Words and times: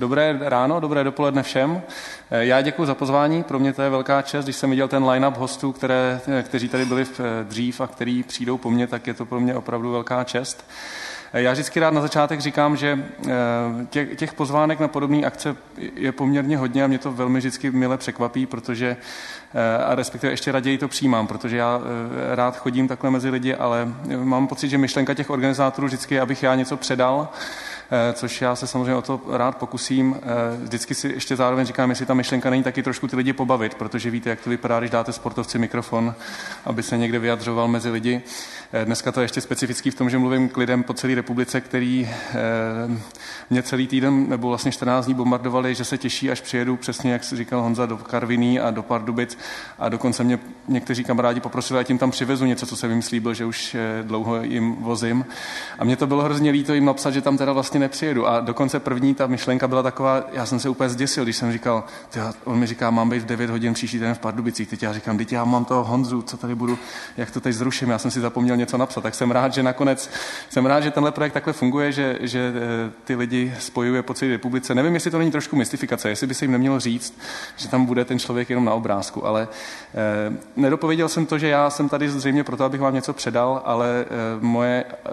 Dobré 0.00 0.38
ráno, 0.40 0.80
dobré 0.80 1.04
dopoledne 1.04 1.42
všem. 1.42 1.82
Eh, 2.30 2.44
já 2.44 2.60
děkuji 2.60 2.86
za 2.86 2.94
pozvání, 2.94 3.42
pro 3.42 3.58
mě 3.58 3.72
to 3.72 3.82
je 3.82 3.90
velká 3.90 4.22
čest, 4.22 4.44
když 4.44 4.56
jsem 4.56 4.70
viděl 4.70 4.88
ten 4.88 5.04
line-up 5.04 5.36
hostů, 5.36 5.72
které, 5.72 6.20
eh, 6.38 6.42
kteří 6.42 6.68
tady 6.68 6.84
byli 6.84 7.06
dřív 7.42 7.80
a 7.80 7.86
kteří 7.86 8.22
přijdou 8.22 8.58
po 8.58 8.70
mně, 8.70 8.86
tak 8.86 9.06
je 9.06 9.14
to 9.14 9.26
pro 9.26 9.40
mě 9.40 9.54
opravdu 9.54 9.92
velká 9.92 10.24
čest. 10.24 10.70
Já 11.32 11.52
vždycky 11.52 11.80
rád 11.80 11.94
na 11.94 12.00
začátek 12.00 12.40
říkám, 12.40 12.76
že 12.76 13.04
těch, 13.90 14.16
těch 14.16 14.32
pozvánek 14.34 14.80
na 14.80 14.88
podobné 14.88 15.26
akce 15.26 15.56
je 15.94 16.12
poměrně 16.12 16.56
hodně 16.56 16.84
a 16.84 16.86
mě 16.86 16.98
to 16.98 17.12
velmi 17.12 17.38
vždycky 17.38 17.70
mile 17.70 17.98
překvapí, 17.98 18.46
protože 18.46 18.96
a 19.86 19.94
respektive 19.94 20.32
ještě 20.32 20.52
raději 20.52 20.78
to 20.78 20.88
přijímám, 20.88 21.26
protože 21.26 21.56
já 21.56 21.80
rád 22.34 22.56
chodím 22.56 22.88
takhle 22.88 23.10
mezi 23.10 23.30
lidi, 23.30 23.54
ale 23.54 23.88
mám 24.16 24.46
pocit, 24.46 24.68
že 24.68 24.78
myšlenka 24.78 25.14
těch 25.14 25.30
organizátorů 25.30 25.86
vždycky 25.86 26.14
je, 26.14 26.20
abych 26.20 26.42
já 26.42 26.54
něco 26.54 26.76
předal, 26.76 27.28
Eh, 27.28 27.69
což 28.12 28.42
já 28.42 28.56
se 28.56 28.66
samozřejmě 28.66 28.94
o 28.94 29.02
to 29.02 29.20
rád 29.28 29.56
pokusím. 29.56 30.16
Eh, 30.16 30.56
vždycky 30.62 30.94
si 30.94 31.08
ještě 31.08 31.36
zároveň 31.36 31.66
říkám, 31.66 31.90
jestli 31.90 32.06
ta 32.06 32.14
myšlenka 32.14 32.50
není 32.50 32.62
taky 32.62 32.82
trošku 32.82 33.08
ty 33.08 33.16
lidi 33.16 33.32
pobavit, 33.32 33.74
protože 33.74 34.10
víte, 34.10 34.30
jak 34.30 34.40
to 34.40 34.50
vypadá, 34.50 34.78
když 34.78 34.90
dáte 34.90 35.12
sportovci 35.12 35.58
mikrofon, 35.58 36.14
aby 36.64 36.82
se 36.82 36.98
někde 36.98 37.18
vyjadřoval 37.18 37.68
mezi 37.68 37.90
lidi. 37.90 38.22
Eh, 38.72 38.84
dneska 38.84 39.12
to 39.12 39.20
je 39.20 39.24
ještě 39.24 39.40
specifický 39.40 39.90
v 39.90 39.94
tom, 39.94 40.10
že 40.10 40.18
mluvím 40.18 40.48
k 40.48 40.56
lidem 40.56 40.82
po 40.82 40.94
celé 40.94 41.14
republice, 41.14 41.60
který 41.60 42.10
mě 43.50 43.62
celý 43.62 43.86
týden 43.86 44.28
nebo 44.28 44.48
vlastně 44.48 44.72
14 44.72 45.04
dní 45.04 45.14
bombardovali, 45.14 45.74
že 45.74 45.84
se 45.84 45.98
těší, 45.98 46.30
až 46.30 46.40
přijedu 46.40 46.76
přesně, 46.76 47.12
jak 47.12 47.22
říkal 47.22 47.62
Honza, 47.62 47.86
do 47.86 47.96
Karviní 47.96 48.60
a 48.60 48.70
do 48.70 48.82
Pardubic 48.82 49.38
a 49.78 49.88
dokonce 49.88 50.24
mě 50.24 50.38
někteří 50.68 51.04
kamarádi 51.04 51.40
poprosili, 51.40 51.80
ať 51.80 51.88
jim 51.88 51.98
tam 51.98 52.10
přivezu 52.10 52.44
něco, 52.44 52.66
co 52.66 52.76
jsem 52.76 52.90
jim 52.90 53.02
slíbil, 53.02 53.34
že 53.34 53.44
už 53.44 53.76
dlouho 54.02 54.42
jim 54.42 54.76
vozím. 54.76 55.24
A 55.78 55.84
mě 55.84 55.96
to 55.96 56.06
bylo 56.06 56.22
hrozně 56.22 56.50
líto 56.50 56.74
jim 56.74 56.84
napsat, 56.84 57.10
že 57.10 57.20
tam 57.20 57.36
teda 57.36 57.52
vlastně 57.52 57.79
nepřijedu. 57.80 58.26
A 58.26 58.40
dokonce 58.40 58.80
první 58.80 59.14
ta 59.14 59.26
myšlenka 59.26 59.68
byla 59.68 59.82
taková, 59.82 60.22
já 60.32 60.46
jsem 60.46 60.60
se 60.60 60.68
úplně 60.68 60.90
zděsil, 60.90 61.24
když 61.24 61.36
jsem 61.36 61.52
říkal, 61.52 61.84
tyjo, 62.10 62.24
on 62.44 62.58
mi 62.58 62.66
říká, 62.66 62.90
mám 62.90 63.10
být 63.10 63.22
v 63.22 63.26
9 63.26 63.50
hodin 63.50 63.74
příští 63.74 63.98
den 63.98 64.14
v 64.14 64.18
Pardubicích. 64.18 64.68
Teď 64.68 64.82
já 64.82 64.92
říkám, 64.92 65.18
teď 65.18 65.32
já 65.32 65.44
mám 65.44 65.64
toho 65.64 65.84
Honzu, 65.84 66.22
co 66.22 66.36
tady 66.36 66.54
budu, 66.54 66.78
jak 67.16 67.30
to 67.30 67.40
teď 67.40 67.54
zruším, 67.54 67.90
já 67.90 67.98
jsem 67.98 68.10
si 68.10 68.20
zapomněl 68.20 68.56
něco 68.56 68.78
napsat. 68.78 69.00
Tak 69.00 69.14
jsem 69.14 69.30
rád, 69.30 69.52
že 69.52 69.62
nakonec, 69.62 70.10
jsem 70.50 70.66
rád, 70.66 70.80
že 70.80 70.90
tenhle 70.90 71.12
projekt 71.12 71.32
takhle 71.32 71.52
funguje, 71.52 71.92
že, 71.92 72.18
že 72.20 72.52
eh, 72.56 72.90
ty 73.04 73.14
lidi 73.14 73.54
spojuje 73.58 74.02
po 74.02 74.14
celé 74.14 74.30
republice. 74.30 74.74
Nevím, 74.74 74.94
jestli 74.94 75.10
to 75.10 75.18
není 75.18 75.30
trošku 75.30 75.56
mystifikace, 75.56 76.08
jestli 76.08 76.26
by 76.26 76.34
se 76.34 76.44
jim 76.44 76.52
nemělo 76.52 76.80
říct, 76.80 77.18
že 77.56 77.68
tam 77.68 77.84
bude 77.84 78.04
ten 78.04 78.18
člověk 78.18 78.50
jenom 78.50 78.64
na 78.64 78.74
obrázku, 78.74 79.26
ale 79.26 79.48
eh, 79.94 80.36
nedopověděl 80.56 81.08
jsem 81.08 81.26
to, 81.26 81.38
že 81.38 81.48
já 81.48 81.70
jsem 81.70 81.88
tady 81.88 82.10
zřejmě 82.10 82.44
proto, 82.44 82.64
abych 82.64 82.80
vám 82.80 82.94
něco 82.94 83.12
předal, 83.12 83.62
ale 83.64 84.04
eh, 84.04 84.06
moje 84.40 84.84
eh, 84.84 85.10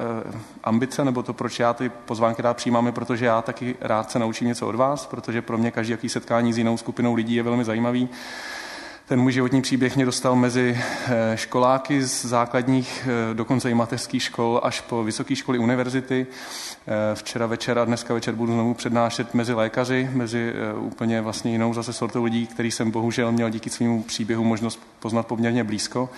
ambice, 0.63 1.05
nebo 1.05 1.23
to, 1.23 1.33
proč 1.33 1.59
já 1.59 1.73
ty 1.73 1.89
pozvánky 1.89 2.41
rád 2.41 2.56
přijímáme, 2.57 2.91
protože 2.91 3.25
já 3.25 3.41
taky 3.41 3.75
rád 3.81 4.11
se 4.11 4.19
naučím 4.19 4.47
něco 4.47 4.67
od 4.67 4.75
vás, 4.75 5.05
protože 5.05 5.41
pro 5.41 5.57
mě 5.57 5.71
každý 5.71 5.91
jaký 5.91 6.09
setkání 6.09 6.53
s 6.53 6.57
jinou 6.57 6.77
skupinou 6.77 7.13
lidí 7.13 7.35
je 7.35 7.43
velmi 7.43 7.63
zajímavý. 7.63 8.09
Ten 9.07 9.19
můj 9.19 9.31
životní 9.31 9.61
příběh 9.61 9.95
mě 9.95 10.05
dostal 10.05 10.35
mezi 10.35 10.77
eh, 11.07 11.37
školáky 11.37 12.01
z 12.01 12.25
základních, 12.25 13.07
eh, 13.31 13.33
dokonce 13.33 13.71
i 13.71 13.73
mateřských 13.73 14.23
škol, 14.23 14.59
až 14.63 14.81
po 14.81 15.03
vysoké 15.03 15.35
školy 15.35 15.59
univerzity. 15.59 16.27
Eh, 16.87 17.15
včera 17.15 17.45
večer 17.45 17.79
a 17.79 17.85
dneska 17.85 18.13
večer 18.13 18.35
budu 18.35 18.53
znovu 18.53 18.73
přednášet 18.73 19.33
mezi 19.33 19.53
lékaři, 19.53 20.09
mezi 20.13 20.53
úplně 20.79 21.21
vlastně 21.21 21.51
jinou 21.51 21.73
zase 21.73 21.93
sortou 21.93 22.23
lidí, 22.23 22.47
který 22.47 22.71
jsem 22.71 22.91
bohužel 22.91 23.31
měl 23.31 23.49
díky 23.49 23.69
svým 23.69 24.03
příběhu 24.03 24.43
možnost 24.43 24.79
poznat 24.99 25.27
poměrně 25.27 25.63
blízko 25.63 26.09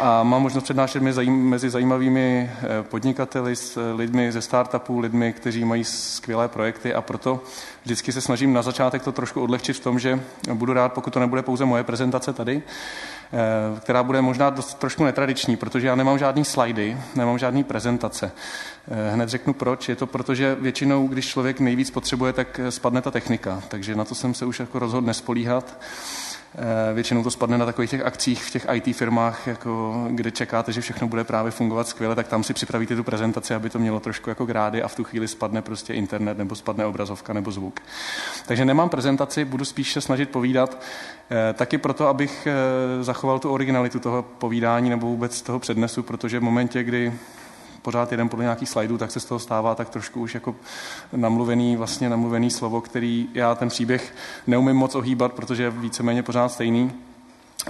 a 0.00 0.22
mám 0.22 0.42
možnost 0.42 0.64
přednášet 0.64 1.02
mezi 1.26 1.70
zajímavými 1.70 2.50
eh, 2.52 2.82
podnikateli, 2.82 3.56
s 3.56 3.76
eh, 3.76 3.92
lidmi 3.92 4.32
ze 4.32 4.42
startupů, 4.42 4.98
lidmi, 4.98 5.32
kteří 5.32 5.64
mají 5.64 5.84
skvělé 5.84 6.48
projekty 6.48 6.94
a 6.94 7.00
proto 7.00 7.40
vždycky 7.82 8.12
se 8.12 8.20
snažím 8.20 8.52
na 8.52 8.62
začátek 8.62 9.02
to 9.02 9.12
trošku 9.12 9.42
odlehčit 9.42 9.76
v 9.76 9.80
tom, 9.80 9.98
že 9.98 10.20
budu 10.54 10.72
rád, 10.72 10.92
pokud 10.92 11.12
to 11.12 11.20
nebude 11.20 11.42
pouze 11.42 11.64
moje 11.64 11.84
prezentace 11.84 12.32
tady, 12.32 12.62
eh, 13.32 13.80
která 13.80 14.02
bude 14.02 14.22
možná 14.22 14.50
dost, 14.50 14.74
trošku 14.74 15.04
netradiční, 15.04 15.56
protože 15.56 15.86
já 15.86 15.94
nemám 15.94 16.18
žádný 16.18 16.44
slajdy, 16.44 16.96
nemám 17.14 17.38
žádný 17.38 17.64
prezentace. 17.64 18.32
Hned 19.12 19.28
řeknu 19.28 19.54
proč. 19.54 19.88
Je 19.88 19.96
to 19.96 20.06
proto, 20.06 20.34
že 20.34 20.56
většinou, 20.60 21.08
když 21.08 21.28
člověk 21.28 21.60
nejvíc 21.60 21.90
potřebuje, 21.90 22.32
tak 22.32 22.60
spadne 22.68 23.02
ta 23.02 23.10
technika. 23.10 23.62
Takže 23.68 23.94
na 23.94 24.04
to 24.04 24.14
jsem 24.14 24.34
se 24.34 24.44
už 24.44 24.60
jako 24.60 24.78
rozhodl 24.78 25.06
nespolíhat. 25.06 25.76
Eh, 26.54 26.94
většinou 26.94 27.22
to 27.22 27.30
spadne 27.30 27.58
na 27.58 27.66
takových 27.66 27.90
těch 27.90 28.04
akcích 28.04 28.44
v 28.44 28.50
těch 28.50 28.66
IT 28.72 28.96
firmách, 28.96 29.46
jako, 29.46 30.04
kde 30.10 30.30
čekáte, 30.30 30.72
že 30.72 30.80
všechno 30.80 31.08
bude 31.08 31.24
právě 31.24 31.50
fungovat 31.50 31.88
skvěle, 31.88 32.14
tak 32.14 32.28
tam 32.28 32.44
si 32.44 32.54
připravíte 32.54 32.96
tu 32.96 33.04
prezentaci, 33.04 33.54
aby 33.54 33.70
to 33.70 33.78
mělo 33.78 34.00
trošku 34.00 34.30
jako 34.30 34.46
grády 34.46 34.82
a 34.82 34.88
v 34.88 34.96
tu 34.96 35.04
chvíli 35.04 35.28
spadne 35.28 35.62
prostě 35.62 35.94
internet 35.94 36.38
nebo 36.38 36.54
spadne 36.54 36.86
obrazovka 36.86 37.32
nebo 37.32 37.50
zvuk. 37.50 37.80
Takže 38.46 38.64
nemám 38.64 38.88
prezentaci, 38.88 39.44
budu 39.44 39.64
spíš 39.64 39.92
se 39.92 40.00
snažit 40.00 40.30
povídat, 40.30 40.82
eh, 41.30 41.52
taky 41.52 41.78
proto, 41.78 42.08
abych 42.08 42.46
eh, 42.46 43.04
zachoval 43.04 43.38
tu 43.38 43.50
originalitu 43.50 44.00
toho 44.00 44.22
povídání 44.22 44.90
nebo 44.90 45.06
vůbec 45.06 45.42
toho 45.42 45.58
přednesu, 45.58 46.02
protože 46.02 46.38
v 46.38 46.42
momentě, 46.42 46.82
kdy 46.82 47.12
pořád 47.82 48.10
jeden 48.10 48.28
podle 48.28 48.42
nějakých 48.42 48.68
slajdů, 48.68 48.98
tak 48.98 49.10
se 49.10 49.20
z 49.20 49.24
toho 49.24 49.38
stává 49.38 49.74
tak 49.74 49.88
trošku 49.88 50.20
už 50.20 50.34
jako 50.34 50.56
namluvený, 51.12 51.76
vlastně 51.76 52.08
namluvený 52.08 52.50
slovo, 52.50 52.80
který 52.80 53.28
já 53.34 53.54
ten 53.54 53.68
příběh 53.68 54.14
neumím 54.46 54.76
moc 54.76 54.94
ohýbat, 54.94 55.32
protože 55.32 55.62
je 55.62 55.70
víceméně 55.70 56.22
pořád 56.22 56.48
stejný. 56.48 56.92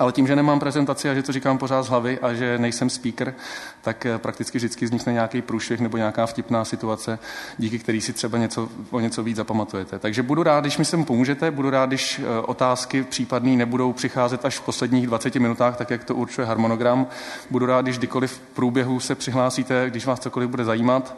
Ale 0.01 0.13
tím, 0.13 0.27
že 0.27 0.37
nemám 0.37 0.61
prezentaci 0.61 1.11
a 1.11 1.15
že 1.15 1.23
to 1.23 1.33
říkám 1.33 1.59
pořád 1.59 1.83
z 1.83 1.89
hlavy 1.89 2.19
a 2.19 2.33
že 2.33 2.59
nejsem 2.59 2.91
speaker, 2.91 3.35
tak 3.83 4.07
eh, 4.07 4.19
prakticky 4.19 4.59
vždycky 4.59 4.85
vznikne 4.85 5.13
nějaký 5.13 5.43
průšvih 5.43 5.81
nebo 5.81 5.97
nějaká 5.97 6.27
vtipná 6.27 6.65
situace, 6.65 7.19
díky 7.59 7.79
který 7.79 8.01
si 8.01 8.13
třeba 8.13 8.39
něco, 8.39 8.69
o 8.91 9.01
něco 9.01 9.23
víc 9.23 9.37
zapamatujete. 9.37 9.99
Takže 9.99 10.23
budu 10.23 10.43
rád, 10.43 10.61
když 10.61 10.79
mi 10.79 10.85
sem 10.85 11.05
pomůžete, 11.05 11.51
budu 11.51 11.71
rád, 11.71 11.87
když 11.87 12.19
eh, 12.19 12.41
otázky 12.41 13.03
případný 13.03 13.57
nebudou 13.57 13.93
přicházet 13.93 14.45
až 14.45 14.59
v 14.59 14.63
posledních 14.63 15.07
20 15.07 15.35
minutách, 15.35 15.77
tak 15.77 15.91
jak 15.91 16.05
to 16.05 16.15
určuje 16.15 16.47
harmonogram. 16.47 17.07
Budu 17.51 17.67
rád, 17.67 17.83
když 17.83 17.99
kdykoliv 17.99 18.33
v 18.33 18.55
průběhu 18.55 19.01
se 19.01 19.15
přihlásíte, 19.15 19.91
když 19.91 20.07
vás 20.07 20.21
cokoliv 20.21 20.51
bude 20.51 20.65
zajímat. 20.65 21.17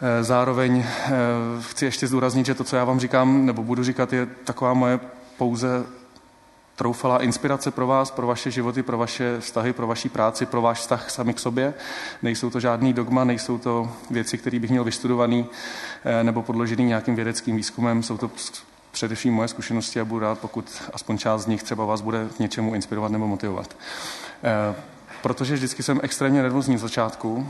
Eh, 0.00 0.24
zároveň 0.24 0.84
chci 1.60 1.84
ještě 1.84 2.06
zdůraznit, 2.06 2.46
že 2.46 2.54
to, 2.54 2.64
co 2.64 2.76
já 2.76 2.84
vám 2.84 3.00
říkám, 3.00 3.46
nebo 3.46 3.62
budu 3.62 3.84
říkat, 3.84 4.12
je 4.12 4.26
taková 4.44 4.74
moje 4.74 5.00
pouze 5.38 5.97
troufalá 6.78 7.22
inspirace 7.22 7.70
pro 7.70 7.86
vás, 7.86 8.10
pro 8.10 8.26
vaše 8.26 8.50
životy, 8.50 8.82
pro 8.82 8.98
vaše 8.98 9.40
vztahy, 9.40 9.72
pro 9.72 9.86
vaši 9.86 10.08
práci, 10.08 10.46
pro 10.46 10.62
váš 10.62 10.78
vztah 10.78 11.10
sami 11.10 11.34
k 11.34 11.40
sobě. 11.40 11.74
Nejsou 12.22 12.50
to 12.50 12.60
žádný 12.60 12.92
dogma, 12.92 13.24
nejsou 13.24 13.58
to 13.58 13.92
věci, 14.10 14.38
které 14.38 14.58
bych 14.58 14.70
měl 14.70 14.84
vystudovaný 14.84 15.46
eh, 16.04 16.24
nebo 16.24 16.42
podložený 16.42 16.84
nějakým 16.84 17.14
vědeckým 17.14 17.56
výzkumem. 17.56 18.02
Jsou 18.02 18.16
to 18.16 18.30
především 18.90 19.34
moje 19.34 19.48
zkušenosti 19.48 20.00
a 20.00 20.04
budu 20.04 20.20
rád, 20.20 20.38
pokud 20.38 20.82
aspoň 20.92 21.18
část 21.18 21.42
z 21.42 21.46
nich 21.46 21.62
třeba 21.62 21.84
vás 21.84 22.00
bude 22.00 22.28
k 22.36 22.38
něčemu 22.38 22.74
inspirovat 22.74 23.12
nebo 23.12 23.26
motivovat. 23.26 23.76
Eh, 24.44 24.74
protože 25.22 25.54
vždycky 25.54 25.82
jsem 25.82 26.00
extrémně 26.02 26.42
nervózní 26.42 26.76
v 26.76 26.78
začátku, 26.78 27.46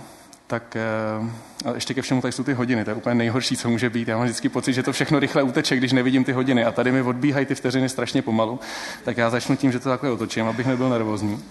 tak 0.49 0.77
eh, 0.77 1.31
a 1.65 1.75
ještě 1.75 1.95
ke 1.95 2.03
všemu 2.03 2.21
tady 2.21 2.33
jsou 2.33 2.45
ty 2.45 2.53
hodiny, 2.53 2.85
to 2.85 2.91
je 2.91 2.95
úplně 2.95 3.15
nejhorší, 3.15 3.57
co 3.57 3.71
může 3.71 3.91
být. 3.91 4.09
Já 4.09 4.17
mám 4.17 4.25
vždycky 4.25 4.49
pocit, 4.49 4.73
že 4.73 4.83
to 4.83 4.93
všechno 4.93 5.19
rychle 5.19 5.43
uteče, 5.43 5.77
když 5.77 5.93
nevidím 5.93 6.25
ty 6.25 6.33
hodiny 6.33 6.65
a 6.65 6.73
tady 6.73 6.93
mi 6.93 7.03
odbíhají 7.03 7.47
ty 7.47 7.55
vteřiny 7.55 7.89
strašně 7.89 8.23
pomalu, 8.23 8.61
tak 9.05 9.17
já 9.17 9.31
začnu 9.31 9.57
tím, 9.57 9.73
že 9.73 9.79
to 9.79 9.89
takhle 9.89 10.11
otočím, 10.11 10.47
abych 10.47 10.67
nebyl 10.67 10.89
nervózní. 10.89 11.45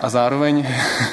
A 0.00 0.08
zároveň 0.08 0.66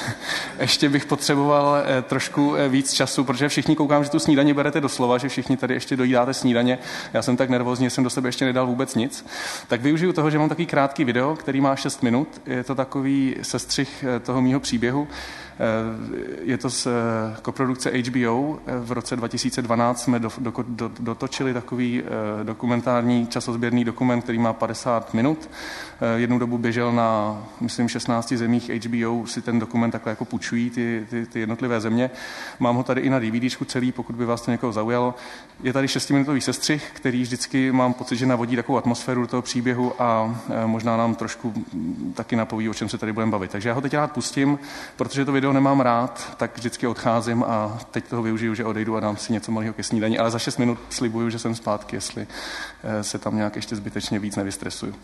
ještě 0.59 0.89
bych 0.89 1.05
potřeboval 1.05 1.75
eh, 1.77 2.01
trošku 2.01 2.55
eh, 2.55 2.69
víc 2.69 2.93
času, 2.93 3.23
protože 3.23 3.49
všichni 3.49 3.75
koukám, 3.75 4.03
že 4.03 4.09
tu 4.09 4.19
snídaně 4.19 4.53
berete 4.53 4.81
doslova, 4.81 5.17
že 5.17 5.29
všichni 5.29 5.57
tady 5.57 5.73
ještě 5.73 5.95
dojídáte 5.95 6.33
snídaně. 6.33 6.79
Já 7.13 7.21
jsem 7.21 7.38
tak 7.38 7.49
nervózní, 7.49 7.89
jsem 7.89 8.03
do 8.03 8.09
sebe 8.09 8.29
ještě 8.29 8.45
nedal 8.45 8.67
vůbec 8.67 8.95
nic. 8.95 9.25
Tak 9.67 9.81
využiju 9.81 10.13
toho, 10.13 10.29
že 10.29 10.39
mám 10.39 10.49
takový 10.49 10.65
krátký 10.65 11.03
video, 11.03 11.35
který 11.35 11.61
má 11.61 11.75
6 11.75 12.03
minut. 12.03 12.41
Je 12.45 12.63
to 12.63 12.75
takový 12.75 13.35
sestřih 13.41 14.05
toho 14.23 14.41
mýho 14.41 14.59
příběhu. 14.59 15.07
Je 16.41 16.57
to 16.57 16.69
z 16.69 16.88
koprodukce 17.41 17.90
HBO. 17.90 18.59
V 18.79 18.91
roce 18.91 19.16
2012 19.16 20.03
jsme 20.03 20.19
do, 20.19 20.29
do, 20.38 20.53
do, 20.68 20.91
dotočili 21.00 21.53
takový 21.53 22.03
eh, 22.03 22.44
dokumentární 22.44 23.27
časozběrný 23.27 23.86
dokument, 23.86 24.21
který 24.21 24.38
má 24.39 24.54
50 24.54 25.13
minut. 25.13 25.50
Eh, 26.01 26.19
jednu 26.19 26.39
dobu 26.39 26.57
běžel 26.57 26.92
na, 26.92 27.44
myslím, 27.62 27.89
16 27.89 28.33
zemích 28.33 28.69
HBO, 28.69 29.27
si 29.27 29.42
ten 29.42 29.59
dokument 29.59 29.92
takhle 29.92 30.09
jako 30.09 30.25
půjčují 30.25 30.69
ty, 30.69 31.07
ty, 31.09 31.25
ty 31.25 31.39
jednotlivé 31.39 31.81
země. 31.81 32.09
Mám 32.59 32.75
ho 32.75 32.83
tady 32.83 33.01
i 33.01 33.09
na 33.09 33.19
DVDčku 33.19 33.65
celý, 33.65 33.92
pokud 33.92 34.15
by 34.15 34.25
vás 34.25 34.42
to 34.42 34.51
někoho 34.51 34.74
zaujalo. 34.74 35.15
Je 35.63 35.74
tady 35.74 35.88
šestiminutový 35.88 36.42
sestřih, 36.42 36.92
který 36.94 37.21
vždycky 37.21 37.71
mám 37.71 37.94
pocit, 37.94 38.15
že 38.15 38.25
navodí 38.25 38.56
takovou 38.56 38.77
atmosféru 38.77 39.21
do 39.21 39.27
toho 39.27 39.42
příběhu 39.42 40.01
a 40.01 40.42
eh, 40.50 40.68
možná 40.68 40.98
nám 40.98 41.15
trošku 41.15 41.54
taky 42.13 42.36
napoví, 42.36 42.69
o 42.69 42.74
čem 42.74 42.89
se 42.89 42.98
tady 42.98 43.13
budeme 43.13 43.31
bavit. 43.31 43.51
Takže 43.51 43.69
já 43.69 43.75
ho 43.75 43.81
teď 43.81 43.94
rád 43.94 44.12
pustím, 44.12 44.59
protože 44.95 45.25
to 45.25 45.31
video 45.31 45.46
nemám 45.53 45.79
rád, 45.79 46.33
tak 46.38 46.57
vždycky 46.57 46.88
odcházím 46.88 47.44
a 47.44 47.79
teď 47.91 48.07
toho 48.07 48.23
využiju, 48.23 48.53
že 48.53 48.65
odejdu 48.65 48.97
a 48.97 48.99
dám 48.99 49.17
si 49.17 49.33
něco 49.33 49.51
malého 49.51 49.73
ke 49.73 49.83
snídaní, 49.83 50.19
ale 50.19 50.31
za 50.31 50.39
6 50.39 50.57
minut 50.57 50.79
slibuju, 50.89 51.29
že 51.29 51.39
jsem 51.39 51.55
zpátky, 51.55 51.95
jestli 51.95 52.27
eh, 52.83 53.03
se 53.03 53.17
tam 53.19 53.35
nějak 53.35 53.55
ještě 53.55 53.75
zbytečně 53.75 54.19
víc 54.19 54.35
nevystresuju. 54.35 54.95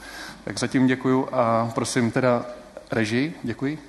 Tak 0.44 0.60
zatím 0.60 0.88
děkuju 0.88 1.28
a 1.32 1.72
prosím 1.76 2.12
teda 2.12 2.46
režii, 2.92 3.34
děkuji. 3.44 3.80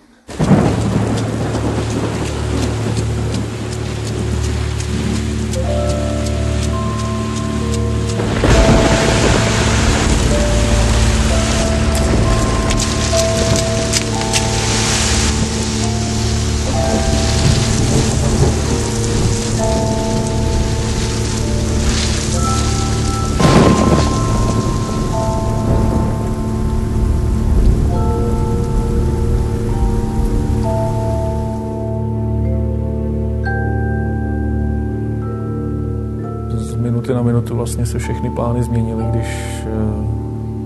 Vlastně 37.65 37.87
se 37.87 37.99
všechny 37.99 38.31
plány 38.31 38.63
změnily, 38.63 39.05
když, 39.11 39.65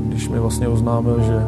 když 0.04 0.28
mi 0.28 0.38
vlastně 0.38 0.68
oznámil, 0.68 1.22
že, 1.22 1.46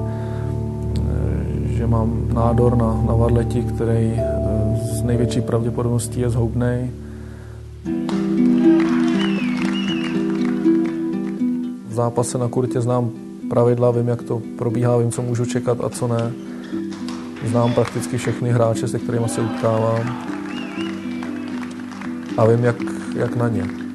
že 1.77 1.87
mám 1.87 2.23
nádor 2.35 2.77
na, 2.77 3.03
na 3.07 3.15
varleti, 3.15 3.63
který 3.63 4.21
s 4.93 5.03
největší 5.03 5.41
pravděpodobností 5.41 6.21
je 6.21 6.31
zhoubný. 6.31 6.91
V 11.89 11.93
zápase 11.93 12.39
na 12.39 12.49
kurtě 12.49 12.81
znám 12.81 13.11
pravidla, 13.49 13.91
vím, 13.91 14.09
jak 14.09 14.23
to 14.23 14.43
probíhá, 14.59 14.97
vím, 14.97 15.11
co 15.11 15.23
můžu 15.23 15.45
čekat 15.45 15.79
a 15.85 15.89
co 15.89 16.09
ne. 16.09 16.33
Znám 17.47 17.73
prakticky 17.73 18.19
všechny 18.19 18.51
hráče, 18.53 18.89
se 18.89 18.99
kterými 18.99 19.29
se 19.29 19.41
utkávám 19.41 20.27
a 22.37 22.47
vím, 22.47 22.65
jak, 22.65 22.77
jak 23.17 23.37
na 23.37 23.49
ně. 23.49 23.90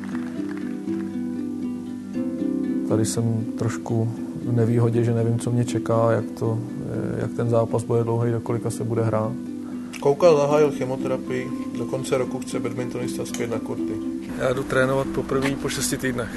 Tady 2.96 3.06
jsem 3.06 3.46
trošku 3.58 4.12
v 4.46 4.52
nevýhodě, 4.52 5.04
že 5.04 5.14
nevím, 5.14 5.40
co 5.40 5.52
mě 5.52 5.66
čeká, 5.66 6.12
jak, 6.12 6.26
to, 6.40 6.60
jak 7.18 7.34
ten 7.34 7.50
zápas 7.50 7.84
bude 7.84 8.04
dlouhý, 8.04 8.32
do 8.32 8.40
kolika 8.40 8.70
se 8.70 8.84
bude 8.84 9.04
hrát. 9.04 9.32
Koukal 10.00 10.38
zahájil 10.38 10.72
chemoterapii, 10.72 11.48
do 11.78 11.86
konce 11.86 12.18
roku 12.18 12.40
chce 12.40 12.60
badmintonista 12.60 13.26
zpět 13.26 13.52
na 13.52 13.60
kurty. 13.60 13.94
Já 14.40 14.54
jdu 14.54 14.64
trénovat 14.64 15.08
poprvé 15.08 15.50
po 15.62 15.70
šesti 15.70 15.98
týdnech. 15.98 16.30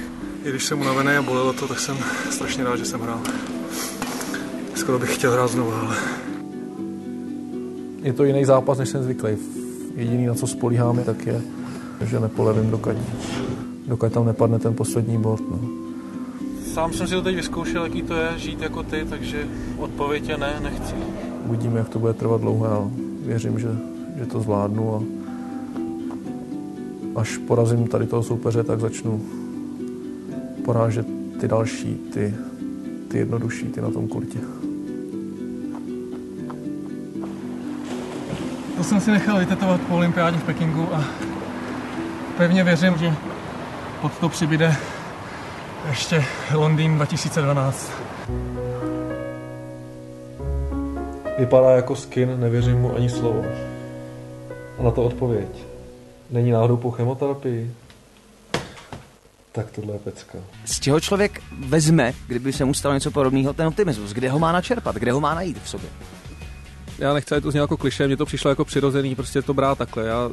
I 0.43 0.49
když 0.49 0.65
jsem 0.65 0.81
unavený 0.81 1.11
a 1.11 1.21
bolelo 1.21 1.53
to, 1.53 1.67
tak 1.67 1.79
jsem 1.79 1.97
strašně 2.31 2.63
rád, 2.63 2.75
že 2.75 2.85
jsem 2.85 2.99
hrál. 2.99 3.19
Skoro 4.75 4.99
bych 4.99 5.15
chtěl 5.15 5.31
hrát 5.31 5.51
znovu, 5.51 5.71
ale... 5.73 5.95
Je 8.03 8.13
to 8.13 8.23
jiný 8.23 8.45
zápas, 8.45 8.77
než 8.77 8.89
jsem 8.89 9.03
zvyklý. 9.03 9.37
Jediný, 9.95 10.25
na 10.25 10.33
co 10.33 10.47
spolíháme, 10.47 11.03
tak 11.03 11.25
je, 11.27 11.41
že 12.05 12.19
nepolevím, 12.19 12.71
dokud, 12.71 12.95
dokud 13.87 14.13
tam 14.13 14.25
nepadne 14.25 14.59
ten 14.59 14.73
poslední 14.73 15.17
bod. 15.17 15.39
No. 15.51 15.88
Sám 16.73 16.93
jsem 16.93 17.07
si 17.07 17.13
to 17.13 17.21
teď 17.21 17.35
vyzkoušel, 17.35 17.83
jaký 17.83 18.01
to 18.01 18.15
je 18.15 18.29
žít 18.37 18.61
jako 18.61 18.83
ty, 18.83 19.05
takže 19.09 19.47
odpověď 19.77 20.29
je 20.29 20.37
ne, 20.37 20.59
nechci. 20.63 20.95
Uvidíme, 21.45 21.79
jak 21.79 21.89
to 21.89 21.99
bude 21.99 22.13
trvat 22.13 22.41
dlouho, 22.41 22.65
ale 22.65 22.87
věřím, 23.25 23.59
že, 23.59 23.67
že 24.19 24.25
to 24.25 24.41
zvládnu 24.41 24.95
a 24.95 25.03
až 27.19 27.37
porazím 27.37 27.87
tady 27.87 28.07
toho 28.07 28.23
soupeře, 28.23 28.63
tak 28.63 28.79
začnu 28.79 29.21
porážet 30.65 31.07
ty 31.39 31.47
další, 31.47 31.95
ty, 32.13 32.33
ty 33.07 33.17
jednodušší, 33.17 33.65
ty 33.65 33.81
na 33.81 33.91
tom 33.91 34.07
kurtě. 34.07 34.39
To 38.77 38.83
jsem 38.83 39.01
si 39.01 39.11
nechal 39.11 39.39
vytetovat 39.39 39.81
po 39.81 39.95
olympiádě 39.95 40.37
v 40.37 40.43
Pekingu 40.43 40.95
a 40.95 41.03
pevně 42.37 42.63
věřím, 42.63 42.97
že 42.97 43.13
pod 44.01 44.17
to 44.19 44.29
přibyde 44.29 44.75
ještě 45.87 46.25
Londýn 46.53 46.95
2012. 46.95 47.91
Vypadá 51.39 51.71
jako 51.71 51.95
skin, 51.95 52.39
nevěřím 52.39 52.81
mu 52.81 52.95
ani 52.95 53.09
slovo. 53.09 53.45
A 54.79 54.83
na 54.83 54.91
to 54.91 55.03
odpověď. 55.03 55.47
Není 56.29 56.51
náhodou 56.51 56.77
po 56.77 56.91
chemoterapii? 56.91 57.73
Tak 59.51 59.71
tohle 59.71 59.93
je 59.93 59.99
pecka. 59.99 60.37
Z 60.65 60.79
čeho 60.79 60.99
člověk 60.99 61.41
vezme, 61.59 62.13
kdyby 62.27 62.53
se 62.53 62.65
mu 62.65 62.73
stalo 62.73 62.93
něco 62.93 63.11
podobného, 63.11 63.53
ten 63.53 63.67
optimismus? 63.67 64.11
Kde 64.11 64.29
ho 64.29 64.39
má 64.39 64.51
načerpat? 64.51 64.95
Kde 64.95 65.11
ho 65.11 65.19
má 65.19 65.35
najít 65.35 65.63
v 65.63 65.69
sobě? 65.69 65.89
Já 66.99 67.13
nechci, 67.13 67.41
to 67.41 67.51
znělo 67.51 67.63
jako 67.63 67.77
kliše, 67.77 68.07
mně 68.07 68.17
to 68.17 68.25
přišlo 68.25 68.49
jako 68.49 68.65
přirozený, 68.65 69.15
prostě 69.15 69.41
to 69.41 69.53
brát 69.53 69.77
takhle. 69.77 70.05
Já 70.05 70.29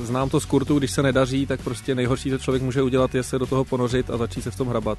znám 0.00 0.30
to 0.30 0.40
z 0.40 0.44
kurtu, 0.44 0.78
když 0.78 0.90
se 0.90 1.02
nedaří, 1.02 1.46
tak 1.46 1.60
prostě 1.60 1.94
nejhorší, 1.94 2.30
co 2.30 2.38
člověk 2.38 2.62
může 2.62 2.82
udělat, 2.82 3.14
je 3.14 3.22
se 3.22 3.38
do 3.38 3.46
toho 3.46 3.64
ponořit 3.64 4.10
a 4.10 4.16
začít 4.16 4.42
se 4.42 4.50
v 4.50 4.56
tom 4.56 4.68
hrabat. 4.68 4.98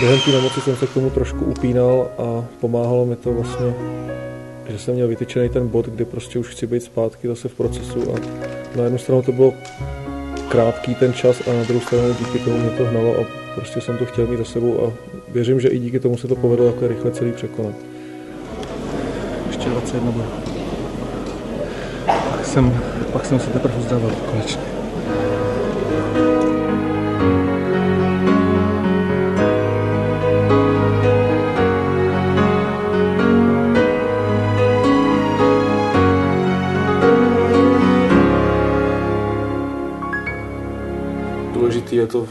Během 0.00 0.20
té 0.20 0.30
nemoci 0.30 0.60
jsem 0.60 0.76
se 0.76 0.86
k 0.86 0.94
tomu 0.94 1.10
trošku 1.10 1.44
upínal 1.44 2.08
a 2.18 2.44
pomáhalo 2.60 3.06
mi 3.06 3.16
to 3.16 3.32
vlastně, 3.32 3.74
že 4.68 4.78
jsem 4.78 4.94
měl 4.94 5.08
vytyčený 5.08 5.48
ten 5.48 5.68
bod, 5.68 5.86
kdy 5.86 6.04
prostě 6.04 6.38
už 6.38 6.48
chci 6.48 6.66
být 6.66 6.82
zpátky 6.82 7.28
zase 7.28 7.48
v 7.48 7.54
procesu 7.54 8.14
a 8.14 8.18
na 8.76 8.84
jednu 8.84 8.98
stranu 8.98 9.22
to 9.22 9.32
bylo 9.32 9.54
krátký 10.52 10.94
ten 10.94 11.12
čas 11.12 11.40
a 11.48 11.52
na 11.52 11.64
druhou 11.64 11.80
stranu 11.80 12.14
díky 12.14 12.38
tomu 12.38 12.58
mě 12.58 12.70
to 12.70 12.84
hnalo 12.84 13.16
a 13.20 13.24
prostě 13.54 13.80
jsem 13.80 13.98
to 13.98 14.06
chtěl 14.06 14.26
mít 14.26 14.36
za 14.36 14.44
sebou 14.44 14.86
a 14.86 14.92
věřím, 15.28 15.60
že 15.60 15.68
i 15.68 15.78
díky 15.78 16.00
tomu 16.00 16.16
se 16.16 16.28
to 16.28 16.36
povedlo 16.36 16.70
takhle 16.70 16.88
rychle 16.88 17.10
celý 17.10 17.32
překonat. 17.32 17.74
Ještě 19.46 19.68
21 19.68 20.10
bude. 20.10 20.24
Pak 22.06 22.44
jsem, 22.44 22.80
pak 23.12 23.26
jsem 23.26 23.40
se 23.40 23.50
teprve 23.50 23.74
uzdával 23.78 24.10
konečně. 24.30 24.62
Je 42.02 42.06
to 42.06 42.28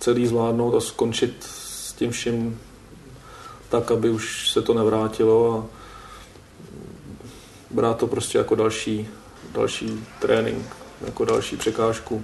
celý 0.00 0.26
zvládnout 0.26 0.74
a 0.74 0.80
skončit 0.80 1.46
s 1.50 1.92
tím 1.92 2.10
vším 2.10 2.60
tak, 3.68 3.90
aby 3.90 4.10
už 4.10 4.50
se 4.50 4.62
to 4.62 4.74
nevrátilo 4.74 5.58
a 5.58 5.58
brát 7.70 7.98
to 7.98 8.06
prostě 8.06 8.38
jako 8.38 8.54
další, 8.54 9.08
další 9.52 10.04
trénink, 10.20 10.76
jako 11.06 11.24
další 11.24 11.56
překážku 11.56 12.22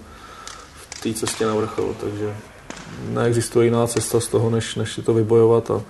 v 0.74 1.00
té 1.02 1.14
cestě 1.14 1.46
na 1.46 1.54
vrchol, 1.54 1.94
takže 2.00 2.36
neexistuje 3.08 3.64
jiná 3.66 3.86
cesta 3.86 4.20
z 4.20 4.28
toho, 4.28 4.50
než, 4.50 4.74
než 4.74 4.92
si 4.92 5.02
to 5.02 5.14
vybojovat 5.14 5.70
a, 5.70 5.82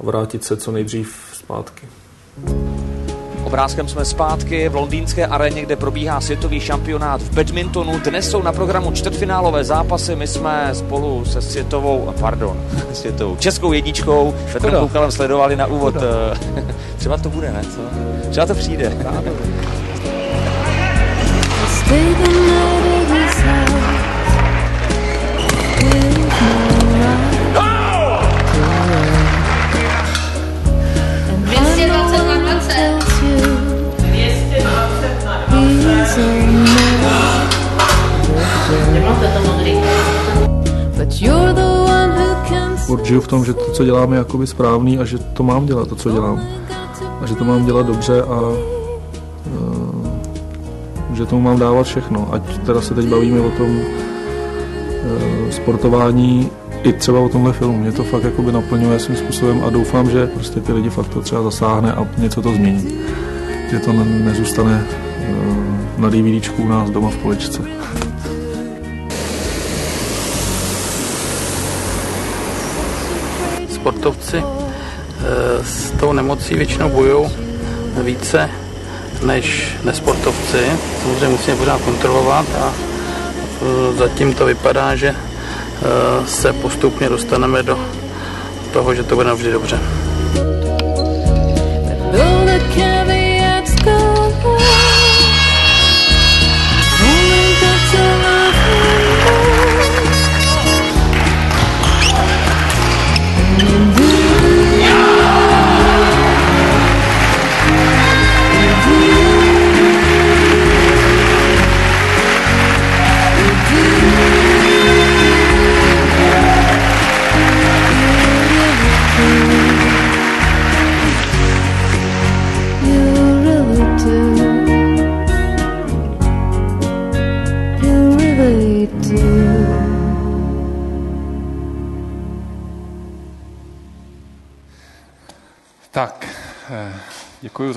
a 0.00 0.04
vrátit 0.04 0.44
se 0.44 0.56
co 0.56 0.72
nejdřív 0.72 1.16
zpátky. 1.32 1.88
Obrázkem 3.54 3.88
jsme 3.88 4.04
zpátky 4.04 4.68
v 4.68 4.74
londýnské 4.74 5.26
aréně, 5.26 5.62
kde 5.62 5.76
probíhá 5.76 6.20
světový 6.20 6.60
šampionát 6.60 7.22
v 7.22 7.34
badmintonu. 7.34 7.98
Dnes 7.98 8.30
jsou 8.30 8.42
na 8.42 8.52
programu 8.52 8.92
čtvrtfinálové 8.92 9.64
zápasy. 9.64 10.16
My 10.16 10.26
jsme 10.26 10.70
spolu 10.72 11.24
se 11.24 11.42
světovou, 11.42 12.14
pardon, 12.20 12.60
světovou 12.92 13.36
českou 13.36 13.72
jedničkou 13.72 14.34
Petrem 14.52 14.74
Koukalem 14.74 15.12
sledovali 15.12 15.56
na 15.56 15.66
úvod. 15.66 15.94
Třeba 16.98 17.16
to 17.16 17.30
bude, 17.30 17.52
ne? 17.52 17.62
Co? 17.62 17.80
Třeba 18.30 18.46
to 18.46 18.54
přijde. 18.54 18.92
Furt 21.84 23.83
žiju 43.14 43.20
v 43.20 43.28
tom, 43.28 43.44
že 43.44 43.54
to, 43.54 43.72
co 43.72 43.84
dělám, 43.84 44.12
je 44.12 44.18
jakoby 44.18 44.46
správný 44.46 44.98
a 44.98 45.04
že 45.04 45.18
to 45.18 45.42
mám 45.42 45.66
dělat, 45.66 45.88
to, 45.88 45.96
co 45.96 46.10
dělám. 46.10 46.40
A 47.20 47.26
že 47.26 47.34
to 47.34 47.44
mám 47.44 47.66
dělat 47.66 47.86
dobře 47.86 48.22
a 48.22 48.40
uh, 48.40 48.56
že 51.12 51.26
tomu 51.26 51.42
mám 51.42 51.58
dávat 51.58 51.86
všechno. 51.86 52.28
Ať 52.32 52.58
teda 52.66 52.80
se 52.80 52.94
teď 52.94 53.06
bavíme 53.06 53.40
o 53.40 53.50
tom 53.50 53.70
uh, 53.70 53.84
sportování, 55.50 56.50
i 56.82 56.92
třeba 56.92 57.20
o 57.20 57.28
tomhle 57.28 57.52
filmu. 57.52 57.78
Mě 57.78 57.92
to 57.92 58.04
fakt 58.04 58.24
jakoby 58.24 58.52
naplňuje 58.52 58.98
svým 58.98 59.16
způsobem 59.16 59.62
a 59.66 59.70
doufám, 59.70 60.10
že 60.10 60.26
prostě 60.26 60.60
ty 60.60 60.72
lidi 60.72 60.90
fakt 60.90 61.08
to 61.08 61.20
třeba 61.20 61.42
zasáhne 61.42 61.92
a 61.92 62.06
něco 62.18 62.42
to 62.42 62.52
změní. 62.52 62.88
Že 63.70 63.78
to 63.78 63.92
ne, 63.92 64.04
nezůstane 64.04 64.84
uh, 65.30 65.73
na 65.98 66.08
DVDčku 66.10 66.62
u 66.62 66.68
nás 66.68 66.90
doma 66.90 67.10
v 67.10 67.16
poličce. 67.16 67.62
sportovci 73.68 74.42
s 75.62 75.90
tou 75.90 76.12
nemocí 76.12 76.54
většinou 76.54 76.88
bojují 76.88 77.30
více 78.02 78.50
než 79.22 79.76
nesportovci. 79.84 80.58
Samozřejmě 81.02 81.28
musíme 81.28 81.56
pořád 81.56 81.80
kontrolovat 81.80 82.46
a 82.60 82.72
zatím 83.98 84.34
to 84.34 84.46
vypadá, 84.46 84.96
že 84.96 85.14
se 86.26 86.52
postupně 86.52 87.08
dostaneme 87.08 87.62
do 87.62 87.78
toho, 88.72 88.94
že 88.94 89.02
to 89.02 89.14
bude 89.14 89.28
navždy 89.28 89.52
dobře. 89.52 90.03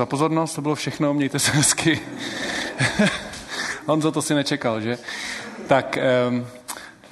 Pozornost, 0.07 0.53
to 0.53 0.61
bylo 0.61 0.75
všechno, 0.75 1.13
mějte 1.13 1.39
se 1.39 1.51
hezky. 1.51 1.99
Honzo, 3.85 4.11
to 4.11 4.21
si 4.21 4.33
nečekal, 4.33 4.81
že? 4.81 4.97
Tak, 5.67 5.97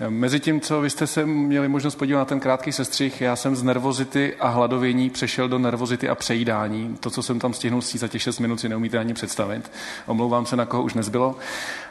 mezi 0.09 0.39
tím, 0.39 0.61
co 0.61 0.81
vy 0.81 0.89
jste 0.89 1.07
se 1.07 1.25
měli 1.25 1.67
možnost 1.67 1.95
podívat 1.95 2.19
na 2.19 2.25
ten 2.25 2.39
krátký 2.39 2.71
sestřih, 2.71 3.21
já 3.21 3.35
jsem 3.35 3.55
z 3.55 3.63
nervozity 3.63 4.35
a 4.39 4.47
hladovění 4.47 5.09
přešel 5.09 5.47
do 5.47 5.59
nervozity 5.59 6.09
a 6.09 6.15
přejídání. 6.15 6.97
To, 6.99 7.09
co 7.09 7.23
jsem 7.23 7.39
tam 7.39 7.53
stihnul 7.53 7.81
si 7.81 7.97
za 7.97 8.07
těch 8.07 8.21
6 8.21 8.39
minut, 8.39 8.59
si 8.59 8.69
neumíte 8.69 8.97
ani 8.97 9.13
představit. 9.13 9.71
Omlouvám 10.05 10.45
se, 10.45 10.55
na 10.55 10.65
koho 10.65 10.83
už 10.83 10.93
nezbylo. 10.93 11.35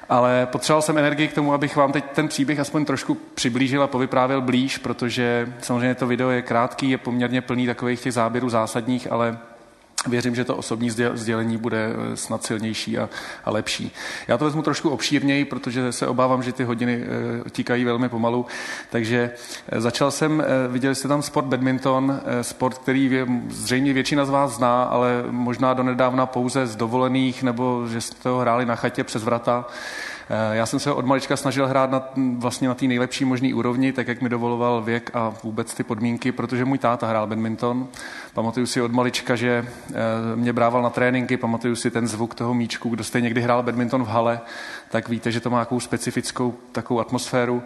Ale 0.09 0.47
potřeboval 0.47 0.83
jsem 0.83 0.99
energii 0.99 1.29
k 1.29 1.35
tomu, 1.35 1.55
abych 1.55 1.77
vám 1.77 1.93
teď 1.93 2.05
ten 2.15 2.29
příběh 2.29 2.61
aspoň 2.61 2.85
trošku 2.85 3.15
přiblížil 3.35 3.83
a 3.83 3.87
povyprávěl 3.87 4.41
blíž, 4.41 4.79
protože 4.79 5.53
samozřejmě 5.61 5.95
to 5.95 6.07
video 6.07 6.31
je 6.31 6.43
krátký, 6.43 6.91
je 6.91 6.99
poměrně 6.99 7.41
plný 7.41 7.67
takových 7.67 8.01
těch 8.01 8.13
záběrů 8.13 8.49
zásadních, 8.49 9.13
ale 9.13 9.39
Věřím, 10.07 10.35
že 10.35 10.45
to 10.45 10.57
osobní 10.57 10.91
sdělení 11.15 11.57
bude 11.57 11.91
eh, 11.93 12.17
snad 12.17 12.45
silnější 12.45 12.99
a, 12.99 13.09
a 13.45 13.51
lepší. 13.51 13.93
Já 14.29 14.39
to 14.39 14.45
vezmu 14.45 14.63
trošku 14.63 14.91
obšírněji, 14.91 15.45
protože 15.45 15.93
se 15.93 16.07
obávám, 16.07 16.43
že 16.43 16.53
ty 16.53 16.65
hodiny 16.65 17.05
e, 17.47 17.51
tíkají 17.51 17.85
velmi 17.85 18.09
pomalu. 18.09 18.47
Takže 18.91 19.31
e, 19.69 19.81
začal 19.81 20.11
jsem, 20.11 20.45
viděli 20.69 20.95
jste 20.95 21.09
tam 21.09 21.23
sport 21.23 21.47
badminton, 21.47 22.21
sport, 22.43 22.79
který 22.79 23.25
zřejmě 23.49 23.93
většina 23.93 24.25
z 24.25 24.31
vás 24.31 24.57
zná, 24.57 24.83
ale 24.83 25.25
možná 25.31 25.75
donedávna 25.75 26.27
pouze 26.27 26.67
z 26.67 26.77
dovolených, 26.77 27.43
nebo 27.43 27.87
že 27.89 28.01
jste 28.01 28.29
ho 28.29 28.39
hráli 28.39 28.67
na 28.67 28.77
chatě 28.77 29.05
přes 29.05 29.25
vrata. 29.25 29.67
Eh, 30.29 30.57
já 30.57 30.67
jsem 30.67 30.81
se 30.81 30.93
od 30.93 31.07
malička 31.07 31.37
snažil 31.37 31.67
hrát 31.67 31.91
na, 31.91 32.09
vlastně 32.39 32.69
na 32.69 32.75
té 32.75 32.87
nejlepší 32.87 33.25
možné 33.25 33.55
úrovni, 33.55 33.93
tak 33.93 34.09
jak 34.09 34.23
mi 34.23 34.29
dovoloval 34.29 34.83
věk 34.83 35.11
a 35.15 35.35
vůbec 35.43 35.75
ty 35.75 35.83
podmínky, 35.83 36.33
protože 36.33 36.65
můj 36.65 36.79
táta 36.79 37.07
hrál 37.07 37.27
badminton. 37.27 37.89
Pamatuju 38.35 38.67
si 38.67 38.81
od 38.81 38.93
malička, 38.93 39.37
že 39.37 39.67
eh, 39.67 39.95
mě 40.35 40.53
brával 40.53 40.83
na 40.83 40.91
tréninky, 40.91 41.37
pamatuju 41.37 41.77
si 41.77 41.91
ten 41.91 42.09
zvuk 42.09 42.35
toho 42.35 42.55
míčku. 42.55 42.89
Kdo 42.89 43.05
jste 43.05 43.21
někdy 43.21 43.41
hrál 43.41 43.63
badminton 43.63 44.05
v 44.05 44.09
hale, 44.09 44.41
tak 44.91 45.09
víte, 45.09 45.33
že 45.33 45.41
to 45.41 45.51
má 45.51 45.59
takovou 45.59 45.81
specifickou 45.81 46.55
takovou 46.73 47.01
atmosféru. 47.01 47.63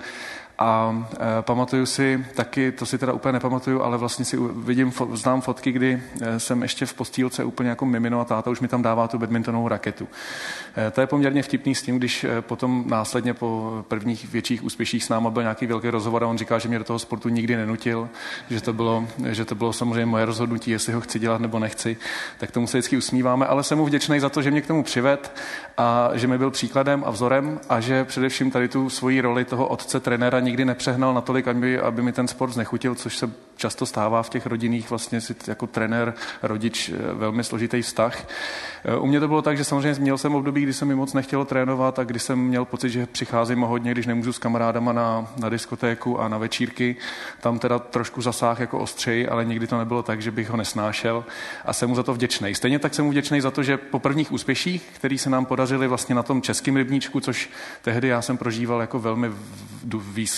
A 0.58 1.04
e, 1.38 1.42
pamatuju 1.42 1.86
si 1.86 2.24
taky, 2.34 2.72
to 2.72 2.86
si 2.86 2.98
teda 2.98 3.12
úplně 3.12 3.32
nepamatuju, 3.32 3.82
ale 3.82 3.98
vlastně 3.98 4.24
si 4.24 4.36
vidím, 4.56 4.92
znám 5.12 5.40
fotky, 5.40 5.72
kdy 5.72 6.02
e, 6.20 6.40
jsem 6.40 6.62
ještě 6.62 6.86
v 6.86 6.94
postýlce 6.94 7.44
úplně 7.44 7.70
jako 7.70 7.86
mimino 7.86 8.20
a 8.20 8.24
táta 8.24 8.50
už 8.50 8.60
mi 8.60 8.68
tam 8.68 8.82
dává 8.82 9.08
tu 9.08 9.18
badmintonovou 9.18 9.68
raketu. 9.68 10.08
E, 10.76 10.90
to 10.90 11.00
je 11.00 11.06
poměrně 11.06 11.42
vtipný 11.42 11.74
s 11.74 11.82
tím, 11.82 11.98
když 11.98 12.24
e, 12.24 12.42
potom 12.42 12.84
následně 12.86 13.34
po 13.34 13.84
prvních 13.88 14.32
větších 14.32 14.64
úspěších 14.64 15.04
s 15.04 15.08
náma 15.08 15.30
byl 15.30 15.42
nějaký 15.42 15.66
velký 15.66 15.90
rozhovor 15.90 16.24
a 16.24 16.26
on 16.26 16.38
říká, 16.38 16.58
že 16.58 16.68
mě 16.68 16.78
do 16.78 16.84
toho 16.84 16.98
sportu 16.98 17.28
nikdy 17.28 17.56
nenutil, 17.56 18.08
že 18.50 18.60
to 18.60 18.72
bylo, 18.72 19.08
že 19.26 19.44
to 19.44 19.54
bylo 19.54 19.72
samozřejmě 19.72 20.06
moje 20.06 20.24
rozhodnutí, 20.24 20.70
jestli 20.70 20.92
ho 20.92 21.00
chci 21.00 21.18
dělat 21.18 21.40
nebo 21.40 21.58
nechci, 21.58 21.96
tak 22.38 22.50
tomu 22.50 22.66
se 22.66 22.78
vždycky 22.78 22.96
usmíváme, 22.96 23.46
ale 23.46 23.62
jsem 23.62 23.78
mu 23.78 23.86
vděčný 23.86 24.20
za 24.20 24.28
to, 24.28 24.42
že 24.42 24.50
mě 24.50 24.60
k 24.60 24.66
tomu 24.66 24.82
přived 24.82 25.32
a 25.76 26.10
že 26.14 26.26
mi 26.26 26.38
byl 26.38 26.50
příkladem 26.50 27.02
a 27.06 27.10
vzorem 27.10 27.60
a 27.68 27.80
že 27.80 28.04
především 28.04 28.50
tady 28.50 28.68
tu 28.68 28.90
svoji 28.90 29.20
roli 29.20 29.44
toho 29.44 29.66
otce, 29.66 30.00
trenéra 30.00 30.40
nikdy 30.48 30.64
nepřehnal 30.64 31.14
natolik, 31.14 31.48
aby, 31.48 31.80
aby 31.80 32.02
mi 32.02 32.12
ten 32.12 32.28
sport 32.28 32.52
znechutil, 32.52 32.94
což 32.94 33.16
se 33.16 33.30
často 33.58 33.86
stává 33.86 34.22
v 34.22 34.30
těch 34.30 34.46
rodinných, 34.46 34.90
vlastně 34.90 35.20
si 35.20 35.34
jako 35.46 35.66
trenér, 35.66 36.14
rodič, 36.42 36.88
eh, 36.88 37.14
velmi 37.14 37.44
složitý 37.44 37.82
vztah. 37.82 38.26
Eh, 38.84 38.96
u 38.96 39.06
mě 39.06 39.20
to 39.20 39.28
bylo 39.28 39.42
tak, 39.42 39.56
že 39.56 39.64
samozřejmě 39.64 40.00
měl 40.00 40.18
jsem 40.18 40.34
období, 40.34 40.62
kdy 40.62 40.72
se 40.72 40.84
mi 40.84 40.94
moc 40.94 41.12
nechtělo 41.12 41.44
trénovat 41.44 41.98
a 41.98 42.04
kdy 42.04 42.18
jsem 42.18 42.38
měl 42.38 42.64
pocit, 42.64 42.90
že 42.90 43.06
přicházím 43.06 43.60
hodně, 43.60 43.92
když 43.92 44.06
nemůžu 44.06 44.32
s 44.32 44.38
kamarádama 44.38 44.92
na, 44.92 45.26
na 45.36 45.48
diskotéku 45.48 46.20
a 46.20 46.28
na 46.28 46.38
večírky. 46.38 46.96
Tam 47.40 47.58
teda 47.58 47.78
trošku 47.78 48.22
zasáh 48.22 48.60
jako 48.60 48.78
ostřej, 48.78 49.28
ale 49.30 49.44
nikdy 49.44 49.66
to 49.66 49.78
nebylo 49.78 50.02
tak, 50.02 50.22
že 50.22 50.30
bych 50.30 50.50
ho 50.50 50.56
nesnášel 50.56 51.24
a 51.64 51.72
jsem 51.72 51.88
mu 51.88 51.94
za 51.94 52.02
to 52.02 52.14
vděčný. 52.14 52.54
Stejně 52.54 52.78
tak 52.78 52.94
jsem 52.94 53.04
mu 53.04 53.10
vděčný 53.10 53.40
za 53.40 53.50
to, 53.50 53.62
že 53.62 53.76
po 53.76 53.98
prvních 53.98 54.32
úspěších, 54.32 54.82
který 54.94 55.18
se 55.18 55.30
nám 55.30 55.44
podařili 55.44 55.88
vlastně 55.88 56.14
na 56.14 56.22
tom 56.22 56.42
českém 56.42 56.76
rybníčku, 56.76 57.20
což 57.20 57.50
tehdy 57.82 58.08
já 58.08 58.22
jsem 58.22 58.36
prožíval 58.36 58.80
jako 58.80 58.98
velmi, 58.98 59.30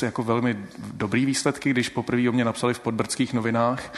jako 0.02 0.22
velmi 0.22 0.56
dobrý 0.94 1.26
výsledky, 1.26 1.70
když 1.70 1.88
poprvé 1.88 2.28
o 2.28 2.32
mě 2.32 2.44
napsali 2.44 2.74
v 2.74 2.80
podbrdských 3.10 3.34
novinách 3.34 3.92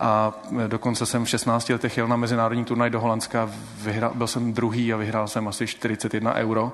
a 0.00 0.32
dokonce 0.66 1.06
jsem 1.06 1.24
v 1.24 1.28
16 1.28 1.68
letech 1.68 1.96
jel 1.96 2.08
na 2.08 2.16
mezinárodní 2.16 2.64
turnaj 2.64 2.90
do 2.90 3.00
Holandska, 3.00 3.50
vyhrál, 3.82 4.12
byl 4.14 4.26
jsem 4.26 4.52
druhý 4.52 4.92
a 4.92 4.96
vyhrál 4.96 5.28
jsem 5.28 5.48
asi 5.48 5.66
41 5.66 6.34
euro. 6.34 6.72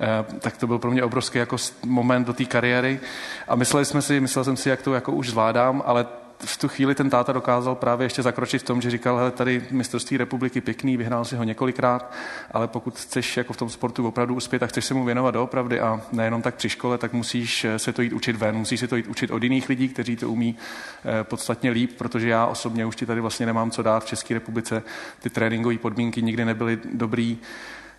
E, 0.00 0.40
tak 0.40 0.56
to 0.56 0.66
byl 0.66 0.78
pro 0.78 0.90
mě 0.90 1.02
obrovský 1.02 1.38
jako 1.38 1.56
moment 1.86 2.26
do 2.26 2.32
té 2.32 2.44
kariéry 2.44 3.00
a 3.48 3.56
mysleli 3.56 3.84
jsme 3.84 4.02
si, 4.02 4.20
myslel 4.20 4.44
jsem 4.44 4.56
si, 4.56 4.68
jak 4.68 4.82
to 4.82 4.94
jako 4.94 5.12
už 5.12 5.30
zvládám, 5.30 5.82
ale 5.86 6.06
v 6.38 6.56
tu 6.56 6.68
chvíli 6.68 6.94
ten 6.94 7.10
táta 7.10 7.32
dokázal 7.32 7.74
právě 7.74 8.04
ještě 8.04 8.22
zakročit 8.22 8.62
v 8.62 8.64
tom, 8.64 8.80
že 8.80 8.90
říkal, 8.90 9.16
hele, 9.16 9.30
tady 9.30 9.62
mistrovství 9.70 10.16
republiky 10.16 10.60
pěkný, 10.60 10.96
vyhrál 10.96 11.24
si 11.24 11.36
ho 11.36 11.44
několikrát, 11.44 12.12
ale 12.50 12.68
pokud 12.68 12.98
chceš 12.98 13.36
jako 13.36 13.52
v 13.52 13.56
tom 13.56 13.70
sportu 13.70 14.08
opravdu 14.08 14.34
uspět 14.34 14.62
a 14.62 14.66
chceš 14.66 14.84
se 14.84 14.94
mu 14.94 15.04
věnovat 15.04 15.30
doopravdy 15.30 15.80
a 15.80 16.00
nejenom 16.12 16.42
tak 16.42 16.54
při 16.54 16.68
škole, 16.68 16.98
tak 16.98 17.12
musíš 17.12 17.66
se 17.76 17.92
to 17.92 18.02
jít 18.02 18.12
učit 18.12 18.36
ven, 18.36 18.56
musíš 18.56 18.80
se 18.80 18.88
to 18.88 18.96
jít 18.96 19.06
učit 19.06 19.30
od 19.30 19.42
jiných 19.42 19.68
lidí, 19.68 19.88
kteří 19.88 20.16
to 20.16 20.30
umí 20.30 20.56
eh, 21.04 21.24
podstatně 21.24 21.70
líp, 21.70 21.90
protože 21.98 22.28
já 22.28 22.46
osobně 22.46 22.86
už 22.86 22.96
ti 22.96 23.06
tady 23.06 23.20
vlastně 23.20 23.46
nemám 23.46 23.70
co 23.70 23.82
dát 23.82 24.04
v 24.04 24.06
České 24.06 24.34
republice. 24.34 24.82
Ty 25.22 25.30
tréninkové 25.30 25.78
podmínky 25.78 26.22
nikdy 26.22 26.44
nebyly 26.44 26.78
dobrý, 26.94 27.38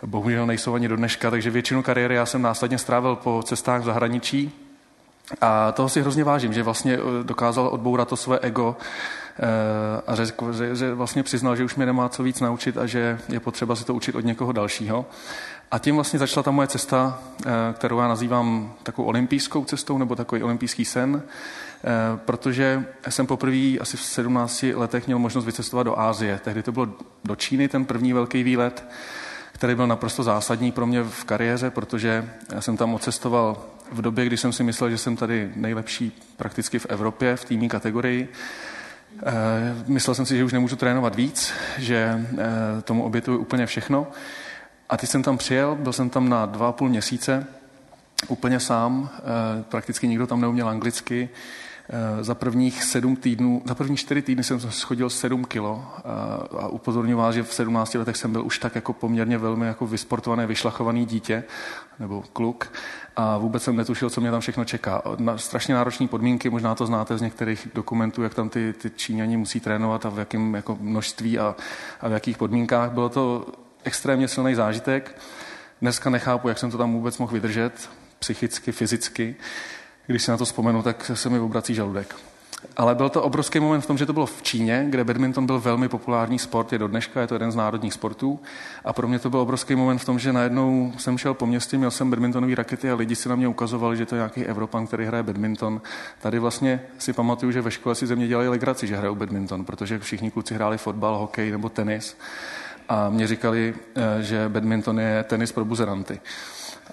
bohužel 0.05 0.45
nejsou 0.45 0.73
ani 0.73 0.87
do 0.87 0.95
dneška, 0.95 1.31
takže 1.31 1.49
většinu 1.49 1.83
kariéry 1.83 2.15
já 2.15 2.25
jsem 2.25 2.41
následně 2.41 2.77
strávil 2.77 3.15
po 3.15 3.43
cestách 3.45 3.81
v 3.81 3.85
zahraničí, 3.85 4.64
a 5.41 5.71
toho 5.71 5.89
si 5.89 6.01
hrozně 6.01 6.23
vážím, 6.23 6.53
že 6.53 6.63
vlastně 6.63 6.93
eh, 6.93 7.23
dokázal 7.23 7.67
odbourat 7.67 8.07
to 8.07 8.15
své 8.15 8.39
ego 8.39 8.77
eh, 9.39 10.01
a 10.07 10.15
řekl, 10.15 10.53
že, 10.53 10.75
že 10.75 10.93
vlastně 10.93 11.23
přiznal, 11.23 11.55
že 11.55 11.63
už 11.63 11.75
mě 11.75 11.85
nemá 11.85 12.09
co 12.09 12.23
víc 12.23 12.39
naučit 12.39 12.77
a 12.77 12.85
že 12.85 13.19
je 13.29 13.39
potřeba 13.39 13.75
si 13.75 13.85
to 13.85 13.93
učit 13.93 14.15
od 14.15 14.25
někoho 14.25 14.51
dalšího. 14.51 15.05
A 15.71 15.79
tím 15.79 15.95
vlastně 15.95 16.19
začala 16.19 16.43
ta 16.43 16.51
moje 16.51 16.67
cesta, 16.67 17.19
eh, 17.45 17.49
kterou 17.73 17.99
já 17.99 18.07
nazývám 18.07 18.73
takovou 18.83 19.07
olympijskou 19.07 19.65
cestou 19.65 19.97
nebo 19.97 20.15
takový 20.15 20.43
olympijský 20.43 20.85
sen, 20.85 21.21
protože 22.25 22.85
jsem 23.09 23.27
poprvé 23.27 23.77
asi 23.79 23.97
v 23.97 24.01
17 24.01 24.73
letech 24.75 25.05
měl 25.05 25.19
možnost 25.19 25.45
vycestovat 25.45 25.85
do 25.85 25.99
Ázie. 25.99 26.39
Tehdy 26.43 26.63
to 26.63 26.71
bylo 26.71 26.87
do 27.23 27.35
Číny, 27.35 27.67
ten 27.67 27.85
první 27.85 28.13
velký 28.13 28.43
výlet, 28.43 28.85
který 29.51 29.75
byl 29.75 29.87
naprosto 29.87 30.23
zásadní 30.23 30.71
pro 30.71 30.85
mě 30.85 31.03
v 31.03 31.23
kariéře, 31.23 31.69
protože 31.69 32.29
jsem 32.59 32.77
tam 32.77 32.93
odcestoval 32.93 33.57
v 33.91 34.01
době, 34.01 34.25
kdy 34.25 34.37
jsem 34.37 34.53
si 34.53 34.63
myslel, 34.63 34.89
že 34.89 34.97
jsem 34.97 35.15
tady 35.15 35.51
nejlepší 35.55 36.21
prakticky 36.37 36.79
v 36.79 36.85
Evropě 36.89 37.35
v 37.35 37.45
týmní 37.45 37.69
kategorii. 37.69 38.29
Eh, 39.23 39.83
myslel 39.87 40.15
jsem 40.15 40.25
si, 40.25 40.37
že 40.37 40.43
už 40.43 40.53
nemůžu 40.53 40.75
trénovat 40.75 41.15
víc, 41.15 41.53
že 41.77 42.25
eh, 42.37 42.81
tomu 42.81 43.03
obětuju 43.03 43.37
úplně 43.37 43.65
všechno. 43.65 44.07
A 44.89 44.97
teď 44.97 45.09
jsem 45.09 45.23
tam 45.23 45.37
přijel, 45.37 45.75
byl 45.75 45.93
jsem 45.93 46.09
tam 46.09 46.29
na 46.29 46.45
dva 46.45 46.67
a 46.67 46.71
půl 46.71 46.89
měsíce, 46.89 47.47
úplně 48.27 48.59
sám, 48.59 49.09
eh, 49.17 49.63
prakticky 49.63 50.07
nikdo 50.07 50.27
tam 50.27 50.41
neuměl 50.41 50.69
anglicky. 50.69 51.29
Za 52.21 52.35
prvních 52.35 52.83
sedm 52.83 53.15
týdnů, 53.15 53.61
za 53.65 53.75
první 53.75 53.97
čtyři 53.97 54.21
týdny 54.21 54.43
jsem 54.43 54.59
schodil 54.59 55.09
sedm 55.09 55.45
kilo 55.45 55.93
a 56.59 56.67
upozorňuji 56.67 57.17
vás, 57.17 57.35
že 57.35 57.43
v 57.43 57.53
17 57.53 57.97
letech 57.97 58.17
jsem 58.17 58.31
byl 58.31 58.45
už 58.45 58.59
tak 58.59 58.75
jako 58.75 58.93
poměrně 58.93 59.37
velmi 59.37 59.65
jako 59.65 59.87
vysportované, 59.87 60.47
vyšlachovaný 60.47 61.05
dítě 61.05 61.43
nebo 61.99 62.23
kluk 62.33 62.71
a 63.15 63.37
vůbec 63.37 63.63
jsem 63.63 63.75
netušil, 63.75 64.09
co 64.09 64.21
mě 64.21 64.31
tam 64.31 64.41
všechno 64.41 64.65
čeká. 64.65 65.01
Na, 65.17 65.37
strašně 65.37 65.73
náročné 65.73 66.07
podmínky, 66.07 66.49
možná 66.49 66.75
to 66.75 66.85
znáte 66.85 67.17
z 67.17 67.21
některých 67.21 67.67
dokumentů, 67.73 68.23
jak 68.23 68.33
tam 68.33 68.49
ty, 68.49 68.73
ty 68.73 68.89
Číňani 68.89 69.37
musí 69.37 69.59
trénovat 69.59 70.05
a 70.05 70.09
v 70.09 70.19
jakém 70.19 70.55
jako 70.55 70.77
množství 70.81 71.39
a, 71.39 71.55
a 72.01 72.07
v 72.07 72.11
jakých 72.11 72.37
podmínkách. 72.37 72.91
Bylo 72.91 73.09
to 73.09 73.45
extrémně 73.83 74.27
silný 74.27 74.55
zážitek. 74.55 75.21
Dneska 75.81 76.09
nechápu, 76.09 76.47
jak 76.47 76.57
jsem 76.57 76.71
to 76.71 76.77
tam 76.77 76.93
vůbec 76.93 77.17
mohl 77.17 77.33
vydržet, 77.33 77.89
psychicky, 78.19 78.71
fyzicky. 78.71 79.35
Když 80.07 80.23
si 80.23 80.31
na 80.31 80.37
to 80.37 80.45
vzpomenu, 80.45 80.81
tak 80.81 81.11
se 81.13 81.29
mi 81.29 81.39
obrací 81.39 81.75
žaludek. 81.75 82.15
Ale 82.77 82.95
byl 82.95 83.09
to 83.09 83.23
obrovský 83.23 83.59
moment 83.59 83.81
v 83.81 83.85
tom, 83.85 83.97
že 83.97 84.05
to 84.05 84.13
bylo 84.13 84.25
v 84.25 84.43
Číně, 84.43 84.85
kde 84.89 85.03
badminton 85.03 85.45
byl 85.45 85.59
velmi 85.59 85.89
populární 85.89 86.39
sport, 86.39 86.73
je 86.73 86.79
do 86.79 86.87
dneška, 86.87 87.21
je 87.21 87.27
to 87.27 87.35
jeden 87.35 87.51
z 87.51 87.55
národních 87.55 87.93
sportů. 87.93 88.39
A 88.85 88.93
pro 88.93 89.07
mě 89.07 89.19
to 89.19 89.29
byl 89.29 89.39
obrovský 89.39 89.75
moment 89.75 89.97
v 89.97 90.05
tom, 90.05 90.19
že 90.19 90.33
najednou 90.33 90.93
jsem 90.97 91.17
šel 91.17 91.33
po 91.33 91.45
městě, 91.45 91.77
měl 91.77 91.91
jsem 91.91 92.09
badmintonové 92.09 92.55
rakety 92.55 92.91
a 92.91 92.95
lidi 92.95 93.15
si 93.15 93.29
na 93.29 93.35
mě 93.35 93.47
ukazovali, 93.47 93.97
že 93.97 94.05
to 94.05 94.15
je 94.15 94.19
nějaký 94.19 94.45
Evropan, 94.45 94.87
který 94.87 95.05
hraje 95.05 95.23
badminton. 95.23 95.81
Tady 96.21 96.39
vlastně 96.39 96.81
si 96.97 97.13
pamatuju, 97.13 97.51
že 97.51 97.61
ve 97.61 97.71
škole 97.71 97.95
si 97.95 98.07
ze 98.07 98.15
mě 98.15 98.27
dělali 98.27 98.49
legraci, 98.49 98.87
že 98.87 98.97
hrajou 98.97 99.15
badminton, 99.15 99.65
protože 99.65 99.99
všichni 99.99 100.31
kluci 100.31 100.53
hráli 100.53 100.77
fotbal, 100.77 101.17
hokej 101.17 101.51
nebo 101.51 101.69
tenis. 101.69 102.17
A 102.89 103.09
mě 103.09 103.27
říkali, 103.27 103.73
eh, 103.95 104.23
že 104.23 104.49
badminton 104.49 104.99
je 104.99 105.23
tenis 105.23 105.51
pro 105.51 105.65
buzeranty. 105.65 106.19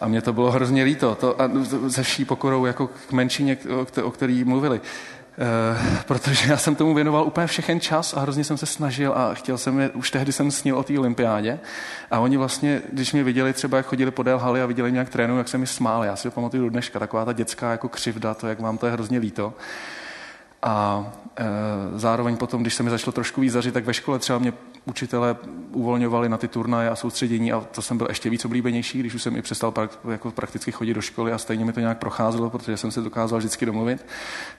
A 0.00 0.09
mě 0.09 0.23
to 0.23 0.33
bylo 0.33 0.50
hrozně 0.50 0.85
líto. 0.85 1.14
To, 1.14 1.43
a 1.43 1.50
ze 1.87 2.02
vší 2.02 2.25
pokorou 2.25 2.67
jako 2.67 2.87
k 2.87 3.12
menšině, 3.12 3.59
o 4.02 4.11
který 4.11 4.45
mluvili. 4.45 4.81
Uh, 5.38 6.02
protože 6.06 6.50
já 6.50 6.56
jsem 6.56 6.74
tomu 6.74 6.94
věnoval 6.94 7.24
úplně 7.24 7.46
všechen 7.46 7.80
čas 7.80 8.14
a 8.16 8.20
hrozně 8.20 8.44
jsem 8.44 8.56
se 8.56 8.66
snažil 8.66 9.12
a 9.12 9.34
chtěl 9.34 9.58
jsem 9.58 9.80
je, 9.80 9.90
už 9.90 10.10
tehdy 10.10 10.32
jsem 10.32 10.50
snil 10.50 10.78
o 10.78 10.82
té 10.82 10.98
olympiádě 10.98 11.60
a 12.10 12.18
oni 12.18 12.36
vlastně, 12.36 12.82
když 12.92 13.12
mě 13.12 13.24
viděli 13.24 13.52
třeba, 13.52 13.76
jak 13.76 13.86
chodili 13.86 14.10
podél 14.10 14.38
haly 14.38 14.62
a 14.62 14.66
viděli 14.66 14.92
nějak 14.92 15.08
trénu, 15.08 15.38
jak 15.38 15.48
se 15.48 15.58
mi 15.58 15.66
smáli. 15.66 16.06
Já 16.06 16.16
si 16.16 16.22
to 16.22 16.30
pamatuju 16.30 16.62
do 16.62 16.70
dneška, 16.70 16.98
taková 16.98 17.24
ta 17.24 17.32
dětská 17.32 17.70
jako 17.70 17.88
křivda, 17.88 18.34
to, 18.34 18.48
jak 18.48 18.60
vám 18.60 18.78
to 18.78 18.86
je 18.86 18.92
hrozně 18.92 19.18
líto. 19.18 19.54
A 20.62 21.06
e, 21.36 21.44
zároveň 21.94 22.36
potom, 22.36 22.62
když 22.62 22.74
se 22.74 22.82
mi 22.82 22.90
začalo 22.90 23.12
trošku 23.12 23.40
víc 23.40 23.52
zařit, 23.52 23.74
tak 23.74 23.84
ve 23.84 23.94
škole 23.94 24.18
třeba 24.18 24.38
mě 24.38 24.52
učitelé 24.84 25.36
uvolňovali 25.72 26.28
na 26.28 26.36
ty 26.36 26.48
turnaje 26.48 26.90
a 26.90 26.96
soustředění 26.96 27.52
a 27.52 27.60
to 27.60 27.82
jsem 27.82 27.98
byl 27.98 28.06
ještě 28.10 28.30
víc 28.30 28.44
oblíbenější, 28.44 28.98
když 28.98 29.14
už 29.14 29.22
jsem 29.22 29.36
i 29.36 29.42
přestal 29.42 29.70
prak, 29.70 29.98
jako 30.10 30.30
prakticky 30.30 30.72
chodit 30.72 30.94
do 30.94 31.00
školy 31.00 31.32
a 31.32 31.38
stejně 31.38 31.64
mi 31.64 31.72
to 31.72 31.80
nějak 31.80 31.98
procházelo, 31.98 32.50
protože 32.50 32.76
jsem 32.76 32.90
se 32.90 33.00
dokázal 33.00 33.38
vždycky 33.38 33.66
domluvit. 33.66 34.06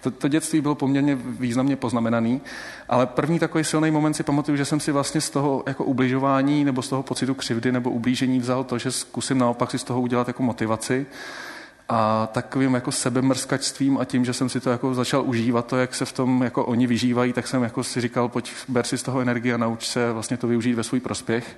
To, 0.02 0.12
to 0.12 0.28
dětství 0.28 0.62
bylo 0.62 0.76
poměrně 0.76 1.16
významně 1.16 1.76
poznamenaný, 1.76 2.42
ale 2.90 3.06
první 3.06 3.40
takový 3.40 3.64
silný 3.64 3.92
moment 3.92 4.14
si 4.14 4.24
pamatuju, 4.24 4.58
že 4.58 4.66
jsem 4.66 4.80
si 4.80 4.92
vlastně 4.92 5.22
z 5.22 5.30
toho 5.30 5.64
jako 5.68 5.84
ubližování 5.84 6.66
nebo 6.66 6.82
z 6.82 6.90
toho 6.90 7.04
pocitu 7.04 7.34
křivdy 7.34 7.72
nebo 7.72 7.90
ublížení 7.90 8.40
vzal 8.40 8.64
to, 8.64 8.78
že 8.78 8.92
zkusím 8.92 9.38
naopak 9.38 9.72
si 9.72 9.80
z 9.80 9.84
toho 9.84 10.02
udělat 10.02 10.28
jako 10.28 10.44
motivaci 10.44 11.06
a 11.96 12.30
takovým 12.32 12.74
jako 12.74 12.92
sebemrskačstvím 12.92 13.98
a 13.98 14.06
tím, 14.06 14.26
že 14.26 14.34
jsem 14.34 14.50
si 14.50 14.60
to 14.60 14.70
jako 14.70 14.94
začal 14.94 15.24
užívat, 15.26 15.68
to, 15.68 15.78
jak 15.78 15.96
se 15.96 16.06
v 16.06 16.14
tom 16.14 16.44
jako 16.44 16.66
oni 16.66 16.88
vyžívají, 16.88 17.34
tak 17.34 17.48
jsem 17.48 17.64
jako 17.64 17.84
si 17.84 18.02
říkal, 18.02 18.30
pojď, 18.30 18.52
ber 18.68 18.86
si 18.86 18.98
z 18.98 19.04
toho 19.04 19.20
energii 19.20 19.54
a 19.54 19.58
nauč 19.58 19.88
se 19.88 20.12
vlastně 20.12 20.38
to 20.38 20.48
využít 20.48 20.74
ve 20.74 20.84
svůj 20.84 21.00
prospěch 21.00 21.58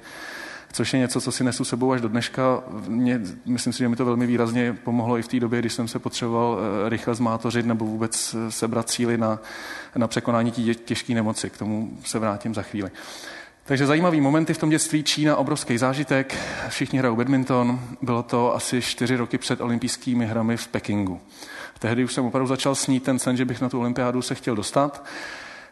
což 0.72 0.94
je 0.94 1.00
něco, 1.00 1.22
co 1.22 1.32
si 1.32 1.44
nesu 1.44 1.64
sebou 1.64 1.92
až 1.92 2.02
do 2.02 2.10
dneška. 2.10 2.64
Mě, 2.88 3.22
myslím 3.46 3.74
si, 3.74 3.80
že 3.80 3.90
mi 3.90 3.96
to 3.96 4.06
velmi 4.06 4.26
výrazně 4.26 4.74
pomohlo 4.74 5.18
i 5.18 5.22
v 5.22 5.28
té 5.28 5.40
době, 5.40 5.60
když 5.60 5.74
jsem 5.74 5.88
se 5.88 6.00
potřeboval 6.00 6.60
eh, 6.60 6.90
rychle 6.90 7.16
zmátořit 7.16 7.66
nebo 7.66 7.86
vůbec 7.86 8.36
eh, 8.36 8.52
sebrat 8.52 8.90
síly 8.90 9.18
na, 9.18 9.40
na 9.96 10.08
překonání 10.08 10.52
těžké 10.86 11.14
nemoci. 11.14 11.50
K 11.50 11.58
tomu 11.58 11.98
se 12.04 12.20
vrátím 12.20 12.54
za 12.54 12.62
chvíli. 12.62 12.92
Takže 13.68 13.86
zajímavý 13.86 14.22
momenty 14.22 14.54
v 14.54 14.58
tom 14.58 14.70
dětství. 14.70 15.04
Čína, 15.04 15.36
obrovský 15.36 15.78
zážitek. 15.78 16.36
Všichni 16.70 17.00
hrajou 17.00 17.16
badminton. 17.16 17.80
Bylo 18.02 18.24
to 18.24 18.56
asi 18.56 18.82
čtyři 18.82 19.16
roky 19.16 19.38
před 19.38 19.62
olympijskými 19.62 20.26
hrami 20.26 20.58
v 20.58 20.68
Pekingu. 20.68 21.22
Tehdy 21.80 22.04
už 22.04 22.14
jsem 22.14 22.26
opravdu 22.26 22.48
začal 22.48 22.76
snít 22.76 23.04
ten 23.04 23.20
sen, 23.20 23.38
že 23.38 23.46
bych 23.46 23.62
na 23.62 23.70
tu 23.70 23.80
olympiádu 23.80 24.22
se 24.22 24.36
chtěl 24.36 24.56
dostat, 24.56 25.06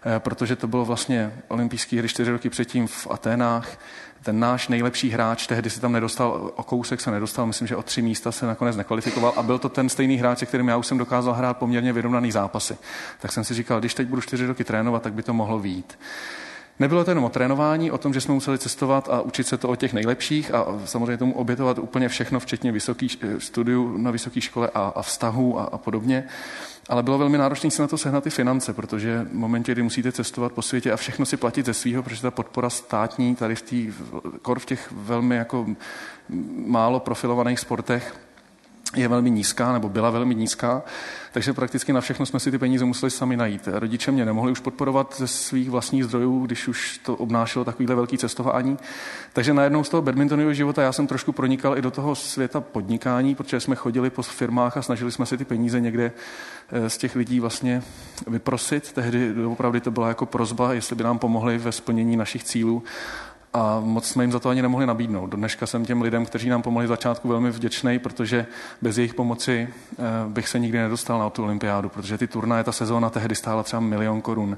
eh, 0.06 0.20
protože 0.20 0.56
to 0.56 0.68
bylo 0.68 0.86
vlastně 0.86 1.34
olympijské 1.48 1.98
hry 1.98 2.08
čtyři 2.08 2.32
roky 2.32 2.50
předtím 2.50 2.88
v 2.88 3.08
Aténách. 3.10 3.80
Ten 4.24 4.40
náš 4.40 4.68
nejlepší 4.68 5.10
hráč 5.10 5.48
tehdy 5.48 5.70
se 5.70 5.82
tam 5.82 5.92
nedostal, 5.92 6.52
o 6.56 6.64
kousek 6.64 7.02
se 7.02 7.12
nedostal, 7.12 7.46
myslím, 7.46 7.68
že 7.68 7.76
o 7.76 7.84
tři 7.84 8.02
místa 8.02 8.32
se 8.32 8.46
nakonec 8.46 8.76
nekvalifikoval 8.76 9.34
a 9.36 9.44
byl 9.44 9.60
to 9.60 9.70
ten 9.70 9.90
stejný 9.90 10.18
hráč, 10.18 10.40
se 10.40 10.46
kterým 10.46 10.68
já 10.68 10.78
už 10.78 10.88
jsem 10.88 10.98
dokázal 10.98 11.34
hrát 11.34 11.58
poměrně 11.58 11.94
vyrovnaný 11.94 12.32
zápasy. 12.32 12.78
Tak 13.20 13.32
jsem 13.32 13.44
si 13.44 13.54
říkal, 13.54 13.80
když 13.80 13.94
teď 13.94 14.08
budu 14.08 14.22
čtyři 14.22 14.46
roky 14.46 14.64
trénovat, 14.64 15.04
tak 15.04 15.14
by 15.14 15.24
to 15.24 15.34
mohlo 15.34 15.60
výjít. 15.60 15.98
Nebylo 16.80 17.04
to 17.04 17.12
jenom 17.12 17.24
o 17.24 17.30
trénování, 17.30 17.92
o 17.92 17.98
tom, 17.98 18.14
že 18.14 18.22
jsme 18.22 18.34
museli 18.34 18.58
cestovat 18.58 19.10
a 19.10 19.22
učit 19.22 19.48
se 19.48 19.58
to 19.58 19.70
o 19.70 19.76
těch 19.76 19.94
nejlepších 19.94 20.54
a 20.54 20.66
samozřejmě 20.86 21.18
tomu 21.18 21.34
obětovat 21.34 21.80
úplně 21.80 22.10
všechno, 22.10 22.40
včetně 22.40 22.72
vysokých 22.72 23.18
eh, 23.22 23.40
studiů 23.40 23.98
na 23.98 24.12
vysoké 24.12 24.42
škole 24.42 24.70
a, 24.74 24.92
a 24.96 25.02
vztahů 25.02 25.60
a, 25.60 25.64
a 25.64 25.78
podobně. 25.78 26.24
Ale 26.90 27.04
bylo 27.04 27.18
velmi 27.18 27.38
náročné 27.38 27.72
si 27.72 27.82
na 27.82 27.88
to 27.88 27.98
sehnat 27.98 28.24
ty 28.24 28.30
finance, 28.30 28.74
protože 28.74 29.24
v 29.24 29.34
momentě, 29.34 29.72
kdy 29.72 29.84
musíte 29.84 30.12
cestovat 30.12 30.52
po 30.52 30.62
světě 30.62 30.92
a 30.92 30.98
všechno 30.98 31.26
si 31.26 31.38
platit 31.38 31.66
ze 31.66 31.74
svého, 31.74 32.04
protože 32.04 32.22
ta 32.22 32.32
podpora 32.32 32.70
státní 32.70 33.36
tady 33.36 33.56
v, 33.56 33.62
tý, 33.62 33.94
kor 34.42 34.60
v 34.60 34.66
těch 34.66 34.92
velmi 34.92 35.36
jako 35.36 35.66
málo 36.66 37.00
profilovaných 37.00 37.60
sportech 37.60 38.16
je 38.96 39.08
velmi 39.08 39.32
nízká, 39.32 39.74
nebo 39.74 39.90
byla 39.90 40.10
velmi 40.10 40.36
nízká, 40.36 40.84
takže 41.32 41.54
prakticky 41.54 41.94
na 41.94 42.02
všechno 42.02 42.26
jsme 42.26 42.40
si 42.40 42.52
ty 42.52 42.58
peníze 42.58 42.86
museli 42.86 43.12
sami 43.12 43.38
najít. 43.38 43.68
Rodiče 43.72 44.12
mě 44.12 44.26
nemohli 44.26 44.52
už 44.52 44.60
podporovat 44.60 45.16
ze 45.18 45.28
svých 45.28 45.70
vlastních 45.70 46.04
zdrojů, 46.04 46.46
když 46.46 46.68
už 46.68 46.98
to 46.98 47.16
obnášelo 47.16 47.66
takovýhle 47.66 47.96
velký 47.96 48.18
cestování. 48.18 48.78
Takže 49.34 49.54
najednou 49.54 49.84
z 49.84 49.90
toho 49.90 50.02
badmintonového 50.02 50.54
života 50.54 50.82
já 50.82 50.92
jsem 50.92 51.08
trošku 51.08 51.32
pronikal 51.32 51.78
i 51.78 51.82
do 51.82 51.92
toho 51.92 52.16
světa 52.16 52.62
podnikání, 52.62 53.36
protože 53.36 53.60
jsme 53.60 53.76
chodili 53.76 54.10
po 54.10 54.22
firmách 54.22 54.78
a 54.78 54.82
snažili 54.82 55.12
jsme 55.12 55.26
si 55.26 55.38
ty 55.38 55.46
peníze 55.46 55.82
někde 55.82 56.12
eh, 56.72 56.90
z 56.90 56.98
těch 56.98 57.16
lidí 57.16 57.40
vlastně 57.40 57.84
vyprosit. 58.28 58.92
Tehdy 58.92 59.46
opravdu 59.46 59.80
to 59.80 59.92
byla 59.92 60.08
jako 60.08 60.26
prozba, 60.26 60.74
jestli 60.74 60.96
by 60.96 61.04
nám 61.04 61.20
pomohli 61.20 61.58
ve 61.58 61.72
splnění 61.72 62.18
našich 62.18 62.44
cílů 62.44 62.84
a 63.54 63.80
moc 63.80 64.08
jsme 64.08 64.24
jim 64.24 64.32
za 64.32 64.40
to 64.40 64.50
ani 64.50 64.62
nemohli 64.62 64.86
nabídnout. 64.86 65.28
Do 65.28 65.38
dneška 65.38 65.66
jsem 65.66 65.86
těm 65.86 66.02
lidem, 66.02 66.26
kteří 66.26 66.50
nám 66.50 66.62
pomohli 66.62 66.86
v 66.86 66.90
začátku, 66.90 67.28
velmi 67.28 67.52
vděčný, 67.52 68.00
protože 68.00 68.46
bez 68.82 68.98
jejich 68.98 69.14
pomoci 69.14 69.70
eh, 69.70 70.04
bych 70.28 70.48
se 70.48 70.60
nikdy 70.60 70.78
nedostal 70.78 71.20
na 71.20 71.30
tu 71.30 71.44
olympiádu, 71.44 71.90
protože 71.90 72.18
ty 72.18 72.28
turnaje, 72.28 72.64
ta 72.64 72.72
sezóna 72.72 73.10
tehdy 73.10 73.36
stála 73.36 73.64
třeba 73.64 73.80
milion 73.80 74.22
korun. 74.22 74.58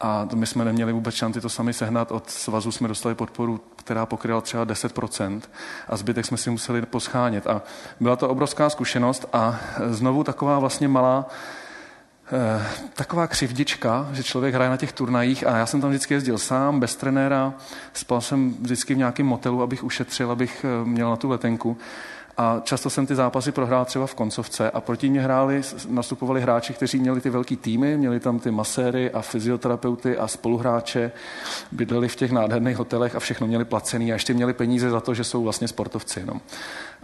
A 0.00 0.28
my 0.34 0.46
jsme 0.46 0.64
neměli 0.64 0.92
vůbec 0.92 1.14
šanci 1.14 1.40
to 1.40 1.48
sami 1.48 1.72
sehnat. 1.72 2.12
Od 2.12 2.30
svazu 2.30 2.72
jsme 2.72 2.88
dostali 2.88 3.14
podporu, 3.14 3.60
která 3.76 4.06
pokryla 4.06 4.40
třeba 4.40 4.66
10% 4.66 5.40
a 5.88 5.96
zbytek 5.96 6.26
jsme 6.26 6.36
si 6.36 6.50
museli 6.50 6.82
poschánět. 6.82 7.46
A 7.46 7.62
byla 8.00 8.16
to 8.16 8.28
obrovská 8.28 8.70
zkušenost 8.70 9.26
a 9.32 9.60
znovu 9.86 10.24
taková 10.24 10.58
vlastně 10.58 10.88
malá 10.88 11.26
taková 12.94 13.26
křivdička, 13.26 14.08
že 14.12 14.22
člověk 14.22 14.54
hraje 14.54 14.70
na 14.70 14.76
těch 14.76 14.92
turnajích 14.92 15.46
a 15.46 15.56
já 15.56 15.66
jsem 15.66 15.80
tam 15.80 15.90
vždycky 15.90 16.14
jezdil 16.14 16.38
sám, 16.38 16.80
bez 16.80 16.96
trenéra, 16.96 17.54
spal 17.92 18.20
jsem 18.20 18.54
vždycky 18.60 18.94
v 18.94 18.98
nějakém 18.98 19.26
motelu, 19.26 19.62
abych 19.62 19.84
ušetřil, 19.84 20.30
abych 20.30 20.64
eh, 20.64 20.84
měl 20.84 21.10
na 21.10 21.16
tu 21.16 21.28
letenku. 21.28 21.76
A 22.38 22.60
často 22.64 22.90
jsem 22.90 23.06
ty 23.06 23.14
zápasy 23.14 23.52
prohrál 23.52 23.84
třeba 23.84 24.06
v 24.06 24.14
koncovce 24.14 24.70
a 24.70 24.80
proti 24.80 25.08
mě 25.08 25.20
hráli, 25.20 25.62
nastupovali 25.88 26.40
hráči, 26.40 26.72
kteří 26.72 26.98
měli 26.98 27.20
ty 27.20 27.30
velký 27.30 27.56
týmy, 27.56 27.96
měli 27.96 28.20
tam 28.20 28.38
ty 28.38 28.50
maséry 28.50 29.10
a 29.10 29.20
fyzioterapeuty 29.20 30.18
a 30.18 30.28
spoluhráče, 30.28 31.12
bydleli 31.72 32.08
v 32.08 32.16
těch 32.16 32.32
nádherných 32.32 32.76
hotelech 32.76 33.16
a 33.16 33.20
všechno 33.20 33.46
měli 33.46 33.64
placený 33.64 34.12
a 34.12 34.14
ještě 34.14 34.34
měli 34.34 34.52
peníze 34.52 34.90
za 34.90 35.00
to, 35.00 35.14
že 35.14 35.24
jsou 35.24 35.42
vlastně 35.42 35.68
sportovci. 35.68 36.22
No. 36.26 36.40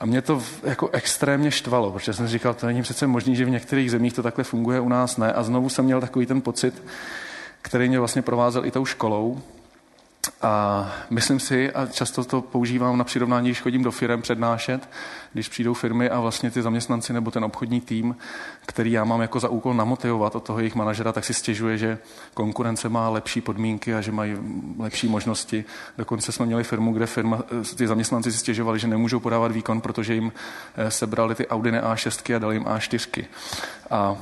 A 0.02 0.06
mě 0.06 0.22
to 0.22 0.42
jako 0.62 0.88
extrémně 0.92 1.50
štvalo, 1.50 1.92
protože 1.92 2.12
jsem 2.12 2.28
říkal, 2.28 2.54
to 2.54 2.66
není 2.66 2.82
přece 2.82 3.06
možný, 3.06 3.36
že 3.36 3.44
v 3.44 3.50
některých 3.50 3.90
zemích 3.90 4.12
to 4.12 4.22
takhle 4.22 4.44
funguje, 4.44 4.80
u 4.80 4.88
nás 4.88 5.16
ne. 5.16 5.32
A 5.32 5.42
znovu 5.42 5.68
jsem 5.68 5.84
měl 5.84 6.00
takový 6.00 6.26
ten 6.26 6.40
pocit, 6.40 6.82
který 7.62 7.88
mě 7.88 7.98
vlastně 7.98 8.22
provázel 8.22 8.66
i 8.66 8.70
tou 8.70 8.84
školou, 8.84 9.40
a 10.42 10.92
myslím 11.10 11.40
si, 11.40 11.72
a 11.72 11.86
často 11.86 12.24
to 12.24 12.42
používám 12.42 12.98
na 12.98 13.04
přirovnání, 13.04 13.48
když 13.48 13.60
chodím 13.60 13.82
do 13.82 13.90
firm 13.90 14.22
přednášet, 14.22 14.88
když 15.32 15.48
přijdou 15.48 15.74
firmy 15.74 16.10
a 16.10 16.20
vlastně 16.20 16.50
ty 16.50 16.62
zaměstnanci 16.62 17.12
nebo 17.12 17.30
ten 17.30 17.44
obchodní 17.44 17.80
tým, 17.80 18.16
který 18.66 18.92
já 18.92 19.04
mám 19.04 19.20
jako 19.20 19.40
za 19.40 19.48
úkol 19.48 19.74
namotivovat 19.74 20.36
od 20.36 20.44
toho 20.44 20.58
jejich 20.58 20.74
manažera, 20.74 21.12
tak 21.12 21.24
si 21.24 21.34
stěžuje, 21.34 21.78
že 21.78 21.98
konkurence 22.34 22.88
má 22.88 23.08
lepší 23.08 23.40
podmínky 23.40 23.94
a 23.94 24.00
že 24.00 24.12
mají 24.12 24.36
lepší 24.78 25.08
možnosti. 25.08 25.64
Dokonce 25.98 26.32
jsme 26.32 26.46
měli 26.46 26.64
firmu, 26.64 26.92
kde 26.92 27.06
firma, 27.06 27.42
ty 27.76 27.86
zaměstnanci 27.86 28.32
si 28.32 28.38
stěžovali, 28.38 28.78
že 28.78 28.88
nemůžou 28.88 29.20
podávat 29.20 29.52
výkon, 29.52 29.80
protože 29.80 30.14
jim 30.14 30.32
eh, 30.76 30.90
sebrali 30.90 31.34
ty 31.34 31.48
Audi 31.48 31.70
A6 31.70 32.36
a 32.36 32.38
dali 32.38 32.56
jim 32.56 32.64
A4. 32.64 33.24
A 33.90 34.16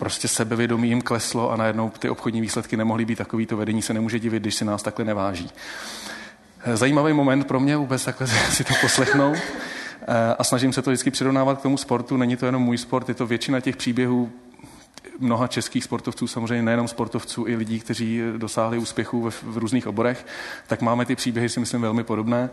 prostě 0.00 0.28
sebevědomí 0.28 0.88
jim 0.88 1.02
kleslo 1.02 1.50
a 1.50 1.56
najednou 1.56 1.90
ty 1.90 2.10
obchodní 2.10 2.40
výsledky 2.40 2.76
nemohly 2.76 3.04
být 3.04 3.18
takový, 3.18 3.46
to 3.46 3.56
vedení 3.56 3.82
se 3.82 3.94
nemůže 3.94 4.18
divit, 4.18 4.42
když 4.42 4.54
si 4.54 4.64
nás 4.64 4.82
takhle 4.82 5.04
neváží. 5.04 5.50
Zajímavý 6.74 7.12
moment 7.12 7.44
pro 7.44 7.60
mě 7.60 7.76
vůbec 7.76 8.04
takhle 8.04 8.26
si 8.50 8.64
to 8.64 8.74
poslechnout 8.80 9.36
a 10.38 10.44
snažím 10.44 10.72
se 10.72 10.82
to 10.82 10.90
vždycky 10.90 11.10
přirovnávat 11.10 11.58
k 11.58 11.62
tomu 11.62 11.76
sportu. 11.76 12.16
Není 12.16 12.36
to 12.36 12.46
jenom 12.46 12.62
můj 12.62 12.78
sport, 12.78 13.08
je 13.08 13.14
to 13.14 13.26
většina 13.26 13.60
těch 13.60 13.76
příběhů 13.76 14.32
mnoha 15.18 15.46
českých 15.46 15.84
sportovců, 15.84 16.26
samozřejmě 16.26 16.62
nejenom 16.62 16.88
sportovců, 16.88 17.46
i 17.46 17.56
lidí, 17.56 17.80
kteří 17.80 18.22
dosáhli 18.36 18.78
úspěchů 18.78 19.30
v, 19.30 19.42
v 19.42 19.58
různých 19.58 19.86
oborech, 19.86 20.26
tak 20.66 20.82
máme 20.82 21.04
ty 21.04 21.16
příběhy, 21.16 21.48
si 21.48 21.60
myslím, 21.60 21.80
velmi 21.80 22.04
podobné. 22.04 22.50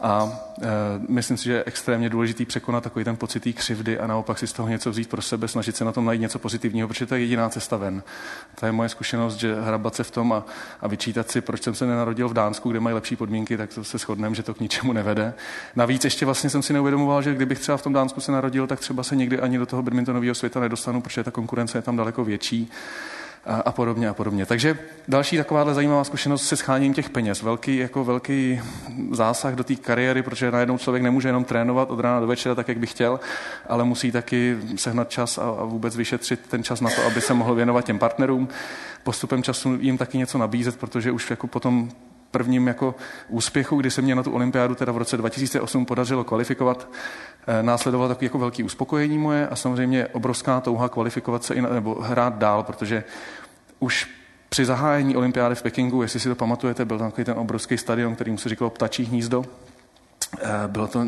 A 0.00 0.38
e, 0.62 0.66
myslím 1.08 1.36
si, 1.36 1.44
že 1.44 1.52
je 1.52 1.64
extrémně 1.66 2.08
důležitý 2.08 2.44
překonat 2.44 2.84
takový 2.84 3.04
ten 3.04 3.16
pocit 3.16 3.40
té 3.40 3.52
křivdy 3.52 3.98
a 3.98 4.06
naopak 4.06 4.38
si 4.38 4.46
z 4.46 4.52
toho 4.52 4.68
něco 4.68 4.90
vzít 4.90 5.08
pro 5.08 5.22
sebe, 5.22 5.48
snažit 5.48 5.76
se 5.76 5.84
na 5.84 5.92
tom 5.92 6.04
najít 6.04 6.20
něco 6.20 6.38
pozitivního, 6.38 6.88
protože 6.88 7.06
to 7.06 7.14
je 7.14 7.20
jediná 7.20 7.48
cesta 7.48 7.76
ven. 7.76 8.02
To 8.60 8.66
je 8.66 8.72
moje 8.72 8.88
zkušenost, 8.88 9.36
že 9.36 9.60
hrabat 9.60 9.94
se 9.94 10.04
v 10.04 10.10
tom 10.10 10.32
a, 10.32 10.44
a 10.80 10.88
vyčítat 10.88 11.30
si, 11.30 11.40
proč 11.40 11.62
jsem 11.62 11.74
se 11.74 11.86
nenarodil 11.86 12.28
v 12.28 12.34
Dánsku, 12.34 12.70
kde 12.70 12.80
mají 12.80 12.94
lepší 12.94 13.16
podmínky, 13.16 13.56
tak 13.56 13.74
to 13.74 13.84
se 13.84 13.98
shodneme, 13.98 14.34
že 14.34 14.42
to 14.42 14.54
k 14.54 14.60
ničemu 14.60 14.92
nevede. 14.92 15.34
Navíc 15.76 16.04
ještě 16.04 16.24
vlastně 16.24 16.50
jsem 16.50 16.62
si 16.62 16.72
neuvědomoval, 16.72 17.22
že 17.22 17.34
kdybych 17.34 17.58
třeba 17.58 17.78
v 17.78 17.82
tom 17.82 17.92
Dánsku 17.92 18.20
se 18.20 18.32
narodil, 18.32 18.66
tak 18.66 18.80
třeba 18.80 19.02
se 19.02 19.16
nikdy 19.16 19.40
ani 19.40 19.58
do 19.58 19.66
toho 19.66 19.82
badmintonového 19.82 20.34
světa 20.34 20.60
nedostanu, 20.60 21.00
protože 21.00 21.24
ta 21.24 21.30
konkurence 21.30 21.78
je 21.78 21.82
tam 21.82 21.96
daleko 21.96 22.24
větší 22.24 22.70
a, 23.46 23.54
a 23.54 23.72
podobně 23.72 24.08
a 24.08 24.14
podobně. 24.14 24.46
Takže 24.46 24.78
další 25.08 25.36
takováhle 25.36 25.74
zajímavá 25.74 26.04
zkušenost 26.04 26.46
se 26.46 26.56
scháněním 26.56 26.94
těch 26.94 27.10
peněz. 27.10 27.42
Velký, 27.42 27.76
jako 27.76 28.04
velký 28.04 28.60
zásah 29.10 29.54
do 29.54 29.64
té 29.64 29.74
kariéry, 29.74 30.22
protože 30.22 30.50
najednou 30.50 30.78
člověk 30.78 31.02
nemůže 31.02 31.28
jenom 31.28 31.44
trénovat 31.44 31.90
od 31.90 32.00
rána 32.00 32.20
do 32.20 32.26
večera 32.26 32.54
tak, 32.54 32.68
jak 32.68 32.78
by 32.78 32.86
chtěl, 32.86 33.20
ale 33.68 33.84
musí 33.84 34.12
taky 34.12 34.58
sehnat 34.76 35.10
čas 35.10 35.38
a, 35.38 35.42
a 35.42 35.64
vůbec 35.64 35.96
vyšetřit 35.96 36.40
ten 36.48 36.62
čas 36.62 36.80
na 36.80 36.90
to, 36.90 37.06
aby 37.06 37.20
se 37.20 37.34
mohl 37.34 37.54
věnovat 37.54 37.84
těm 37.84 37.98
partnerům. 37.98 38.48
Postupem 39.02 39.42
času 39.42 39.78
jim 39.80 39.98
taky 39.98 40.18
něco 40.18 40.38
nabízet, 40.38 40.76
protože 40.76 41.10
už 41.10 41.30
jako 41.30 41.46
potom 41.46 41.90
prvním 42.30 42.66
jako 42.66 42.94
úspěchu, 43.28 43.76
kdy 43.76 43.90
se 43.90 44.02
mě 44.02 44.14
na 44.14 44.22
tu 44.22 44.32
olympiádu 44.32 44.74
teda 44.74 44.92
v 44.92 44.96
roce 44.96 45.16
2008 45.16 45.86
podařilo 45.86 46.24
kvalifikovat, 46.24 46.88
následovalo 47.62 48.08
takový 48.08 48.26
jako 48.26 48.38
velký 48.38 48.62
uspokojení 48.62 49.18
moje 49.18 49.48
a 49.48 49.56
samozřejmě 49.56 50.06
obrovská 50.06 50.60
touha 50.60 50.88
kvalifikovat 50.88 51.44
se 51.44 51.54
i 51.54 51.62
na, 51.62 51.68
nebo 51.68 51.94
hrát 51.94 52.38
dál, 52.38 52.62
protože 52.62 53.04
už 53.78 54.10
při 54.48 54.64
zahájení 54.64 55.16
olympiády 55.16 55.54
v 55.54 55.62
Pekingu, 55.62 56.02
jestli 56.02 56.20
si 56.20 56.28
to 56.28 56.34
pamatujete, 56.34 56.84
byl 56.84 56.98
tam 56.98 57.10
takový 57.10 57.24
ten 57.24 57.38
obrovský 57.38 57.78
stadion, 57.78 58.14
který 58.14 58.38
se 58.38 58.48
říkalo 58.48 58.70
Ptačí 58.70 59.04
hnízdo. 59.04 59.44
Eh, 60.42 60.48
bylo 60.66 60.86
to 60.86 61.06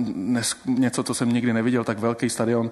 něco, 0.66 1.02
co 1.02 1.14
jsem 1.14 1.32
nikdy 1.32 1.52
neviděl, 1.52 1.84
tak 1.84 1.98
velký 1.98 2.30
stadion 2.30 2.70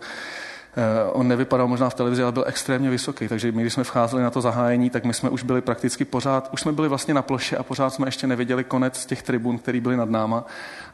on 1.13 1.29
nevypadal 1.29 1.69
možná 1.69 1.91
v 1.91 1.95
televizi, 1.95 2.23
ale 2.23 2.33
byl 2.33 2.45
extrémně 2.47 2.91
vysoký, 2.91 3.29
takže 3.29 3.53
my, 3.53 3.63
když 3.63 3.73
jsme 3.73 3.85
vcházeli 3.85 4.23
na 4.23 4.31
to 4.31 4.41
zahájení, 4.41 4.91
tak 4.91 5.05
my 5.05 5.15
jsme 5.15 5.31
už 5.31 5.43
byli 5.43 5.61
prakticky 5.61 6.05
pořád, 6.05 6.49
už 6.53 6.61
jsme 6.61 6.73
byli 6.73 6.89
vlastně 6.89 7.15
na 7.15 7.23
ploše 7.23 7.57
a 7.57 7.63
pořád 7.63 7.91
jsme 7.91 8.07
ještě 8.07 8.27
neviděli 8.27 8.65
konec 8.65 9.07
těch 9.07 9.23
tribun, 9.23 9.59
který 9.59 9.81
byly 9.81 9.97
nad 9.97 10.11
náma. 10.11 10.45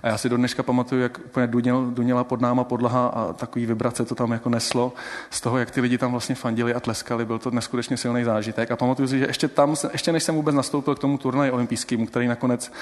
A 0.02 0.08
já 0.08 0.18
si 0.18 0.28
do 0.28 0.36
dneška 0.36 0.62
pamatuju, 0.62 1.02
jak 1.02 1.18
úplně 1.24 1.46
duněl, 1.46 1.86
duněla 1.90 2.24
pod 2.24 2.40
náma 2.40 2.64
podlaha 2.64 3.06
a 3.06 3.32
takový 3.32 3.66
vibrace 3.66 4.04
to 4.04 4.14
tam 4.14 4.32
jako 4.32 4.48
neslo 4.48 4.92
z 5.30 5.40
toho, 5.40 5.58
jak 5.58 5.70
ty 5.70 5.80
lidi 5.80 5.98
tam 5.98 6.10
vlastně 6.10 6.34
fandili 6.34 6.74
a 6.74 6.80
tleskali. 6.80 7.24
Byl 7.24 7.38
to 7.38 7.50
neskutečně 7.50 7.96
silný 7.96 8.24
zážitek. 8.24 8.70
A 8.70 8.76
pamatuju 8.76 9.08
si, 9.08 9.18
že 9.18 9.26
ještě 9.26 9.48
tam, 9.48 9.76
ještě 9.92 10.12
než 10.12 10.22
jsem 10.22 10.34
vůbec 10.34 10.54
nastoupil 10.54 10.94
k 10.94 10.98
tomu 10.98 11.18
turnaji 11.18 11.50
olympijskému, 11.50 12.06
který 12.06 12.28
nakonec 12.28 12.72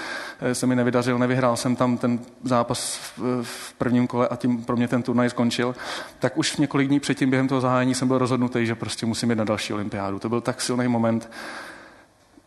eh, 0.41 0.55
se 0.55 0.67
mi 0.67 0.77
nevydařil, 0.77 1.19
nevyhrál 1.19 1.57
jsem 1.57 1.77
tam 1.77 1.99
ten 1.99 2.19
zápas 2.45 2.97
v, 2.97 3.43
v 3.43 3.73
prvním 3.73 4.07
kole 4.07 4.29
a 4.29 4.37
tím 4.37 4.65
pro 4.65 4.77
mě 4.77 4.89
ten 4.89 5.03
turnaj 5.03 5.31
skončil, 5.31 5.75
tak 6.19 6.39
už 6.39 6.57
několik 6.57 6.90
dní 6.91 7.01
předtím 7.01 7.31
během 7.31 7.49
toho 7.49 7.61
zahájení 7.61 7.95
jsem 7.95 8.09
byl 8.09 8.19
rozhodnutý, 8.19 8.67
že 8.67 8.75
prostě 8.75 9.07
musím 9.07 9.31
jít 9.31 9.37
na 9.37 9.45
další 9.45 9.73
olympiádu. 9.73 10.19
To 10.19 10.29
byl 10.29 10.41
tak 10.41 10.61
silný 10.61 10.89
moment. 10.89 11.31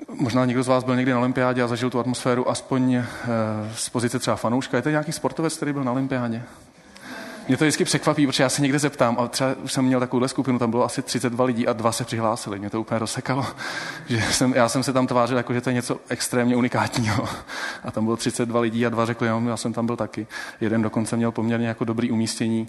Možná 0.10 0.46
někdo 0.46 0.64
z 0.64 0.68
vás 0.68 0.84
byl 0.84 0.96
někdy 0.96 1.12
na 1.12 1.20
olympiádě 1.20 1.64
a 1.64 1.68
zažil 1.68 1.90
tu 1.90 2.00
atmosféru 2.00 2.50
aspoň 2.50 2.94
eh, 2.94 3.06
z 3.76 3.90
pozice 3.90 4.20
třeba 4.20 4.36
fanouška. 4.36 4.78
Je 4.78 4.84
to 4.84 4.90
nějaký 4.90 5.12
sportovec, 5.12 5.56
který 5.56 5.74
byl 5.74 5.84
na 5.84 5.92
olympiádě? 5.92 6.44
Mě 7.48 7.58
to 7.58 7.64
vždycky 7.64 7.86
překvapí, 7.86 8.28
protože 8.28 8.44
já 8.44 8.50
se 8.50 8.62
někde 8.62 8.80
zeptám, 8.80 9.18
a 9.20 9.28
třeba 9.28 9.56
už 9.64 9.74
jsem 9.74 9.86
měl 9.86 10.00
takovouhle 10.00 10.28
skupinu, 10.28 10.60
tam 10.60 10.72
bylo 10.72 10.86
asi 10.86 11.02
32 11.02 11.46
lidí 11.46 11.68
a 11.68 11.74
dva 11.74 11.92
se 11.92 12.06
přihlásili. 12.06 12.60
Mě 12.60 12.70
to 12.70 12.82
úplně 12.82 13.00
rozsekalo, 13.00 13.46
že 14.08 14.22
jsem, 14.32 14.54
já 14.54 14.70
jsem 14.70 14.84
se 14.84 14.94
tam 14.94 15.08
tvářil, 15.08 15.38
jako 15.38 15.54
že 15.54 15.62
to 15.62 15.70
je 15.70 15.74
něco 15.74 16.00
extrémně 16.10 16.56
unikátního. 16.56 17.28
A 17.84 17.92
tam 17.92 18.06
bylo 18.06 18.18
32 18.18 18.62
lidí 18.62 18.86
a 18.86 18.90
dva 18.90 19.06
řekli, 19.06 19.28
jo, 19.28 19.42
já 19.48 19.58
jsem 19.58 19.74
tam 19.74 19.86
byl 19.86 19.96
taky. 19.96 20.28
Jeden 20.62 20.82
dokonce 20.82 21.16
měl 21.16 21.32
poměrně 21.32 21.68
jako 21.68 21.86
dobrý 21.86 22.12
umístění 22.12 22.68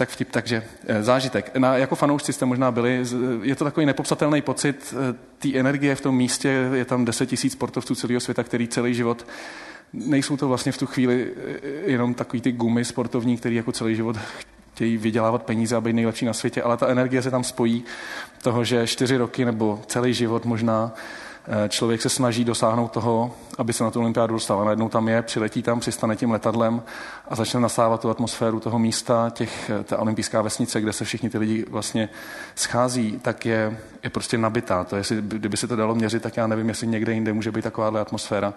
tak 0.00 0.08
vtip, 0.08 0.30
takže 0.30 0.64
eh, 0.86 1.02
zážitek. 1.02 1.56
Na, 1.56 1.76
jako 1.76 1.94
fanoušci 1.94 2.32
jste 2.32 2.46
možná 2.46 2.70
byli, 2.70 3.04
je 3.42 3.56
to 3.56 3.64
takový 3.64 3.86
nepopsatelný 3.86 4.42
pocit 4.42 4.94
eh, 4.96 5.14
té 5.38 5.58
energie 5.58 5.94
v 5.94 6.00
tom 6.00 6.16
místě, 6.16 6.48
je 6.74 6.84
tam 6.84 7.04
10 7.04 7.26
tisíc 7.26 7.52
sportovců 7.52 7.94
celého 7.94 8.20
světa, 8.20 8.42
který 8.42 8.68
celý 8.68 8.94
život 8.94 9.26
nejsou 9.92 10.36
to 10.36 10.48
vlastně 10.48 10.72
v 10.72 10.78
tu 10.78 10.86
chvíli 10.86 11.28
eh, 11.36 11.90
jenom 11.90 12.14
takový 12.14 12.40
ty 12.40 12.52
gumy 12.52 12.84
sportovní, 12.84 13.36
který 13.36 13.56
jako 13.56 13.72
celý 13.72 13.96
život 13.96 14.16
chtějí 14.72 14.96
vydělávat 14.96 15.42
peníze 15.42 15.76
a 15.76 15.80
být 15.80 15.92
nejlepší 15.92 16.24
na 16.24 16.32
světě, 16.32 16.62
ale 16.62 16.76
ta 16.76 16.88
energie 16.88 17.22
se 17.22 17.30
tam 17.30 17.44
spojí 17.44 17.84
toho, 18.42 18.64
že 18.64 18.86
čtyři 18.86 19.16
roky 19.16 19.44
nebo 19.44 19.82
celý 19.86 20.14
život 20.14 20.44
možná 20.44 20.92
Eh, 21.48 21.68
člověk 21.68 22.02
se 22.02 22.08
snaží 22.08 22.44
dosáhnout 22.44 22.90
toho, 22.90 23.34
aby 23.58 23.72
se 23.72 23.84
na 23.84 23.90
tu 23.90 24.00
olympiádu 24.00 24.34
dostal. 24.34 24.60
A 24.60 24.64
najednou 24.64 24.88
tam 24.88 25.08
je, 25.08 25.22
přiletí 25.22 25.62
tam, 25.62 25.80
přistane 25.80 26.16
tím 26.16 26.30
letadlem 26.30 26.82
a 27.30 27.34
začne 27.34 27.60
nasávat 27.60 28.00
tu 28.00 28.10
atmosféru 28.10 28.60
toho 28.60 28.78
místa, 28.78 29.30
těch, 29.30 29.70
ta 29.84 29.98
olympijská 29.98 30.42
vesnice, 30.42 30.80
kde 30.80 30.92
se 30.92 31.04
všichni 31.04 31.30
ty 31.30 31.38
lidi 31.38 31.64
vlastně 31.70 32.08
schází, 32.54 33.18
tak 33.22 33.46
je, 33.46 33.78
je 34.02 34.10
prostě 34.10 34.38
nabitá. 34.38 34.84
To 34.84 34.96
je, 34.96 35.02
kdyby 35.20 35.56
se 35.56 35.66
to 35.66 35.76
dalo 35.76 35.94
měřit, 35.94 36.22
tak 36.22 36.36
já 36.36 36.46
nevím, 36.46 36.68
jestli 36.68 36.86
někde 36.86 37.12
jinde 37.12 37.32
může 37.32 37.52
být 37.52 37.62
takováhle 37.62 38.00
atmosféra, 38.00 38.54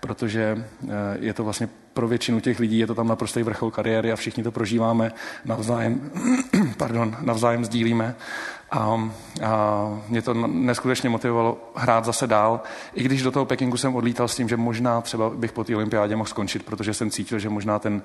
protože 0.00 0.64
eh, 0.84 0.88
je 1.20 1.34
to 1.34 1.44
vlastně 1.44 1.68
pro 1.92 2.08
většinu 2.08 2.40
těch 2.40 2.60
lidí, 2.60 2.78
je 2.78 2.86
to 2.86 2.94
tam 2.94 3.08
naprostý 3.08 3.42
vrchol 3.42 3.70
kariéry 3.70 4.12
a 4.12 4.16
všichni 4.16 4.42
to 4.42 4.52
prožíváme 4.52 5.12
navzájem, 5.44 6.10
pardon, 6.76 7.16
navzájem 7.20 7.64
sdílíme 7.64 8.14
a, 8.70 9.10
a 9.44 10.00
mě 10.08 10.22
to 10.22 10.34
neskutečně 10.46 11.08
motivovalo 11.08 11.58
hrát 11.74 12.04
zase 12.04 12.26
dál, 12.26 12.60
i 12.94 13.02
když 13.02 13.22
do 13.22 13.30
toho 13.30 13.44
Pekingu 13.44 13.76
jsem 13.76 13.96
odlítal 13.96 14.28
s 14.28 14.36
tím, 14.36 14.48
že 14.48 14.56
možná 14.56 15.00
třeba 15.00 15.30
bych 15.30 15.52
po 15.52 15.64
té 15.64 15.76
olympiádě 15.76 16.16
mohl 16.16 16.28
skončit, 16.28 16.62
protože 16.62 16.94
jsem 16.94 17.10
cítil, 17.10 17.38
že 17.38 17.48
možná 17.48 17.78
ten 17.78 18.02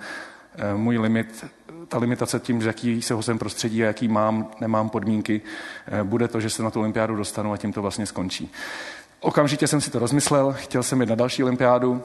e, 0.55 0.73
můj 0.75 0.97
limit, 0.97 1.45
ta 1.87 1.97
limitace 1.97 2.39
tím, 2.39 2.61
že 2.61 2.67
jaký 2.67 3.01
se 3.01 3.13
ho 3.13 3.23
jsem 3.23 3.37
prostředí 3.39 3.83
a 3.83 3.87
jaký 3.87 4.07
mám, 4.07 4.51
nemám 4.61 4.89
podmínky, 4.89 5.41
e, 5.87 6.03
bude 6.03 6.27
to, 6.27 6.39
že 6.39 6.49
se 6.49 6.63
na 6.63 6.71
tu 6.71 6.79
olympiádu 6.79 7.15
dostanu 7.15 7.53
a 7.53 7.57
tím 7.57 7.73
to 7.73 7.81
vlastně 7.81 8.05
skončí. 8.05 8.51
Okamžitě 9.19 9.67
jsem 9.67 9.81
si 9.81 9.91
to 9.91 9.99
rozmyslel, 9.99 10.55
chtěl 10.57 10.83
jsem 10.83 11.01
jít 11.01 11.09
na 11.09 11.15
další 11.15 11.43
olympiádu, 11.43 12.03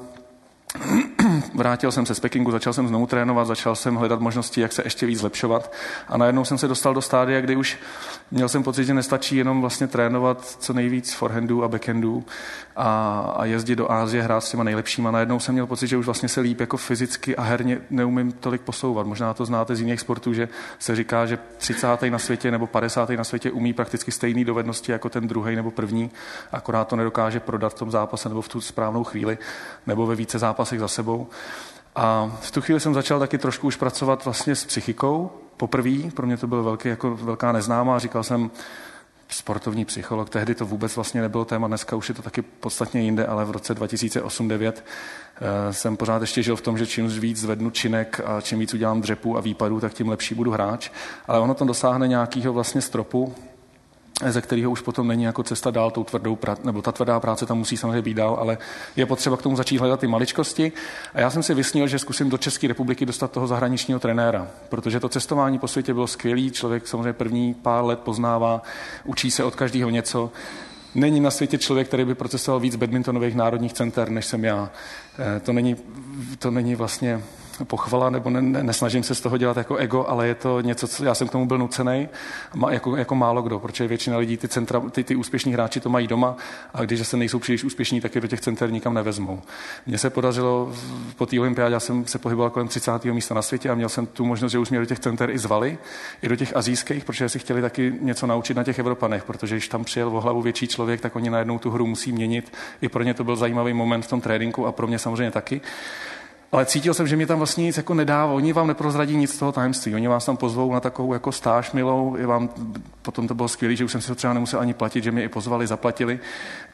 vrátil 1.54 1.92
jsem 1.92 2.06
se 2.06 2.14
z 2.14 2.20
Pekingu, 2.20 2.50
začal 2.50 2.72
jsem 2.72 2.88
znovu 2.88 3.06
trénovat, 3.06 3.46
začal 3.46 3.76
jsem 3.76 3.94
hledat 3.94 4.20
možnosti, 4.20 4.60
jak 4.60 4.72
se 4.72 4.82
ještě 4.84 5.06
víc 5.06 5.18
zlepšovat 5.18 5.72
a 6.08 6.16
najednou 6.16 6.44
jsem 6.44 6.58
se 6.58 6.68
dostal 6.68 6.94
do 6.94 7.02
stádia, 7.02 7.40
kdy 7.40 7.56
už 7.56 7.78
měl 8.30 8.48
jsem 8.48 8.62
pocit, 8.62 8.84
že 8.84 8.94
nestačí 8.94 9.36
jenom 9.36 9.60
vlastně 9.60 9.86
trénovat 9.86 10.44
co 10.44 10.72
nejvíc 10.72 11.14
forehandů 11.14 11.64
a 11.64 11.68
backhandů 11.68 12.24
a, 12.76 13.20
a 13.36 13.44
jezdit 13.44 13.76
do 13.76 13.92
Ázie, 13.92 14.22
hrát 14.22 14.40
s 14.40 14.50
těma 14.50 14.64
nejlepšíma. 14.64 15.10
Najednou 15.10 15.40
jsem 15.40 15.52
měl 15.52 15.66
pocit, 15.66 15.86
že 15.86 15.96
už 15.96 16.06
vlastně 16.06 16.28
se 16.28 16.40
líp 16.40 16.60
jako 16.60 16.76
fyzicky 16.76 17.36
a 17.36 17.42
herně 17.42 17.78
neumím 17.90 18.32
tolik 18.32 18.60
posouvat. 18.60 19.06
Možná 19.06 19.34
to 19.34 19.44
znáte 19.44 19.76
z 19.76 19.80
jiných 19.80 20.00
sportů, 20.00 20.32
že 20.32 20.48
se 20.78 20.96
říká, 20.96 21.26
že 21.26 21.38
30. 21.58 22.02
na 22.10 22.18
světě 22.18 22.50
nebo 22.50 22.66
50. 22.66 23.10
na 23.10 23.24
světě 23.24 23.50
umí 23.50 23.72
prakticky 23.72 24.12
stejné 24.12 24.44
dovednosti 24.44 24.92
jako 24.92 25.08
ten 25.08 25.28
druhý 25.28 25.56
nebo 25.56 25.70
první, 25.70 26.10
akorát 26.52 26.88
to 26.88 26.96
nedokáže 26.96 27.40
prodat 27.40 27.72
v 27.72 27.78
tom 27.78 27.90
zápase 27.90 28.28
nebo 28.28 28.42
v 28.42 28.48
tu 28.48 28.60
správnou 28.60 29.04
chvíli 29.04 29.38
nebo 29.86 30.06
ve 30.06 30.14
více 30.14 30.38
zápasech 30.56 30.80
za 30.80 30.88
sebou. 30.88 31.26
A 31.96 32.32
v 32.40 32.50
tu 32.50 32.60
chvíli 32.60 32.80
jsem 32.80 32.94
začal 32.94 33.18
taky 33.18 33.38
trošku 33.38 33.66
už 33.66 33.76
pracovat 33.76 34.24
vlastně 34.24 34.54
s 34.54 34.64
psychikou. 34.64 35.30
Poprvé, 35.56 36.10
pro 36.14 36.26
mě 36.26 36.36
to 36.36 36.46
bylo 36.46 36.62
velký, 36.62 36.88
jako 36.88 37.16
velká 37.16 37.52
neznámá. 37.52 37.98
Říkal 37.98 38.22
jsem, 38.22 38.50
sportovní 39.28 39.84
psycholog, 39.84 40.30
tehdy 40.30 40.54
to 40.54 40.66
vůbec 40.66 40.96
vlastně 40.96 41.20
nebylo 41.20 41.44
téma, 41.44 41.68
dneska 41.68 41.96
už 41.96 42.08
je 42.08 42.14
to 42.14 42.22
taky 42.22 42.42
podstatně 42.42 43.00
jinde, 43.00 43.26
ale 43.26 43.44
v 43.44 43.50
roce 43.50 43.74
2008-2009 43.74 44.72
eh, 44.72 45.72
jsem 45.72 45.96
pořád 45.96 46.20
ještě 46.22 46.42
žil 46.42 46.56
v 46.56 46.60
tom, 46.60 46.78
že 46.78 46.86
čím 46.86 47.08
víc 47.08 47.40
zvednu 47.40 47.70
činek 47.70 48.20
a 48.24 48.40
čím 48.40 48.58
víc 48.58 48.74
udělám 48.74 49.00
dřepů 49.00 49.36
a 49.36 49.40
výpadů, 49.40 49.80
tak 49.80 49.94
tím 49.94 50.08
lepší 50.08 50.34
budu 50.34 50.50
hráč. 50.50 50.90
Ale 51.26 51.40
ono 51.40 51.54
to 51.54 51.64
dosáhne 51.64 52.08
nějakého 52.08 52.52
vlastně 52.52 52.80
stropu, 52.80 53.34
ze 54.24 54.40
kterého 54.40 54.70
už 54.70 54.80
potom 54.80 55.08
není 55.08 55.24
jako 55.24 55.42
cesta 55.42 55.70
dál 55.70 55.90
tou 55.90 56.04
tvrdou 56.04 56.36
práci, 56.36 56.62
nebo 56.64 56.82
ta 56.82 56.92
tvrdá 56.92 57.20
práce 57.20 57.46
tam 57.46 57.58
musí 57.58 57.76
samozřejmě 57.76 58.02
být 58.02 58.14
dál, 58.14 58.36
ale 58.40 58.58
je 58.96 59.06
potřeba 59.06 59.36
k 59.36 59.42
tomu 59.42 59.56
začít 59.56 59.78
hledat 59.78 60.00
ty 60.00 60.06
maličkosti. 60.06 60.72
A 61.14 61.20
já 61.20 61.30
jsem 61.30 61.42
si 61.42 61.54
vysnil, 61.54 61.88
že 61.88 61.98
zkusím 61.98 62.30
do 62.30 62.38
České 62.38 62.68
republiky 62.68 63.06
dostat 63.06 63.30
toho 63.30 63.46
zahraničního 63.46 64.00
trenéra, 64.00 64.48
protože 64.68 65.00
to 65.00 65.08
cestování 65.08 65.58
po 65.58 65.68
světě 65.68 65.94
bylo 65.94 66.06
skvělý, 66.06 66.50
člověk 66.50 66.88
samozřejmě 66.88 67.12
první 67.12 67.54
pár 67.54 67.84
let 67.84 67.98
poznává, 67.98 68.62
učí 69.04 69.30
se 69.30 69.44
od 69.44 69.54
každého 69.54 69.90
něco. 69.90 70.30
Není 70.94 71.20
na 71.20 71.30
světě 71.30 71.58
člověk, 71.58 71.88
který 71.88 72.04
by 72.04 72.14
procesoval 72.14 72.60
víc 72.60 72.76
badmintonových 72.76 73.34
národních 73.34 73.72
center, 73.72 74.10
než 74.10 74.26
jsem 74.26 74.44
já. 74.44 74.70
Eh, 75.18 75.40
to 75.40 75.52
není, 75.52 75.76
to 76.38 76.50
není 76.50 76.74
vlastně 76.74 77.22
pochvala, 77.64 78.10
nebo 78.10 78.30
ne, 78.30 78.42
ne, 78.42 78.62
nesnažím 78.62 79.02
se 79.02 79.14
z 79.14 79.20
toho 79.20 79.38
dělat 79.38 79.56
jako 79.56 79.76
ego, 79.76 80.06
ale 80.08 80.28
je 80.28 80.34
to 80.34 80.60
něco, 80.60 80.88
co 80.88 81.04
já 81.04 81.14
jsem 81.14 81.28
k 81.28 81.32
tomu 81.32 81.46
byl 81.46 81.58
nucený, 81.58 82.08
jako, 82.70 82.96
jako 82.96 83.14
málo 83.14 83.42
kdo, 83.42 83.58
protože 83.58 83.88
většina 83.88 84.18
lidí 84.18 84.36
ty, 84.36 84.48
centra, 84.48 84.80
ty, 84.80 85.04
ty 85.04 85.16
úspěšní 85.16 85.52
hráči 85.52 85.80
to 85.80 85.88
mají 85.88 86.06
doma 86.06 86.36
a 86.74 86.82
když 86.82 87.08
se 87.08 87.16
nejsou 87.16 87.38
příliš 87.38 87.64
úspěšní, 87.64 88.00
tak 88.00 88.14
je 88.14 88.20
do 88.20 88.28
těch 88.28 88.40
center 88.40 88.72
nikam 88.72 88.94
nevezmou. 88.94 89.42
Mně 89.86 89.98
se 89.98 90.10
podařilo 90.10 90.72
po 91.16 91.26
té 91.26 91.40
olympiádě, 91.40 91.72
já 91.72 91.80
jsem 91.80 92.06
se 92.06 92.18
pohyboval 92.18 92.50
kolem 92.50 92.68
30. 92.68 93.04
místa 93.04 93.34
na 93.34 93.42
světě 93.42 93.70
a 93.70 93.74
měl 93.74 93.88
jsem 93.88 94.06
tu 94.06 94.24
možnost, 94.24 94.52
že 94.52 94.58
už 94.58 94.70
mě 94.70 94.78
do 94.78 94.86
těch 94.86 94.98
center 94.98 95.30
i 95.30 95.38
zvali, 95.38 95.78
i 96.22 96.28
do 96.28 96.36
těch 96.36 96.56
azijských, 96.56 97.04
protože 97.04 97.28
si 97.28 97.38
chtěli 97.38 97.62
taky 97.62 97.94
něco 98.00 98.26
naučit 98.26 98.56
na 98.56 98.64
těch 98.64 98.78
Evropanech, 98.78 99.24
protože 99.24 99.54
když 99.54 99.68
tam 99.68 99.84
přijel 99.84 100.16
o 100.16 100.20
hlavu 100.20 100.42
větší 100.42 100.66
člověk, 100.68 101.00
tak 101.00 101.16
oni 101.16 101.30
najednou 101.30 101.58
tu 101.58 101.70
hru 101.70 101.86
musí 101.86 102.12
měnit. 102.12 102.52
I 102.80 102.88
pro 102.88 103.02
ně 103.02 103.14
to 103.14 103.24
byl 103.24 103.36
zajímavý 103.36 103.72
moment 103.72 104.02
v 104.02 104.08
tom 104.08 104.20
tréninku 104.20 104.66
a 104.66 104.72
pro 104.72 104.86
mě 104.86 104.98
samozřejmě 104.98 105.30
taky 105.30 105.60
ale 106.52 106.66
cítil 106.66 106.94
jsem, 106.94 107.06
že 107.06 107.16
mi 107.16 107.26
tam 107.26 107.38
vlastně 107.38 107.64
nic 107.64 107.76
jako 107.76 107.94
nedává. 107.94 108.32
Oni 108.32 108.52
vám 108.52 108.66
neprozradí 108.66 109.16
nic 109.16 109.34
z 109.34 109.38
toho 109.38 109.52
tajemství. 109.52 109.94
Oni 109.94 110.08
vás 110.08 110.24
tam 110.24 110.36
pozvou 110.36 110.72
na 110.72 110.80
takovou 110.80 111.12
jako 111.12 111.32
stáž 111.32 111.72
milou. 111.72 112.16
Je 112.16 112.26
vám, 112.26 112.48
potom 113.02 113.28
to 113.28 113.34
bylo 113.34 113.48
skvělé, 113.48 113.76
že 113.76 113.84
už 113.84 113.92
jsem 113.92 114.00
si 114.00 114.08
to 114.08 114.14
třeba 114.14 114.32
nemusel 114.32 114.60
ani 114.60 114.74
platit, 114.74 115.04
že 115.04 115.12
mě 115.12 115.24
i 115.24 115.28
pozvali, 115.28 115.66
zaplatili 115.66 116.20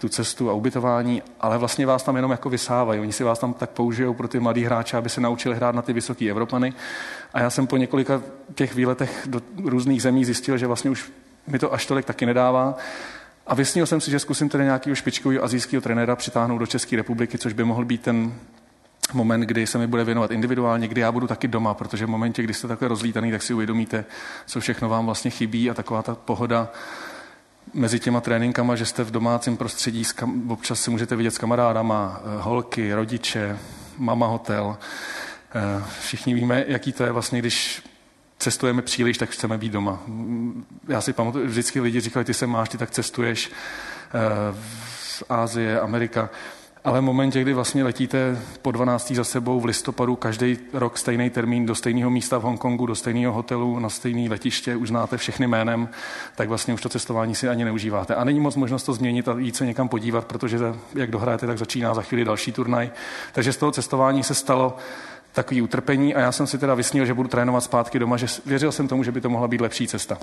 tu 0.00 0.08
cestu 0.08 0.50
a 0.50 0.52
ubytování, 0.52 1.22
ale 1.40 1.58
vlastně 1.58 1.86
vás 1.86 2.02
tam 2.02 2.16
jenom 2.16 2.30
jako 2.30 2.50
vysávají. 2.50 3.00
Oni 3.00 3.12
si 3.12 3.24
vás 3.24 3.38
tam 3.38 3.54
tak 3.54 3.70
použijou 3.70 4.14
pro 4.14 4.28
ty 4.28 4.40
mladý 4.40 4.64
hráče, 4.64 4.96
aby 4.96 5.08
se 5.08 5.20
naučili 5.20 5.56
hrát 5.56 5.74
na 5.74 5.82
ty 5.82 5.92
vysoké 5.92 6.30
Evropany. 6.30 6.72
A 7.34 7.40
já 7.40 7.50
jsem 7.50 7.66
po 7.66 7.76
několika 7.76 8.22
těch 8.54 8.74
výletech 8.74 9.26
do 9.26 9.40
různých 9.64 10.02
zemí 10.02 10.24
zjistil, 10.24 10.58
že 10.58 10.66
vlastně 10.66 10.90
už 10.90 11.12
mi 11.46 11.58
to 11.58 11.72
až 11.72 11.86
tolik 11.86 12.06
taky 12.06 12.26
nedává. 12.26 12.76
A 13.46 13.54
vysnil 13.54 13.86
jsem 13.86 14.00
si, 14.00 14.10
že 14.10 14.18
zkusím 14.18 14.48
tedy 14.48 14.64
nějakého 14.64 14.94
špičkového 14.94 15.44
azijského 15.44 15.80
trenéra 15.80 16.16
přitáhnout 16.16 16.60
do 16.60 16.66
České 16.66 16.96
republiky, 16.96 17.38
což 17.38 17.52
by 17.52 17.64
mohl 17.64 17.84
být 17.84 18.02
ten 18.02 18.32
moment, 19.12 19.40
kdy 19.40 19.66
se 19.66 19.78
mi 19.78 19.86
bude 19.86 20.04
věnovat 20.04 20.30
individuálně, 20.30 20.88
kdy 20.88 21.00
já 21.00 21.12
budu 21.12 21.26
taky 21.26 21.48
doma, 21.48 21.74
protože 21.74 22.06
v 22.06 22.08
momentě, 22.08 22.42
kdy 22.42 22.54
jste 22.54 22.68
takhle 22.68 22.88
rozlítaný, 22.88 23.30
tak 23.30 23.42
si 23.42 23.54
uvědomíte, 23.54 24.04
co 24.46 24.60
všechno 24.60 24.88
vám 24.88 25.06
vlastně 25.06 25.30
chybí 25.30 25.70
a 25.70 25.74
taková 25.74 26.02
ta 26.02 26.14
pohoda 26.14 26.68
mezi 27.74 28.00
těma 28.00 28.20
tréninkama, 28.20 28.76
že 28.76 28.86
jste 28.86 29.04
v 29.04 29.10
domácím 29.10 29.56
prostředí, 29.56 30.02
občas 30.48 30.80
si 30.80 30.90
můžete 30.90 31.16
vidět 31.16 31.30
s 31.30 31.38
kamarádama, 31.38 32.20
eh, 32.20 32.42
holky, 32.42 32.94
rodiče, 32.94 33.58
mama 33.98 34.26
hotel. 34.26 34.76
Eh, 35.54 35.84
všichni 36.00 36.34
víme, 36.34 36.64
jaký 36.68 36.92
to 36.92 37.04
je 37.04 37.12
vlastně, 37.12 37.38
když 37.38 37.82
cestujeme 38.38 38.82
příliš, 38.82 39.18
tak 39.18 39.30
chceme 39.30 39.58
být 39.58 39.72
doma. 39.72 40.02
Já 40.88 41.00
si 41.00 41.12
pamatuju, 41.12 41.46
vždycky 41.46 41.80
lidi 41.80 42.00
říkali, 42.00 42.24
ty 42.24 42.34
se 42.34 42.46
máš, 42.46 42.68
ty 42.68 42.78
tak 42.78 42.90
cestuješ 42.90 43.50
v 44.12 45.22
eh, 45.22 45.34
Ázie, 45.34 45.80
Amerika. 45.80 46.30
Ale 46.84 47.00
v 47.00 47.02
momentě, 47.02 47.42
kdy 47.42 47.52
vlastně 47.52 47.84
letíte 47.84 48.38
po 48.62 48.70
12. 48.70 49.12
za 49.12 49.24
sebou 49.24 49.60
v 49.60 49.64
listopadu 49.64 50.16
každý 50.16 50.58
rok 50.72 50.98
stejný 50.98 51.30
termín 51.30 51.66
do 51.66 51.74
stejného 51.74 52.10
místa 52.10 52.38
v 52.38 52.42
Hongkongu, 52.42 52.86
do 52.86 52.94
stejného 52.94 53.32
hotelu, 53.32 53.78
na 53.78 53.88
stejné 53.88 54.30
letiště, 54.30 54.76
už 54.76 54.88
znáte 54.88 55.16
všechny 55.16 55.46
jménem, 55.46 55.88
tak 56.34 56.48
vlastně 56.48 56.74
už 56.74 56.82
to 56.82 56.88
cestování 56.88 57.34
si 57.34 57.48
ani 57.48 57.64
neužíváte. 57.64 58.14
A 58.14 58.24
není 58.24 58.40
moc 58.40 58.56
možnost 58.56 58.82
to 58.82 58.92
změnit 58.92 59.28
a 59.28 59.38
jít 59.38 59.56
se 59.56 59.66
někam 59.66 59.88
podívat, 59.88 60.24
protože 60.24 60.58
jak 60.94 61.10
dohrajete, 61.10 61.46
tak 61.46 61.58
začíná 61.58 61.94
za 61.94 62.02
chvíli 62.02 62.24
další 62.24 62.52
turnaj. 62.52 62.90
Takže 63.32 63.52
z 63.52 63.56
toho 63.56 63.72
cestování 63.72 64.22
se 64.22 64.34
stalo 64.34 64.76
takový 65.32 65.62
utrpení 65.62 66.14
a 66.14 66.20
já 66.20 66.32
jsem 66.32 66.46
si 66.46 66.58
teda 66.58 66.74
vysnil, 66.74 67.06
že 67.06 67.14
budu 67.14 67.28
trénovat 67.28 67.64
zpátky 67.64 67.98
doma, 67.98 68.16
že 68.16 68.26
věřil 68.46 68.72
jsem 68.72 68.88
tomu, 68.88 69.04
že 69.04 69.12
by 69.12 69.20
to 69.20 69.30
mohla 69.30 69.48
být 69.48 69.60
lepší 69.60 69.86
cesta. 69.86 70.18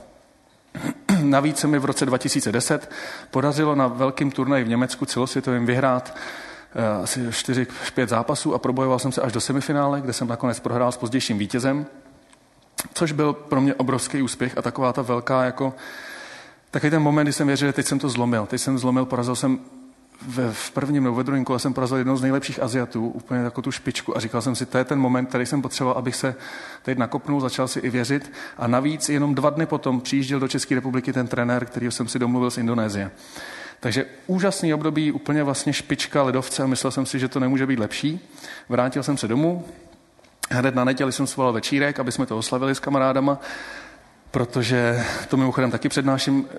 Navíc 1.23 1.57
se 1.57 1.67
mi 1.67 1.79
v 1.79 1.85
roce 1.85 2.05
2010 2.05 2.91
podařilo 3.31 3.75
na 3.75 3.87
velkém 3.87 4.31
turnaji 4.31 4.63
v 4.63 4.69
Německu 4.69 5.05
celosvětovým 5.05 5.65
vyhrát 5.65 6.17
asi 7.03 7.29
4-5 7.29 8.07
zápasů 8.07 8.53
a 8.53 8.59
probojoval 8.59 8.99
jsem 8.99 9.11
se 9.11 9.21
až 9.21 9.31
do 9.31 9.41
semifinále, 9.41 10.01
kde 10.01 10.13
jsem 10.13 10.27
nakonec 10.27 10.59
prohrál 10.59 10.91
s 10.91 10.97
pozdějším 10.97 11.37
vítězem, 11.37 11.85
což 12.93 13.11
byl 13.11 13.33
pro 13.33 13.61
mě 13.61 13.73
obrovský 13.73 14.21
úspěch 14.21 14.57
a 14.57 14.61
taková 14.61 14.93
ta 14.93 15.01
velká 15.01 15.43
jako 15.43 15.73
Takový 16.71 16.89
ten 16.89 17.01
moment, 17.01 17.25
kdy 17.25 17.33
jsem 17.33 17.47
věřil, 17.47 17.67
že 17.67 17.73
teď 17.73 17.85
jsem 17.85 17.99
to 17.99 18.09
zlomil. 18.09 18.45
Teď 18.45 18.61
jsem 18.61 18.77
zlomil, 18.77 19.05
porazil 19.05 19.35
jsem 19.35 19.59
ve, 20.27 20.51
v 20.51 20.71
prvním 20.71 21.03
nebo 21.03 21.15
ve 21.15 21.23
druhém 21.23 21.45
kole 21.45 21.59
jsem 21.59 21.73
porazil 21.73 21.97
jednou 21.97 22.17
z 22.17 22.21
nejlepších 22.21 22.63
Aziatů, 22.63 23.07
úplně 23.07 23.41
jako 23.41 23.61
tu 23.61 23.71
špičku 23.71 24.17
a 24.17 24.19
říkal 24.19 24.41
jsem 24.41 24.55
si, 24.55 24.65
to 24.65 24.77
je 24.77 24.83
ten 24.83 24.99
moment, 24.99 25.25
který 25.25 25.45
jsem 25.45 25.61
potřeboval, 25.61 25.97
abych 25.97 26.15
se 26.15 26.35
teď 26.83 26.97
nakopnul, 26.97 27.41
začal 27.41 27.67
si 27.67 27.79
i 27.79 27.89
věřit 27.89 28.31
a 28.57 28.67
navíc 28.67 29.09
jenom 29.09 29.35
dva 29.35 29.49
dny 29.49 29.65
potom 29.65 30.01
přijížděl 30.01 30.39
do 30.39 30.47
České 30.47 30.75
republiky 30.75 31.13
ten 31.13 31.27
trenér, 31.27 31.65
který 31.65 31.91
jsem 31.91 32.07
si 32.07 32.19
domluvil 32.19 32.51
z 32.51 32.57
Indonésie. 32.57 33.11
Takže 33.79 34.05
úžasný 34.27 34.73
období, 34.73 35.11
úplně 35.11 35.43
vlastně 35.43 35.73
špička 35.73 36.23
ledovce 36.23 36.63
a 36.63 36.67
myslel 36.67 36.91
jsem 36.91 37.05
si, 37.05 37.19
že 37.19 37.27
to 37.27 37.39
nemůže 37.39 37.65
být 37.65 37.79
lepší. 37.79 38.19
Vrátil 38.69 39.03
jsem 39.03 39.17
se 39.17 39.27
domů, 39.27 39.65
hned 40.51 40.75
na 40.75 40.83
neděli 40.83 41.11
jsem 41.11 41.27
svolal 41.27 41.53
večírek, 41.53 41.99
aby 41.99 42.11
jsme 42.11 42.25
to 42.25 42.37
oslavili 42.37 42.75
s 42.75 42.79
kamarádama, 42.79 43.39
protože 44.31 45.05
to 45.27 45.37
mimochodem 45.37 45.71
taky 45.71 45.89
přednáším, 45.89 46.47
eh, 46.53 46.57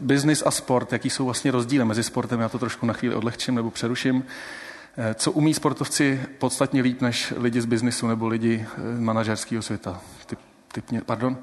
business 0.00 0.42
a 0.46 0.50
sport, 0.50 0.92
jaký 0.92 1.10
jsou 1.10 1.24
vlastně 1.24 1.50
rozdíly 1.50 1.84
mezi 1.84 2.02
sportem, 2.02 2.40
já 2.40 2.48
to 2.48 2.58
trošku 2.58 2.86
na 2.86 2.92
chvíli 2.92 3.14
odlehčím 3.14 3.54
nebo 3.54 3.70
přeruším. 3.70 4.24
Eh, 4.96 5.14
co 5.14 5.32
umí 5.32 5.54
sportovci 5.54 6.20
podstatně 6.38 6.82
líp 6.82 7.00
než 7.00 7.34
lidi 7.36 7.60
z 7.60 7.64
biznisu 7.64 8.06
nebo 8.06 8.28
lidi 8.28 8.66
eh, 8.66 9.00
manažerského 9.00 9.62
světa? 9.62 10.00
Typ, 10.26 10.38
typně, 10.72 11.02
pardon? 11.06 11.38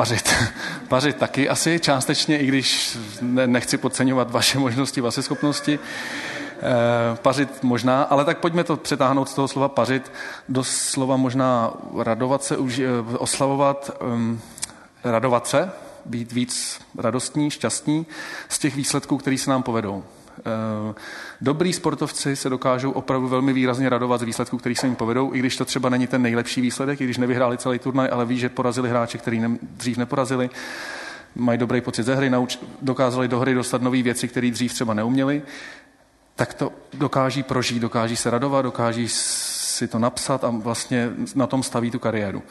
Pařit. 0.00 0.34
Pařit 0.88 1.16
taky 1.16 1.48
asi 1.48 1.80
částečně, 1.80 2.38
i 2.38 2.46
když 2.46 2.98
ne, 3.20 3.46
nechci 3.46 3.78
podceňovat 3.78 4.30
vaše 4.30 4.58
možnosti, 4.58 5.00
vaše 5.00 5.22
schopnosti. 5.22 5.78
E, 5.78 7.16
pařit 7.16 7.62
možná, 7.62 8.02
ale 8.02 8.24
tak 8.24 8.38
pojďme 8.38 8.64
to 8.64 8.76
přetáhnout 8.76 9.28
z 9.28 9.34
toho 9.34 9.48
slova 9.48 9.68
pařit 9.68 10.12
do 10.48 10.64
slova 10.64 11.16
možná 11.16 11.72
radovat 11.98 12.44
se, 12.44 12.56
eh, 12.56 13.16
oslavovat, 13.18 13.90
um, 14.14 14.40
radovat 15.04 15.46
se, 15.46 15.72
být 16.04 16.32
víc 16.32 16.80
radostní, 16.98 17.50
šťastní 17.50 18.06
z 18.48 18.58
těch 18.58 18.76
výsledků, 18.76 19.18
které 19.18 19.38
se 19.38 19.50
nám 19.50 19.62
povedou. 19.62 20.04
Eh, 20.40 20.94
dobrý 21.40 21.72
sportovci 21.72 22.36
se 22.36 22.48
dokážou 22.50 22.90
opravdu 22.90 23.28
velmi 23.28 23.52
výrazně 23.52 23.88
radovat 23.88 24.20
z 24.20 24.24
výsledků, 24.24 24.58
který 24.58 24.74
se 24.74 24.86
jim 24.86 24.96
povedou, 24.96 25.34
i 25.34 25.38
když 25.38 25.56
to 25.56 25.64
třeba 25.64 25.88
není 25.88 26.06
ten 26.06 26.22
nejlepší 26.22 26.60
výsledek, 26.60 27.00
i 27.00 27.04
když 27.04 27.18
nevyhráli 27.18 27.58
celý 27.58 27.78
turnaj, 27.78 28.08
ale 28.12 28.26
ví, 28.26 28.38
že 28.38 28.48
porazili 28.48 28.88
hráče, 28.88 29.18
který 29.18 29.40
ne, 29.40 29.58
dřív 29.62 29.96
neporazili. 29.96 30.50
Mají 31.34 31.58
dobrý 31.58 31.80
pocit 31.80 32.02
ze 32.02 32.14
hry, 32.14 32.30
nauč, 32.30 32.58
dokázali 32.82 33.28
do 33.28 33.38
hry 33.38 33.54
dostat 33.54 33.82
nové 33.82 34.02
věci, 34.02 34.28
které 34.28 34.50
dřív 34.50 34.72
třeba 34.72 34.94
neuměli, 34.94 35.42
tak 36.36 36.54
to 36.54 36.72
dokáží 36.94 37.42
prožít, 37.42 37.82
dokáží 37.82 38.16
se 38.16 38.30
radovat, 38.30 38.64
dokáží 38.64 39.08
si 39.08 39.88
to 39.88 39.98
napsat 39.98 40.44
a 40.44 40.50
vlastně 40.50 41.10
na 41.34 41.46
tom 41.46 41.62
staví 41.62 41.90
tu 41.90 41.98
kariéru. 41.98 42.42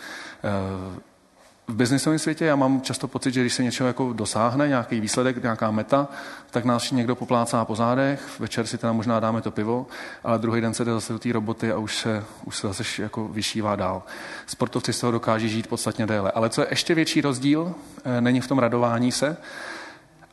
V 1.69 1.75
biznisovém 1.75 2.19
světě 2.19 2.45
já 2.45 2.55
mám 2.55 2.81
často 2.81 3.07
pocit, 3.07 3.33
že 3.33 3.41
když 3.41 3.53
se 3.53 3.63
něčeho 3.63 3.87
jako 3.87 4.13
dosáhne, 4.13 4.67
nějaký 4.67 4.99
výsledek, 4.99 5.43
nějaká 5.43 5.71
meta, 5.71 6.07
tak 6.51 6.65
nás 6.65 6.91
někdo 6.91 7.15
poplácá 7.15 7.65
po 7.65 7.75
zádech, 7.75 8.39
večer 8.39 8.67
si 8.67 8.77
teda 8.77 8.93
možná 8.93 9.19
dáme 9.19 9.41
to 9.41 9.51
pivo, 9.51 9.87
ale 10.23 10.39
druhý 10.39 10.61
den 10.61 10.73
se 10.73 10.85
jde 10.85 10.91
zase 10.91 11.13
do 11.13 11.19
té 11.19 11.33
roboty 11.33 11.71
a 11.71 11.77
už 11.77 11.97
se, 11.97 12.23
už 12.45 12.57
se 12.57 12.67
zase 12.67 13.01
jako 13.01 13.27
vyšívá 13.27 13.75
dál. 13.75 14.03
Sportovci 14.47 14.93
z 14.93 14.99
toho 14.99 15.11
dokáží 15.11 15.49
žít 15.49 15.67
podstatně 15.67 16.05
déle. 16.05 16.31
Ale 16.31 16.49
co 16.49 16.61
je 16.61 16.67
ještě 16.69 16.95
větší 16.95 17.21
rozdíl, 17.21 17.73
eh, 18.03 18.21
není 18.21 18.41
v 18.41 18.47
tom 18.47 18.59
radování 18.59 19.11
se, 19.11 19.37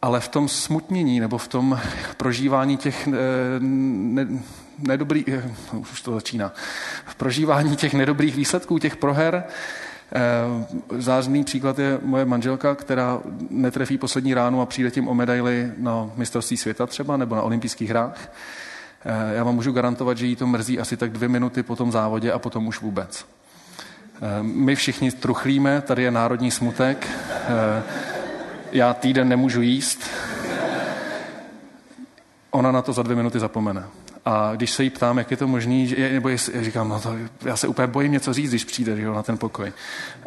ale 0.03 0.21
v 0.21 0.29
tom 0.29 0.49
smutnění 0.49 1.21
nebo 1.21 1.39
v 1.39 1.49
tom 1.49 1.81
prožívání 2.17 2.77
těch 2.77 3.09
eh, 3.09 3.13
ne, 3.61 4.27
nedobrých, 4.79 5.29
eh, 5.29 5.51
už 5.73 6.01
to 6.01 6.15
začíná, 6.15 6.53
v 7.07 7.15
prožívání 7.15 7.77
těch 7.77 7.95
nedobrých 7.95 8.37
výsledků, 8.37 8.79
těch 8.79 8.97
proher, 8.97 9.45
Eh, 10.13 11.01
Zářný 11.01 11.45
příklad 11.45 11.79
je 11.79 11.99
moje 12.03 12.25
manželka, 12.25 12.75
která 12.75 13.21
netrefí 13.51 13.99
poslední 13.99 14.35
ránu 14.35 14.61
a 14.61 14.67
přijde 14.67 14.91
tím 14.91 15.09
o 15.09 15.15
medaily 15.15 15.73
na 15.77 16.11
mistrovství 16.17 16.57
světa 16.57 16.87
třeba 16.87 17.17
nebo 17.17 17.35
na 17.35 17.43
olympijských 17.43 17.91
hrách. 17.91 18.33
Eh, 19.05 19.35
já 19.35 19.45
vám 19.45 19.55
můžu 19.55 19.73
garantovat, 19.73 20.19
že 20.19 20.27
jí 20.27 20.37
to 20.37 20.47
mrzí 20.47 20.79
asi 20.79 20.97
tak 20.97 21.13
dvě 21.13 21.29
minuty 21.29 21.63
po 21.63 21.77
tom 21.77 21.93
závodě 21.93 22.33
a 22.33 22.39
potom 22.39 22.67
už 22.67 22.81
vůbec. 22.81 23.27
Eh, 24.17 24.43
my 24.43 24.75
všichni 24.75 25.11
truchlíme, 25.11 25.81
tady 25.81 26.03
je 26.03 26.11
národní 26.11 26.51
smutek, 26.51 27.07
já 28.73 28.95
týden 28.95 29.29
nemůžu 29.29 29.63
jíst, 29.63 30.01
ona 32.51 32.73
na 32.73 32.83
to 32.83 32.93
za 32.93 33.03
dvě 33.03 33.17
minuty 33.17 33.41
zapomene. 33.41 33.85
A 34.29 34.53
když 34.57 34.71
se 34.71 34.85
jí 34.85 34.91
ptám, 34.91 35.19
jak 35.19 35.31
je 35.31 35.37
to 35.37 35.49
možný, 35.49 35.95
nebo 36.13 36.29
je, 36.29 36.37
říkám, 36.39 36.89
no 36.89 37.01
to, 37.01 37.17
já 37.45 37.57
se 37.57 37.69
úplně 37.69 37.87
bojím 37.87 38.13
něco 38.13 38.33
říct, 38.33 38.51
když 38.51 38.65
přijde 38.65 39.01
jo, 39.01 39.15
na 39.15 39.23
ten 39.23 39.39
pokoj. 39.39 39.73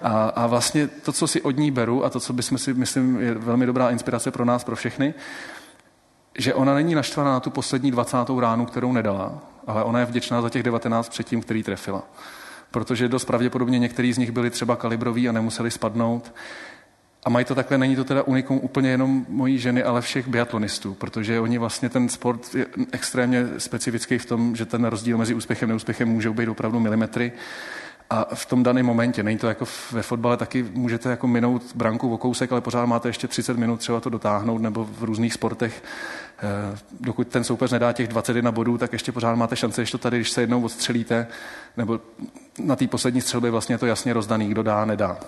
A, 0.01 0.29
a 0.29 0.47
vlastně 0.47 0.87
to, 0.87 1.11
co 1.13 1.27
si 1.27 1.41
od 1.41 1.57
ní 1.57 1.71
beru 1.71 2.05
a 2.05 2.09
to, 2.09 2.19
co 2.19 2.33
bychom 2.33 2.57
si, 2.57 2.73
myslím, 2.73 3.21
je 3.21 3.33
velmi 3.33 3.65
dobrá 3.65 3.89
inspirace 3.89 4.31
pro 4.31 4.45
nás, 4.45 4.63
pro 4.63 4.75
všechny, 4.75 5.13
že 6.37 6.53
ona 6.53 6.73
není 6.73 6.95
naštvaná 6.95 7.31
na 7.31 7.39
tu 7.39 7.49
poslední 7.49 7.91
20. 7.91 8.17
ránu, 8.39 8.65
kterou 8.65 8.93
nedala, 8.93 9.39
ale 9.67 9.83
ona 9.83 9.99
je 9.99 10.05
vděčná 10.05 10.41
za 10.41 10.49
těch 10.49 10.63
19 10.63 11.09
předtím, 11.09 11.41
který 11.41 11.63
trefila. 11.63 12.03
Protože 12.71 13.07
dost 13.07 13.25
pravděpodobně 13.25 13.79
některý 13.79 14.13
z 14.13 14.17
nich 14.17 14.31
byli 14.31 14.49
třeba 14.49 14.75
kalibroví 14.75 15.29
a 15.29 15.31
nemuseli 15.31 15.71
spadnout. 15.71 16.33
A 17.23 17.29
mají 17.29 17.45
to 17.45 17.55
takhle, 17.55 17.77
není 17.77 17.95
to 17.95 18.03
teda 18.03 18.23
unikum 18.23 18.59
úplně 18.63 18.89
jenom 18.89 19.25
mojí 19.29 19.59
ženy, 19.59 19.83
ale 19.83 20.01
všech 20.01 20.27
biatlonistů, 20.27 20.93
protože 20.93 21.39
oni 21.39 21.57
vlastně 21.57 21.89
ten 21.89 22.09
sport 22.09 22.55
je 22.55 22.65
extrémně 22.91 23.47
specifický 23.57 24.17
v 24.17 24.25
tom, 24.25 24.55
že 24.55 24.65
ten 24.65 24.85
rozdíl 24.85 25.17
mezi 25.17 25.33
úspěchem 25.33 25.69
a 25.69 25.71
neúspěchem 25.71 26.09
můžou 26.09 26.33
být 26.33 26.47
opravdu 26.47 26.79
milimetry. 26.79 27.31
A 28.09 28.35
v 28.35 28.45
tom 28.45 28.63
daném 28.63 28.85
momentě, 28.85 29.23
není 29.23 29.37
to 29.37 29.47
jako 29.47 29.65
ve 29.91 30.01
fotbale, 30.01 30.37
taky 30.37 30.63
můžete 30.73 31.09
jako 31.09 31.27
minout 31.27 31.75
branku 31.75 32.13
o 32.13 32.17
kousek, 32.17 32.51
ale 32.51 32.61
pořád 32.61 32.85
máte 32.85 33.09
ještě 33.09 33.27
30 33.27 33.57
minut 33.57 33.79
třeba 33.79 33.99
to 33.99 34.09
dotáhnout, 34.09 34.61
nebo 34.61 34.85
v 34.91 35.03
různých 35.03 35.33
sportech. 35.33 35.83
Eh, 36.39 36.77
dokud 36.99 37.27
ten 37.27 37.43
soupeř 37.43 37.71
nedá 37.71 37.93
těch 37.93 38.07
21 38.07 38.51
bodů, 38.51 38.77
tak 38.77 38.93
ještě 38.93 39.11
pořád 39.11 39.35
máte 39.35 39.55
šance, 39.55 39.81
ještě 39.81 39.97
to 39.97 40.01
tady, 40.01 40.17
když 40.17 40.29
se 40.29 40.41
jednou 40.41 40.61
odstřelíte, 40.61 41.27
nebo 41.77 41.99
na 42.59 42.75
té 42.75 42.87
poslední 42.87 43.21
střelbě 43.21 43.51
vlastně 43.51 43.75
je 43.75 43.79
to 43.79 43.85
jasně 43.85 44.13
rozdaný, 44.13 44.49
kdo 44.49 44.63
dá, 44.63 44.85
nedá. 44.85 45.19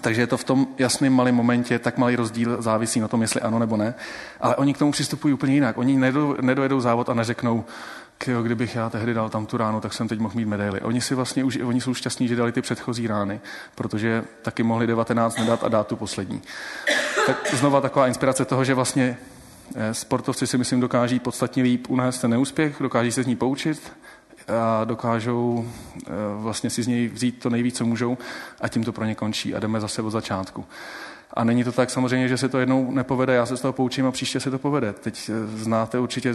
Takže 0.00 0.20
je 0.20 0.26
to 0.26 0.36
v 0.36 0.44
tom 0.44 0.66
jasném 0.78 1.12
malém 1.12 1.34
momentě, 1.34 1.78
tak 1.78 1.98
malý 1.98 2.16
rozdíl 2.16 2.62
závisí 2.62 3.00
na 3.00 3.08
tom, 3.08 3.22
jestli 3.22 3.40
ano 3.40 3.58
nebo 3.58 3.76
ne. 3.76 3.94
Ale 4.40 4.56
oni 4.56 4.74
k 4.74 4.78
tomu 4.78 4.92
přistupují 4.92 5.34
úplně 5.34 5.54
jinak. 5.54 5.78
Oni 5.78 6.12
nedojedou 6.40 6.80
závod 6.80 7.08
a 7.08 7.14
neřeknou, 7.14 7.64
jo, 8.26 8.42
kdybych 8.42 8.74
já 8.74 8.90
tehdy 8.90 9.14
dal 9.14 9.28
tam 9.28 9.46
tu 9.46 9.56
ránu, 9.56 9.80
tak 9.80 9.92
jsem 9.92 10.08
teď 10.08 10.18
mohl 10.18 10.34
mít 10.36 10.44
medaily. 10.44 10.80
Oni, 10.80 11.00
si 11.00 11.14
vlastně 11.14 11.44
už, 11.44 11.58
oni 11.64 11.80
jsou 11.80 11.94
šťastní, 11.94 12.28
že 12.28 12.36
dali 12.36 12.52
ty 12.52 12.62
předchozí 12.62 13.06
rány, 13.06 13.40
protože 13.74 14.24
taky 14.42 14.62
mohli 14.62 14.86
19 14.86 15.38
nedat 15.38 15.64
a 15.64 15.68
dát 15.68 15.86
tu 15.86 15.96
poslední. 15.96 16.42
Tak 17.26 17.54
znova 17.54 17.80
taková 17.80 18.06
inspirace 18.06 18.44
toho, 18.44 18.64
že 18.64 18.74
vlastně 18.74 19.16
eh, 19.74 19.94
sportovci 19.94 20.46
si 20.46 20.58
myslím 20.58 20.80
dokáží 20.80 21.18
podstatně 21.18 21.62
líp 21.62 21.86
unést 21.88 22.18
ten 22.18 22.30
neúspěch, 22.30 22.76
dokáží 22.80 23.12
se 23.12 23.22
z 23.22 23.26
ní 23.26 23.36
poučit 23.36 23.92
a 24.48 24.84
dokážou 24.84 25.64
eh, 26.06 26.10
vlastně 26.34 26.70
si 26.70 26.82
z 26.82 26.86
něj 26.86 27.08
vzít 27.08 27.38
to 27.38 27.50
nejvíc, 27.50 27.76
co 27.76 27.86
můžou 27.86 28.18
a 28.60 28.68
tím 28.68 28.84
to 28.84 28.92
pro 28.92 29.04
ně 29.04 29.14
končí 29.14 29.54
a 29.54 29.60
jdeme 29.60 29.80
zase 29.80 30.02
od 30.02 30.10
začátku. 30.10 30.64
A 31.34 31.44
není 31.44 31.64
to 31.64 31.72
tak 31.72 31.90
samozřejmě, 31.90 32.28
že 32.28 32.36
se 32.36 32.48
to 32.48 32.58
jednou 32.58 32.90
nepovede, 32.90 33.34
já 33.34 33.46
se 33.46 33.56
z 33.56 33.60
toho 33.60 33.72
poučím 33.72 34.06
a 34.06 34.10
příště 34.10 34.40
se 34.40 34.50
to 34.50 34.58
povede. 34.58 34.92
Teď 34.92 35.30
eh, 35.30 35.56
znáte 35.56 35.98
určitě, 35.98 36.34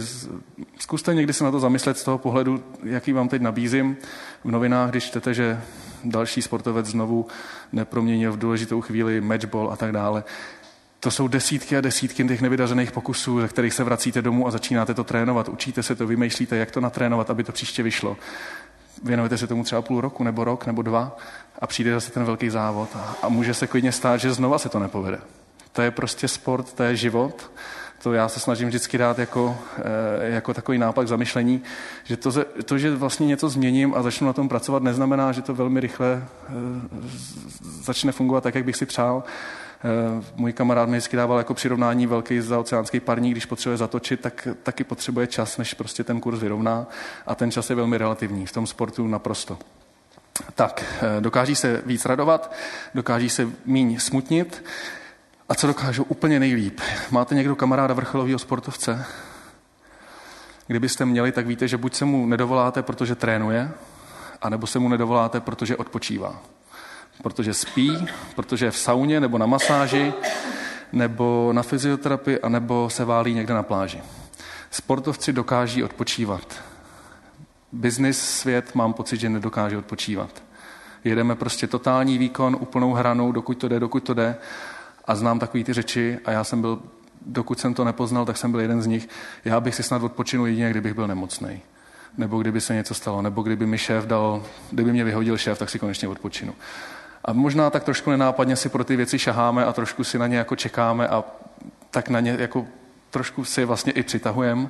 zkuste 0.78 1.14
někdy 1.14 1.32
se 1.32 1.44
na 1.44 1.50
to 1.50 1.60
zamyslet 1.60 1.98
z 1.98 2.04
toho 2.04 2.18
pohledu, 2.18 2.64
jaký 2.82 3.12
vám 3.12 3.28
teď 3.28 3.42
nabízím 3.42 3.96
v 4.44 4.50
novinách, 4.50 4.90
když 4.90 5.04
čtete, 5.04 5.34
že 5.34 5.60
další 6.04 6.42
sportovec 6.42 6.86
znovu 6.86 7.26
neproměnil 7.72 8.32
v 8.32 8.38
důležitou 8.38 8.80
chvíli 8.80 9.20
matchball 9.20 9.70
a 9.72 9.76
tak 9.76 9.92
dále. 9.92 10.24
To 11.00 11.10
jsou 11.10 11.28
desítky 11.28 11.76
a 11.76 11.80
desítky 11.80 12.24
těch 12.24 12.40
nevydařených 12.40 12.92
pokusů, 12.92 13.40
ze 13.40 13.48
kterých 13.48 13.74
se 13.74 13.84
vracíte 13.84 14.22
domů 14.22 14.46
a 14.46 14.50
začínáte 14.50 14.94
to 14.94 15.04
trénovat. 15.04 15.48
Učíte 15.48 15.82
se 15.82 15.94
to, 15.94 16.06
vymýšlíte, 16.06 16.56
jak 16.56 16.70
to 16.70 16.80
natrénovat, 16.80 17.30
aby 17.30 17.44
to 17.44 17.52
příště 17.52 17.82
vyšlo. 17.82 18.16
Věnujete 19.02 19.38
se 19.38 19.46
tomu 19.46 19.64
třeba 19.64 19.82
půl 19.82 20.00
roku, 20.00 20.24
nebo 20.24 20.44
rok, 20.44 20.66
nebo 20.66 20.82
dva 20.82 21.16
a 21.58 21.66
přijde 21.66 21.92
zase 21.92 22.10
ten 22.10 22.24
velký 22.24 22.50
závod 22.50 22.88
a, 22.96 23.16
a 23.22 23.28
může 23.28 23.54
se 23.54 23.66
klidně 23.66 23.92
stát, 23.92 24.16
že 24.16 24.32
znova 24.32 24.58
se 24.58 24.68
to 24.68 24.78
nepovede. 24.78 25.18
To 25.72 25.82
je 25.82 25.90
prostě 25.90 26.28
sport, 26.28 26.72
to 26.72 26.82
je 26.82 26.96
život, 26.96 27.50
To 28.02 28.12
já 28.12 28.28
se 28.28 28.40
snažím 28.40 28.68
vždycky 28.68 28.98
dát 28.98 29.18
jako, 29.18 29.58
eh, 29.78 30.30
jako 30.30 30.54
takový 30.54 30.78
nápad 30.78 31.08
zamyšlení, 31.08 31.62
že 32.04 32.16
to, 32.16 32.32
to, 32.64 32.78
že 32.78 32.94
vlastně 32.94 33.26
něco 33.26 33.48
změním 33.48 33.94
a 33.94 34.02
začnu 34.02 34.26
na 34.26 34.32
tom 34.32 34.48
pracovat, 34.48 34.82
neznamená, 34.82 35.32
že 35.32 35.42
to 35.42 35.54
velmi 35.54 35.80
rychle 35.80 36.22
eh, 36.22 36.52
začne 37.82 38.12
fungovat 38.12 38.44
tak, 38.44 38.54
jak 38.54 38.64
bych 38.64 38.76
si 38.76 38.86
přál. 38.86 39.22
Eh, 39.84 40.24
můj 40.36 40.52
kamarád 40.52 40.88
mi 40.88 40.96
vždycky 40.96 41.16
dával 41.16 41.38
jako 41.38 41.54
přirovnání 41.54 42.06
velký 42.06 42.40
zaoceánský 42.40 43.00
parník, 43.00 43.32
když 43.32 43.46
potřebuje 43.46 43.76
zatočit, 43.76 44.20
tak 44.20 44.48
taky 44.62 44.84
potřebuje 44.84 45.26
čas, 45.26 45.58
než 45.58 45.74
prostě 45.74 46.04
ten 46.04 46.20
kurz 46.20 46.40
vyrovná 46.40 46.86
a 47.26 47.34
ten 47.34 47.50
čas 47.50 47.70
je 47.70 47.76
velmi 47.76 47.98
relativní, 47.98 48.46
v 48.46 48.52
tom 48.52 48.66
sportu 48.66 49.06
naprosto. 49.06 49.58
Tak, 50.54 50.84
dokáží 51.20 51.56
se 51.56 51.82
víc 51.86 52.04
radovat, 52.04 52.52
dokáží 52.94 53.30
se 53.30 53.48
míň 53.66 53.98
smutnit, 53.98 54.64
a 55.48 55.54
co 55.54 55.66
dokážou 55.66 56.02
úplně 56.02 56.40
nejlíp? 56.40 56.80
Máte 57.10 57.34
někdo 57.34 57.56
kamaráda 57.56 57.94
vrcholového 57.94 58.38
sportovce? 58.38 59.04
Kdybyste 60.66 61.04
měli, 61.04 61.32
tak 61.32 61.46
víte, 61.46 61.68
že 61.68 61.76
buď 61.76 61.94
se 61.94 62.04
mu 62.04 62.26
nedovoláte, 62.26 62.82
protože 62.82 63.14
trénuje, 63.14 63.70
anebo 64.42 64.66
se 64.66 64.78
mu 64.78 64.88
nedovoláte, 64.88 65.40
protože 65.40 65.76
odpočívá. 65.76 66.42
Protože 67.22 67.54
spí, 67.54 68.06
protože 68.36 68.64
je 68.64 68.70
v 68.70 68.78
sauně 68.78 69.20
nebo 69.20 69.38
na 69.38 69.46
masáži, 69.46 70.12
nebo 70.92 71.50
na 71.52 71.62
fyzioterapii, 71.62 72.40
anebo 72.40 72.90
se 72.90 73.04
válí 73.04 73.34
někde 73.34 73.54
na 73.54 73.62
pláži. 73.62 74.02
Sportovci 74.70 75.32
dokáží 75.32 75.84
odpočívat. 75.84 76.62
Business 77.72 78.18
svět 78.18 78.74
mám 78.74 78.92
pocit, 78.92 79.20
že 79.20 79.28
nedokáže 79.28 79.78
odpočívat. 79.78 80.42
Jedeme 81.04 81.34
prostě 81.34 81.66
totální 81.66 82.18
výkon, 82.18 82.56
úplnou 82.60 82.92
hranou, 82.92 83.32
dokud 83.32 83.58
to 83.58 83.68
jde, 83.68 83.80
dokud 83.80 84.02
to 84.02 84.14
jde 84.14 84.36
a 85.04 85.14
znám 85.14 85.38
takové 85.38 85.64
ty 85.64 85.72
řeči 85.72 86.18
a 86.24 86.30
já 86.30 86.44
jsem 86.44 86.60
byl, 86.60 86.82
dokud 87.26 87.60
jsem 87.60 87.74
to 87.74 87.84
nepoznal, 87.84 88.24
tak 88.24 88.36
jsem 88.36 88.50
byl 88.50 88.60
jeden 88.60 88.82
z 88.82 88.86
nich. 88.86 89.08
Já 89.44 89.60
bych 89.60 89.74
si 89.74 89.82
snad 89.82 90.02
odpočinul 90.02 90.46
jedině, 90.46 90.70
kdybych 90.70 90.94
byl 90.94 91.06
nemocný. 91.06 91.60
Nebo 92.16 92.38
kdyby 92.38 92.60
se 92.60 92.74
něco 92.74 92.94
stalo, 92.94 93.22
nebo 93.22 93.42
kdyby 93.42 93.66
mi 93.66 93.78
šéf 93.78 94.06
dal, 94.06 94.42
kdyby 94.70 94.92
mě 94.92 95.04
vyhodil 95.04 95.36
šéf, 95.36 95.58
tak 95.58 95.70
si 95.70 95.78
konečně 95.78 96.08
odpočinu. 96.08 96.54
A 97.28 97.32
možná 97.32 97.70
tak 97.70 97.84
trošku 97.84 98.10
nenápadně 98.10 98.56
si 98.56 98.68
pro 98.68 98.84
ty 98.84 98.96
věci 98.96 99.18
šaháme 99.18 99.64
a 99.64 99.72
trošku 99.72 100.04
si 100.04 100.18
na 100.18 100.26
ně 100.26 100.38
jako 100.38 100.56
čekáme 100.56 101.08
a 101.08 101.24
tak 101.90 102.08
na 102.08 102.20
ně 102.20 102.36
jako 102.38 102.66
trošku 103.10 103.44
si 103.44 103.64
vlastně 103.64 103.92
i 103.92 104.02
přitahujeme. 104.02 104.68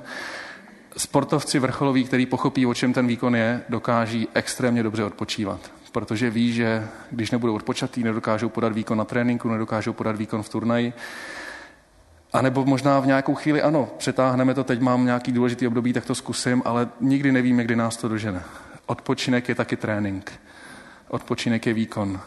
Sportovci 0.97 1.59
vrcholoví, 1.59 2.03
který 2.03 2.25
pochopí, 2.25 2.65
o 2.65 2.73
čem 2.73 2.93
ten 2.93 3.07
výkon 3.07 3.35
je, 3.35 3.61
dokáží 3.69 4.27
extrémně 4.33 4.83
dobře 4.83 5.03
odpočívat 5.03 5.71
protože 5.91 6.29
ví, 6.29 6.53
že 6.53 6.87
když 7.11 7.31
nebudou 7.31 7.55
odpočatý, 7.55 8.03
nedokážou 8.03 8.49
podat 8.49 8.73
výkon 8.73 8.97
na 8.97 9.05
tréninku, 9.05 9.49
nedokážou 9.49 9.93
podat 9.93 10.15
výkon 10.15 10.43
v 10.43 10.49
turnaji. 10.49 10.93
A 12.33 12.41
nebo 12.41 12.65
možná 12.65 12.99
v 12.99 13.07
nějakou 13.07 13.35
chvíli, 13.35 13.61
ano, 13.61 13.89
přetáhneme 13.97 14.53
to, 14.53 14.63
teď 14.63 14.79
mám 14.79 15.05
nějaký 15.05 15.31
důležitý 15.31 15.67
období, 15.67 15.93
tak 15.93 16.05
to 16.05 16.15
zkusím, 16.15 16.61
ale 16.65 16.89
nikdy 17.01 17.31
nevíme, 17.31 17.63
kdy 17.63 17.75
nás 17.75 17.97
to 17.97 18.07
dožene. 18.07 18.43
Odpočinek 18.85 19.49
je 19.49 19.55
taky 19.55 19.75
trénink. 19.75 20.31
Odpočinek 21.07 21.67
je 21.67 21.73
výkon. 21.73 22.19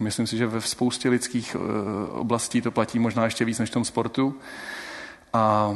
Myslím 0.00 0.26
si, 0.26 0.36
že 0.36 0.46
ve 0.46 0.60
spoustě 0.60 1.08
lidských 1.08 1.56
eh, 1.56 2.10
oblastí 2.10 2.60
to 2.60 2.70
platí 2.70 2.98
možná 2.98 3.24
ještě 3.24 3.44
víc 3.44 3.58
než 3.58 3.70
v 3.70 3.72
tom 3.72 3.84
sportu. 3.84 4.34
A 5.32 5.74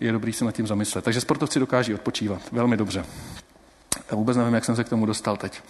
je 0.00 0.12
dobrý 0.12 0.32
se 0.32 0.44
nad 0.44 0.52
tím 0.52 0.66
zamyslet. 0.66 1.04
Takže 1.04 1.20
sportovci 1.20 1.58
dokáží 1.58 1.94
odpočívat 1.94 2.42
velmi 2.52 2.76
dobře. 2.76 3.04
Já 4.10 4.16
vůbec 4.16 4.36
nevím, 4.36 4.54
jak 4.54 4.64
jsem 4.64 4.76
se 4.76 4.84
k 4.84 4.88
tomu 4.88 5.06
dostal 5.06 5.36
teď. 5.36 5.60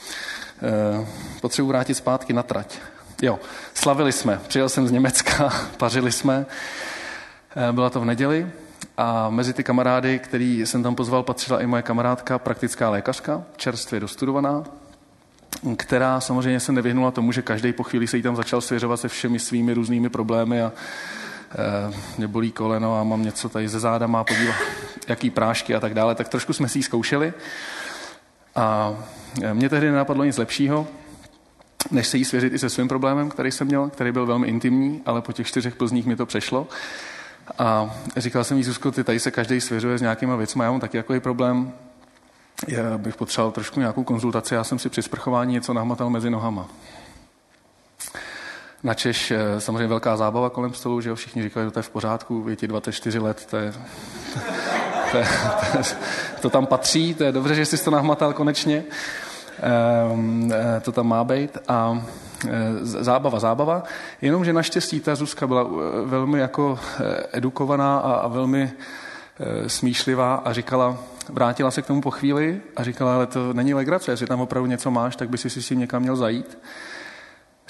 Eh, 0.62 1.06
potřebuji 1.40 1.68
vrátit 1.68 1.94
zpátky 1.94 2.32
na 2.32 2.42
trať. 2.42 2.78
Jo, 3.22 3.40
slavili 3.74 4.12
jsme. 4.12 4.40
Přijel 4.48 4.68
jsem 4.68 4.88
z 4.88 4.90
Německa, 4.90 5.52
pařili 5.76 6.12
jsme. 6.12 6.46
Eh, 7.56 7.72
byla 7.72 7.90
to 7.90 8.00
v 8.00 8.04
neděli 8.04 8.50
a 8.96 9.30
mezi 9.30 9.52
ty 9.52 9.64
kamarády, 9.64 10.18
který 10.18 10.66
jsem 10.66 10.82
tam 10.82 10.94
pozval, 10.94 11.22
patřila 11.22 11.60
i 11.60 11.66
moje 11.66 11.82
kamarádka, 11.82 12.38
praktická 12.38 12.90
lékařka, 12.90 13.42
čerstvě 13.56 14.00
dostudovaná, 14.00 14.64
která 15.76 16.20
samozřejmě 16.20 16.60
se 16.60 16.72
nevyhnula 16.72 17.10
tomu, 17.10 17.32
že 17.32 17.42
každý 17.42 17.72
po 17.72 17.82
chvíli 17.82 18.06
se 18.06 18.16
jí 18.16 18.22
tam 18.22 18.36
začal 18.36 18.60
svěřovat 18.60 19.00
se 19.00 19.08
všemi 19.08 19.38
svými 19.38 19.74
různými 19.74 20.08
problémy 20.08 20.62
a 20.62 20.72
e, 20.72 21.94
mě 22.18 22.28
bolí 22.28 22.52
koleno 22.52 23.00
a 23.00 23.04
mám 23.04 23.22
něco 23.22 23.48
tady 23.48 23.68
ze 23.68 23.80
záda, 23.80 24.06
má 24.06 24.24
podívat, 24.24 24.56
jaký 25.08 25.30
prášky 25.30 25.74
a 25.74 25.80
tak 25.80 25.94
dále, 25.94 26.14
tak 26.14 26.28
trošku 26.28 26.52
jsme 26.52 26.68
si 26.68 26.78
ji 26.78 26.82
zkoušeli. 26.82 27.32
A 28.54 28.96
mě 29.52 29.68
tehdy 29.68 29.90
nenapadlo 29.90 30.24
nic 30.24 30.38
lepšího, 30.38 30.86
než 31.90 32.06
se 32.06 32.16
jí 32.18 32.24
svěřit 32.24 32.52
i 32.52 32.58
se 32.58 32.70
svým 32.70 32.88
problémem, 32.88 33.30
který 33.30 33.50
jsem 33.50 33.66
měl, 33.66 33.88
který 33.88 34.12
byl 34.12 34.26
velmi 34.26 34.46
intimní, 34.46 35.02
ale 35.06 35.22
po 35.22 35.32
těch 35.32 35.46
čtyřech 35.46 35.74
plzních 35.74 36.06
mi 36.06 36.16
to 36.16 36.26
přešlo. 36.26 36.68
A 37.58 37.94
říkal 38.16 38.44
jsem 38.44 38.56
jí, 38.56 38.64
Zuzko, 38.64 38.92
ty 38.92 39.04
tady 39.04 39.20
se 39.20 39.30
každý 39.30 39.60
svěřuje 39.60 39.98
s 39.98 40.02
nějakýma 40.02 40.36
věcmi, 40.36 40.62
já 40.64 40.70
mám 40.70 40.80
taky 40.80 40.96
jako 40.96 41.20
problém, 41.20 41.72
já 42.68 42.98
bych 42.98 43.16
potřeboval 43.16 43.52
trošku 43.52 43.80
nějakou 43.80 44.04
konzultaci, 44.04 44.54
já 44.54 44.64
jsem 44.64 44.78
si 44.78 44.88
při 44.88 45.02
sprchování 45.02 45.52
něco 45.52 45.72
nahmatal 45.72 46.10
mezi 46.10 46.30
nohama. 46.30 46.68
Načeš 48.82 49.30
eh, 49.30 49.60
samozřejmě 49.60 49.86
velká 49.86 50.16
zábava 50.16 50.50
kolem 50.50 50.74
stolu, 50.74 51.00
že 51.00 51.08
jo, 51.08 51.14
všichni 51.14 51.42
říkali, 51.42 51.66
že 51.66 51.70
to 51.70 51.78
je 51.78 51.82
v 51.82 51.90
pořádku, 51.90 52.46
je 52.48 52.56
ti 52.56 52.68
24 52.68 53.18
let, 53.18 53.46
to 53.50 53.56
je, 53.56 53.72
to, 55.10 55.18
je, 55.18 55.26
to, 55.72 55.78
je, 55.78 55.84
to 56.40 56.50
tam 56.50 56.66
patří, 56.66 57.14
to 57.14 57.24
je 57.24 57.32
dobře, 57.32 57.54
že 57.54 57.66
jsi 57.66 57.84
to 57.84 57.90
nahmatal 57.90 58.32
konečně. 58.32 58.84
Ehm, 59.62 60.52
eh, 60.52 60.80
to 60.80 60.92
tam 60.92 61.08
má 61.08 61.24
být. 61.24 61.58
A 61.68 62.02
eh, 62.48 62.50
zábava, 62.82 63.40
zábava. 63.40 63.82
Jenomže 64.22 64.52
naštěstí 64.52 65.00
ta 65.00 65.14
Zuzka 65.14 65.46
byla 65.46 65.66
velmi 66.04 66.38
jako 66.38 66.78
edukovaná 67.32 67.98
a, 67.98 68.12
a 68.12 68.28
velmi 68.28 68.72
smýšlivá 69.66 70.34
a 70.34 70.52
říkala, 70.52 70.98
vrátila 71.28 71.70
se 71.70 71.82
k 71.82 71.86
tomu 71.86 72.00
po 72.00 72.10
chvíli 72.10 72.60
a 72.76 72.84
říkala, 72.84 73.14
ale 73.14 73.26
to 73.26 73.52
není 73.52 73.74
legrace, 73.74 74.12
jestli 74.12 74.26
tam 74.26 74.40
opravdu 74.40 74.66
něco 74.66 74.90
máš, 74.90 75.16
tak 75.16 75.28
by 75.28 75.38
si 75.38 75.50
si 75.50 75.62
s 75.62 75.68
tím 75.68 75.78
někam 75.78 76.02
měl 76.02 76.16
zajít 76.16 76.58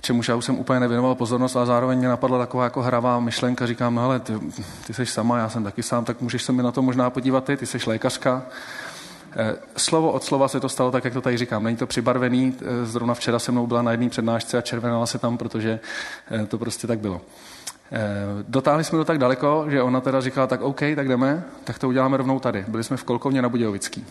čemuž 0.04 0.28
já 0.28 0.34
už 0.34 0.44
jsem 0.44 0.58
úplně 0.58 0.80
nevěnoval 0.80 1.14
pozornost, 1.14 1.56
a 1.56 1.66
zároveň 1.66 1.98
mě 1.98 2.08
napadla 2.08 2.38
taková 2.38 2.64
jako 2.64 2.82
hravá 2.82 3.20
myšlenka, 3.20 3.66
říkám, 3.66 3.94
no 3.94 4.04
ale 4.04 4.20
ty, 4.20 4.32
ty 4.86 4.94
jsi 4.94 5.06
sama, 5.06 5.38
já 5.38 5.48
jsem 5.48 5.64
taky 5.64 5.82
sám, 5.82 6.04
tak 6.04 6.20
můžeš 6.20 6.42
se 6.42 6.52
mi 6.52 6.62
na 6.62 6.72
to 6.72 6.82
možná 6.82 7.10
podívat 7.10 7.44
ty, 7.44 7.56
ty 7.56 7.66
jsi 7.66 7.78
lékařka. 7.86 8.42
Eh, 9.36 9.56
slovo 9.76 10.12
od 10.12 10.24
slova 10.24 10.48
se 10.48 10.60
to 10.60 10.68
stalo 10.68 10.90
tak, 10.90 11.04
jak 11.04 11.12
to 11.12 11.20
tady 11.20 11.36
říkám. 11.36 11.64
Není 11.64 11.76
to 11.76 11.86
přibarvený, 11.86 12.54
eh, 12.60 12.86
zrovna 12.86 13.14
včera 13.14 13.38
se 13.38 13.52
mnou 13.52 13.66
byla 13.66 13.82
na 13.82 13.90
jedné 13.90 14.08
přednášce 14.08 14.58
a 14.58 14.60
červenala 14.60 15.06
se 15.06 15.18
tam, 15.18 15.38
protože 15.38 15.80
eh, 16.30 16.46
to 16.46 16.58
prostě 16.58 16.86
tak 16.86 16.98
bylo. 16.98 17.20
Dotáhli 18.48 18.84
jsme 18.84 18.98
to 18.98 19.04
tak 19.04 19.18
daleko, 19.18 19.66
že 19.68 19.82
ona 19.82 20.00
teda 20.00 20.20
říkala, 20.20 20.46
tak 20.46 20.60
OK, 20.62 20.80
tak 20.96 21.08
jdeme, 21.08 21.44
tak 21.64 21.78
to 21.78 21.88
uděláme 21.88 22.16
rovnou 22.16 22.40
tady. 22.40 22.64
Byli 22.68 22.84
jsme 22.84 22.96
v 22.96 23.04
Kolkovně 23.04 23.42
na 23.42 23.48
Budějovický. 23.48 24.06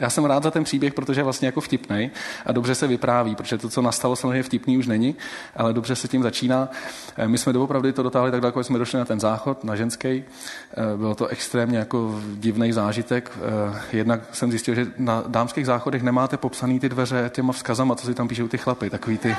Já 0.00 0.10
jsem 0.10 0.24
rád 0.24 0.42
za 0.42 0.50
ten 0.50 0.64
příběh, 0.64 0.94
protože 0.94 1.20
je 1.20 1.24
vlastně 1.24 1.48
jako 1.48 1.60
vtipný 1.60 2.10
a 2.46 2.52
dobře 2.52 2.74
se 2.74 2.86
vypráví, 2.86 3.34
protože 3.34 3.58
to, 3.58 3.68
co 3.68 3.82
nastalo, 3.82 4.16
samozřejmě 4.16 4.42
vtipný 4.42 4.78
už 4.78 4.86
není, 4.86 5.16
ale 5.56 5.72
dobře 5.72 5.96
se 5.96 6.08
tím 6.08 6.22
začíná. 6.22 6.68
Eh, 7.16 7.28
my 7.28 7.38
jsme 7.38 7.52
doopravdy 7.52 7.92
to 7.92 8.02
dotáhli 8.02 8.30
tak 8.30 8.40
daleko, 8.40 8.64
jsme 8.64 8.78
došli 8.78 8.98
na 8.98 9.04
ten 9.04 9.20
záchod, 9.20 9.64
na 9.64 9.76
ženský. 9.76 10.08
Eh, 10.08 10.96
bylo 10.96 11.14
to 11.14 11.26
extrémně 11.26 11.78
jako 11.78 12.20
divný 12.34 12.72
zážitek. 12.72 13.30
Eh, 13.36 13.96
jednak 13.96 14.20
jsem 14.32 14.50
zjistil, 14.50 14.74
že 14.74 14.86
na 14.98 15.24
dámských 15.26 15.66
záchodech 15.66 16.02
nemáte 16.02 16.36
popsaný 16.36 16.80
ty 16.80 16.88
dveře 16.88 17.30
těma 17.34 17.52
vzkazama, 17.52 17.94
co 17.94 18.06
si 18.06 18.14
tam 18.14 18.28
píšou 18.28 18.48
ty 18.48 18.58
chlapy, 18.58 18.90
takový 18.90 19.18
ty 19.18 19.36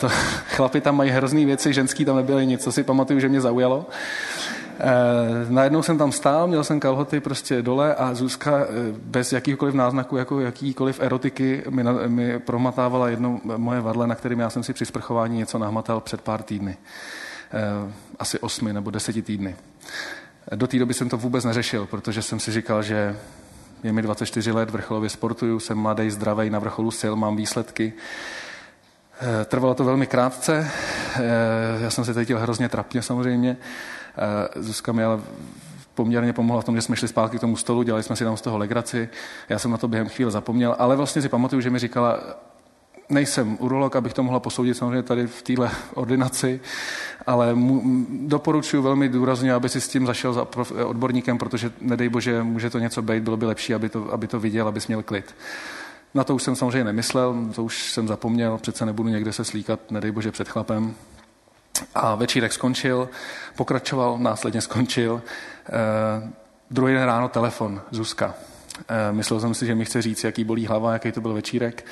to, 0.00 0.08
chlapi 0.48 0.80
tam 0.80 0.96
mají 0.96 1.10
hrozný 1.10 1.44
věci, 1.44 1.72
ženský 1.72 2.04
tam 2.04 2.16
nebyly 2.16 2.46
nic, 2.46 2.62
co 2.62 2.72
si 2.72 2.84
pamatuju, 2.84 3.20
že 3.20 3.28
mě 3.28 3.40
zaujalo. 3.40 3.86
E, 4.80 5.46
najednou 5.48 5.82
jsem 5.82 5.98
tam 5.98 6.12
stál, 6.12 6.46
měl 6.46 6.64
jsem 6.64 6.80
kalhoty 6.80 7.20
prostě 7.20 7.62
dole 7.62 7.94
a 7.94 8.14
Zuzka 8.14 8.60
e, 8.60 8.66
bez 8.98 9.32
jakýkoliv 9.32 9.74
náznaku, 9.74 10.16
jako 10.16 10.40
jakýkoliv 10.40 11.00
erotiky 11.00 11.62
mi, 11.70 11.84
na, 11.84 11.92
mi 12.06 12.38
promatávala 12.38 13.08
jedno 13.08 13.40
moje 13.44 13.80
vadle, 13.80 14.06
na 14.06 14.14
kterým 14.14 14.40
já 14.40 14.50
jsem 14.50 14.62
si 14.62 14.72
při 14.72 14.86
sprchování 14.86 15.38
něco 15.38 15.58
nahmatal 15.58 16.00
před 16.00 16.20
pár 16.20 16.42
týdny. 16.42 16.76
E, 17.52 17.92
asi 18.18 18.38
osmi 18.38 18.72
nebo 18.72 18.90
deseti 18.90 19.22
týdny. 19.22 19.56
Do 20.54 20.66
té 20.66 20.78
doby 20.78 20.94
jsem 20.94 21.08
to 21.08 21.16
vůbec 21.16 21.44
neřešil, 21.44 21.86
protože 21.86 22.22
jsem 22.22 22.40
si 22.40 22.52
říkal, 22.52 22.82
že 22.82 23.16
je 23.82 23.92
mi 23.92 24.02
24 24.02 24.52
let, 24.52 24.70
vrcholově 24.70 25.10
sportuju, 25.10 25.60
jsem 25.60 25.78
mladý, 25.78 26.10
zdravý, 26.10 26.50
na 26.50 26.58
vrcholu 26.58 26.90
sil, 27.00 27.12
mám 27.16 27.36
výsledky. 27.36 27.92
Trvalo 29.44 29.74
to 29.74 29.84
velmi 29.84 30.06
krátce, 30.06 30.70
já 31.80 31.90
jsem 31.90 32.04
se 32.04 32.14
cítil 32.14 32.38
hrozně 32.38 32.68
trapně 32.68 33.02
samozřejmě. 33.02 33.56
Eh, 34.18 34.62
Zuzka 34.62 34.92
mi 34.92 35.04
ale 35.04 35.20
poměrně 35.94 36.32
pomohla 36.32 36.62
v 36.62 36.64
tom, 36.64 36.76
že 36.76 36.82
jsme 36.82 36.96
šli 36.96 37.08
zpátky 37.08 37.36
k 37.38 37.40
tomu 37.40 37.56
stolu, 37.56 37.82
dělali 37.82 38.02
jsme 38.02 38.16
si 38.16 38.24
tam 38.24 38.36
z 38.36 38.40
toho 38.40 38.58
legraci. 38.58 39.08
Já 39.48 39.58
jsem 39.58 39.70
na 39.70 39.76
to 39.76 39.88
během 39.88 40.08
chvíle 40.08 40.30
zapomněl, 40.30 40.76
ale 40.78 40.96
vlastně 40.96 41.22
si 41.22 41.28
pamatuju, 41.28 41.60
že 41.60 41.70
mi 41.70 41.78
říkala, 41.78 42.20
nejsem 43.08 43.56
urolog, 43.60 43.96
abych 43.96 44.12
to 44.12 44.22
mohla 44.22 44.40
posoudit 44.40 44.74
samozřejmě 44.74 45.02
tady 45.02 45.26
v 45.26 45.42
téhle 45.42 45.70
ordinaci, 45.94 46.60
ale 47.26 47.54
mu, 47.54 48.06
doporučuji 48.10 48.82
velmi 48.82 49.08
důrazně, 49.08 49.54
aby 49.54 49.68
si 49.68 49.80
s 49.80 49.88
tím 49.88 50.06
zašel 50.06 50.32
za 50.32 50.46
odborníkem, 50.84 51.38
protože 51.38 51.72
nedej 51.80 52.08
bože, 52.08 52.42
může 52.42 52.70
to 52.70 52.78
něco 52.78 53.02
být, 53.02 53.22
bylo 53.22 53.36
by 53.36 53.46
lepší, 53.46 53.74
aby 53.74 53.88
to, 53.88 54.12
aby 54.12 54.26
to 54.26 54.40
viděl, 54.40 54.68
aby 54.68 54.80
měl 54.88 55.02
klid. 55.02 55.34
Na 56.14 56.24
to 56.24 56.34
už 56.34 56.42
jsem 56.42 56.56
samozřejmě 56.56 56.84
nemyslel, 56.84 57.48
to 57.54 57.64
už 57.64 57.92
jsem 57.92 58.08
zapomněl, 58.08 58.58
přece 58.58 58.86
nebudu 58.86 59.08
někde 59.08 59.32
se 59.32 59.44
slíkat, 59.44 59.90
nedej 59.90 60.10
bože, 60.10 60.32
před 60.32 60.48
chlapem. 60.48 60.94
A 61.94 62.14
večírek 62.14 62.52
skončil, 62.52 63.08
pokračoval, 63.56 64.18
následně 64.18 64.60
skončil. 64.60 65.22
E, 65.68 66.30
druhý 66.70 66.94
den 66.94 67.02
ráno 67.02 67.28
telefon, 67.28 67.82
Zuzka. 67.90 68.34
E, 68.88 69.12
myslel 69.12 69.40
jsem 69.40 69.54
si, 69.54 69.66
že 69.66 69.74
mi 69.74 69.84
chce 69.84 70.02
říct, 70.02 70.24
jaký 70.24 70.44
bolí 70.44 70.66
hlava, 70.66 70.92
jaký 70.92 71.12
to 71.12 71.20
byl 71.20 71.32
večírek. 71.32 71.86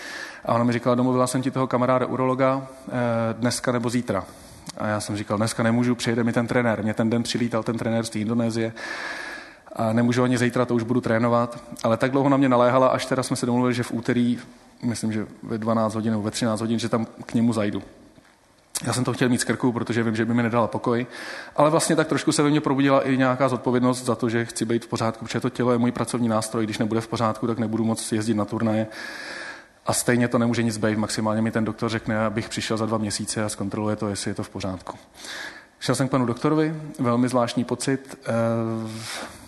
A 0.44 0.54
ona 0.54 0.64
mi 0.64 0.72
říkala, 0.72 0.94
domluvila 0.94 1.26
jsem 1.26 1.42
ti 1.42 1.50
toho 1.50 1.66
kamaráda 1.66 2.06
urologa 2.06 2.66
e, 2.88 3.34
dneska 3.34 3.72
nebo 3.72 3.90
zítra. 3.90 4.24
A 4.78 4.86
já 4.86 5.00
jsem 5.00 5.16
říkal, 5.16 5.36
dneska 5.36 5.62
nemůžu, 5.62 5.94
přijede 5.94 6.24
mi 6.24 6.32
ten 6.32 6.46
trenér. 6.46 6.82
Mě 6.82 6.94
ten 6.94 7.10
den 7.10 7.22
přilítal 7.22 7.62
ten 7.62 7.78
trenér 7.78 8.04
z 8.04 8.10
té 8.10 8.18
Indonésie 8.18 8.72
a 9.76 9.92
nemůžu 9.92 10.22
ani 10.22 10.38
zítra, 10.38 10.64
to 10.64 10.74
už 10.74 10.82
budu 10.82 11.00
trénovat. 11.00 11.62
Ale 11.82 11.96
tak 11.96 12.10
dlouho 12.10 12.28
na 12.28 12.36
mě 12.36 12.48
naléhala, 12.48 12.88
až 12.88 13.06
teda 13.06 13.22
jsme 13.22 13.36
se 13.36 13.46
domluvili, 13.46 13.74
že 13.74 13.82
v 13.82 13.92
úterý, 13.92 14.38
myslím, 14.82 15.12
že 15.12 15.26
ve 15.42 15.58
12 15.58 15.94
hodin 15.94 16.10
nebo 16.10 16.22
ve 16.22 16.30
13 16.30 16.60
hodin, 16.60 16.78
že 16.78 16.88
tam 16.88 17.06
k 17.26 17.34
němu 17.34 17.52
zajdu. 17.52 17.82
Já 18.84 18.92
jsem 18.92 19.04
to 19.04 19.12
chtěl 19.12 19.28
mít 19.28 19.40
z 19.40 19.44
krku, 19.44 19.72
protože 19.72 20.02
vím, 20.02 20.16
že 20.16 20.24
by 20.24 20.34
mi 20.34 20.42
nedala 20.42 20.66
pokoj, 20.66 21.06
ale 21.56 21.70
vlastně 21.70 21.96
tak 21.96 22.08
trošku 22.08 22.32
se 22.32 22.42
ve 22.42 22.50
mně 22.50 22.60
probudila 22.60 23.08
i 23.08 23.16
nějaká 23.16 23.48
zodpovědnost 23.48 24.04
za 24.04 24.14
to, 24.14 24.28
že 24.28 24.44
chci 24.44 24.64
být 24.64 24.84
v 24.84 24.88
pořádku, 24.88 25.24
protože 25.24 25.40
to 25.40 25.50
tělo 25.50 25.72
je 25.72 25.78
můj 25.78 25.92
pracovní 25.92 26.28
nástroj, 26.28 26.64
když 26.64 26.78
nebude 26.78 27.00
v 27.00 27.08
pořádku, 27.08 27.46
tak 27.46 27.58
nebudu 27.58 27.84
moc 27.84 28.12
jezdit 28.12 28.34
na 28.34 28.44
turnaje. 28.44 28.86
A 29.86 29.92
stejně 29.92 30.28
to 30.28 30.38
nemůže 30.38 30.62
nic 30.62 30.76
být, 30.76 30.98
maximálně 30.98 31.42
mi 31.42 31.50
ten 31.50 31.64
doktor 31.64 31.88
řekne, 31.88 32.18
abych 32.18 32.48
přišel 32.48 32.76
za 32.76 32.86
dva 32.86 32.98
měsíce 32.98 33.44
a 33.44 33.48
zkontroluje 33.48 33.96
to, 33.96 34.08
jestli 34.08 34.30
je 34.30 34.34
to 34.34 34.42
v 34.42 34.50
pořádku. 34.50 34.98
Šel 35.80 35.94
jsem 35.94 36.08
k 36.08 36.10
panu 36.10 36.26
doktorovi, 36.26 36.74
velmi 36.98 37.28
zvláštní 37.28 37.64
pocit. 37.64 38.18
E, 38.26 38.32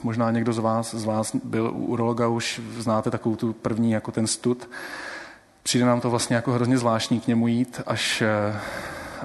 možná 0.02 0.30
někdo 0.30 0.52
z 0.52 0.58
vás, 0.58 0.94
z 0.94 1.04
vás 1.04 1.36
byl 1.44 1.66
u 1.66 1.86
urologa, 1.86 2.28
už 2.28 2.60
znáte 2.78 3.10
takovou 3.10 3.36
tu 3.36 3.52
první, 3.52 3.90
jako 3.90 4.12
ten 4.12 4.26
stud. 4.26 4.68
Přijde 5.62 5.86
nám 5.86 6.00
to 6.00 6.10
vlastně 6.10 6.36
jako 6.36 6.52
hrozně 6.52 6.78
zvláštní 6.78 7.20
k 7.20 7.26
němu 7.26 7.48
jít, 7.48 7.80
až 7.86 8.22
eh, 8.22 8.60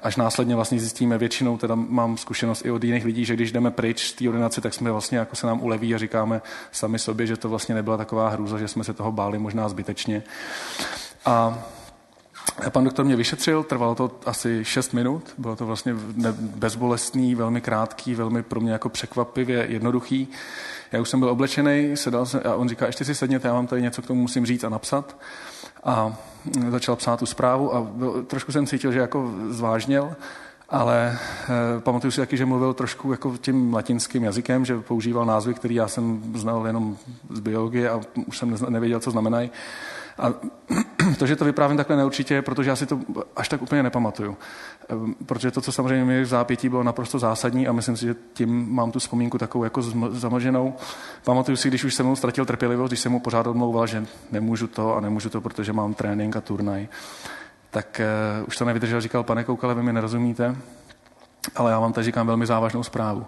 až 0.03 0.15
následně 0.15 0.55
vlastně 0.55 0.79
zjistíme, 0.79 1.17
většinou 1.17 1.57
teda 1.57 1.75
mám 1.75 2.17
zkušenost 2.17 2.65
i 2.65 2.71
od 2.71 2.83
jiných 2.83 3.05
lidí, 3.05 3.25
že 3.25 3.33
když 3.33 3.51
jdeme 3.51 3.71
pryč 3.71 4.07
z 4.07 4.13
té 4.13 4.29
ordinace, 4.29 4.61
tak 4.61 4.73
jsme 4.73 4.91
vlastně 4.91 5.17
jako 5.17 5.35
se 5.35 5.47
nám 5.47 5.61
uleví 5.61 5.95
a 5.95 5.97
říkáme 5.97 6.41
sami 6.71 6.99
sobě, 6.99 7.27
že 7.27 7.37
to 7.37 7.49
vlastně 7.49 7.75
nebyla 7.75 7.97
taková 7.97 8.29
hrůza, 8.29 8.57
že 8.57 8.67
jsme 8.67 8.83
se 8.83 8.93
toho 8.93 9.11
báli 9.11 9.39
možná 9.39 9.69
zbytečně. 9.69 10.23
A 11.25 11.63
Pan 12.69 12.83
doktor 12.83 13.05
mě 13.05 13.15
vyšetřil, 13.15 13.63
trvalo 13.63 13.95
to 13.95 14.11
asi 14.25 14.65
6 14.65 14.93
minut, 14.93 15.33
bylo 15.37 15.55
to 15.55 15.65
vlastně 15.65 15.95
bezbolestný, 16.39 17.35
velmi 17.35 17.61
krátký, 17.61 18.15
velmi 18.15 18.43
pro 18.43 18.59
mě 18.59 18.71
jako 18.71 18.89
překvapivě 18.89 19.65
jednoduchý. 19.69 20.27
Já 20.91 21.01
už 21.01 21.09
jsem 21.09 21.19
byl 21.19 21.29
oblečený, 21.29 21.97
sedal 21.97 22.25
jsem, 22.25 22.41
a 22.45 22.55
on 22.55 22.69
říká, 22.69 22.85
ještě 22.85 23.05
si 23.05 23.15
sedněte, 23.15 23.47
já 23.47 23.53
vám 23.53 23.67
tady 23.67 23.81
něco 23.81 24.01
k 24.01 24.07
tomu 24.07 24.21
musím 24.21 24.45
říct 24.45 24.63
a 24.63 24.69
napsat. 24.69 25.17
A 25.83 26.17
začal 26.69 26.95
psát 26.95 27.19
tu 27.19 27.25
zprávu 27.25 27.75
a 27.75 27.81
byl, 27.81 28.23
trošku 28.23 28.51
jsem 28.51 28.67
cítil, 28.67 28.91
že 28.91 28.99
jako 28.99 29.33
zvážněl, 29.49 30.15
ale 30.69 31.17
e, 31.77 31.79
pamatuju 31.79 32.11
si 32.11 32.21
taky, 32.21 32.37
že 32.37 32.45
mluvil 32.45 32.73
trošku 32.73 33.11
jako 33.11 33.37
tím 33.37 33.73
latinským 33.73 34.23
jazykem, 34.23 34.65
že 34.65 34.79
používal 34.79 35.25
názvy, 35.25 35.53
které 35.53 35.73
já 35.73 35.87
jsem 35.87 36.21
znal 36.35 36.67
jenom 36.67 36.97
z 37.29 37.39
biologie 37.39 37.89
a 37.89 38.01
už 38.25 38.37
jsem 38.37 38.55
nevěděl, 38.69 38.99
co 38.99 39.11
znamenají. 39.11 39.51
A 40.19 40.33
to, 41.17 41.27
že 41.27 41.35
to 41.35 41.45
vyprávím 41.45 41.77
takhle 41.77 41.95
neurčitě, 41.95 42.41
protože 42.41 42.69
já 42.69 42.75
si 42.75 42.85
to 42.85 42.99
až 43.35 43.49
tak 43.49 43.61
úplně 43.61 43.83
nepamatuju. 43.83 44.37
Ehm, 44.89 45.15
protože 45.25 45.51
to, 45.51 45.61
co 45.61 45.71
samozřejmě 45.71 46.05
mi 46.05 46.21
v 46.21 46.25
zápětí 46.25 46.69
bylo 46.69 46.83
naprosto 46.83 47.19
zásadní 47.19 47.67
a 47.67 47.71
myslím 47.71 47.97
si, 47.97 48.05
že 48.05 48.15
tím 48.33 48.75
mám 48.75 48.91
tu 48.91 48.99
vzpomínku 48.99 49.37
takovou 49.37 49.63
jako 49.63 49.81
zamlženou. 50.09 50.73
Pamatuju 51.23 51.57
si, 51.57 51.67
když 51.67 51.83
už 51.83 51.95
jsem 51.95 52.05
mu 52.05 52.15
ztratil 52.15 52.45
trpělivost, 52.45 52.89
když 52.89 52.99
jsem 52.99 53.11
mu 53.11 53.19
pořád 53.19 53.47
odmlouval, 53.47 53.87
že 53.87 54.05
nemůžu 54.31 54.67
to 54.67 54.95
a 54.95 54.99
nemůžu 54.99 55.29
to, 55.29 55.41
protože 55.41 55.73
mám 55.73 55.93
trénink 55.93 56.35
a 56.35 56.41
turnaj, 56.41 56.87
tak 57.71 58.01
uh, 58.41 58.47
už 58.47 58.57
to 58.57 58.65
nevydržel, 58.65 59.01
říkal, 59.01 59.23
pane 59.23 59.43
Koukale, 59.43 59.75
vy 59.75 59.83
mi 59.83 59.93
nerozumíte, 59.93 60.55
ale 61.55 61.71
já 61.71 61.79
vám 61.79 61.93
tady 61.93 62.05
říkám 62.05 62.27
velmi 62.27 62.45
závažnou 62.45 62.83
zprávu. 62.83 63.25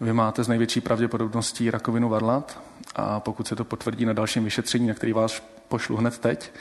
Vy 0.00 0.12
máte 0.12 0.44
z 0.44 0.48
největší 0.48 0.80
pravděpodobností 0.80 1.70
rakovinu 1.70 2.08
varlat 2.08 2.60
a 2.96 3.20
pokud 3.20 3.46
se 3.46 3.56
to 3.56 3.64
potvrdí 3.64 4.04
na 4.04 4.12
dalším 4.12 4.44
vyšetření, 4.44 4.86
na 4.86 4.94
který 4.94 5.12
vás 5.12 5.42
pošlu 5.68 5.96
hned 5.96 6.18
teď, 6.18 6.52
eh, 6.54 6.58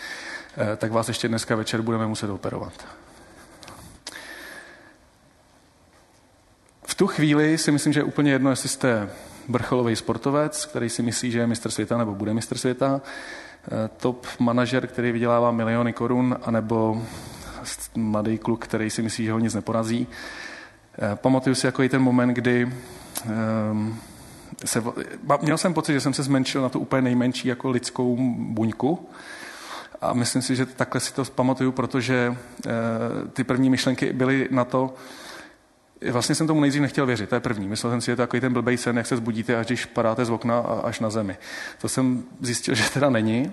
tak 0.77 0.91
vás 0.91 1.07
ještě 1.07 1.27
dneska 1.27 1.55
večer 1.55 1.81
budeme 1.81 2.07
muset 2.07 2.29
operovat. 2.29 2.73
V 6.87 6.95
tu 6.95 7.07
chvíli 7.07 7.57
si 7.57 7.71
myslím, 7.71 7.93
že 7.93 7.99
je 7.99 8.03
úplně 8.03 8.31
jedno, 8.31 8.49
jestli 8.49 8.69
jste 8.69 9.09
vrcholový 9.49 9.95
sportovec, 9.95 10.65
který 10.65 10.89
si 10.89 11.01
myslí, 11.01 11.31
že 11.31 11.39
je 11.39 11.47
mistr 11.47 11.71
světa 11.71 11.97
nebo 11.97 12.15
bude 12.15 12.33
mistr 12.33 12.57
světa, 12.57 13.01
eh, 13.01 13.89
top 13.97 14.27
manažer, 14.39 14.87
který 14.87 15.11
vydělává 15.11 15.51
miliony 15.51 15.93
korun, 15.93 16.37
anebo 16.43 17.03
mladý 17.95 18.37
kluk, 18.37 18.65
který 18.65 18.89
si 18.89 19.01
myslí, 19.01 19.25
že 19.25 19.31
ho 19.31 19.39
nic 19.39 19.53
neporazí. 19.53 20.07
Eh, 20.97 21.15
pamatuju 21.15 21.55
si 21.55 21.65
jako 21.65 21.83
i 21.83 21.89
ten 21.89 22.01
moment, 22.01 22.33
kdy 22.33 22.71
um, 23.71 23.99
se, 24.65 24.83
měl 25.41 25.57
jsem 25.57 25.73
pocit, 25.73 25.93
že 25.93 26.01
jsem 26.01 26.13
se 26.13 26.23
zmenšil 26.23 26.61
na 26.61 26.69
tu 26.69 26.79
úplně 26.79 27.01
nejmenší 27.01 27.47
jako 27.47 27.69
lidskou 27.69 28.17
buňku. 28.37 29.09
A 30.03 30.13
myslím 30.13 30.41
si, 30.41 30.55
že 30.55 30.65
takhle 30.65 31.01
si 31.01 31.13
to 31.13 31.25
pamatuju, 31.25 31.71
protože 31.71 32.37
e, 32.65 32.69
ty 33.33 33.43
první 33.43 33.69
myšlenky 33.69 34.13
byly 34.13 34.47
na 34.51 34.65
to, 34.65 34.93
Vlastně 36.11 36.35
jsem 36.35 36.47
tomu 36.47 36.61
nejdřív 36.61 36.81
nechtěl 36.81 37.05
věřit, 37.05 37.29
to 37.29 37.35
je 37.35 37.41
první. 37.41 37.67
Myslel 37.67 37.91
jsem 37.91 38.01
si, 38.01 38.05
že 38.05 38.11
je 38.11 38.15
to 38.15 38.21
takový 38.21 38.41
ten 38.41 38.53
blbej 38.53 38.77
sen, 38.77 38.97
jak 38.97 39.07
se 39.07 39.17
zbudíte, 39.17 39.55
až 39.55 39.65
když 39.65 39.85
padáte 39.85 40.25
z 40.25 40.29
okna 40.29 40.59
a 40.59 40.79
až 40.79 40.99
na 40.99 41.09
zemi. 41.09 41.37
To 41.81 41.89
jsem 41.89 42.23
zjistil, 42.41 42.75
že 42.79 42.89
teda 42.89 43.09
není. 43.09 43.51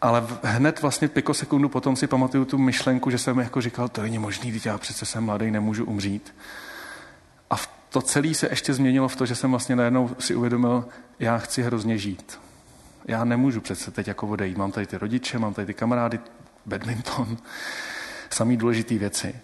Ale 0.00 0.26
hned 0.42 0.82
vlastně 0.82 1.08
pikosekundu 1.08 1.68
potom 1.68 1.96
si 1.96 2.06
pamatuju 2.06 2.44
tu 2.44 2.58
myšlenku, 2.58 3.10
že 3.10 3.18
jsem 3.18 3.38
jako 3.38 3.60
říkal, 3.60 3.88
to 3.88 4.02
není 4.02 4.18
možný, 4.18 4.52
teď 4.52 4.66
já 4.66 4.78
přece 4.78 5.06
jsem 5.06 5.24
mladý, 5.24 5.50
nemůžu 5.50 5.84
umřít. 5.84 6.34
A 7.50 7.56
to 7.88 8.02
celé 8.02 8.34
se 8.34 8.48
ještě 8.50 8.74
změnilo 8.74 9.08
v 9.08 9.16
to, 9.16 9.26
že 9.26 9.34
jsem 9.34 9.50
vlastně 9.50 9.76
najednou 9.76 10.10
si 10.18 10.34
uvědomil, 10.34 10.84
já 11.18 11.38
chci 11.38 11.62
hrozně 11.62 11.98
žít. 11.98 12.38
Já 13.08 13.24
nemůžu 13.24 13.60
přece 13.60 13.90
teď 13.90 14.08
jako 14.08 14.26
odejít. 14.26 14.56
Mám 14.56 14.72
tady 14.72 14.86
ty 14.86 14.98
rodiče, 14.98 15.38
mám 15.38 15.54
tady 15.54 15.66
ty 15.66 15.74
kamarády, 15.74 16.20
badminton, 16.66 17.36
samý 18.30 18.56
důležité 18.56 18.98
věci. 18.98 19.34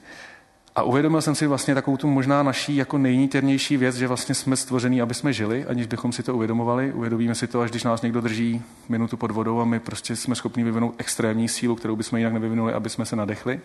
A 0.77 0.83
uvědomil 0.83 1.23
jsem 1.23 1.35
si 1.35 1.47
vlastně 1.47 1.75
takovou 1.75 1.97
tu 1.97 2.09
možná 2.09 2.43
naší 2.43 2.77
jako 2.77 2.99
nejnítěrnější 2.99 3.77
věc, 3.77 3.97
že 3.97 4.09
vlastně 4.09 4.35
jsme 4.35 4.57
stvoření, 4.57 5.03
aby 5.03 5.15
jsme 5.15 5.33
žili, 5.33 5.65
aniž 5.65 5.87
bychom 5.87 6.13
si 6.13 6.23
to 6.23 6.35
uvědomovali. 6.35 6.93
Uvědomíme 6.93 7.35
si 7.35 7.47
to, 7.47 7.61
až 7.61 7.71
když 7.71 7.85
nás 7.85 8.03
někdo 8.03 8.21
drží 8.21 8.63
minutu 8.89 9.17
pod 9.17 9.31
vodou 9.31 9.61
a 9.61 9.65
my 9.65 9.81
prostě 9.81 10.17
jsme 10.17 10.35
schopni 10.35 10.65
vyvinout 10.65 10.95
extrémní 10.99 11.49
sílu, 11.49 11.77
kterou 11.77 11.97
bychom 11.97 12.19
jinak 12.19 12.33
nevyvinuli, 12.33 12.73
aby 12.73 12.91
jsme 12.91 13.07
se 13.07 13.17
nadechli. 13.17 13.61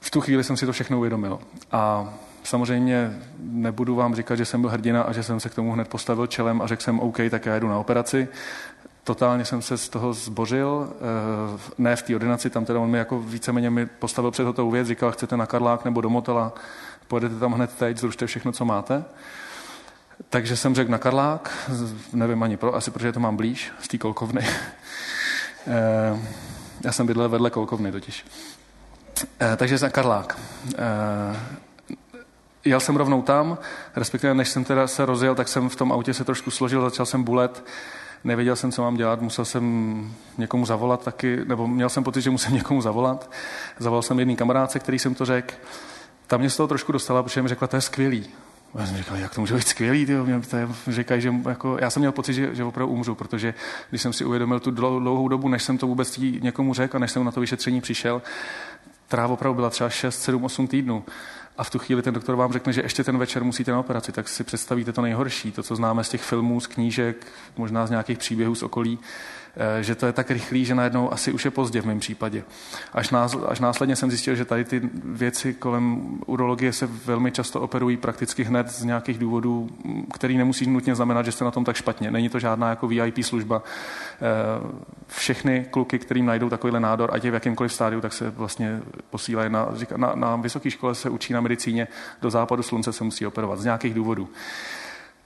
V 0.00 0.10
tu 0.10 0.20
chvíli 0.20 0.44
jsem 0.44 0.56
si 0.56 0.66
to 0.66 0.72
všechno 0.72 0.98
uvědomil. 0.98 1.38
A 1.72 2.14
Samozřejmě 2.44 3.20
nebudu 3.38 3.94
vám 3.94 4.14
říkat, 4.14 4.36
že 4.36 4.44
jsem 4.44 4.60
byl 4.60 4.70
hrdina 4.70 5.02
a 5.02 5.12
že 5.12 5.22
jsem 5.22 5.40
se 5.40 5.48
k 5.48 5.54
tomu 5.54 5.72
hned 5.72 5.88
postavil 5.88 6.26
čelem 6.26 6.62
a 6.62 6.66
řekl 6.66 6.82
jsem 6.82 7.00
OK, 7.00 7.16
tak 7.30 7.46
já 7.46 7.58
jdu 7.58 7.68
na 7.68 7.78
operaci. 7.78 8.28
Totálně 9.04 9.44
jsem 9.44 9.62
se 9.62 9.78
z 9.78 9.88
toho 9.88 10.12
zbořil, 10.12 10.92
eh, 10.92 11.58
ne 11.78 11.96
v 11.96 12.02
té 12.02 12.14
ordinaci, 12.14 12.50
tam 12.50 12.64
teda 12.64 12.80
on 12.80 12.90
mi 12.90 12.98
jako 12.98 13.20
víceméně 13.20 13.70
mi 13.70 13.86
postavil 13.86 14.30
před 14.30 14.44
hotovou 14.44 14.70
věc, 14.70 14.88
říkal, 14.88 15.12
chcete 15.12 15.36
na 15.36 15.46
Karlák 15.46 15.84
nebo 15.84 16.00
do 16.00 16.10
Motela, 16.10 16.52
pojedete 17.08 17.34
tam 17.34 17.52
hned 17.52 17.74
teď, 17.74 17.96
zrušte 17.96 18.26
všechno, 18.26 18.52
co 18.52 18.64
máte. 18.64 19.04
Takže 20.30 20.56
jsem 20.56 20.74
řekl 20.74 20.90
na 20.90 20.98
Karlák, 20.98 21.68
nevím 22.12 22.42
ani 22.42 22.56
pro, 22.56 22.74
asi 22.74 22.90
protože 22.90 23.12
to 23.12 23.20
mám 23.20 23.36
blíž, 23.36 23.72
z 23.80 23.88
té 23.88 23.98
kolkovny. 23.98 24.46
Eh, 25.66 26.18
já 26.84 26.92
jsem 26.92 27.06
bydlel 27.06 27.28
vedle 27.28 27.50
kolkovny 27.50 27.92
totiž. 27.92 28.26
Eh, 29.40 29.56
takže 29.56 29.78
za 29.78 29.88
Karlák 29.88 30.38
jel 32.64 32.80
jsem 32.80 32.96
rovnou 32.96 33.22
tam, 33.22 33.58
respektive 33.96 34.34
než 34.34 34.48
jsem 34.48 34.64
teda 34.64 34.86
se 34.86 35.06
rozjel, 35.06 35.34
tak 35.34 35.48
jsem 35.48 35.68
v 35.68 35.76
tom 35.76 35.92
autě 35.92 36.14
se 36.14 36.24
trošku 36.24 36.50
složil, 36.50 36.82
začal 36.82 37.06
jsem 37.06 37.22
bulet, 37.22 37.64
nevěděl 38.24 38.56
jsem, 38.56 38.72
co 38.72 38.82
mám 38.82 38.96
dělat, 38.96 39.20
musel 39.20 39.44
jsem 39.44 40.14
někomu 40.38 40.66
zavolat 40.66 41.04
taky, 41.04 41.38
nebo 41.44 41.66
měl 41.66 41.88
jsem 41.88 42.04
pocit, 42.04 42.22
že 42.22 42.30
musím 42.30 42.54
někomu 42.54 42.80
zavolat. 42.80 43.30
Zavolal 43.78 44.02
jsem 44.02 44.18
jedný 44.18 44.36
kamarádce, 44.36 44.78
který 44.78 44.98
jsem 44.98 45.14
to 45.14 45.24
řekl. 45.24 45.54
Tam 46.26 46.40
mě 46.40 46.50
z 46.50 46.56
toho 46.56 46.66
trošku 46.66 46.92
dostala, 46.92 47.22
protože 47.22 47.42
mi 47.42 47.48
řekla, 47.48 47.68
to 47.68 47.76
je 47.76 47.80
skvělý. 47.80 48.26
A 48.74 48.80
já 48.80 48.86
jsem 48.86 48.96
říkal, 48.96 49.16
jak 49.16 49.34
to 49.34 49.40
může 49.40 49.54
být 49.54 49.68
skvělý, 49.68 50.06
tyjo? 50.06 50.24
Mě 50.24 50.40
říkají, 50.88 51.20
že 51.20 51.34
jako, 51.48 51.76
já 51.80 51.90
jsem 51.90 52.00
měl 52.00 52.12
pocit, 52.12 52.34
že, 52.34 52.54
že 52.54 52.64
opravdu 52.64 52.92
umřu, 52.92 53.14
protože 53.14 53.54
když 53.90 54.02
jsem 54.02 54.12
si 54.12 54.24
uvědomil 54.24 54.60
tu 54.60 54.70
dlouhou 54.70 55.28
dobu, 55.28 55.48
než 55.48 55.62
jsem 55.62 55.78
to 55.78 55.86
vůbec 55.86 56.18
někomu 56.18 56.74
řekl 56.74 56.96
a 56.96 57.00
než 57.00 57.10
jsem 57.10 57.24
na 57.24 57.30
to 57.30 57.40
vyšetření 57.40 57.80
přišel, 57.80 58.22
která 59.08 59.26
opravdu 59.26 59.54
byla 59.54 59.70
třeba 59.70 59.90
6, 59.90 60.22
7, 60.22 60.44
8 60.44 60.66
týdnů, 60.66 61.04
a 61.56 61.64
v 61.64 61.70
tu 61.70 61.78
chvíli 61.78 62.02
ten 62.02 62.14
doktor 62.14 62.36
vám 62.36 62.52
řekne, 62.52 62.72
že 62.72 62.82
ještě 62.82 63.04
ten 63.04 63.18
večer 63.18 63.44
musíte 63.44 63.72
na 63.72 63.80
operaci, 63.80 64.12
tak 64.12 64.28
si 64.28 64.44
představíte 64.44 64.92
to 64.92 65.02
nejhorší, 65.02 65.52
to, 65.52 65.62
co 65.62 65.76
známe 65.76 66.04
z 66.04 66.08
těch 66.08 66.22
filmů, 66.22 66.60
z 66.60 66.66
knížek, 66.66 67.26
možná 67.56 67.86
z 67.86 67.90
nějakých 67.90 68.18
příběhů 68.18 68.54
z 68.54 68.62
okolí. 68.62 68.98
Eh, 69.56 69.82
že 69.82 69.94
to 69.94 70.06
je 70.06 70.12
tak 70.12 70.30
rychlý, 70.30 70.64
že 70.64 70.74
najednou 70.74 71.12
asi 71.12 71.32
už 71.32 71.44
je 71.44 71.50
pozdě 71.50 71.80
v 71.80 71.84
mém 71.84 72.00
případě. 72.00 72.44
Až, 72.92 73.10
nás, 73.10 73.36
až 73.48 73.60
následně 73.60 73.96
jsem 73.96 74.10
zjistil, 74.10 74.34
že 74.34 74.44
tady 74.44 74.64
ty 74.64 74.90
věci 75.04 75.54
kolem 75.54 76.18
urologie 76.26 76.72
se 76.72 76.86
velmi 76.86 77.32
často 77.32 77.60
operují 77.60 77.96
prakticky 77.96 78.44
hned 78.44 78.70
z 78.70 78.84
nějakých 78.84 79.18
důvodů, 79.18 79.68
který 80.14 80.38
nemusí 80.38 80.66
nutně 80.66 80.94
znamenat, 80.94 81.24
že 81.24 81.32
jste 81.32 81.44
na 81.44 81.50
tom 81.50 81.64
tak 81.64 81.76
špatně. 81.76 82.10
Není 82.10 82.28
to 82.28 82.38
žádná 82.38 82.70
jako 82.70 82.88
VIP 82.88 83.22
služba. 83.22 83.62
Eh, 83.62 84.20
všechny 85.08 85.66
kluky, 85.70 85.98
kterým 85.98 86.26
najdou 86.26 86.48
takovýhle 86.48 86.80
nádor, 86.80 87.10
ať 87.12 87.24
je 87.24 87.30
v 87.30 87.34
jakémkoliv 87.34 87.72
stádiu, 87.72 88.00
tak 88.00 88.12
se 88.12 88.30
vlastně 88.30 88.80
posílají 89.10 89.50
na, 89.50 89.68
na, 89.96 90.14
na 90.14 90.36
vysoké 90.36 90.70
škole 90.70 90.94
se 90.94 91.10
učí 91.10 91.32
na 91.32 91.40
medicíně, 91.40 91.88
do 92.22 92.30
západu 92.30 92.62
slunce 92.62 92.92
se 92.92 93.04
musí 93.04 93.26
operovat 93.26 93.58
z 93.58 93.64
nějakých 93.64 93.94
důvodů. 93.94 94.28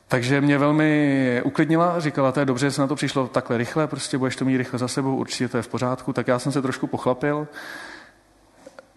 Takže 0.08 0.40
mě 0.40 0.58
velmi 0.58 1.42
uklidnila, 1.44 2.00
říkala, 2.00 2.32
to 2.32 2.40
je 2.40 2.46
dobře, 2.46 2.66
že 2.66 2.72
se 2.72 2.80
na 2.80 2.86
to 2.86 2.94
přišlo 2.94 3.28
takhle 3.28 3.58
rychle, 3.58 3.86
prostě 3.86 4.18
budeš 4.18 4.36
to 4.36 4.44
mít 4.44 4.56
rychle 4.56 4.78
za 4.78 4.88
sebou, 4.88 5.16
určitě 5.16 5.48
to 5.48 5.56
je 5.56 5.62
v 5.62 5.68
pořádku, 5.68 6.12
tak 6.12 6.28
já 6.28 6.38
jsem 6.38 6.52
se 6.52 6.62
trošku 6.62 6.86
pochlapil. 6.86 7.48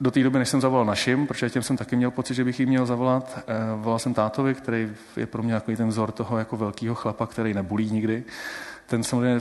Do 0.02 0.12
té 0.12 0.24
doby, 0.24 0.40
než 0.40 0.50
jsem 0.50 0.62
zavolal 0.62 0.86
našim, 0.86 1.28
protože 1.28 1.50
těm 1.50 1.64
jsem 1.64 1.78
taky 1.78 1.96
měl 1.96 2.12
pocit, 2.12 2.34
že 2.34 2.44
bych 2.44 2.60
jim 2.60 2.70
měl 2.70 2.86
zavolat, 2.86 3.40
eh, 3.48 3.54
volal 3.76 4.00
jsem 4.00 4.14
tátovi, 4.14 4.56
který 4.56 4.92
je 5.18 5.26
pro 5.26 5.44
mě 5.44 5.54
takový 5.54 5.78
ten 5.78 5.88
vzor 5.88 6.12
toho 6.12 6.38
jako 6.38 6.58
velkého 6.58 6.96
chlapa, 6.96 7.28
který 7.28 7.54
nebulí 7.54 7.92
nikdy. 7.92 8.24
Ten 8.88 9.04
samozřejmě 9.04 9.40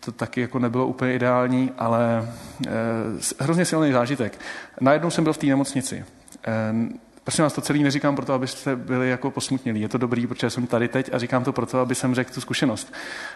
to 0.00 0.12
taky 0.12 0.40
jako 0.40 0.58
nebylo 0.58 0.86
úplně 0.86 1.14
ideální, 1.14 1.70
ale 1.78 2.28
eh, 2.66 2.70
hrozně 3.40 3.64
silný 3.64 3.92
zážitek. 3.92 4.40
Najednou 4.80 5.10
jsem 5.10 5.24
byl 5.24 5.32
v 5.32 5.38
té 5.38 5.46
nemocnici. 5.46 6.04
Eh, 7.24 7.30
Prosím 7.34 7.42
vás, 7.42 7.52
to 7.52 7.60
celý 7.60 7.82
neříkám 7.82 8.16
proto, 8.16 8.32
abyste 8.32 8.76
byli 8.76 9.10
jako 9.10 9.30
posmutnělí. 9.30 9.80
Je 9.80 9.88
to 9.88 9.98
dobrý, 9.98 10.26
protože 10.26 10.50
jsem 10.50 10.66
tady 10.66 10.88
teď 10.88 11.14
a 11.14 11.18
říkám 11.18 11.44
to 11.44 11.52
proto, 11.52 11.80
aby 11.80 11.94
jsem 11.94 12.14
řekl 12.14 12.34
tu 12.34 12.40
zkušenost. 12.40 12.92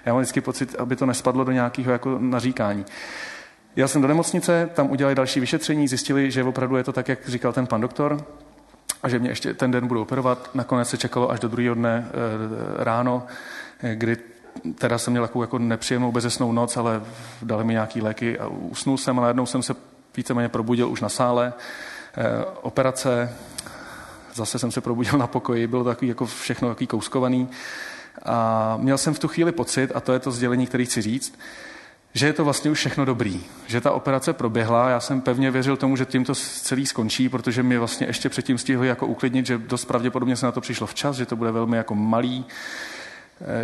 Já 0.07 0.13
mám 0.13 0.23
vždycky 0.23 0.41
pocit, 0.41 0.75
aby 0.79 0.97
to 0.97 1.07
nespadlo 1.07 1.45
do 1.45 1.53
nějakého 1.53 1.93
jako 1.93 2.19
naříkání. 2.21 2.85
Já 3.77 3.89
jsem 3.89 4.03
do 4.03 4.09
nemocnice, 4.09 4.71
tam 4.75 4.91
udělali 4.91 5.15
další 5.15 5.41
vyšetření, 5.41 5.89
zjistili, 5.89 6.31
že 6.31 6.45
opravdu 6.45 6.77
je 6.77 6.85
to 6.85 6.93
tak, 6.93 7.09
jak 7.09 7.29
říkal 7.29 7.53
ten 7.53 7.67
pan 7.67 7.81
doktor, 7.81 8.25
a 9.03 9.09
že 9.09 9.19
mě 9.19 9.31
ještě 9.31 9.55
ten 9.55 9.71
den 9.71 9.87
budou 9.87 10.03
operovat. 10.03 10.51
Nakonec 10.55 10.89
se 10.89 10.97
čekalo 10.97 11.31
až 11.31 11.41
do 11.41 11.49
druhého 11.49 11.75
dne 11.75 12.09
e, 12.09 12.85
ráno, 12.85 13.27
e, 13.83 13.95
kdy 13.95 14.17
teda 14.75 14.99
jsem 14.99 15.13
měl 15.13 15.23
takovou 15.23 15.43
jako 15.43 15.59
nepříjemnou 15.59 16.13
bezesnou 16.13 16.53
noc, 16.53 16.77
ale 16.77 17.03
dali 17.43 17.65
mi 17.65 17.73
nějaký 17.73 18.01
léky 18.01 18.39
a 18.39 18.47
usnul 18.47 18.99
jsem 18.99 19.19
a 19.19 19.23
najednou 19.23 19.47
jsem 19.47 19.63
se 19.63 19.75
víceméně 20.17 20.49
probudil 20.49 20.89
už 20.89 21.01
na 21.01 21.09
sále. 21.09 21.53
E, 22.17 22.45
operace, 22.45 23.33
zase 24.39 24.59
jsem 24.59 24.71
se 24.71 24.81
probudil 24.81 25.19
na 25.19 25.27
pokoji, 25.27 25.67
bylo 25.67 25.85
takový 25.85 26.09
jako 26.09 26.27
všechno 26.27 26.69
takový 26.69 26.87
kouskovaný. 26.87 27.49
A 28.23 28.77
měl 28.81 28.99
jsem 28.99 29.15
v 29.15 29.19
tu 29.19 29.29
chvíli 29.29 29.53
pocit, 29.53 29.93
a 29.95 30.01
to 30.01 30.13
je 30.13 30.19
to 30.19 30.31
sdělení, 30.31 30.67
který 30.67 30.85
chci 30.87 31.03
říct, 31.03 31.39
že 32.15 32.27
je 32.27 32.33
to 32.33 32.45
vlastně 32.45 32.71
už 32.71 32.79
všechno 32.79 33.05
dobrý, 33.05 33.41
že 33.67 33.81
ta 33.81 33.91
operace 33.91 34.33
proběhla, 34.33 34.91
já 34.91 35.01
jsem 35.01 35.21
pevně 35.21 35.51
věřil 35.51 35.77
tomu, 35.77 35.97
že 35.97 36.05
tím 36.05 36.25
to 36.25 36.35
celý 36.35 36.87
skončí, 36.87 37.29
protože 37.29 37.63
mi 37.63 37.79
vlastně 37.79 38.07
ještě 38.07 38.29
předtím 38.29 38.59
stihli 38.59 38.89
jako 38.89 39.07
uklidnit, 39.07 39.47
že 39.47 39.59
dost 39.59 39.85
pravděpodobně 39.85 40.37
se 40.37 40.47
na 40.47 40.53
to 40.53 40.61
přišlo 40.61 40.87
včas, 40.87 41.17
že 41.17 41.27
to 41.27 41.37
bude 41.37 41.51
velmi 41.51 41.77
jako 41.77 41.95
malý, 41.95 42.45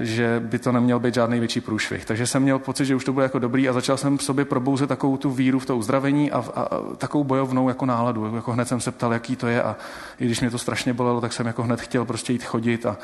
že 0.01 0.43
by 0.45 0.59
to 0.59 0.73
neměl 0.73 0.99
být 0.99 1.15
žádný 1.15 1.39
větší 1.39 1.61
průšvih. 1.61 2.05
Takže 2.05 2.27
jsem 2.27 2.43
měl 2.43 2.59
pocit, 2.59 2.85
že 2.85 2.95
už 2.95 3.05
to 3.05 3.13
bude 3.13 3.25
jako 3.25 3.39
dobrý 3.39 3.69
a 3.69 3.73
začal 3.73 3.97
jsem 3.97 4.19
v 4.19 4.23
sobě 4.23 4.45
probouzet 4.45 4.89
takovou 4.89 5.17
tu 5.17 5.31
víru 5.31 5.59
v 5.59 5.67
to 5.67 5.77
uzdravení 5.77 6.33
a, 6.33 6.39
a, 6.39 6.63
a 6.63 6.81
takovou 6.97 7.25
bojovnou 7.25 7.69
jako 7.69 7.87
náladu. 7.87 8.37
Jako 8.37 8.53
hned 8.53 8.69
jsem 8.69 8.81
se 8.81 8.93
ptal, 8.93 9.13
jaký 9.13 9.37
to 9.37 9.47
je 9.47 9.63
a 9.63 9.77
i 10.21 10.27
když 10.27 10.41
mě 10.41 10.51
to 10.51 10.59
strašně 10.59 10.93
bolelo, 10.93 11.21
tak 11.21 11.33
jsem 11.33 11.47
jako 11.47 11.63
hned 11.63 11.81
chtěl 11.81 12.05
prostě 12.05 12.33
jít 12.33 12.45
chodit 12.45 12.87
a, 12.87 12.97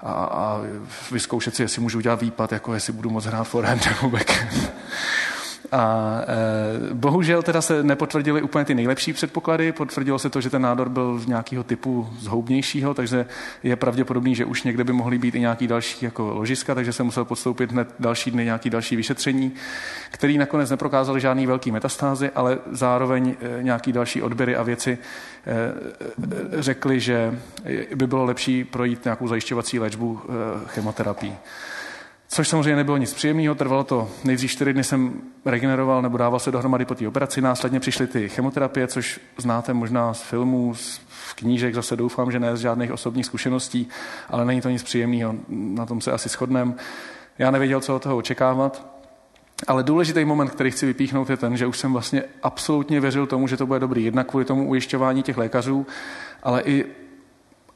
a, 0.00 0.12
a 0.12 0.60
vyzkoušet 1.12 1.54
si, 1.54 1.62
jestli 1.62 1.82
můžu 1.82 1.98
udělat 1.98 2.20
výpad, 2.20 2.52
jako 2.52 2.74
jestli 2.74 2.92
budu 2.92 3.10
moc 3.10 3.24
hrát 3.24 3.44
forehand 3.44 3.86
nebo 3.86 4.10
backhand. 4.10 4.72
A 5.72 6.20
e, 6.90 6.94
bohužel 6.94 7.42
teda 7.42 7.62
se 7.62 7.82
nepotvrdily 7.82 8.42
úplně 8.42 8.64
ty 8.64 8.74
nejlepší 8.74 9.12
předpoklady, 9.12 9.72
potvrdilo 9.72 10.18
se 10.18 10.30
to, 10.30 10.40
že 10.40 10.50
ten 10.50 10.62
nádor 10.62 10.88
byl 10.88 11.18
z 11.18 11.26
nějakého 11.26 11.64
typu 11.64 12.08
zhoubnějšího, 12.18 12.94
takže 12.94 13.26
je 13.62 13.76
pravděpodobný, 13.76 14.34
že 14.34 14.44
už 14.44 14.62
někde 14.62 14.84
by 14.84 14.92
mohly 14.92 15.18
být 15.18 15.34
i 15.34 15.40
nějaký 15.40 15.66
další 15.66 16.04
jako 16.04 16.34
ložiska, 16.34 16.74
takže 16.74 16.92
jsem 16.92 17.06
musel 17.06 17.24
podstoupit 17.24 17.72
hned 17.72 17.88
další 17.98 18.30
dny 18.30 18.44
nějaký 18.44 18.70
další 18.70 18.96
vyšetření, 18.96 19.52
který 20.10 20.38
nakonec 20.38 20.70
neprokázaly 20.70 21.20
žádný 21.20 21.46
velký 21.46 21.70
metastázy, 21.70 22.30
ale 22.34 22.58
zároveň 22.70 23.34
e, 23.58 23.62
nějaký 23.62 23.92
další 23.92 24.22
odběry 24.22 24.56
a 24.56 24.62
věci 24.62 24.98
e, 25.46 26.62
řekli, 26.62 27.00
že 27.00 27.38
by 27.94 28.06
bylo 28.06 28.24
lepší 28.24 28.64
projít 28.64 29.04
nějakou 29.04 29.28
zajišťovací 29.28 29.78
léčbu 29.78 30.20
e, 30.22 30.68
chemoterapii. 30.68 31.36
Což 32.32 32.48
samozřejmě 32.48 32.76
nebylo 32.76 32.96
nic 32.96 33.14
příjemného, 33.14 33.54
trvalo 33.54 33.84
to 33.84 34.10
nejdřív 34.24 34.50
čtyři 34.50 34.72
dny 34.72 34.84
jsem 34.84 35.12
regeneroval 35.44 36.02
nebo 36.02 36.16
dával 36.16 36.38
se 36.38 36.50
dohromady 36.50 36.84
po 36.84 36.94
té 36.94 37.08
operaci, 37.08 37.40
následně 37.40 37.80
přišly 37.80 38.06
ty 38.06 38.28
chemoterapie, 38.28 38.86
což 38.86 39.20
znáte 39.38 39.74
možná 39.74 40.14
z 40.14 40.22
filmů, 40.22 40.74
z 40.74 41.00
knížek, 41.34 41.74
zase 41.74 41.96
doufám, 41.96 42.32
že 42.32 42.40
ne 42.40 42.56
z 42.56 42.60
žádných 42.60 42.92
osobních 42.92 43.26
zkušeností, 43.26 43.88
ale 44.28 44.44
není 44.44 44.60
to 44.60 44.70
nic 44.70 44.82
příjemného, 44.82 45.34
na 45.48 45.86
tom 45.86 46.00
se 46.00 46.12
asi 46.12 46.28
shodneme. 46.28 46.74
Já 47.38 47.50
nevěděl, 47.50 47.80
co 47.80 47.96
od 47.96 48.02
toho 48.02 48.16
očekávat, 48.16 48.86
ale 49.66 49.82
důležitý 49.82 50.24
moment, 50.24 50.50
který 50.50 50.70
chci 50.70 50.86
vypíchnout, 50.86 51.30
je 51.30 51.36
ten, 51.36 51.56
že 51.56 51.66
už 51.66 51.78
jsem 51.78 51.92
vlastně 51.92 52.22
absolutně 52.42 53.00
věřil 53.00 53.26
tomu, 53.26 53.46
že 53.48 53.56
to 53.56 53.66
bude 53.66 53.78
dobrý. 53.80 54.04
Jednak 54.04 54.26
kvůli 54.26 54.44
tomu 54.44 54.68
ujišťování 54.68 55.22
těch 55.22 55.38
lékařů, 55.38 55.86
ale 56.42 56.62
i 56.62 56.86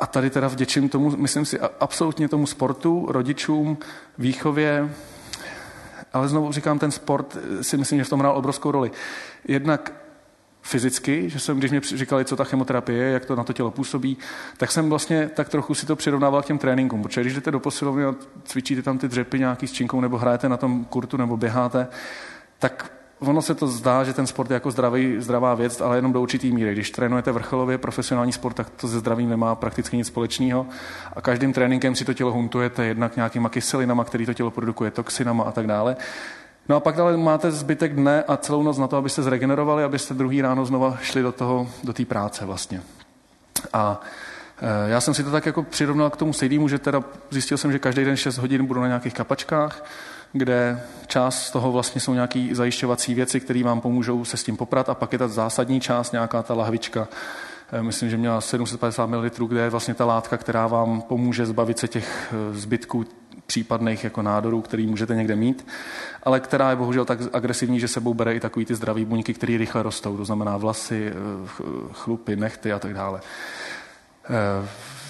a 0.04 0.06
tady 0.06 0.30
teda 0.30 0.48
vděčím 0.48 0.88
tomu, 0.88 1.16
myslím 1.16 1.44
si, 1.44 1.60
absolutně 1.60 2.28
tomu 2.28 2.46
sportu, 2.46 3.06
rodičům, 3.08 3.78
výchově, 4.18 4.90
ale 6.12 6.28
znovu 6.28 6.52
říkám, 6.52 6.78
ten 6.78 6.90
sport 6.90 7.36
si 7.60 7.76
myslím, 7.76 7.98
že 7.98 8.04
v 8.04 8.08
tom 8.08 8.20
hrál 8.20 8.36
obrovskou 8.36 8.70
roli. 8.70 8.90
Jednak 9.48 9.92
fyzicky, 10.62 11.30
že 11.30 11.38
jsem, 11.38 11.58
když 11.58 11.70
mě 11.70 11.80
říkali, 11.80 12.24
co 12.24 12.36
ta 12.36 12.44
chemoterapie 12.44 13.04
je, 13.04 13.12
jak 13.12 13.24
to 13.24 13.36
na 13.36 13.44
to 13.44 13.52
tělo 13.52 13.70
působí, 13.70 14.16
tak 14.56 14.72
jsem 14.72 14.88
vlastně 14.88 15.30
tak 15.34 15.48
trochu 15.48 15.74
si 15.74 15.86
to 15.86 15.96
přirovnával 15.96 16.42
k 16.42 16.46
těm 16.46 16.58
tréninkům, 16.58 17.02
protože 17.02 17.20
když 17.20 17.34
jdete 17.34 17.50
do 17.50 17.60
posilovny 17.60 18.04
a 18.04 18.14
cvičíte 18.44 18.82
tam 18.82 18.98
ty 18.98 19.08
dřepy 19.08 19.38
nějaký 19.38 19.66
s 19.66 19.72
činkou, 19.72 20.00
nebo 20.00 20.18
hrajete 20.18 20.48
na 20.48 20.56
tom 20.56 20.84
kurtu, 20.84 21.16
nebo 21.16 21.36
běháte, 21.36 21.88
tak 22.58 22.92
ono 23.26 23.42
se 23.42 23.54
to 23.54 23.66
zdá, 23.66 24.04
že 24.04 24.12
ten 24.12 24.26
sport 24.26 24.50
je 24.50 24.54
jako 24.54 24.70
zdravý, 24.70 25.16
zdravá 25.18 25.54
věc, 25.54 25.80
ale 25.80 25.96
jenom 25.96 26.12
do 26.12 26.20
určitý 26.20 26.52
míry. 26.52 26.72
Když 26.72 26.90
trénujete 26.90 27.32
vrcholově 27.32 27.78
profesionální 27.78 28.32
sport, 28.32 28.54
tak 28.54 28.70
to 28.70 28.88
se 28.88 28.98
zdravím 28.98 29.28
nemá 29.28 29.54
prakticky 29.54 29.96
nic 29.96 30.06
společného. 30.06 30.66
A 31.16 31.20
každým 31.20 31.52
tréninkem 31.52 31.94
si 31.94 32.04
to 32.04 32.14
tělo 32.14 32.32
huntujete 32.32 32.84
jednak 32.84 33.16
nějakýma 33.16 33.48
kyselinama, 33.48 34.04
který 34.04 34.26
to 34.26 34.34
tělo 34.34 34.50
produkuje, 34.50 34.90
toxinama 34.90 35.44
a 35.44 35.52
tak 35.52 35.66
dále. 35.66 35.96
No 36.68 36.76
a 36.76 36.80
pak 36.80 36.96
dále 36.96 37.16
máte 37.16 37.50
zbytek 37.50 37.94
dne 37.94 38.22
a 38.22 38.36
celou 38.36 38.62
noc 38.62 38.78
na 38.78 38.86
to, 38.86 38.96
abyste 38.96 39.22
zregenerovali, 39.22 39.84
abyste 39.84 40.14
druhý 40.14 40.42
ráno 40.42 40.64
znova 40.64 40.96
šli 41.02 41.22
do 41.22 41.32
toho, 41.32 41.68
do 41.84 41.92
té 41.92 42.04
práce 42.04 42.44
vlastně. 42.44 42.82
A 43.72 44.00
e, 44.86 44.90
já 44.90 45.00
jsem 45.00 45.14
si 45.14 45.24
to 45.24 45.30
tak 45.30 45.46
jako 45.46 45.62
přirovnal 45.62 46.10
k 46.10 46.16
tomu 46.16 46.32
stejnému, 46.32 46.68
že 46.68 46.78
teda 46.78 47.04
zjistil 47.30 47.58
jsem, 47.58 47.72
že 47.72 47.78
každý 47.78 48.04
den 48.04 48.16
6 48.16 48.38
hodin 48.38 48.66
budu 48.66 48.80
na 48.80 48.86
nějakých 48.86 49.14
kapačkách, 49.14 49.84
kde 50.36 50.80
část 51.06 51.46
z 51.46 51.50
toho 51.50 51.72
vlastně 51.72 52.00
jsou 52.00 52.14
nějaké 52.14 52.48
zajišťovací 52.52 53.14
věci, 53.14 53.40
které 53.40 53.62
vám 53.62 53.80
pomůžou 53.80 54.24
se 54.24 54.36
s 54.36 54.44
tím 54.44 54.56
poprat 54.56 54.88
a 54.88 54.94
pak 54.94 55.12
je 55.12 55.18
ta 55.18 55.28
zásadní 55.28 55.80
část, 55.80 56.12
nějaká 56.12 56.42
ta 56.42 56.54
lahvička, 56.54 57.08
eh, 57.72 57.82
myslím, 57.82 58.10
že 58.10 58.16
měla 58.16 58.40
750 58.40 59.06
ml, 59.06 59.30
kde 59.48 59.60
je 59.60 59.70
vlastně 59.70 59.94
ta 59.94 60.04
látka, 60.04 60.36
která 60.36 60.66
vám 60.66 61.02
pomůže 61.02 61.46
zbavit 61.46 61.78
se 61.78 61.88
těch 61.88 62.32
eh, 62.32 62.54
zbytků 62.54 63.04
případných 63.46 64.04
jako 64.04 64.22
nádorů, 64.22 64.60
který 64.60 64.86
můžete 64.86 65.14
někde 65.14 65.36
mít, 65.36 65.66
ale 66.22 66.40
která 66.40 66.70
je 66.70 66.76
bohužel 66.76 67.04
tak 67.04 67.18
agresivní, 67.32 67.80
že 67.80 67.88
sebou 67.88 68.14
bere 68.14 68.34
i 68.34 68.40
takový 68.40 68.64
ty 68.64 68.74
zdraví 68.74 69.04
buňky, 69.04 69.34
které 69.34 69.58
rychle 69.58 69.82
rostou, 69.82 70.16
to 70.16 70.24
znamená 70.24 70.56
vlasy, 70.56 71.12
eh, 71.12 71.14
chlupy, 71.92 72.36
nechty 72.36 72.72
a 72.72 72.78
tak 72.78 72.94
dále. 72.94 73.20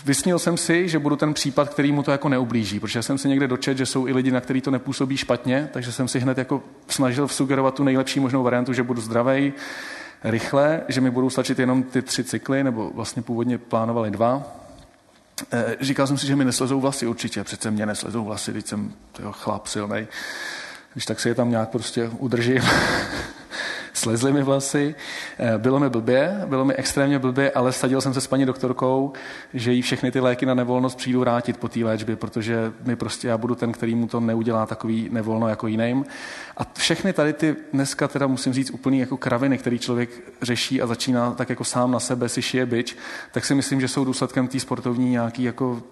Vysnil 0.05 0.39
jsem 0.39 0.57
si, 0.57 0.89
že 0.89 0.99
budu 0.99 1.17
ten 1.17 1.35
případ, 1.35 1.69
který 1.69 1.93
mu 1.93 2.03
to 2.03 2.11
jako 2.11 2.29
neublíží, 2.29 2.81
protože 2.81 3.03
jsem 3.03 3.19
si 3.19 3.29
někde 3.29 3.49
dočet, 3.49 3.79
že 3.79 3.87
jsou 3.87 4.07
i 4.07 4.13
lidi, 4.13 4.31
na 4.31 4.41
který 4.41 4.61
to 4.61 4.71
nepůsobí 4.71 5.17
špatně, 5.17 5.69
takže 5.73 5.93
jsem 5.93 6.09
si 6.09 6.21
hned 6.21 6.39
jako 6.39 6.63
snažil 6.89 7.29
sugerovat 7.29 7.75
tu 7.75 7.85
nejlepší 7.85 8.21
možnou 8.21 8.43
variantu, 8.43 8.73
že 8.73 8.83
budu 8.83 9.01
zdravej, 9.01 9.53
rychle, 10.25 10.81
že 10.89 11.01
mi 11.01 11.11
budou 11.11 11.31
stačit 11.31 11.59
jenom 11.59 11.83
ty 11.83 12.03
tři 12.03 12.25
cykly, 12.25 12.65
nebo 12.65 12.91
vlastně 12.95 13.23
původně 13.23 13.59
plánovali 13.59 14.11
dva. 14.11 14.43
E, 15.53 15.77
říkal 15.81 16.07
jsem 16.07 16.19
si, 16.19 16.27
že 16.27 16.37
mi 16.37 16.45
neslezou 16.45 16.81
vlasy 16.81 17.07
určitě, 17.07 17.45
přece 17.45 17.71
mě 17.71 17.87
neslezou 17.87 18.25
vlasy, 18.25 18.51
když 18.51 18.65
jsem 18.65 18.93
chlap 19.31 19.67
silnej. 19.67 20.07
Když 20.93 21.05
tak 21.05 21.21
si 21.21 21.29
je 21.29 21.35
tam 21.35 21.51
nějak 21.51 21.69
prostě 21.69 22.11
udržím. 22.19 22.63
slezly 23.95 24.33
mi 24.33 24.43
vlasy, 24.43 24.95
eh, 25.39 25.59
bylo 25.59 25.81
mi 25.81 25.91
blbě, 25.91 26.41
bylo 26.47 26.65
mi 26.65 26.75
extrémně 26.75 27.19
blbě, 27.19 27.51
ale 27.51 27.73
sadil 27.73 28.01
jsem 28.01 28.15
se 28.15 28.21
s 28.21 28.27
paní 28.27 28.47
doktorkou, 28.47 29.13
že 29.55 29.73
jí 29.73 29.83
všechny 29.83 30.11
ty 30.11 30.21
léky 30.21 30.47
na 30.47 30.55
nevolnost 30.55 30.99
přijdu 30.99 31.21
vrátit 31.21 31.57
po 31.57 31.69
té 31.69 31.81
léčbě, 31.81 32.17
protože 32.17 32.73
mi 32.85 32.97
prostě 32.97 33.29
já 33.29 33.39
budu 33.39 33.55
ten, 33.55 33.73
který 33.73 33.95
mu 33.95 34.07
to 34.07 34.21
neudělá 34.21 34.67
takový 34.67 35.09
nevolno 35.13 35.49
jako 35.49 35.67
jiným. 35.67 36.05
A 36.57 36.67
všechny 36.75 37.13
tady 37.13 37.33
ty 37.33 37.57
dneska 37.73 38.09
teda 38.09 38.27
musím 38.27 38.53
říct 38.53 38.71
úplný 38.71 38.99
jako 38.99 39.17
kraviny, 39.17 39.59
který 39.59 39.79
člověk 39.79 40.11
řeší 40.43 40.83
a 40.83 40.87
začíná 40.87 41.31
tak 41.31 41.51
jako 41.51 41.65
sám 41.65 41.91
na 41.91 42.01
sebe 42.01 42.29
si 42.29 42.43
šije 42.43 42.67
byč, 42.67 42.97
tak 43.33 43.45
si 43.45 43.55
myslím, 43.55 43.81
že 43.81 43.89
jsou 43.89 44.05
důsledkem 44.05 44.49
té 44.49 44.61
sportovní 44.61 45.11
nějaký 45.11 45.43
jako 45.43 45.83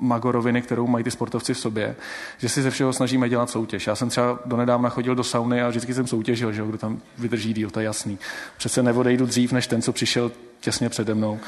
magoroviny, 0.00 0.62
kterou 0.62 0.86
mají 0.86 1.04
ty 1.04 1.10
sportovci 1.10 1.54
v 1.54 1.58
sobě, 1.58 1.96
že 2.38 2.48
si 2.48 2.62
ze 2.62 2.70
všeho 2.70 2.92
snažíme 2.92 3.28
dělat 3.28 3.50
soutěž. 3.50 3.86
Já 3.86 3.94
jsem 3.94 4.08
třeba 4.08 4.38
donedávna 4.44 4.88
chodil 4.88 5.14
do 5.14 5.24
sauny 5.24 5.62
a 5.62 5.68
vždycky 5.68 5.94
jsem 5.94 6.06
soutěžil, 6.06 6.52
že 6.52 6.62
kdo 6.66 6.78
tam 6.78 7.00
vydrží 7.18 7.54
díl, 7.54 7.70
to 7.70 7.80
je 7.80 7.84
jasný. 7.84 8.18
Přece 8.56 8.82
neodejdu 8.82 9.26
dřív, 9.26 9.52
než 9.52 9.66
ten, 9.66 9.82
co 9.82 9.92
přišel 9.92 10.32
těsně 10.60 10.88
přede 10.88 11.14
mnou. 11.14 11.38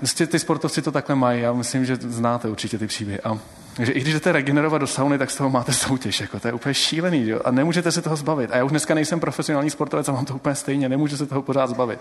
Vlastně 0.00 0.26
ty 0.26 0.38
sportovci 0.38 0.82
to 0.82 0.92
takhle 0.92 1.14
mají, 1.14 1.42
já 1.42 1.52
myslím, 1.52 1.84
že 1.84 1.96
znáte 1.96 2.48
určitě 2.48 2.78
ty 2.78 2.86
příběhy. 2.86 3.20
A 3.20 3.38
že 3.78 3.92
i 3.92 4.00
když 4.00 4.14
jdete 4.14 4.32
regenerovat 4.32 4.80
do 4.80 4.86
sauny, 4.86 5.18
tak 5.18 5.30
z 5.30 5.36
toho 5.36 5.50
máte 5.50 5.72
soutěž. 5.72 6.20
Jako, 6.20 6.40
to 6.40 6.48
je 6.48 6.52
úplně 6.52 6.74
šílený. 6.74 7.28
Jo? 7.28 7.40
A 7.44 7.50
nemůžete 7.50 7.92
se 7.92 8.02
toho 8.02 8.16
zbavit. 8.16 8.50
A 8.52 8.56
já 8.56 8.64
už 8.64 8.70
dneska 8.70 8.94
nejsem 8.94 9.20
profesionální 9.20 9.70
sportovec 9.70 10.08
a 10.08 10.12
mám 10.12 10.24
to 10.24 10.34
úplně 10.34 10.54
stejně. 10.54 10.88
Nemůžu 10.88 11.16
se 11.16 11.26
toho 11.26 11.42
pořád 11.42 11.70
zbavit. 11.70 11.98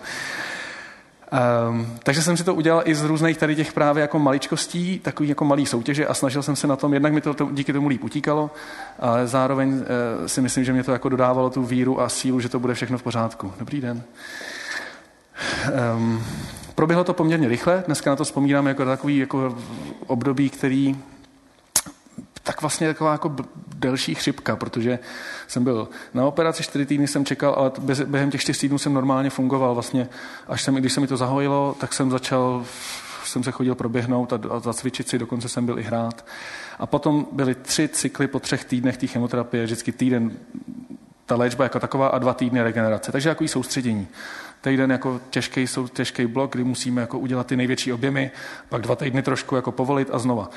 Um, 1.69 1.97
takže 2.03 2.22
jsem 2.22 2.38
si 2.38 2.43
to 2.43 2.55
udělal 2.55 2.82
i 2.86 2.95
z 2.95 3.03
různých 3.03 3.38
tady 3.38 3.55
těch 3.55 3.74
právě 3.74 4.01
jako 4.01 4.19
maličkostí, 4.19 4.99
takový 4.99 5.30
jako 5.30 5.45
malý 5.45 5.65
soutěže 5.65 6.07
a 6.07 6.13
snažil 6.13 6.43
jsem 6.43 6.55
se 6.55 6.67
na 6.67 6.76
tom, 6.76 6.93
jednak 6.93 7.13
mi 7.13 7.22
to, 7.22 7.34
to 7.34 7.49
díky 7.51 7.74
tomu 7.74 7.88
líp 7.88 8.03
utíkalo, 8.03 8.51
ale 8.99 9.28
zároveň 9.28 9.74
uh, 9.74 9.84
si 10.26 10.41
myslím, 10.41 10.63
že 10.63 10.74
mě 10.74 10.84
to 10.84 10.91
jako 10.91 11.09
dodávalo 11.09 11.49
tu 11.49 11.63
víru 11.63 12.01
a 12.01 12.09
sílu, 12.09 12.39
že 12.39 12.49
to 12.49 12.59
bude 12.59 12.74
všechno 12.74 12.97
v 12.97 13.03
pořádku. 13.03 13.53
Dobrý 13.59 13.82
den. 13.82 14.03
Um, 15.95 16.24
proběhlo 16.76 17.03
to 17.03 17.13
poměrně 17.13 17.47
rychle, 17.47 17.84
dneska 17.86 18.09
na 18.09 18.15
to 18.15 18.24
vzpomínám 18.24 18.67
jako 18.67 18.86
takový 18.86 19.17
jako 19.17 19.57
období, 20.07 20.49
který 20.49 20.95
tak 22.44 22.62
vlastně 22.62 22.88
taková 22.88 23.12
jako 23.12 23.36
delší 23.76 24.16
chřipka, 24.16 24.56
protože 24.56 25.00
jsem 25.48 25.64
byl 25.64 25.89
na 26.14 26.26
operaci, 26.26 26.64
čtyři 26.64 26.86
týdny 26.86 27.08
jsem 27.08 27.26
čekal, 27.26 27.54
ale 27.58 27.72
během 28.06 28.32
těch 28.32 28.42
čtyř 28.42 28.58
týdnů 28.58 28.78
jsem 28.78 28.94
normálně 28.94 29.30
fungoval. 29.30 29.74
Vlastně, 29.74 30.10
až 30.48 30.62
jsem, 30.62 30.76
když 30.76 30.94
se 30.94 31.02
mi 31.02 31.08
to 31.08 31.18
zahojilo, 31.18 31.76
tak 31.80 31.94
jsem 31.94 32.12
začal, 32.12 32.66
jsem 33.24 33.44
se 33.44 33.52
chodil 33.52 33.76
proběhnout 33.76 34.34
a, 34.34 34.39
a 34.50 34.60
zacvičit 34.60 35.10
si, 35.10 35.20
dokonce 35.20 35.50
jsem 35.50 35.66
byl 35.66 35.80
i 35.80 35.84
hrát. 35.84 36.26
A 36.80 36.86
potom 36.86 37.28
byly 37.32 37.56
tři 37.56 37.88
cykly 37.88 38.28
po 38.28 38.39
třech 38.39 38.66
týdnech 38.66 38.98
té 38.98 39.08
chemoterapie, 39.08 39.64
vždycky 39.64 39.92
týden 39.92 40.32
ta 41.26 41.36
léčba 41.36 41.64
jako 41.64 41.80
taková 41.80 42.08
a 42.08 42.20
dva 42.20 42.34
týdny 42.34 42.62
regenerace. 42.62 43.12
Takže 43.12 43.30
jako 43.30 43.48
soustředění 43.48 44.08
týden 44.62 44.91
jako 44.91 45.22
těžký, 45.30 45.68
jsou 45.68 45.88
těžký 45.88 46.26
blok, 46.28 46.51
kdy 46.53 46.64
musíme 46.64 47.01
jako 47.01 47.20
udělat 47.20 47.47
ty 47.47 47.55
největší 47.55 47.93
objemy, 47.93 48.32
pak 48.70 48.82
dva 48.82 48.95
týdny 48.95 49.22
trošku 49.22 49.55
jako 49.55 49.72
povolit 49.72 50.09
a 50.12 50.20
znova. 50.20 50.49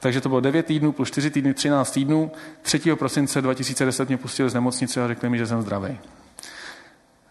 Takže 0.00 0.20
to 0.20 0.28
bylo 0.28 0.40
9 0.40 0.66
týdnů 0.66 0.92
plus 0.92 1.08
4 1.08 1.30
týdny, 1.30 1.54
13 1.54 1.90
týdnů. 1.90 2.30
3. 2.62 2.80
prosince 2.94 3.42
2010 3.42 4.08
mě 4.08 4.16
pustili 4.16 4.50
z 4.50 4.54
nemocnice 4.54 5.04
a 5.04 5.08
řekli 5.08 5.28
mi, 5.28 5.38
že 5.38 5.46
jsem 5.46 5.62
zdravý. 5.62 5.98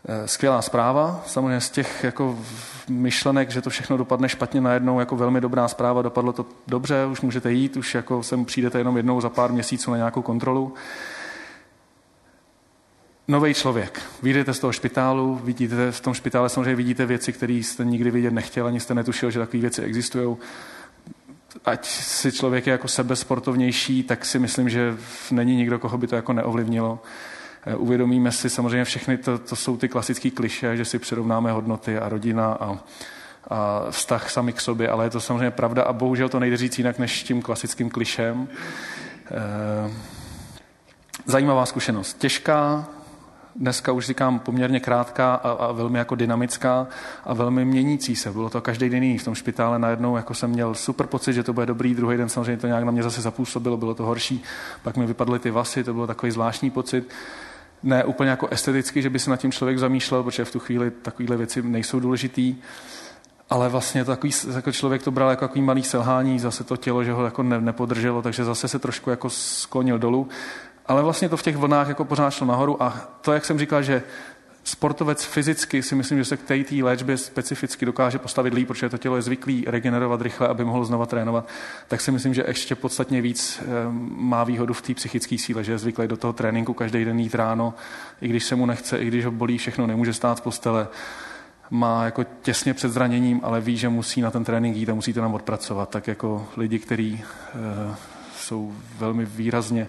Eh, 0.10 0.28
skvělá 0.28 0.62
zpráva, 0.62 1.24
samozřejmě 1.26 1.62
z 1.62 1.70
těch 1.70 2.04
jako 2.04 2.40
myšlenek, 2.90 3.50
že 3.50 3.62
to 3.62 3.70
všechno 3.70 3.98
dopadne 3.98 4.30
špatně 4.30 4.62
najednou, 4.62 5.00
jako 5.00 5.16
velmi 5.16 5.42
dobrá 5.42 5.68
zpráva, 5.68 6.02
dopadlo 6.02 6.34
to 6.34 6.46
dobře, 6.68 7.06
už 7.06 7.22
můžete 7.22 7.52
jít, 7.52 7.78
už 7.78 7.96
jako 7.96 8.24
sem 8.24 8.46
přijdete 8.46 8.78
jenom 8.78 8.98
jednou 8.98 9.22
za 9.22 9.30
pár 9.30 9.52
měsíců 9.52 9.92
na 9.92 9.98
nějakou 9.98 10.22
kontrolu 10.22 10.74
nový 13.28 13.54
člověk. 13.54 14.02
Vyjdete 14.24 14.54
z 14.54 14.60
toho 14.60 14.74
špitálu, 14.74 15.42
vidíte, 15.44 15.92
v 15.92 16.02
tom 16.02 16.14
špitále 16.14 16.50
samozřejmě 16.50 16.76
vidíte 16.76 17.06
věci, 17.06 17.34
které 17.34 17.54
jste 17.54 17.86
nikdy 17.86 18.12
vidět 18.12 18.34
nechtěl, 18.34 18.68
ani 18.68 18.80
jste 18.80 18.96
netušil, 18.96 19.32
že 19.32 19.40
takové 19.40 19.62
věci 19.62 19.82
existují. 19.82 20.38
Ať 21.66 21.86
si 21.88 22.32
člověk 22.32 22.68
je 22.68 22.72
jako 22.72 22.88
sebesportovnější, 22.88 24.04
tak 24.04 24.26
si 24.26 24.40
myslím, 24.40 24.70
že 24.70 24.98
není 25.32 25.56
nikdo, 25.56 25.80
koho 25.80 25.98
by 25.98 26.08
to 26.08 26.16
jako 26.16 26.34
neovlivnilo. 26.34 27.00
Eh, 27.66 27.76
uvědomíme 27.76 28.32
si 28.32 28.50
samozřejmě 28.50 28.84
všechny, 28.86 29.18
to, 29.18 29.38
to 29.38 29.56
jsou 29.56 29.78
ty 29.78 29.90
klasické 29.90 30.30
kliše, 30.30 30.78
že 30.78 30.86
si 30.86 31.00
přirovnáme 31.00 31.52
hodnoty 31.52 31.98
a 31.98 32.10
rodina 32.10 32.54
a, 32.54 32.80
a 33.48 33.86
vztah 33.92 34.32
sami 34.32 34.54
k 34.54 34.62
sobě, 34.62 34.90
ale 34.90 35.06
je 35.06 35.10
to 35.10 35.22
samozřejmě 35.22 35.52
pravda 35.52 35.84
a 35.84 35.94
bohužel 35.94 36.30
to 36.30 36.40
nejde 36.40 36.58
říct 36.58 36.78
jinak 36.78 37.00
než 37.00 37.24
tím 37.24 37.42
klasickým 37.42 37.90
klišem. 37.90 38.48
Eh, 39.32 39.92
zajímavá 41.26 41.66
zkušenost. 41.66 42.18
Těžká, 42.18 42.88
dneska 43.58 43.92
už 43.92 44.06
říkám 44.06 44.40
poměrně 44.40 44.80
krátká 44.80 45.36
a, 45.36 45.52
a 45.52 45.72
velmi 45.72 45.98
jako 45.98 46.16
dynamická 46.16 46.88
a 47.26 47.34
velmi 47.34 47.66
měnící 47.66 48.16
se. 48.16 48.32
Bylo 48.32 48.50
to 48.50 48.62
každý 48.62 48.90
den. 48.90 49.18
V 49.18 49.24
tom 49.24 49.36
špitále 49.36 49.80
najednou 49.80 50.16
jako 50.18 50.34
jsem 50.34 50.50
měl 50.50 50.74
super 50.74 51.08
pocit, 51.08 51.34
že 51.34 51.44
to 51.44 51.54
bude 51.54 51.66
dobrý, 51.66 51.96
druhý 51.96 52.18
den 52.18 52.30
samozřejmě 52.30 52.58
to 52.58 52.68
nějak 52.68 52.84
na 52.84 52.92
mě 52.92 53.04
zase 53.04 53.22
zapůsobilo, 53.22 53.78
bylo 53.78 53.96
to 53.96 54.06
horší. 54.06 54.44
Pak 54.84 54.98
mi 54.98 55.06
vypadly 55.06 55.40
ty 55.40 55.52
vasy, 55.52 55.84
to 55.84 55.94
bylo 55.94 56.08
takový 56.08 56.32
zvláštní 56.32 56.70
pocit. 56.70 57.10
Ne 57.84 58.04
úplně 58.04 58.30
jako 58.30 58.48
esteticky, 58.48 59.02
že 59.02 59.10
by 59.10 59.20
se 59.20 59.30
nad 59.30 59.38
tím 59.38 59.52
člověk 59.52 59.80
zamýšlel, 59.80 60.24
protože 60.24 60.46
v 60.46 60.52
tu 60.52 60.60
chvíli 60.60 60.92
takovéhle 60.92 61.38
věci 61.38 61.62
nejsou 61.62 62.00
důležitý. 62.00 62.56
Ale 63.50 63.70
vlastně 63.70 64.06
takový, 64.06 64.34
jako 64.56 64.72
člověk 64.72 65.04
to 65.04 65.12
bral 65.12 65.30
jako 65.30 65.48
takový 65.48 65.62
malý 65.62 65.84
selhání, 65.84 66.40
zase 66.40 66.64
to 66.64 66.78
tělo, 66.78 67.04
že 67.04 67.14
ho 67.14 67.26
jako 67.26 67.44
ne, 67.44 67.62
nepodrželo, 67.62 68.22
takže 68.22 68.44
zase 68.44 68.68
se 68.68 68.80
trošku 68.80 69.10
jako 69.10 69.30
sklonil 69.30 70.00
dolů 70.00 70.28
ale 70.88 71.02
vlastně 71.02 71.30
to 71.30 71.38
v 71.38 71.44
těch 71.44 71.58
vlnách 71.58 71.88
jako 71.88 72.06
pořád 72.06 72.30
šlo 72.30 72.48
nahoru 72.48 72.84
a 72.84 73.10
to, 73.22 73.34
jak 73.34 73.46
jsem 73.46 73.60
říkal, 73.60 73.84
že 73.84 74.04
sportovec 74.64 75.24
fyzicky 75.24 75.84
si 75.84 75.96
myslím, 75.96 76.18
že 76.18 76.26
se 76.26 76.38
k 76.38 76.44
té 76.44 76.84
léčbě 76.84 77.18
specificky 77.18 77.86
dokáže 77.86 78.20
postavit 78.20 78.54
líp, 78.54 78.68
protože 78.68 78.90
to 78.90 78.98
tělo 78.98 79.16
je 79.16 79.22
zvyklý 79.22 79.66
regenerovat 79.68 80.22
rychle, 80.22 80.48
aby 80.48 80.66
mohlo 80.66 80.86
znova 80.86 81.06
trénovat, 81.06 81.48
tak 81.88 82.02
si 82.02 82.12
myslím, 82.12 82.34
že 82.34 82.44
ještě 82.48 82.76
podstatně 82.76 83.22
víc 83.22 83.60
eh, 83.62 83.66
má 84.18 84.44
výhodu 84.44 84.74
v 84.74 84.82
té 84.82 84.94
psychické 84.94 85.38
síle, 85.38 85.64
že 85.64 85.72
je 85.72 85.78
zvyklý 85.78 86.08
do 86.08 86.18
toho 86.18 86.34
tréninku 86.34 86.74
každý 86.74 87.06
den 87.06 87.20
jít 87.20 87.36
ráno, 87.36 87.74
i 88.22 88.28
když 88.28 88.44
se 88.44 88.56
mu 88.56 88.66
nechce, 88.66 88.98
i 88.98 89.08
když 89.08 89.26
ho 89.26 89.32
bolí 89.32 89.58
všechno, 89.58 89.88
nemůže 89.88 90.14
stát 90.14 90.38
z 90.38 90.42
postele, 90.42 90.88
má 91.70 92.06
jako 92.06 92.26
těsně 92.42 92.74
před 92.74 92.92
zraněním, 92.92 93.42
ale 93.44 93.62
ví, 93.62 93.78
že 93.78 93.90
musí 93.90 94.22
na 94.22 94.32
ten 94.32 94.44
trénink 94.44 94.78
jít 94.78 94.90
a 94.90 94.94
musí 94.94 95.14
to 95.14 95.22
nám 95.22 95.34
odpracovat. 95.34 95.90
Tak 95.90 96.08
jako 96.08 96.48
lidi, 96.58 96.80
kteří 96.80 97.24
e, 97.24 97.96
jsou 98.38 98.74
velmi 98.98 99.26
výrazně 99.26 99.88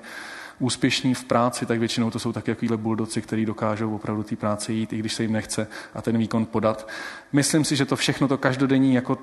úspěšní 0.58 1.14
v 1.14 1.24
práci, 1.24 1.66
tak 1.66 1.78
většinou 1.78 2.10
to 2.10 2.18
jsou 2.18 2.32
taky 2.32 2.50
takovýhle 2.50 2.76
buldoci, 2.76 3.22
kteří 3.22 3.46
dokážou 3.46 3.94
opravdu 3.94 4.22
té 4.22 4.36
práce 4.36 4.72
jít, 4.72 4.92
i 4.92 4.98
když 4.98 5.14
se 5.14 5.22
jim 5.22 5.32
nechce 5.32 5.66
a 5.94 6.02
ten 6.02 6.18
výkon 6.18 6.46
podat. 6.46 6.88
Myslím 7.32 7.64
si, 7.64 7.76
že 7.76 7.84
to 7.84 7.96
všechno 7.96 8.28
to 8.28 8.38
každodenní 8.38 8.94
jako 8.94 9.18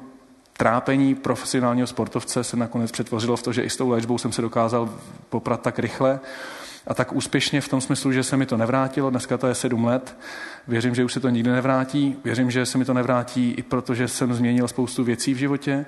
trápení 0.57 1.15
profesionálního 1.15 1.87
sportovce 1.87 2.43
se 2.43 2.57
nakonec 2.57 2.91
přetvořilo 2.91 3.37
v 3.37 3.43
to, 3.43 3.53
že 3.53 3.63
i 3.63 3.69
s 3.69 3.77
tou 3.77 3.89
léčbou 3.89 4.17
jsem 4.17 4.31
se 4.31 4.41
dokázal 4.41 4.89
poprat 5.29 5.61
tak 5.61 5.79
rychle 5.79 6.19
a 6.87 6.93
tak 6.93 7.13
úspěšně 7.13 7.61
v 7.61 7.67
tom 7.67 7.81
smyslu, 7.81 8.11
že 8.11 8.23
se 8.23 8.37
mi 8.37 8.45
to 8.45 8.57
nevrátilo. 8.57 9.09
Dneska 9.09 9.37
to 9.37 9.47
je 9.47 9.55
sedm 9.55 9.85
let. 9.85 10.17
Věřím, 10.67 10.95
že 10.95 11.03
už 11.03 11.13
se 11.13 11.19
to 11.19 11.29
nikdy 11.29 11.51
nevrátí. 11.51 12.15
Věřím, 12.23 12.51
že 12.51 12.65
se 12.65 12.77
mi 12.77 12.85
to 12.85 12.93
nevrátí 12.93 13.51
i 13.51 13.63
proto, 13.63 13.95
že 13.95 14.07
jsem 14.07 14.33
změnil 14.33 14.67
spoustu 14.67 15.03
věcí 15.03 15.33
v 15.33 15.37
životě. 15.37 15.85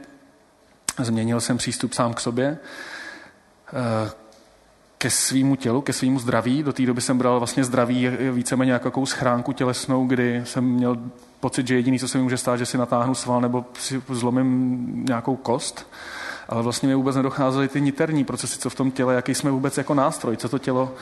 Změnil 1.00 1.41
jsem 1.41 1.58
přístup 1.58 1.93
sám 1.93 2.14
k 2.14 2.20
sobě 2.20 2.58
ke 4.98 5.10
svýmu 5.10 5.56
tělu, 5.56 5.82
ke 5.82 5.93
svýmu 5.93 6.20
zdraví. 6.20 6.64
Do 6.64 6.74
té 6.74 6.86
doby 6.86 7.02
jsem 7.02 7.18
bral 7.18 7.39
vlastně 7.39 7.64
zdraví 7.64 8.10
víceméně 8.32 8.72
jako 8.72 8.88
jakou 8.88 9.06
schránku 9.06 9.54
tělesnou, 9.54 10.08
kdy 10.08 10.41
jsem 10.45 10.64
měl 10.64 10.98
pocit, 11.39 11.68
že 11.68 11.76
jediný, 11.76 12.00
co 12.00 12.08
se 12.08 12.18
mi 12.18 12.24
může 12.24 12.38
stát, 12.38 12.58
že 12.58 12.66
si 12.66 12.78
natáhnu 12.78 13.16
sval 13.16 13.41
nebo 13.41 13.66
si 13.80 14.02
zlomím 14.10 14.88
nějakou 15.08 15.36
kost. 15.36 15.91
Ale 16.50 16.64
vlastně 16.64 16.89
mi 16.89 16.95
vůbec 16.95 17.16
nedocházely 17.16 17.68
ty 17.68 17.82
niterní 17.82 18.24
procesy, 18.24 18.60
co 18.60 18.70
v 18.70 18.76
tom 18.76 18.91
těle, 18.91 19.16
jaký 19.16 19.36
jsme 19.36 19.52
vůbec 19.52 19.78
jako 19.78 19.93
nástroj, 19.93 20.38
co 20.38 20.50
to 20.50 20.60
tělo 20.60 20.93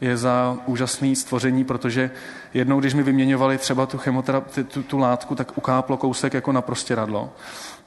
je 0.00 0.16
za 0.16 0.58
úžasný 0.66 1.16
stvoření, 1.16 1.64
protože 1.64 2.10
jednou, 2.54 2.80
když 2.80 2.94
mi 2.94 3.02
vyměňovali 3.02 3.58
třeba 3.58 3.86
tu 3.86 3.98
chemoterapii, 3.98 4.64
tu, 4.64 4.82
tu 4.82 4.98
látku, 4.98 5.34
tak 5.34 5.58
ukáplo 5.58 5.96
kousek 5.96 6.34
jako 6.34 6.52
na 6.52 6.64
radlo. 6.90 7.32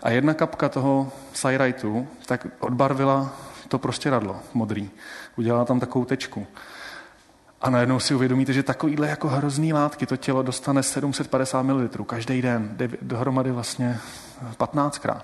A 0.03 0.09
jedna 0.09 0.33
kapka 0.33 0.69
toho 0.69 1.11
Cyraitu 1.33 2.07
tak 2.25 2.47
odbarvila 2.59 3.33
to 3.67 3.79
prostě 3.79 4.09
radlo 4.09 4.39
modrý 4.53 4.89
udělala 5.39 5.65
tam 5.65 5.79
takovou 5.79 6.05
tečku. 6.05 6.47
A 7.61 7.69
najednou 7.69 7.99
si 7.99 8.15
uvědomíte, 8.15 8.53
že 8.53 8.63
takovýhle 8.63 9.07
jako 9.07 9.27
hrozný 9.27 9.73
látky 9.73 10.05
to 10.05 10.17
tělo 10.17 10.43
dostane 10.43 10.83
750 10.83 11.61
ml 11.63 11.87
každý 11.87 12.41
den, 12.41 12.77
dohromady 13.01 13.51
vlastně 13.51 13.99
15krát. 14.57 15.21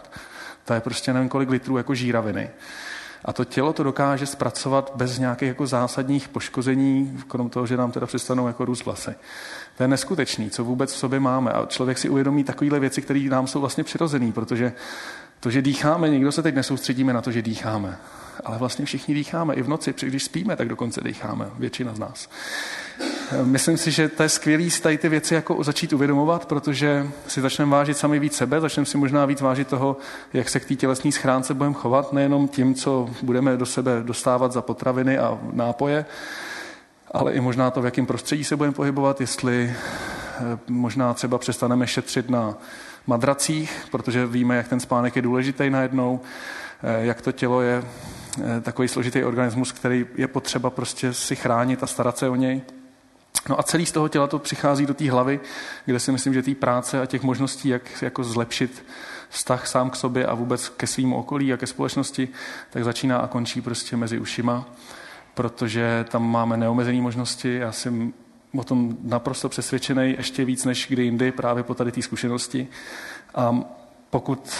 To 0.65 0.73
je 0.73 0.81
prostě 0.81 1.13
nevím 1.13 1.29
kolik 1.29 1.49
litrů 1.49 1.77
jako 1.77 1.95
žíraviny. 1.95 2.49
A 3.25 3.33
to 3.33 3.45
tělo 3.45 3.73
to 3.73 3.83
dokáže 3.83 4.25
zpracovat 4.25 4.91
bez 4.95 5.19
nějakých 5.19 5.47
jako 5.47 5.67
zásadních 5.67 6.27
poškození, 6.27 7.23
krom 7.27 7.49
toho, 7.49 7.65
že 7.65 7.77
nám 7.77 7.91
teda 7.91 8.05
přestanou 8.05 8.47
jako 8.47 8.65
růst 8.65 8.85
vlasy. 8.85 9.15
To 9.77 9.83
je 9.83 9.87
neskutečný, 9.87 10.49
co 10.49 10.63
vůbec 10.63 10.93
v 10.93 10.97
sobě 10.97 11.19
máme. 11.19 11.51
A 11.51 11.65
člověk 11.65 11.97
si 11.97 12.09
uvědomí 12.09 12.43
takovéhle 12.43 12.79
věci, 12.79 13.01
které 13.01 13.19
nám 13.19 13.47
jsou 13.47 13.59
vlastně 13.59 13.83
přirozené, 13.83 14.31
protože 14.31 14.73
to, 15.39 15.49
že 15.49 15.61
dýcháme, 15.61 16.09
nikdo 16.09 16.31
se 16.31 16.43
teď 16.43 16.55
nesoustředíme 16.55 17.13
na 17.13 17.21
to, 17.21 17.31
že 17.31 17.41
dýcháme 17.41 17.97
ale 18.45 18.57
vlastně 18.57 18.85
všichni 18.85 19.15
dýcháme. 19.15 19.53
I 19.53 19.61
v 19.61 19.69
noci, 19.69 19.93
když 20.01 20.23
spíme, 20.23 20.55
tak 20.55 20.67
dokonce 20.67 21.01
dýcháme, 21.03 21.49
většina 21.59 21.93
z 21.93 21.99
nás. 21.99 22.29
Myslím 23.43 23.77
si, 23.77 23.91
že 23.91 24.09
to 24.09 24.23
je 24.23 24.29
skvělý 24.29 24.69
tady 24.81 24.97
ty 24.97 25.09
věci 25.09 25.33
jako 25.33 25.63
začít 25.63 25.93
uvědomovat, 25.93 26.45
protože 26.45 27.07
si 27.27 27.41
začneme 27.41 27.71
vážit 27.71 27.97
sami 27.97 28.19
víc 28.19 28.35
sebe, 28.35 28.61
začneme 28.61 28.85
si 28.85 28.97
možná 28.97 29.25
víc 29.25 29.41
vážit 29.41 29.67
toho, 29.67 29.97
jak 30.33 30.49
se 30.49 30.59
k 30.59 30.65
té 30.65 30.75
tělesné 30.75 31.11
schránce 31.11 31.53
budeme 31.53 31.75
chovat, 31.75 32.13
nejenom 32.13 32.47
tím, 32.47 32.75
co 32.75 33.09
budeme 33.21 33.57
do 33.57 33.65
sebe 33.65 34.01
dostávat 34.03 34.51
za 34.51 34.61
potraviny 34.61 35.17
a 35.17 35.39
nápoje, 35.51 36.05
ale 37.11 37.33
i 37.33 37.39
možná 37.39 37.71
to, 37.71 37.81
v 37.81 37.85
jakém 37.85 38.05
prostředí 38.05 38.43
se 38.43 38.55
budeme 38.55 38.73
pohybovat, 38.73 39.21
jestli 39.21 39.73
eh, 39.73 40.57
možná 40.67 41.13
třeba 41.13 41.37
přestaneme 41.37 41.87
šetřit 41.87 42.29
na 42.29 42.57
madracích, 43.07 43.87
protože 43.91 44.25
víme, 44.25 44.57
jak 44.57 44.67
ten 44.67 44.79
spánek 44.79 45.15
je 45.15 45.21
důležitý 45.21 45.69
najednou, 45.69 46.19
eh, 46.83 47.05
jak 47.05 47.21
to 47.21 47.31
tělo 47.31 47.61
je 47.61 47.83
takový 48.61 48.87
složitý 48.87 49.23
organismus, 49.23 49.71
který 49.71 50.05
je 50.15 50.27
potřeba 50.27 50.69
prostě 50.69 51.13
si 51.13 51.35
chránit 51.35 51.83
a 51.83 51.87
starat 51.87 52.17
se 52.17 52.29
o 52.29 52.35
něj. 52.35 52.61
No 53.49 53.59
a 53.59 53.63
celý 53.63 53.85
z 53.85 53.91
toho 53.91 54.07
těla 54.07 54.27
to 54.27 54.39
přichází 54.39 54.85
do 54.85 54.93
té 54.93 55.11
hlavy, 55.11 55.39
kde 55.85 55.99
si 55.99 56.11
myslím, 56.11 56.33
že 56.33 56.43
té 56.43 56.55
práce 56.55 57.01
a 57.01 57.05
těch 57.05 57.23
možností, 57.23 57.69
jak 57.69 58.01
jako 58.01 58.23
zlepšit 58.23 58.85
vztah 59.29 59.67
sám 59.67 59.89
k 59.89 59.95
sobě 59.95 60.25
a 60.25 60.33
vůbec 60.33 60.69
ke 60.69 60.87
svým 60.87 61.13
okolí 61.13 61.53
a 61.53 61.57
ke 61.57 61.67
společnosti, 61.67 62.29
tak 62.69 62.83
začíná 62.83 63.17
a 63.17 63.27
končí 63.27 63.61
prostě 63.61 63.97
mezi 63.97 64.19
ušima, 64.19 64.65
protože 65.33 66.05
tam 66.09 66.31
máme 66.31 66.57
neomezené 66.57 67.01
možnosti. 67.01 67.55
Já 67.55 67.71
jsem 67.71 68.13
o 68.55 68.63
tom 68.63 68.97
naprosto 69.03 69.49
přesvědčený, 69.49 70.15
ještě 70.17 70.45
víc 70.45 70.65
než 70.65 70.87
kdy 70.89 71.03
jindy, 71.03 71.31
právě 71.31 71.63
po 71.63 71.73
tady 71.73 71.91
té 71.91 72.01
zkušenosti. 72.01 72.67
A 73.35 73.59
pokud 74.09 74.53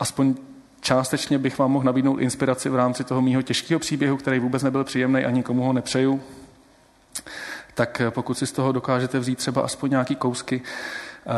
aspoň 0.00 0.34
částečně 0.80 1.38
bych 1.38 1.58
vám 1.58 1.70
mohl 1.70 1.84
nabídnout 1.84 2.18
inspiraci 2.18 2.68
v 2.68 2.76
rámci 2.76 3.04
toho 3.04 3.22
mýho 3.22 3.42
těžkého 3.42 3.80
příběhu, 3.80 4.16
který 4.16 4.38
vůbec 4.38 4.62
nebyl 4.62 4.84
příjemný, 4.84 5.24
ani 5.24 5.42
komu 5.42 5.62
ho 5.62 5.72
nepřeju, 5.72 6.20
tak 7.74 8.02
pokud 8.10 8.38
si 8.38 8.46
z 8.46 8.52
toho 8.52 8.72
dokážete 8.72 9.18
vzít 9.18 9.38
třeba 9.38 9.62
aspoň 9.62 9.90
nějaký 9.90 10.16
kousky, 10.16 10.62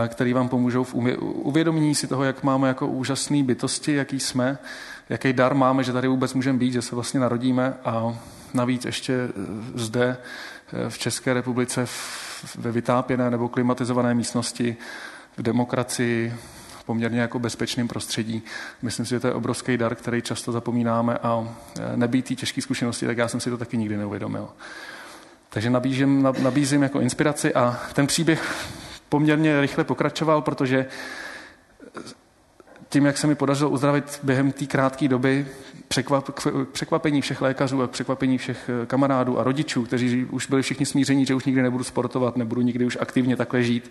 eh, 0.05 0.09
které 0.09 0.35
vám 0.35 0.49
pomůžou 0.49 0.85
v 0.85 0.95
uvědomění 1.21 1.95
si 1.95 2.07
toho, 2.07 2.25
jak 2.25 2.43
máme 2.43 2.69
jako 2.69 2.87
úžasné 2.87 3.43
bytosti, 3.43 3.95
jaký 3.95 4.21
jsme, 4.21 4.59
jaký 5.09 5.33
dar 5.33 5.55
máme, 5.55 5.85
že 5.85 5.93
tady 5.93 6.09
vůbec 6.09 6.35
můžeme 6.35 6.59
být, 6.59 6.73
že 6.73 6.83
se 6.83 6.95
vlastně 6.95 7.21
narodíme. 7.21 7.75
A 7.85 8.19
navíc 8.55 8.85
ještě 8.85 9.15
eh, 9.15 9.31
zde 9.75 10.17
v 10.89 10.99
České 10.99 11.35
republice 11.35 11.87
ve 12.59 12.73
vytápěné 12.73 13.31
nebo 13.31 13.49
klimatizované 13.49 14.15
místnosti, 14.15 14.77
v 15.37 15.43
demokracii, 15.43 16.35
poměrně 16.91 17.21
jako 17.21 17.39
bezpečném 17.39 17.89
prostředí. 17.89 18.43
Myslím 18.83 19.07
si, 19.07 19.11
že 19.11 19.21
to 19.21 19.27
je 19.27 19.33
obrovský 19.33 19.77
dar, 19.77 19.95
který 19.95 20.23
často 20.23 20.53
zapomínáme 20.53 21.19
a 21.23 21.57
e, 21.79 21.97
nebýt 21.97 22.29
té 22.29 22.35
těžké 22.35 22.63
zkušenosti, 22.63 23.07
tak 23.07 23.19
já 23.19 23.29
jsem 23.29 23.41
si 23.41 23.51
to 23.51 23.59
taky 23.59 23.77
nikdy 23.77 23.97
neuvědomil. 23.97 24.49
Takže 25.51 25.71
nabízím, 25.71 26.29
nabízím 26.43 26.83
jako 26.83 27.01
inspiraci 27.01 27.55
a 27.55 27.79
ten 27.95 28.07
příběh 28.07 28.67
poměrně 29.09 29.61
rychle 29.61 29.85
pokračoval, 29.85 30.43
protože 30.43 30.87
tím, 32.89 33.07
jak 33.07 33.19
se 33.19 33.27
mi 33.27 33.35
podařilo 33.35 33.71
uzdravit 33.71 34.21
během 34.23 34.53
té 34.53 34.67
krátké 34.67 35.09
doby, 35.09 35.47
překvap, 35.89 36.31
překvapení 36.73 37.21
všech 37.21 37.41
lékařů 37.41 37.83
a 37.83 37.87
překvapení 37.87 38.39
všech 38.39 38.71
eh, 38.83 38.87
kamarádů 38.87 39.39
a 39.39 39.45
rodičů, 39.45 39.85
kteří 39.85 40.25
už 40.25 40.47
byli 40.47 40.63
všichni 40.63 40.87
smíření, 40.87 41.27
že 41.27 41.35
už 41.35 41.45
nikdy 41.45 41.63
nebudu 41.63 41.85
sportovat, 41.85 42.37
nebudu 42.37 42.61
nikdy 42.61 42.85
už 42.85 42.99
aktivně 43.01 43.37
takhle 43.37 43.63
žít. 43.63 43.91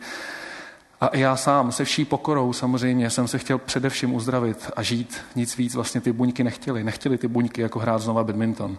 A 1.02 1.18
já 1.18 1.36
sám 1.36 1.72
se 1.72 1.86
vší 1.86 2.06
pokorou 2.06 2.54
samozřejmě 2.54 3.10
jsem 3.10 3.28
se 3.28 3.38
chtěl 3.38 3.58
především 3.58 4.14
uzdravit 4.14 4.72
a 4.76 4.84
žít. 4.84 5.18
Nic 5.36 5.58
víc 5.58 5.76
vlastně 5.76 6.02
ty 6.02 6.12
buňky 6.12 6.44
nechtěli. 6.44 6.84
Nechtěli 6.84 7.18
ty 7.18 7.28
buňky 7.28 7.62
jako 7.62 7.80
hrát 7.80 8.02
znova 8.02 8.24
badminton. 8.24 8.78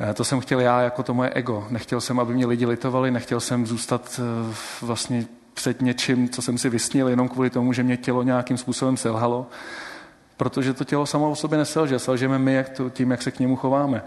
Eh, 0.00 0.14
to 0.14 0.24
jsem 0.24 0.40
chtěl 0.40 0.60
já 0.60 0.80
jako 0.80 1.02
to 1.02 1.14
moje 1.14 1.30
ego. 1.30 1.66
Nechtěl 1.70 2.00
jsem, 2.00 2.20
aby 2.20 2.34
mě 2.34 2.46
lidi 2.46 2.66
litovali, 2.66 3.10
nechtěl 3.10 3.40
jsem 3.40 3.66
zůstat 3.66 4.20
eh, 4.20 4.54
vlastně 4.82 5.26
před 5.54 5.82
něčím, 5.82 6.28
co 6.28 6.42
jsem 6.42 6.58
si 6.58 6.70
vysnil, 6.70 7.08
jenom 7.08 7.28
kvůli 7.28 7.50
tomu, 7.50 7.72
že 7.72 7.82
mě 7.82 7.96
tělo 7.96 8.22
nějakým 8.22 8.58
způsobem 8.58 8.96
selhalo, 8.96 9.46
protože 10.36 10.74
to 10.74 10.84
tělo 10.84 11.06
samo 11.06 11.30
o 11.30 11.36
sobě 11.36 11.58
neselže, 11.58 11.98
selžeme 11.98 12.38
my 12.38 12.54
jak 12.54 12.68
to, 12.68 12.90
tím, 12.90 13.10
jak 13.10 13.22
se 13.22 13.30
k 13.30 13.38
němu 13.38 13.56
chováme. 13.56 14.02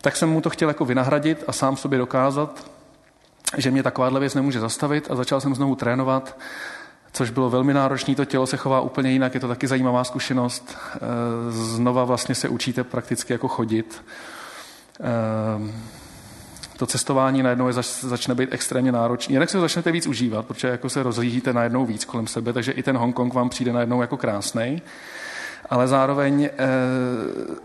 Tak 0.00 0.16
jsem 0.16 0.28
mu 0.28 0.40
to 0.40 0.50
chtěl 0.50 0.68
jako 0.68 0.84
vynahradit 0.84 1.44
a 1.46 1.52
sám 1.52 1.76
sobě 1.76 1.98
dokázat, 1.98 2.70
že 3.56 3.70
mě 3.70 3.82
takováhle 3.82 4.20
věc 4.20 4.34
nemůže 4.34 4.60
zastavit 4.60 5.10
a 5.10 5.16
začal 5.16 5.40
jsem 5.40 5.54
znovu 5.54 5.74
trénovat, 5.74 6.38
což 7.12 7.30
bylo 7.30 7.50
velmi 7.50 7.74
náročné, 7.74 8.14
to 8.14 8.24
tělo 8.24 8.46
se 8.46 8.56
chová 8.56 8.80
úplně 8.80 9.10
jinak, 9.10 9.34
je 9.34 9.40
to 9.40 9.48
taky 9.48 9.66
zajímavá 9.66 10.04
zkušenost. 10.04 10.76
Eh, 10.94 10.98
znova 11.50 12.04
vlastně 12.04 12.34
se 12.34 12.48
učíte 12.48 12.84
prakticky 12.84 13.32
jako 13.32 13.48
chodit. 13.48 14.04
Eh, 15.00 15.72
to 16.76 16.86
cestování 16.86 17.42
najednou 17.42 17.66
je, 17.66 17.72
zač, 17.72 17.86
začne 17.86 18.34
být 18.34 18.48
extrémně 18.52 18.92
náročné. 18.92 19.32
Jinak 19.32 19.50
se 19.50 19.60
začnete 19.60 19.92
víc 19.92 20.06
užívat, 20.06 20.46
protože 20.46 20.68
jako 20.68 20.90
se 20.90 21.02
rozhlížíte 21.02 21.52
najednou 21.52 21.86
víc 21.86 22.04
kolem 22.04 22.26
sebe, 22.26 22.52
takže 22.52 22.72
i 22.72 22.82
ten 22.82 22.96
Hongkong 22.96 23.34
vám 23.34 23.48
přijde 23.48 23.72
najednou 23.72 24.00
jako 24.00 24.16
krásný. 24.16 24.82
Ale 25.70 25.88
zároveň 25.88 26.44
e, 26.44 26.50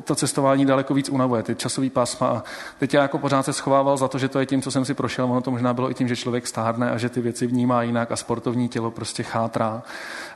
to 0.03 0.15
cestování 0.15 0.65
daleko 0.65 0.93
víc 0.93 1.09
unavuje, 1.09 1.43
ty 1.43 1.55
časový 1.55 1.89
pásma. 1.89 2.43
Teď 2.79 2.93
já 2.93 3.01
jako 3.01 3.17
pořád 3.17 3.43
se 3.43 3.53
schovával 3.53 3.97
za 3.97 4.07
to, 4.07 4.17
že 4.17 4.29
to 4.29 4.39
je 4.39 4.45
tím, 4.45 4.61
co 4.61 4.71
jsem 4.71 4.85
si 4.85 4.93
prošel. 4.93 5.25
Ono 5.25 5.41
to 5.41 5.51
možná 5.51 5.73
bylo 5.73 5.91
i 5.91 5.93
tím, 5.93 6.07
že 6.07 6.15
člověk 6.15 6.47
stárne 6.47 6.91
a 6.91 6.97
že 6.97 7.09
ty 7.09 7.21
věci 7.21 7.47
vnímá 7.47 7.83
jinak 7.83 8.11
a 8.11 8.15
sportovní 8.15 8.69
tělo 8.69 8.91
prostě 8.91 9.23
chátrá. 9.23 9.83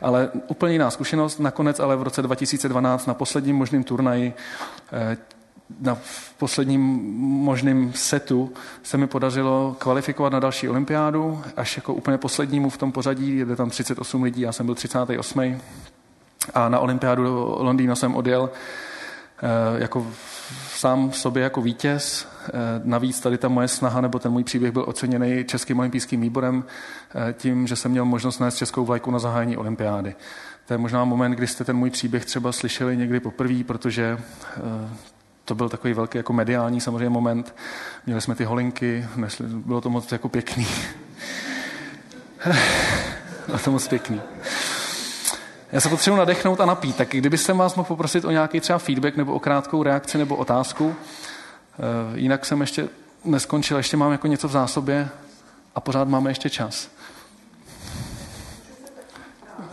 Ale 0.01 0.29
úplně 0.47 0.73
jiná 0.73 0.91
zkušenost. 0.91 1.39
Nakonec 1.39 1.79
ale 1.79 1.95
v 1.95 2.03
roce 2.03 2.21
2012 2.21 3.05
na 3.05 3.13
posledním 3.13 3.55
možným 3.55 3.83
turnaji 3.83 4.33
e, 4.93 5.17
na 5.79 5.97
posledním 6.37 6.81
možném 7.21 7.93
setu 7.93 8.53
se 8.83 8.97
mi 8.97 9.07
podařilo 9.07 9.75
kvalifikovat 9.79 10.33
na 10.33 10.39
další 10.39 10.69
olympiádu, 10.69 11.41
až 11.57 11.77
jako 11.77 11.93
úplně 11.93 12.17
poslednímu 12.17 12.69
v 12.69 12.77
tom 12.77 12.91
pořadí, 12.91 13.39
jde 13.39 13.55
tam 13.55 13.69
38 13.69 14.23
lidí, 14.23 14.41
já 14.41 14.51
jsem 14.51 14.65
byl 14.65 14.75
38. 14.75 15.57
A 16.53 16.69
na 16.69 16.79
olympiádu 16.79 17.23
do 17.23 17.55
Londýna 17.59 17.95
jsem 17.95 18.15
odjel 18.15 18.49
eh, 19.37 19.81
jako 19.81 20.07
sám 20.69 21.11
sobě 21.11 21.43
jako 21.43 21.61
vítěz. 21.61 22.27
Eh, 22.47 22.51
navíc 22.83 23.19
tady 23.19 23.37
ta 23.37 23.47
moje 23.47 23.67
snaha 23.67 24.01
nebo 24.01 24.19
ten 24.19 24.31
můj 24.31 24.43
příběh 24.43 24.71
byl 24.71 24.83
oceněný 24.87 25.43
Českým 25.43 25.79
olympijským 25.79 26.21
výborem 26.21 26.63
eh, 27.29 27.33
tím, 27.33 27.67
že 27.67 27.75
jsem 27.75 27.91
měl 27.91 28.05
možnost 28.05 28.39
nést 28.39 28.57
českou 28.57 28.85
vlajku 28.85 29.11
na 29.11 29.19
zahájení 29.19 29.57
olympiády. 29.57 30.15
To 30.65 30.73
je 30.73 30.77
možná 30.77 31.05
moment, 31.05 31.31
kdy 31.31 31.47
jste 31.47 31.63
ten 31.63 31.77
můj 31.77 31.89
příběh 31.89 32.25
třeba 32.25 32.51
slyšeli 32.51 32.97
někdy 32.97 33.19
poprvé, 33.19 33.63
protože 33.63 34.17
to 35.45 35.55
byl 35.55 35.69
takový 35.69 35.93
velký 35.93 36.17
jako 36.17 36.33
mediální 36.33 36.81
samozřejmě 36.81 37.09
moment. 37.09 37.55
Měli 38.05 38.21
jsme 38.21 38.35
ty 38.35 38.43
holinky, 38.43 39.07
bylo 39.47 39.81
to 39.81 39.89
moc 39.89 40.11
jako 40.11 40.29
pěkný. 40.29 40.67
bylo 43.47 43.59
to 43.59 43.71
moc 43.71 43.87
pěkný. 43.87 44.21
Já 45.71 45.81
se 45.81 45.89
potřebuji 45.89 46.17
nadechnout 46.17 46.61
a 46.61 46.65
napít, 46.65 46.95
tak 46.95 47.09
kdyby 47.09 47.37
jsem 47.37 47.57
vás 47.57 47.75
mohl 47.75 47.87
poprosit 47.87 48.25
o 48.25 48.31
nějaký 48.31 48.59
třeba 48.59 48.79
feedback 48.79 49.17
nebo 49.17 49.33
o 49.33 49.39
krátkou 49.39 49.83
reakci 49.83 50.17
nebo 50.17 50.35
otázku. 50.35 50.95
Eh, 50.95 52.19
jinak 52.19 52.45
jsem 52.45 52.61
ještě 52.61 52.87
neskončil, 53.25 53.77
ještě 53.77 53.97
mám 53.97 54.11
jako 54.11 54.27
něco 54.27 54.47
v 54.47 54.51
zásobě 54.51 55.09
a 55.75 55.79
pořád 55.79 56.07
máme 56.07 56.29
ještě 56.29 56.49
čas. 56.49 56.89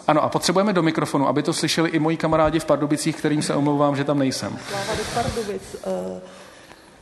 Ano, 0.06 0.22
a 0.22 0.28
potřebujeme 0.28 0.72
do 0.72 0.82
mikrofonu, 0.82 1.28
aby 1.28 1.42
to 1.42 1.52
slyšeli 1.52 1.90
i 1.90 1.98
moji 1.98 2.16
kamarádi 2.16 2.60
v 2.60 2.64
Pardubicích, 2.64 3.16
kterým 3.16 3.42
se 3.42 3.54
omlouvám, 3.54 3.96
že 3.96 4.04
tam 4.04 4.18
nejsem. 4.18 4.58
Sláva 4.68 4.94
do 4.94 5.02
Pardubic. 5.14 5.62
Eh, 5.86 6.20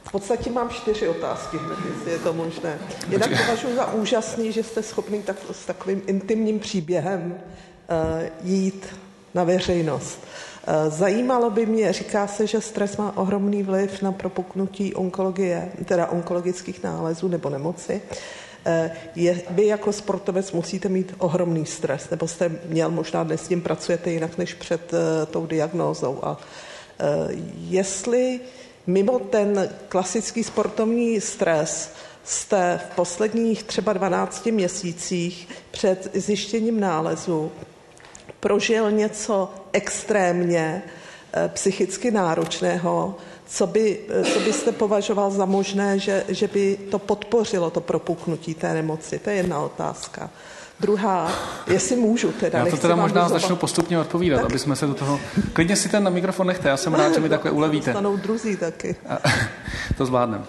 v 0.05 0.13
podstatě 0.13 0.51
mám 0.51 0.71
čtyři 0.71 1.09
otázky, 1.09 1.57
jestli 1.95 2.11
je 2.11 2.19
to 2.19 2.33
možné. 2.33 2.79
Jednak 3.09 3.31
považuji 3.45 3.77
za 3.77 3.93
úžasný, 3.93 4.53
že 4.53 4.63
jste 4.63 4.83
schopný 4.83 5.23
tak, 5.23 5.37
s 5.53 5.67
takovým 5.67 6.03
intimním 6.07 6.61
příběhem 6.61 7.41
jít 8.45 8.87
na 9.35 9.45
veřejnost. 9.45 10.19
Uh, 10.69 10.93
zajímalo 10.93 11.51
by 11.51 11.67
mě, 11.67 11.93
říká 11.93 12.27
se, 12.27 12.47
že 12.47 12.61
stres 12.61 12.97
má 12.97 13.17
ohromný 13.17 13.63
vliv 13.63 14.03
na 14.03 14.13
propuknutí 14.13 14.95
onkologie, 14.95 15.73
teda 15.85 16.07
onkologických 16.07 16.83
nálezů 16.83 17.29
nebo 17.29 17.51
nemoci. 17.51 18.03
Eh, 18.65 18.91
je, 19.15 19.43
vy 19.51 19.67
jako 19.67 19.93
sportovec 19.93 20.53
musíte 20.53 20.89
mít 20.89 21.15
ohromný 21.19 21.67
stres, 21.67 22.11
nebo 22.11 22.29
jste 22.29 22.51
měl, 22.67 22.91
možná 22.91 23.25
dnes 23.25 23.45
s 23.45 23.49
tím 23.49 23.61
pracujete 23.61 24.11
jinak 24.11 24.39
než 24.39 24.55
před 24.55 24.93
uh, 24.93 24.99
tou 25.31 25.47
diagnózou. 25.47 26.19
A 26.23 26.31
uh, 26.31 26.37
jestli 27.57 28.41
mimo 28.87 29.19
ten 29.19 29.71
klasický 29.89 30.45
sportovní 30.45 31.21
stres 31.21 31.93
jste 32.25 32.81
v 32.91 32.95
posledních 32.95 33.63
třeba 33.63 33.93
12 33.93 34.47
měsících 34.47 35.49
před 35.71 36.11
zjištěním 36.15 36.81
nálezu 36.81 37.53
prožil 38.43 38.91
něco 38.91 39.55
extrémně 39.73 40.83
psychicky 41.49 42.11
náročného, 42.11 43.17
co, 43.47 43.67
by, 43.67 44.01
co 44.33 44.41
byste 44.41 44.73
považoval 44.73 45.31
za 45.31 45.45
možné, 45.45 45.99
že, 45.99 46.25
že 46.29 46.49
by 46.49 46.79
to 46.91 46.99
podpořilo 46.99 47.71
to 47.71 47.81
propuknutí 47.81 48.55
té 48.55 48.75
nemoci? 48.75 49.19
To 49.19 49.31
je 49.31 49.37
jedna 49.37 49.59
otázka. 49.59 50.31
Druhá, 50.81 51.33
jestli 51.67 51.97
můžu 51.97 52.33
teda. 52.33 52.59
Já 52.59 52.67
to 52.67 52.77
teda 52.77 52.97
možná 52.97 53.29
začnu 53.29 53.57
postupně 53.57 53.99
odpovídat, 53.99 54.37
tak. 54.37 54.47
aby 54.47 54.59
jsme 54.59 54.77
se 54.77 54.87
do 54.87 54.95
toho... 54.95 55.21
Klidně 55.53 55.77
si 55.77 55.89
ten 55.89 56.11
mikrofon 56.11 56.47
nechte, 56.47 56.69
já 56.69 56.77
jsem 56.77 56.95
rád, 56.95 57.15
že 57.15 57.21
mi 57.21 57.29
takhle 57.29 57.51
ulevíte. 57.51 57.93
Dostanou 57.93 58.17
druzí 58.17 58.57
taky. 58.57 58.97
to 59.97 60.07
zvládnem. 60.07 60.45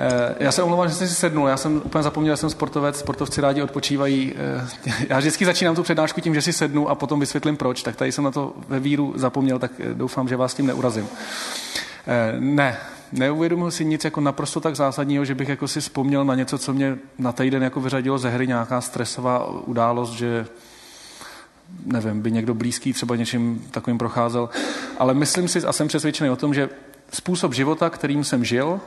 Eh, 0.00 0.34
já 0.40 0.52
se 0.52 0.62
omlouvám, 0.62 0.88
že 0.88 0.94
jsem 0.94 1.08
si 1.08 1.14
sednul. 1.14 1.48
Já 1.48 1.56
jsem 1.56 1.76
úplně 1.76 2.02
zapomněl, 2.02 2.32
že 2.32 2.36
jsem 2.36 2.50
sportovec. 2.50 2.98
Sportovci 2.98 3.40
rádi 3.40 3.62
odpočívají. 3.62 4.34
Eh, 4.36 5.06
já 5.08 5.18
vždycky 5.18 5.44
začínám 5.44 5.74
tu 5.74 5.82
přednášku 5.82 6.20
tím, 6.20 6.34
že 6.34 6.42
si 6.42 6.52
sednu 6.52 6.88
a 6.88 6.94
potom 6.94 7.20
vysvětlím 7.20 7.56
proč. 7.56 7.82
Tak 7.82 7.96
tady 7.96 8.12
jsem 8.12 8.24
na 8.24 8.30
to 8.30 8.52
ve 8.68 8.80
víru 8.80 9.12
zapomněl, 9.16 9.58
tak 9.58 9.72
eh, 9.78 9.94
doufám, 9.94 10.28
že 10.28 10.36
vás 10.36 10.54
tím 10.54 10.66
neurazím. 10.66 11.08
Ne, 12.38 12.76
neuvědomil 13.12 13.70
si 13.70 13.84
nic 13.84 14.04
jako 14.04 14.20
naprosto 14.20 14.60
tak 14.60 14.76
zásadního, 14.76 15.24
že 15.24 15.34
bych 15.34 15.48
jako 15.48 15.68
si 15.68 15.80
vzpomněl 15.80 16.24
na 16.24 16.34
něco, 16.34 16.58
co 16.58 16.72
mě 16.72 16.98
na 17.18 17.32
týden 17.32 17.62
jako 17.62 17.80
vyřadilo 17.80 18.18
ze 18.18 18.30
hry, 18.30 18.46
nějaká 18.46 18.80
stresová 18.80 19.46
událost, 19.46 20.12
že 20.12 20.46
nevím, 21.84 22.22
by 22.22 22.32
někdo 22.32 22.54
blízký 22.54 22.92
třeba 22.92 23.16
něčím 23.16 23.68
takovým 23.70 23.98
procházel. 23.98 24.48
Ale 24.98 25.14
myslím 25.14 25.48
si 25.48 25.64
a 25.64 25.72
jsem 25.72 25.88
přesvědčený 25.88 26.30
o 26.30 26.36
tom, 26.36 26.54
že 26.54 26.68
způsob 27.12 27.54
života, 27.54 27.90
kterým 27.90 28.24
jsem 28.24 28.44
žil, 28.44 28.80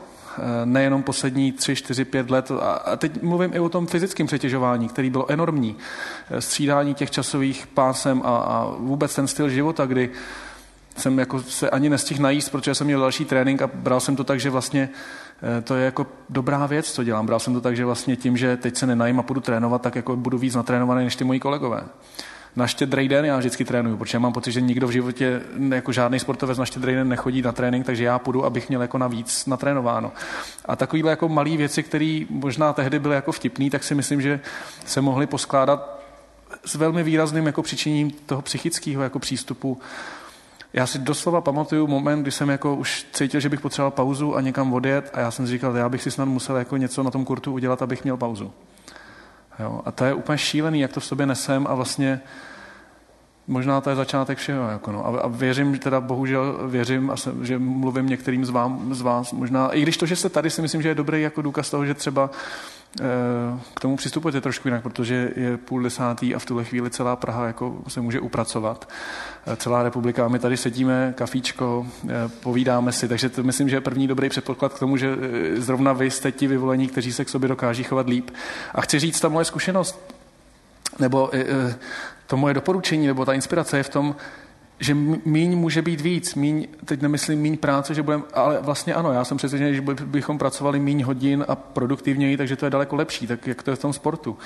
nejenom 0.66 1.04
poslední 1.04 1.52
tři, 1.52 1.76
čtyři, 1.76 2.06
pět 2.06 2.30
let, 2.30 2.52
a 2.62 2.98
teď 2.98 3.22
mluvím 3.22 3.54
i 3.54 3.60
o 3.60 3.70
tom 3.70 3.88
fyzickém 3.88 4.28
přetěžování, 4.28 4.88
který 4.88 5.10
bylo 5.10 5.32
enormní, 5.32 5.76
eh, 6.30 6.42
střídání 6.42 6.94
těch 6.94 7.12
časových 7.12 7.68
pásem 7.68 8.22
a, 8.26 8.38
a 8.38 8.76
vůbec 8.78 9.16
ten 9.16 9.28
styl 9.28 9.50
života, 9.50 9.86
kdy 9.86 10.10
jsem 10.98 11.20
jako 11.20 11.42
se 11.42 11.70
ani 11.70 11.90
nestihl 11.90 12.24
najíst, 12.24 12.52
protože 12.52 12.76
jsem 12.76 12.88
měl 12.88 13.00
další 13.00 13.26
trénink 13.26 13.62
a 13.62 13.70
bral 13.74 14.00
jsem 14.00 14.16
to 14.16 14.24
tak, 14.24 14.40
že 14.40 14.50
vlastně 14.50 14.90
eh, 15.58 15.62
to 15.62 15.76
je 15.76 15.86
jako 15.86 16.08
dobrá 16.30 16.66
věc, 16.66 16.92
co 16.92 17.04
dělám. 17.04 17.26
Bral 17.26 17.40
jsem 17.40 17.54
to 17.54 17.62
tak, 17.62 17.76
že 17.76 17.86
vlastně 17.86 18.16
tím, 18.16 18.38
že 18.38 18.58
teď 18.58 18.78
se 18.78 18.88
nenajím 18.88 19.20
a 19.20 19.24
půjdu 19.24 19.42
trénovat, 19.42 19.82
tak 19.82 19.96
jako 19.96 20.16
budu 20.16 20.38
víc 20.38 20.56
natrénovaný 20.56 21.04
než 21.04 21.16
ty 21.16 21.24
moji 21.24 21.40
kolegové 21.40 21.84
na 22.56 22.68
štědrý 22.68 23.08
den 23.08 23.26
já 23.26 23.38
vždycky 23.38 23.66
trénuju, 23.66 23.98
protože 23.98 24.20
mám 24.20 24.34
pocit, 24.34 24.52
že 24.52 24.62
nikdo 24.62 24.88
v 24.88 24.92
životě, 24.92 25.42
jako 25.70 25.92
žádný 25.92 26.20
sportovec 26.20 26.58
na 26.58 26.66
štědrý 26.66 26.94
den 26.94 27.10
nechodí 27.10 27.42
na 27.42 27.52
trénink, 27.52 27.86
takže 27.86 28.04
já 28.04 28.20
půjdu, 28.20 28.46
abych 28.46 28.70
měl 28.70 28.82
jako 28.82 28.98
navíc 28.98 29.46
natrénováno. 29.46 30.12
A 30.66 30.76
takovýhle 30.76 31.10
jako 31.10 31.30
malé 31.30 31.58
věci, 31.58 31.84
které 31.84 32.22
možná 32.30 32.74
tehdy 32.74 33.00
byly 33.00 33.16
jako 33.16 33.32
vtipný, 33.32 33.70
tak 33.70 33.84
si 33.84 33.96
myslím, 33.96 34.22
že 34.22 34.40
se 34.86 35.02
mohly 35.02 35.28
poskládat 35.28 36.02
s 36.66 36.76
velmi 36.76 37.04
výrazným 37.04 37.46
jako 37.46 37.62
přičiním 37.62 38.12
toho 38.12 38.42
psychického 38.42 39.04
jako 39.04 39.20
přístupu. 39.20 39.82
Já 40.74 40.88
si 40.88 41.00
doslova 41.00 41.42
pamatuju 41.42 41.88
moment, 41.88 42.22
kdy 42.22 42.32
jsem 42.32 42.50
jako 42.50 42.76
už 42.76 43.06
cítil, 43.14 43.40
že 43.40 43.50
bych 43.50 43.60
potřeboval 43.60 43.92
pauzu 43.92 44.36
a 44.36 44.42
někam 44.42 44.74
odjet 44.74 45.10
a 45.14 45.20
já 45.20 45.32
jsem 45.32 45.46
si 45.46 45.52
říkal, 45.52 45.78
já 45.78 45.90
bych 45.90 46.04
si 46.04 46.12
snad 46.12 46.26
musel 46.26 46.58
jako 46.58 46.78
něco 46.78 47.04
na 47.04 47.12
tom 47.12 47.26
kurtu 47.26 47.54
udělat, 47.54 47.82
abych 47.82 48.04
měl 48.04 48.18
pauzu. 48.18 48.52
Jo? 49.60 49.82
A 49.86 49.92
to 49.92 50.06
je 50.06 50.14
úplně 50.14 50.38
šílený, 50.38 50.80
jak 50.80 50.94
to 50.94 51.00
v 51.00 51.06
sobě 51.06 51.26
nesem 51.26 51.68
a 51.68 51.74
vlastně 51.74 52.22
možná 53.52 53.82
to 53.82 53.90
je 53.90 53.96
začátek 53.96 54.38
všeho. 54.38 54.70
Jako 54.70 54.92
no. 54.92 55.06
a, 55.06 55.20
a 55.20 55.28
věřím, 55.28 55.80
teda 55.80 56.02
bohužel 56.02 56.60
věřím, 56.68 57.12
a 57.12 57.18
jsem, 57.18 57.46
že 57.46 57.60
mluvím 57.60 58.08
některým 58.08 58.46
z, 58.46 58.50
vám, 58.50 58.96
z 58.96 59.02
vás 59.02 59.32
možná, 59.32 59.70
i 59.70 59.82
když 59.82 59.98
to, 59.98 60.06
že 60.06 60.16
jste 60.16 60.30
tady, 60.30 60.50
si 60.50 60.62
myslím, 60.62 60.82
že 60.82 60.90
je 60.90 60.96
dobrý 60.96 61.22
jako 61.22 61.42
důkaz 61.42 61.70
toho, 61.70 61.86
že 61.86 61.94
třeba 61.94 62.30
k 63.74 63.80
tomu 63.82 63.96
přistupujete 63.96 64.42
trošku 64.42 64.68
jinak, 64.68 64.84
protože 64.84 65.32
je 65.36 65.58
půl 65.58 65.84
desátý 65.84 66.36
a 66.36 66.40
v 66.40 66.46
tuhle 66.46 66.64
chvíli 66.64 66.90
celá 66.90 67.16
Praha 67.16 67.48
jako 67.48 67.78
se 67.88 68.02
může 68.02 68.20
upracovat. 68.20 68.90
Celá 69.56 69.84
republika, 69.84 70.28
my 70.28 70.40
tady 70.40 70.58
sedíme, 70.58 71.14
kafíčko, 71.18 71.88
povídáme 72.44 72.92
si, 72.92 73.08
takže 73.08 73.30
to 73.30 73.44
myslím, 73.44 73.70
že 73.70 73.76
je 73.76 73.82
první 73.82 74.08
dobrý 74.08 74.30
předpoklad 74.30 74.74
k 74.74 74.80
tomu, 74.80 74.98
že 74.98 75.16
zrovna 75.56 75.94
vy 75.94 76.12
jste 76.12 76.32
ti 76.32 76.48
vyvolení, 76.48 76.88
kteří 76.88 77.14
se 77.14 77.26
k 77.26 77.30
sobě 77.30 77.50
dokáží 77.50 77.84
chovat 77.84 78.08
líp. 78.08 78.30
A 78.76 78.82
chci 78.82 79.00
říct, 79.00 79.20
ta 79.20 79.30
moje 79.30 79.46
zkušenost, 79.46 80.14
nebo 81.00 81.32
to 82.32 82.38
moje 82.38 82.54
doporučení, 82.54 83.08
nebo 83.08 83.26
ta 83.26 83.34
inspirace 83.34 83.78
je 83.78 83.84
v 83.84 83.90
tom, 83.90 84.16
že 84.80 84.94
míň 85.26 85.58
může 85.58 85.82
být 85.82 86.02
víc, 86.02 86.36
míň, 86.36 86.68
teď 86.86 87.02
nemyslím 87.02 87.40
míň 87.40 87.58
práce, 87.58 87.94
že 87.94 88.04
budeme, 88.04 88.24
ale 88.34 88.60
vlastně 88.62 88.94
ano, 88.94 89.12
já 89.12 89.26
jsem 89.26 89.38
přesvědčený, 89.38 89.76
že 89.76 89.82
bychom 90.06 90.38
pracovali 90.38 90.80
míň 90.80 91.04
hodin 91.04 91.46
a 91.48 91.56
produktivněji, 91.56 92.38
takže 92.38 92.56
to 92.56 92.66
je 92.66 92.70
daleko 92.70 92.96
lepší, 92.96 93.28
tak 93.28 93.48
jak 93.48 93.64
to 93.64 93.72
je 93.72 93.76
v 93.76 93.80
tom 93.80 93.94
sportu. 93.94 94.38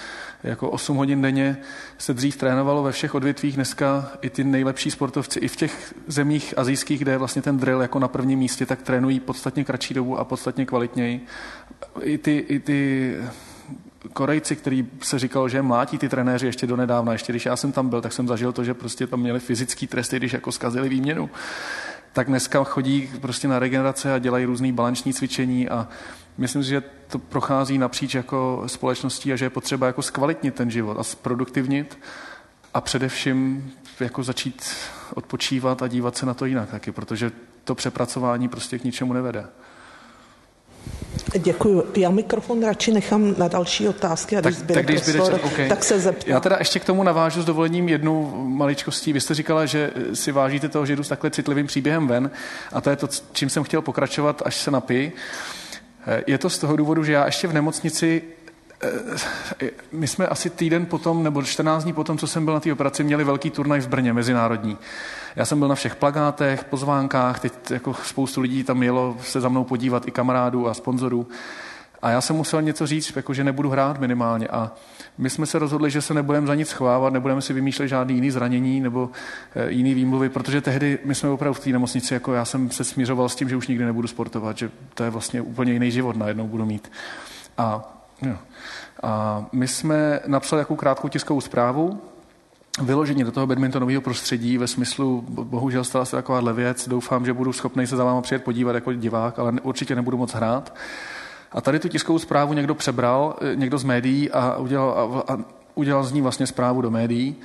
Jako 0.43 0.69
8 0.69 0.97
hodin 0.97 1.21
denně 1.21 1.57
se 1.97 2.13
dřív 2.13 2.37
trénovalo 2.37 2.83
ve 2.83 2.91
všech 2.91 3.15
odvětvích, 3.15 3.55
dneska 3.55 4.11
i 4.21 4.29
ty 4.29 4.43
nejlepší 4.43 4.91
sportovci, 4.91 5.39
i 5.39 5.47
v 5.47 5.55
těch 5.55 5.93
zemích 6.07 6.53
azijských, 6.57 6.99
kde 6.99 7.11
je 7.11 7.17
vlastně 7.17 7.41
ten 7.41 7.57
drill 7.57 7.81
jako 7.81 7.99
na 7.99 8.07
prvním 8.07 8.39
místě, 8.39 8.65
tak 8.65 8.81
trénují 8.81 9.19
podstatně 9.19 9.63
kratší 9.63 9.93
dobu 9.93 10.19
a 10.19 10.23
podstatně 10.23 10.65
kvalitněji. 10.65 11.25
I 12.01 12.17
ty, 12.17 12.37
i 12.37 12.59
ty 12.59 13.13
Korejci, 14.13 14.55
který 14.55 14.87
se 15.01 15.19
říkal, 15.19 15.49
že 15.49 15.61
mlátí 15.61 15.97
ty 15.97 16.09
trenéři 16.09 16.45
ještě 16.45 16.67
do 16.67 16.75
nedávna, 16.75 17.11
ještě 17.11 17.31
když 17.33 17.45
já 17.45 17.55
jsem 17.55 17.71
tam 17.71 17.89
byl, 17.89 18.01
tak 18.01 18.13
jsem 18.13 18.27
zažil 18.27 18.51
to, 18.51 18.63
že 18.63 18.73
prostě 18.73 19.07
tam 19.07 19.19
měli 19.19 19.39
fyzický 19.39 19.87
tresty, 19.87 20.17
když 20.17 20.33
jako 20.33 20.51
zkazili 20.51 20.89
výměnu. 20.89 21.29
Tak 22.13 22.27
dneska 22.27 22.63
chodí 22.63 23.09
prostě 23.21 23.47
na 23.47 23.59
regenerace 23.59 24.13
a 24.13 24.19
dělají 24.19 24.45
různý 24.45 24.71
balanční 24.71 25.13
cvičení 25.13 25.69
a 25.69 25.87
myslím 26.37 26.63
si, 26.63 26.69
že 26.69 26.83
to 27.07 27.19
prochází 27.19 27.77
napříč 27.77 28.15
jako 28.15 28.63
společností 28.67 29.33
a 29.33 29.35
že 29.35 29.45
je 29.45 29.49
potřeba 29.49 29.87
jako 29.87 30.01
zkvalitnit 30.01 30.55
ten 30.55 30.71
život 30.71 30.99
a 30.99 31.03
zproduktivnit 31.03 31.99
a 32.73 32.81
především 32.81 33.71
jako 33.99 34.23
začít 34.23 34.75
odpočívat 35.13 35.81
a 35.81 35.87
dívat 35.87 36.17
se 36.17 36.25
na 36.25 36.33
to 36.33 36.45
jinak 36.45 36.69
taky, 36.69 36.91
protože 36.91 37.31
to 37.63 37.75
přepracování 37.75 38.47
prostě 38.47 38.79
k 38.79 38.83
ničemu 38.83 39.13
nevede. 39.13 39.45
Děkuji. 41.39 41.83
Já 41.95 42.09
mikrofon 42.09 42.63
radši 42.63 42.91
nechám 42.91 43.35
na 43.37 43.47
další 43.47 43.87
otázky 43.87 44.37
a 44.37 44.41
když 44.41 44.55
tak, 44.55 44.63
zbyde 44.63 44.73
tak, 44.73 44.85
když 44.85 45.01
prostor, 45.01 45.25
zbyde, 45.25 45.53
okay. 45.53 45.69
tak 45.69 45.83
se 45.83 45.99
zeptám. 45.99 46.33
Já 46.33 46.39
teda 46.39 46.55
ještě 46.59 46.79
k 46.79 46.85
tomu 46.85 47.03
navážu 47.03 47.41
s 47.41 47.45
dovolením 47.45 47.89
jednu 47.89 48.31
maličkostí. 48.47 49.13
Vy 49.13 49.21
jste 49.21 49.33
říkala, 49.33 49.65
že 49.65 49.91
si 50.13 50.31
vážíte 50.31 50.69
toho, 50.69 50.85
že 50.85 50.95
jdu 50.95 51.03
s 51.03 51.07
takhle 51.07 51.31
citlivým 51.31 51.67
příběhem 51.67 52.07
ven 52.07 52.31
a 52.73 52.81
to 52.81 52.89
je 52.89 52.95
to, 52.95 53.07
čím 53.31 53.49
jsem 53.49 53.63
chtěl 53.63 53.81
pokračovat, 53.81 54.41
až 54.45 54.55
se 54.55 54.71
napij. 54.71 55.11
Je 56.27 56.37
to 56.37 56.49
z 56.49 56.57
toho 56.57 56.75
důvodu, 56.75 57.03
že 57.03 57.11
já 57.11 57.25
ještě 57.25 57.47
v 57.47 57.53
nemocnici 57.53 58.21
eh, 59.61 59.69
my 59.91 60.07
jsme 60.07 60.27
asi 60.27 60.49
týden 60.49 60.85
potom, 60.85 61.23
nebo 61.23 61.43
14 61.43 61.83
dní 61.83 61.93
potom, 61.93 62.17
co 62.17 62.27
jsem 62.27 62.45
byl 62.45 62.53
na 62.53 62.59
té 62.59 62.73
operaci, 62.73 63.03
měli 63.03 63.23
velký 63.23 63.49
turnaj 63.49 63.79
v 63.79 63.87
Brně, 63.87 64.13
mezinárodní. 64.13 64.77
Já 65.35 65.45
jsem 65.45 65.59
byl 65.59 65.67
na 65.67 65.75
všech 65.75 65.95
plagátech, 65.95 66.63
pozvánkách, 66.63 67.39
teď 67.39 67.71
jako 67.71 67.93
spoustu 67.93 68.41
lidí 68.41 68.63
tam 68.63 68.83
jelo 68.83 69.17
se 69.21 69.41
za 69.41 69.49
mnou 69.49 69.63
podívat, 69.63 70.07
i 70.07 70.11
kamarádů 70.11 70.67
a 70.67 70.73
sponzorů. 70.73 71.27
A 72.01 72.09
já 72.09 72.21
jsem 72.21 72.35
musel 72.35 72.61
něco 72.61 72.87
říct, 72.87 73.15
jako 73.15 73.33
že 73.33 73.43
nebudu 73.43 73.69
hrát 73.69 73.99
minimálně. 73.99 74.47
A 74.47 74.71
my 75.17 75.29
jsme 75.29 75.45
se 75.45 75.59
rozhodli, 75.59 75.91
že 75.91 76.01
se 76.01 76.13
nebudeme 76.13 76.47
za 76.47 76.55
nic 76.55 76.69
schovávat, 76.69 77.13
nebudeme 77.13 77.41
si 77.41 77.53
vymýšlet 77.53 77.87
žádný 77.87 78.15
jiný 78.15 78.31
zranění 78.31 78.79
nebo 78.79 79.09
e, 79.55 79.71
jiný 79.71 79.93
výmluvy, 79.93 80.29
protože 80.29 80.61
tehdy 80.61 80.99
my 81.05 81.15
jsme 81.15 81.29
opravdu 81.29 81.53
v 81.53 81.59
té 81.59 81.69
nemocnici, 81.69 82.13
jako 82.13 82.33
já 82.33 82.45
jsem 82.45 82.71
se 82.71 82.83
smířoval 82.83 83.29
s 83.29 83.35
tím, 83.35 83.49
že 83.49 83.55
už 83.55 83.67
nikdy 83.67 83.85
nebudu 83.85 84.07
sportovat, 84.07 84.57
že 84.57 84.71
to 84.93 85.03
je 85.03 85.09
vlastně 85.09 85.41
úplně 85.41 85.73
jiný 85.73 85.91
život 85.91 86.15
najednou 86.15 86.47
budu 86.47 86.65
mít. 86.65 86.91
A, 87.57 87.93
jo. 88.21 88.35
a 89.03 89.45
my 89.51 89.67
jsme 89.67 90.19
napsali 90.27 90.59
jakou 90.59 90.75
krátkou 90.75 91.07
tiskovou 91.07 91.41
zprávu, 91.41 92.01
vyložení 92.81 93.23
do 93.23 93.31
toho 93.31 93.47
badmintonového 93.47 94.01
prostředí 94.01 94.57
ve 94.57 94.67
smyslu, 94.67 95.25
bohužel 95.27 95.83
stala 95.83 96.05
se 96.05 96.15
takováhle 96.15 96.53
věc, 96.53 96.87
doufám, 96.87 97.25
že 97.25 97.33
budu 97.33 97.53
schopný 97.53 97.87
se 97.87 97.95
za 97.95 98.03
váma 98.03 98.21
přijet 98.21 98.43
podívat 98.43 98.75
jako 98.75 98.93
divák, 98.93 99.39
ale 99.39 99.53
určitě 99.63 99.95
nebudu 99.95 100.17
moc 100.17 100.33
hrát. 100.33 100.75
A 101.51 101.61
tady 101.61 101.79
tu 101.79 101.87
tiskovou 101.87 102.19
zprávu 102.19 102.53
někdo 102.53 102.75
přebral, 102.75 103.35
eh, 103.41 103.55
někdo 103.55 103.77
z 103.77 103.83
médií 103.83 104.31
a 104.31 104.57
udělal, 104.57 105.23
a, 105.27 105.33
a 105.33 105.37
udělal 105.75 106.03
z 106.03 106.11
ní 106.11 106.21
vlastně 106.21 106.47
zprávu 106.47 106.81
do 106.81 106.91
médií. 106.91 107.35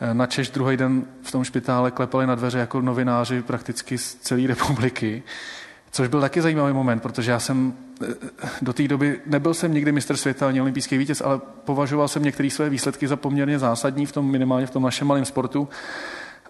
Eh, 0.00 0.14
na 0.14 0.26
Češ 0.26 0.50
druhý 0.50 0.76
den 0.76 1.04
v 1.22 1.32
tom 1.32 1.44
špitále 1.44 1.90
klepali 1.90 2.26
na 2.26 2.34
dveře 2.34 2.58
jako 2.58 2.80
novináři 2.80 3.42
prakticky 3.42 3.98
z 3.98 4.14
celé 4.14 4.46
republiky. 4.46 5.22
Což 5.94 6.08
byl 6.08 6.20
taky 6.20 6.42
zajímavý 6.42 6.72
moment, 6.72 7.00
protože 7.00 7.30
já 7.30 7.40
jsem 7.40 7.74
eh, 8.02 8.14
do 8.62 8.72
té 8.72 8.88
doby 8.88 9.20
nebyl 9.26 9.54
jsem 9.54 9.74
nikdy 9.74 9.92
mistr 9.92 10.16
světa 10.16 10.48
ani 10.48 10.60
olympijský 10.60 10.98
vítěz, 10.98 11.20
ale 11.20 11.40
považoval 11.64 12.08
jsem 12.08 12.22
některé 12.22 12.50
své 12.50 12.70
výsledky 12.70 13.08
za 13.08 13.16
poměrně 13.16 13.58
zásadní 13.58 14.06
v 14.06 14.12
tom 14.12 14.30
minimálně 14.30 14.66
v 14.66 14.70
tom 14.70 14.82
našem 14.82 15.08
malém 15.08 15.24
sportu. 15.24 15.68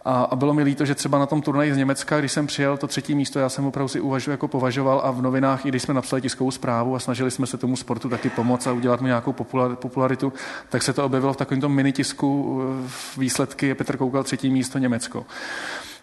A, 0.05 0.23
a 0.23 0.37
bylo 0.37 0.55
mi 0.55 0.63
líto, 0.63 0.85
že 0.85 0.95
třeba 0.95 1.19
na 1.19 1.27
tom 1.27 1.43
turnaji 1.43 1.75
z 1.75 1.77
Německa, 1.77 2.19
když 2.19 2.33
jsem 2.33 2.47
přijel 2.47 2.77
to 2.77 2.87
třetí 2.87 3.15
místo, 3.15 3.39
já 3.39 3.49
jsem 3.49 3.67
opravdu 3.67 3.89
si 3.89 4.01
uvažu, 4.01 4.31
jako 4.31 4.49
považoval 4.49 5.01
a 5.05 5.11
v 5.11 5.23
novinách, 5.23 5.67
i 5.67 5.69
když 5.69 5.83
jsme 5.83 5.95
napsali 5.95 6.23
tiskovou 6.23 6.51
zprávu 6.51 6.95
a 6.95 6.99
snažili 6.99 7.31
jsme 7.31 7.47
se 7.47 7.59
tomu 7.59 7.77
sportu 7.77 8.09
taky 8.09 8.31
pomoct 8.31 8.67
a 8.67 8.73
udělat 8.73 9.01
mu 9.01 9.07
nějakou 9.07 9.33
popularitu, 9.75 10.33
tak 10.69 10.83
se 10.83 10.93
to 10.93 11.05
objevilo 11.05 11.33
v 11.33 11.37
takovémto 11.37 11.69
minitisku 11.69 12.61
eh, 12.63 12.91
výsledky 13.17 13.75
Petr 13.75 13.97
Koukal 13.97 14.25
třetí 14.25 14.51
místo 14.51 14.79
Německo. 14.79 15.27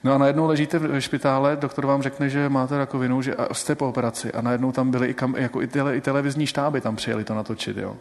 No 0.03 0.13
a 0.13 0.17
najednou 0.17 0.47
ležíte 0.47 0.79
v 0.79 1.01
špitále, 1.01 1.55
doktor 1.55 1.85
vám 1.85 2.01
řekne, 2.01 2.29
že 2.29 2.49
máte 2.49 2.77
rakovinu, 2.77 3.21
že 3.21 3.35
jste 3.51 3.75
po 3.75 3.89
operaci 3.89 4.31
a 4.31 4.41
najednou 4.41 4.71
tam 4.71 4.91
byly 4.91 5.07
i, 5.07 5.13
kam, 5.13 5.35
jako 5.37 5.61
i, 5.61 5.67
tele, 5.67 5.97
i 5.97 6.01
televizní 6.01 6.45
štáby 6.45 6.81
tam 6.81 6.95
přijeli 6.95 7.23
to 7.23 7.35
natočit. 7.35 7.77
Jo. 7.77 7.97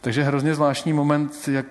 Takže 0.00 0.22
hrozně 0.22 0.54
zvláštní 0.54 0.92
moment, 0.92 1.48
jak 1.48 1.66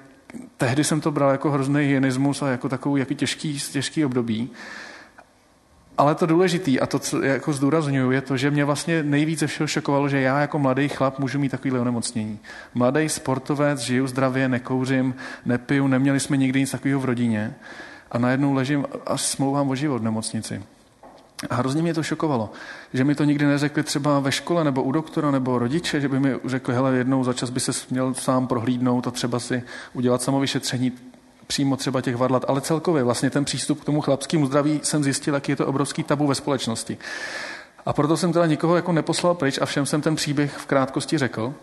tehdy 0.58 0.84
jsem 0.84 1.02
to 1.02 1.12
bral 1.12 1.32
jako 1.32 1.52
hrozný 1.52 1.86
hyenismus 1.86 2.42
a 2.42 2.48
jako 2.48 2.70
takový 2.70 3.00
jaký 3.00 3.16
těžký, 3.16 3.60
těžký 3.72 4.06
období. 4.06 4.50
Ale 5.98 6.16
to 6.16 6.26
důležité, 6.26 6.80
a 6.80 6.86
to, 6.86 7.00
co 7.00 7.22
jako 7.22 7.54
zdůraznuju, 7.54 8.12
je 8.12 8.22
to, 8.22 8.38
že 8.38 8.52
mě 8.52 8.66
vlastně 8.66 9.04
nejvíce 9.04 9.48
všeho 9.48 9.68
šokovalo, 9.68 10.10
že 10.10 10.22
já 10.22 10.40
jako 10.40 10.60
mladý 10.60 10.90
chlap 10.90 11.20
můžu 11.20 11.40
mít 11.40 11.50
takovýhle 11.50 11.80
onemocnění. 11.80 12.40
Mladý 12.74 13.10
sportovec, 13.10 13.80
žiju 13.80 14.08
zdravě, 14.08 14.50
nekouřím, 14.50 15.16
nepiju, 15.46 15.88
neměli 15.88 16.20
jsme 16.20 16.38
nikdy 16.38 16.60
nic 16.60 16.72
takového 16.72 17.00
v 17.00 17.06
rodině 17.06 17.56
a 18.14 18.18
najednou 18.18 18.54
ležím 18.54 18.86
a 19.06 19.18
smlouvám 19.18 19.70
o 19.70 19.76
život 19.76 20.00
v 20.00 20.04
nemocnici. 20.04 20.64
A 21.50 21.56
hrozně 21.56 21.82
mě 21.82 21.94
to 21.94 22.04
šokovalo, 22.04 22.52
že 22.94 23.04
mi 23.04 23.16
to 23.16 23.24
nikdy 23.24 23.46
neřekli 23.46 23.84
třeba 23.84 24.20
ve 24.20 24.32
škole 24.32 24.64
nebo 24.64 24.84
u 24.84 24.92
doktora 24.92 25.32
nebo 25.32 25.60
rodiče, 25.60 26.02
že 26.02 26.10
by 26.10 26.20
mi 26.20 26.36
řekli, 26.46 26.74
hele, 26.74 26.96
jednou 26.96 27.24
za 27.24 27.34
čas 27.34 27.50
by 27.50 27.60
se 27.60 27.72
měl 27.90 28.14
sám 28.14 28.48
prohlídnout 28.48 29.08
a 29.08 29.12
třeba 29.12 29.40
si 29.40 29.64
udělat 29.94 30.22
samovyšetření 30.22 30.92
přímo 31.48 31.78
třeba 31.78 32.02
těch 32.02 32.16
varlat, 32.16 32.46
ale 32.48 32.62
celkově 32.62 33.04
vlastně 33.04 33.30
ten 33.30 33.46
přístup 33.46 33.82
k 33.82 33.86
tomu 33.86 34.02
chlapskému 34.02 34.46
zdraví 34.46 34.80
jsem 34.84 35.04
zjistil, 35.04 35.34
jaký 35.34 35.52
je 35.52 35.56
to 35.56 35.68
obrovský 35.68 36.04
tabu 36.04 36.28
ve 36.28 36.36
společnosti. 36.36 36.98
A 37.86 37.94
proto 37.94 38.18
jsem 38.18 38.34
teda 38.34 38.46
nikoho 38.46 38.76
jako 38.76 38.92
neposlal 38.92 39.36
pryč 39.36 39.60
a 39.62 39.66
všem 39.66 39.86
jsem 39.86 40.02
ten 40.02 40.16
příběh 40.16 40.58
v 40.58 40.66
krátkosti 40.66 41.18
řekl. 41.18 41.54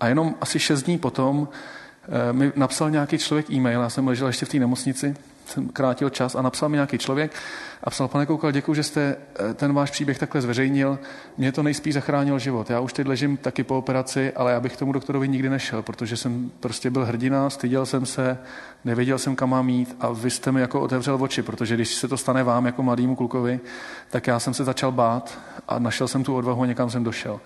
A 0.00 0.08
jenom 0.08 0.34
asi 0.40 0.58
šest 0.58 0.82
dní 0.82 0.98
potom 0.98 1.48
eh, 1.48 2.32
mi 2.32 2.52
napsal 2.56 2.90
nějaký 2.90 3.18
člověk 3.18 3.50
e-mail, 3.50 3.80
já 3.80 3.90
jsem 3.90 4.08
ležel 4.08 4.26
ještě 4.26 4.46
v 4.46 4.48
té 4.48 4.58
nemocnici, 4.58 5.16
jsem 5.50 5.68
krátil 5.68 6.10
čas 6.10 6.34
a 6.34 6.42
napsal 6.42 6.68
mi 6.68 6.76
nějaký 6.76 6.98
člověk 6.98 7.32
a 7.84 7.90
psal, 7.90 8.08
pane 8.08 8.26
Koukal, 8.26 8.52
děkuji, 8.52 8.74
že 8.74 8.82
jste 8.82 9.16
eh, 9.50 9.54
ten 9.54 9.72
váš 9.72 9.90
příběh 9.90 10.18
takhle 10.18 10.40
zveřejnil. 10.40 10.98
Mě 11.36 11.52
to 11.52 11.62
nejspíš 11.62 11.94
zachránil 11.94 12.38
život. 12.38 12.70
Já 12.70 12.80
už 12.80 12.92
teď 12.92 13.06
ležím 13.06 13.36
taky 13.36 13.64
po 13.64 13.78
operaci, 13.78 14.32
ale 14.32 14.52
já 14.52 14.60
bych 14.60 14.76
tomu 14.76 14.92
doktorovi 14.92 15.28
nikdy 15.28 15.50
nešel, 15.50 15.82
protože 15.82 16.16
jsem 16.16 16.50
prostě 16.60 16.90
byl 16.90 17.04
hrdina, 17.04 17.50
styděl 17.50 17.86
jsem 17.86 18.06
se, 18.06 18.38
nevěděl 18.84 19.18
jsem, 19.18 19.36
kam 19.36 19.50
mám 19.50 19.68
jít 19.68 19.96
a 20.00 20.12
vy 20.12 20.30
jste 20.30 20.52
mi 20.52 20.60
jako 20.60 20.80
otevřel 20.80 21.18
oči, 21.20 21.42
protože 21.42 21.74
když 21.74 21.94
se 21.94 22.08
to 22.08 22.16
stane 22.16 22.42
vám 22.42 22.66
jako 22.66 22.82
mladému 22.82 23.16
klukovi, 23.16 23.60
tak 24.10 24.26
já 24.26 24.40
jsem 24.40 24.54
se 24.54 24.64
začal 24.64 24.92
bát 24.92 25.38
a 25.68 25.78
našel 25.78 26.08
jsem 26.08 26.24
tu 26.24 26.36
odvahu 26.36 26.62
a 26.62 26.66
někam 26.66 26.90
jsem 26.90 27.04
došel 27.04 27.40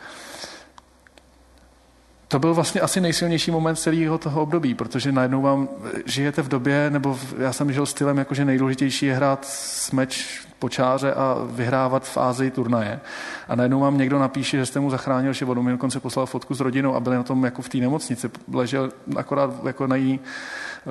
to 2.34 2.38
byl 2.38 2.54
vlastně 2.54 2.80
asi 2.80 3.00
nejsilnější 3.00 3.50
moment 3.50 3.76
celého 3.76 4.18
toho 4.18 4.42
období, 4.42 4.74
protože 4.74 5.12
najednou 5.12 5.42
vám 5.42 5.68
žijete 6.06 6.42
v 6.42 6.48
době, 6.48 6.90
nebo 6.90 7.18
já 7.38 7.52
jsem 7.52 7.72
žil 7.72 7.86
stylem, 7.86 8.18
jakože 8.18 8.44
nejdůležitější 8.44 9.06
je 9.06 9.14
hrát 9.14 9.44
smeč 9.44 10.40
po 10.58 10.68
čáře 10.68 11.14
a 11.14 11.36
vyhrávat 11.50 12.08
v 12.08 12.16
Ázii 12.16 12.50
turnaje. 12.50 13.00
A 13.48 13.54
najednou 13.54 13.80
vám 13.80 13.98
někdo 13.98 14.18
napíše, 14.18 14.56
že 14.56 14.66
jste 14.66 14.80
mu 14.80 14.90
zachránil 14.90 15.32
život. 15.32 15.58
On 15.58 15.64
mi 15.64 15.70
dokonce 15.70 16.00
poslal 16.00 16.26
fotku 16.26 16.54
s 16.54 16.60
rodinou 16.60 16.94
a 16.94 17.00
byli 17.00 17.16
na 17.16 17.22
tom 17.22 17.44
jako 17.44 17.62
v 17.62 17.68
té 17.68 17.78
nemocnici. 17.78 18.30
Ležel 18.52 18.90
akorát 19.16 19.50
jako 19.66 19.86
na 19.86 19.96
jí, 19.96 20.20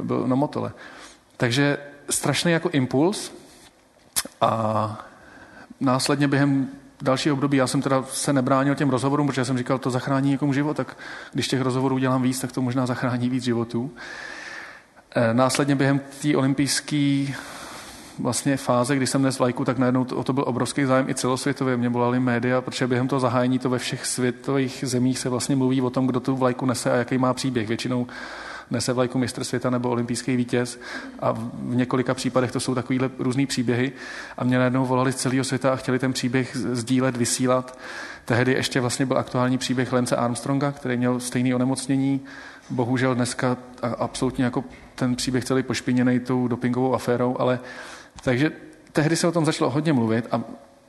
byl 0.02 0.28
na 0.28 0.36
motole. 0.36 0.72
Takže 1.38 1.78
strašný 2.10 2.52
jako 2.52 2.70
impuls 2.70 3.32
a 4.41 5.06
následně 5.80 6.28
během 6.28 6.68
další 7.04 7.32
období, 7.32 7.58
já 7.58 7.68
jsem 7.68 7.82
teda 7.82 8.04
se 8.04 8.34
nebránil 8.34 8.76
těm 8.76 8.89
rozhovorům, 8.89 9.28
protože 9.28 9.45
jsem 9.45 9.58
říkal, 9.58 9.80
to 9.80 9.89
zachrání 9.89 10.30
někomu 10.30 10.54
život, 10.54 10.78
tak 10.78 10.97
když 11.34 11.47
těch 11.47 11.62
rozhovorů 11.62 11.97
dělám 11.97 12.22
víc, 12.22 12.39
tak 12.39 12.51
to 12.51 12.62
možná 12.62 12.86
zachrání 12.86 13.30
víc 13.30 13.43
životů. 13.43 13.91
E, 15.16 15.34
následně 15.34 15.76
během 15.76 16.01
té 16.22 16.38
olympijské 16.38 17.26
vlastně 18.20 18.58
fáze, 18.58 18.95
kdy 18.95 19.08
jsem 19.08 19.22
dnes 19.22 19.39
vlajku, 19.39 19.66
tak 19.66 19.78
najednou 19.78 20.06
to, 20.06 20.18
o 20.18 20.24
to 20.24 20.34
byl 20.34 20.43
obrovský 20.47 20.86
zájem 20.86 21.10
i 21.10 21.16
celosvětově. 21.16 21.78
Mě 21.78 21.89
volali 21.89 22.20
média, 22.20 22.62
protože 22.62 22.88
během 22.88 23.08
toho 23.08 23.20
zahájení 23.20 23.60
to 23.60 23.70
ve 23.70 23.78
všech 23.78 24.06
světových 24.06 24.84
zemích 24.88 25.20
se 25.20 25.30
vlastně 25.30 25.56
mluví 25.56 25.82
o 25.82 25.89
tom, 25.89 26.08
kdo 26.08 26.20
tu 26.20 26.36
vlajku 26.36 26.66
nese 26.66 26.91
a 26.91 26.95
jaký 26.95 27.18
má 27.18 27.34
příběh. 27.34 27.68
Většinou 27.68 28.08
nese 28.74 28.94
vlajku 28.94 29.18
mistr 29.18 29.44
světa 29.44 29.70
nebo 29.70 29.90
olympijský 29.90 30.36
vítěz 30.36 30.80
a 31.20 31.32
v 31.32 31.76
několika 31.76 32.14
případech 32.14 32.52
to 32.52 32.60
jsou 32.60 32.76
takovýhle 32.76 33.10
různý 33.20 33.46
příběhy 33.46 33.92
a 34.38 34.44
mě 34.44 34.58
najednou 34.58 34.86
volali 34.86 35.12
z 35.12 35.16
celého 35.16 35.44
světa 35.44 35.74
a 35.74 35.76
chtěli 35.76 36.00
ten 36.00 36.14
příběh 36.14 36.56
sdílet, 36.56 37.18
vysílat. 37.18 37.80
Tehdy 38.26 38.52
ještě 38.52 38.82
vlastně 38.82 39.06
byl 39.06 39.18
aktuální 39.18 39.58
příběh 39.58 39.94
Lence 39.94 40.16
Armstronga, 40.16 40.72
který 40.72 40.98
měl 40.98 41.20
stejné 41.20 41.56
onemocnění. 41.56 42.22
Bohužel 42.70 43.16
dneska 43.16 43.58
absolutně 43.98 44.44
jako 44.44 44.64
ten 44.96 45.16
příběh 45.16 45.46
celý 45.46 45.64
pošpiněný 45.64 46.20
tou 46.20 46.48
dopingovou 46.48 46.94
aférou, 46.94 47.36
ale 47.40 47.60
takže 48.24 48.52
tehdy 48.92 49.16
se 49.16 49.28
o 49.28 49.32
tom 49.32 49.46
začalo 49.46 49.70
hodně 49.70 49.94
mluvit 49.94 50.28
a 50.32 50.42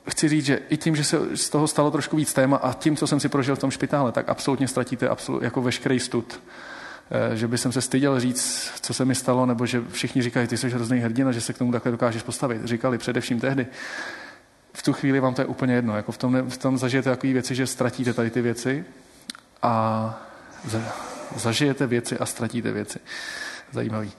chci 0.09 0.29
říct, 0.29 0.45
že 0.45 0.59
i 0.69 0.77
tím, 0.77 0.95
že 0.95 1.03
se 1.03 1.37
z 1.37 1.49
toho 1.49 1.67
stalo 1.67 1.91
trošku 1.91 2.17
víc 2.17 2.33
téma 2.33 2.57
a 2.57 2.73
tím, 2.73 2.95
co 2.95 3.07
jsem 3.07 3.19
si 3.19 3.29
prožil 3.29 3.55
v 3.55 3.59
tom 3.59 3.71
špitále, 3.71 4.11
tak 4.11 4.29
absolutně 4.29 4.67
ztratíte 4.67 5.09
absolut, 5.09 5.43
jako 5.43 5.61
veškerý 5.61 5.99
stud. 5.99 6.39
Eh, 7.11 7.35
že 7.35 7.47
by 7.47 7.57
jsem 7.57 7.71
se 7.71 7.81
styděl 7.81 8.19
říct, 8.19 8.71
co 8.81 8.93
se 8.93 9.05
mi 9.05 9.15
stalo, 9.15 9.45
nebo 9.45 9.65
že 9.65 9.81
všichni 9.91 10.21
říkají, 10.21 10.47
ty 10.47 10.57
jsi 10.57 10.69
hrozný 10.69 10.99
hrdina, 10.99 11.31
že 11.31 11.41
se 11.41 11.53
k 11.53 11.57
tomu 11.57 11.71
takhle 11.71 11.91
dokážeš 11.91 12.23
postavit. 12.23 12.65
Říkali 12.65 12.97
především 12.97 13.39
tehdy. 13.39 13.67
V 14.73 14.83
tu 14.83 14.93
chvíli 14.93 15.19
vám 15.19 15.33
to 15.33 15.41
je 15.41 15.45
úplně 15.45 15.73
jedno. 15.73 15.95
Jako 15.95 16.11
v, 16.11 16.17
tom, 16.17 16.49
v 16.49 16.57
tom 16.57 16.77
zažijete 16.77 17.09
takové 17.09 17.33
věci, 17.33 17.55
že 17.55 17.67
ztratíte 17.67 18.13
tady 18.13 18.29
ty 18.29 18.41
věci 18.41 18.85
a 19.61 20.27
zažijete 21.35 21.87
věci 21.87 22.17
a 22.17 22.25
ztratíte 22.25 22.71
věci. 22.71 22.99
Zajímavý. 23.71 24.11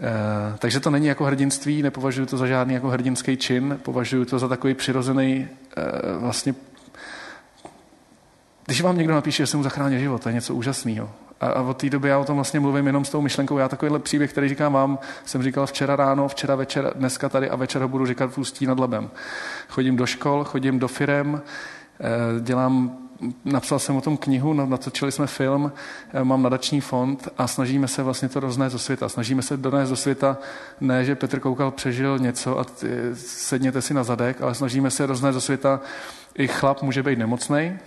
E, 0.00 0.58
takže 0.58 0.80
to 0.80 0.90
není 0.90 1.06
jako 1.06 1.24
hrdinství, 1.24 1.82
nepovažuji 1.82 2.26
to 2.26 2.36
za 2.36 2.46
žádný 2.46 2.74
jako 2.74 2.88
hrdinský 2.88 3.36
čin, 3.36 3.78
považuji 3.82 4.24
to 4.24 4.38
za 4.38 4.48
takový 4.48 4.74
přirozený 4.74 5.48
e, 5.76 6.18
vlastně 6.18 6.54
když 8.66 8.80
vám 8.80 8.98
někdo 8.98 9.14
napíše, 9.14 9.42
že 9.42 9.46
jsem 9.46 9.58
mu 9.58 9.64
zachránil 9.64 9.98
život, 9.98 10.22
to 10.22 10.28
je 10.28 10.34
něco 10.34 10.54
úžasného. 10.54 11.10
A, 11.40 11.46
a 11.46 11.62
od 11.62 11.76
té 11.76 11.90
doby 11.90 12.08
já 12.08 12.18
o 12.18 12.24
tom 12.24 12.36
vlastně 12.36 12.60
mluvím 12.60 12.86
jenom 12.86 13.04
s 13.04 13.10
tou 13.10 13.20
myšlenkou. 13.20 13.58
Já 13.58 13.68
takovýhle 13.68 13.98
příběh, 13.98 14.30
který 14.32 14.48
říkám 14.48 14.72
vám, 14.72 14.98
jsem 15.24 15.42
říkal 15.42 15.66
včera 15.66 15.96
ráno, 15.96 16.28
včera 16.28 16.54
večer, 16.54 16.92
dneska 16.96 17.28
tady 17.28 17.50
a 17.50 17.56
večer 17.56 17.82
ho 17.82 17.88
budu 17.88 18.06
říkat 18.06 18.30
v 18.30 18.38
Ústí 18.38 18.66
nad 18.66 18.78
Labem. 18.78 19.10
Chodím 19.68 19.96
do 19.96 20.06
škol, 20.06 20.44
chodím 20.44 20.78
do 20.78 20.88
firem, 20.88 21.42
eh, 22.00 22.40
dělám 22.40 22.98
napsal 23.44 23.78
jsem 23.78 23.96
o 23.96 24.00
tom 24.00 24.16
knihu, 24.16 24.52
natočili 24.52 25.12
jsme 25.12 25.26
film, 25.26 25.72
eh, 26.12 26.24
mám 26.24 26.42
nadační 26.42 26.80
fond 26.80 27.28
a 27.38 27.46
snažíme 27.46 27.88
se 27.88 28.02
vlastně 28.02 28.28
to 28.28 28.40
roznést 28.40 28.72
do 28.72 28.78
světa. 28.78 29.08
Snažíme 29.08 29.42
se 29.42 29.56
donést 29.56 29.90
do 29.90 29.96
světa 29.96 30.38
ne, 30.80 31.04
že 31.04 31.14
Petr 31.14 31.40
Koukal 31.40 31.70
přežil 31.70 32.18
něco 32.18 32.60
a 32.60 32.66
sedněte 33.14 33.82
si 33.82 33.94
na 33.94 34.04
zadek, 34.04 34.42
ale 34.42 34.54
snažíme 34.54 34.90
se 34.90 35.06
roznést 35.06 35.34
do 35.34 35.40
světa, 35.40 35.80
i 36.34 36.48
chlap 36.48 36.82
může 36.82 37.02
být 37.02 37.18
nemocný, 37.18 37.78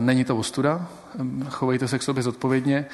není 0.00 0.24
to 0.24 0.36
ostuda, 0.36 0.86
chovejte 1.48 1.88
se 1.88 1.98
k 1.98 2.02
sobě 2.02 2.22
zodpovědně. 2.22 2.86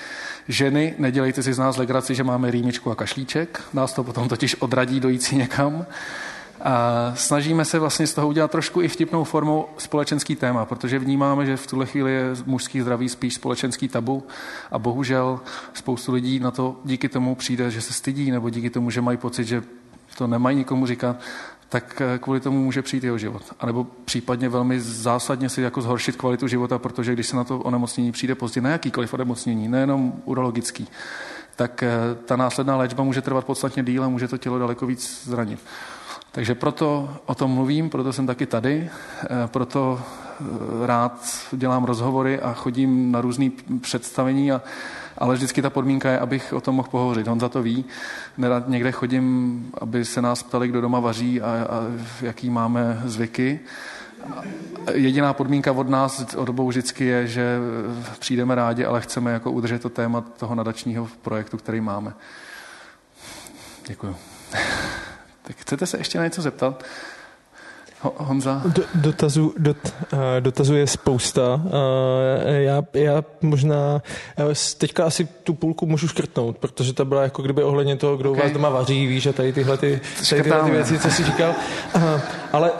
Ženy, 0.48 0.94
nedělejte 0.98 1.42
si 1.42 1.52
z 1.52 1.58
nás 1.58 1.76
legraci, 1.76 2.14
že 2.14 2.24
máme 2.24 2.50
rýmičku 2.50 2.90
a 2.90 2.94
kašlíček, 2.94 3.62
nás 3.72 3.92
to 3.92 4.04
potom 4.04 4.28
totiž 4.28 4.54
odradí 4.54 5.00
dojít 5.00 5.22
si 5.22 5.36
někam. 5.36 5.86
A 6.60 7.12
snažíme 7.16 7.64
se 7.64 7.78
vlastně 7.78 8.06
z 8.06 8.14
toho 8.14 8.28
udělat 8.28 8.50
trošku 8.50 8.82
i 8.82 8.88
vtipnou 8.88 9.24
formou 9.24 9.68
společenský 9.78 10.36
téma, 10.36 10.64
protože 10.64 10.98
vnímáme, 10.98 11.46
že 11.46 11.56
v 11.56 11.66
tuhle 11.66 11.86
chvíli 11.86 12.12
je 12.12 12.24
mužský 12.46 12.80
zdraví 12.80 13.08
spíš 13.08 13.34
společenský 13.34 13.88
tabu 13.88 14.26
a 14.70 14.78
bohužel 14.78 15.40
spoustu 15.74 16.12
lidí 16.12 16.38
na 16.38 16.50
to 16.50 16.76
díky 16.84 17.08
tomu 17.08 17.34
přijde, 17.34 17.70
že 17.70 17.80
se 17.80 17.92
stydí, 17.92 18.30
nebo 18.30 18.50
díky 18.50 18.70
tomu, 18.70 18.90
že 18.90 19.00
mají 19.00 19.18
pocit, 19.18 19.44
že 19.44 19.62
to 20.18 20.26
nemají 20.26 20.56
nikomu 20.56 20.86
říkat, 20.86 21.16
tak 21.74 22.00
eh, 22.00 22.18
kvůli 22.18 22.40
tomu 22.40 22.64
může 22.64 22.82
přijít 22.82 23.04
jeho 23.04 23.18
život. 23.18 23.42
A 23.60 23.66
nebo 23.66 23.86
případně 24.04 24.48
velmi 24.48 24.80
zásadně 24.80 25.48
si 25.48 25.62
jako 25.62 25.82
zhoršit 25.82 26.16
kvalitu 26.16 26.48
života, 26.48 26.78
protože 26.78 27.12
když 27.12 27.26
se 27.26 27.36
na 27.36 27.44
to 27.44 27.58
onemocnění 27.58 28.12
přijde 28.12 28.34
pozdě, 28.34 28.60
na 28.60 28.70
jakýkoliv 28.70 29.14
onemocnění, 29.14 29.68
nejenom 29.68 30.12
urologický, 30.24 30.88
tak 31.56 31.82
eh, 31.82 31.90
ta 32.24 32.36
následná 32.36 32.76
léčba 32.76 33.04
může 33.04 33.22
trvat 33.22 33.44
podstatně 33.44 33.82
díl 33.82 34.04
a 34.04 34.08
může 34.08 34.28
to 34.28 34.38
tělo 34.38 34.58
daleko 34.58 34.86
víc 34.86 35.22
zranit. 35.24 35.58
Takže 36.32 36.54
proto 36.54 37.16
o 37.26 37.34
tom 37.34 37.50
mluvím, 37.50 37.90
proto 37.90 38.12
jsem 38.12 38.26
taky 38.26 38.46
tady, 38.46 38.90
eh, 39.24 39.28
proto 39.46 40.00
rád 40.86 41.26
dělám 41.52 41.84
rozhovory 41.84 42.40
a 42.40 42.52
chodím 42.52 43.12
na 43.12 43.20
různé 43.20 43.50
představení 43.80 44.52
a 44.52 44.62
ale 45.18 45.34
vždycky 45.34 45.62
ta 45.62 45.70
podmínka 45.70 46.10
je, 46.10 46.18
abych 46.18 46.52
o 46.52 46.60
tom 46.60 46.74
mohl 46.74 46.88
pohovořit. 46.88 47.28
On 47.28 47.40
za 47.40 47.48
to 47.48 47.62
ví. 47.62 47.84
Nerad 48.38 48.68
někde 48.68 48.92
chodím, 48.92 49.70
aby 49.80 50.04
se 50.04 50.22
nás 50.22 50.42
ptali, 50.42 50.68
kdo 50.68 50.80
doma 50.80 51.00
vaří 51.00 51.40
a, 51.40 51.46
a 51.46 51.82
jaký 52.22 52.50
máme 52.50 53.02
zvyky. 53.04 53.60
Jediná 54.92 55.32
podmínka 55.32 55.72
od 55.72 55.88
nás 55.88 56.34
od 56.36 56.48
obou 56.48 56.68
vždycky 56.68 57.04
je, 57.04 57.26
že 57.26 57.58
přijdeme 58.18 58.54
rádi, 58.54 58.84
ale 58.84 59.00
chceme 59.00 59.32
jako 59.32 59.50
udržet 59.50 59.82
to 59.82 59.88
téma 59.88 60.20
toho 60.20 60.54
nadačního 60.54 61.08
projektu, 61.22 61.56
který 61.56 61.80
máme. 61.80 62.14
Děkuji. 63.86 64.16
Tak 65.46 65.56
chcete 65.56 65.86
se 65.86 65.98
ještě 65.98 66.18
na 66.18 66.24
něco 66.24 66.42
zeptat? 66.42 66.84
Honza? 68.16 68.62
Do, 68.66 68.82
dotazu, 68.94 69.54
dot, 69.58 69.76
uh, 70.12 70.18
dotazu 70.40 70.74
je 70.74 70.86
spousta. 70.86 71.60
Uh, 71.64 71.70
já, 72.46 72.82
já 72.94 73.24
možná 73.42 74.02
uh, 74.38 74.52
teďka 74.78 75.04
asi 75.04 75.28
tu 75.44 75.54
půlku 75.54 75.86
můžu 75.86 76.08
škrtnout, 76.08 76.58
protože 76.58 76.92
to 76.92 77.04
byla 77.04 77.22
jako 77.22 77.42
kdyby 77.42 77.62
ohledně 77.62 77.96
toho, 77.96 78.16
kdo 78.16 78.30
okay. 78.30 78.42
vás 78.42 78.52
doma 78.52 78.68
vaří, 78.68 79.06
víš, 79.06 79.26
a 79.26 79.32
tady 79.32 79.52
tyhle, 79.52 79.76
ty, 79.76 80.00
tady 80.30 80.42
tyhle 80.42 80.62
ty 80.62 80.70
věci, 80.70 80.98
co 80.98 81.10
jsi 81.10 81.24
říkal. 81.24 81.54
Ale 82.52 82.70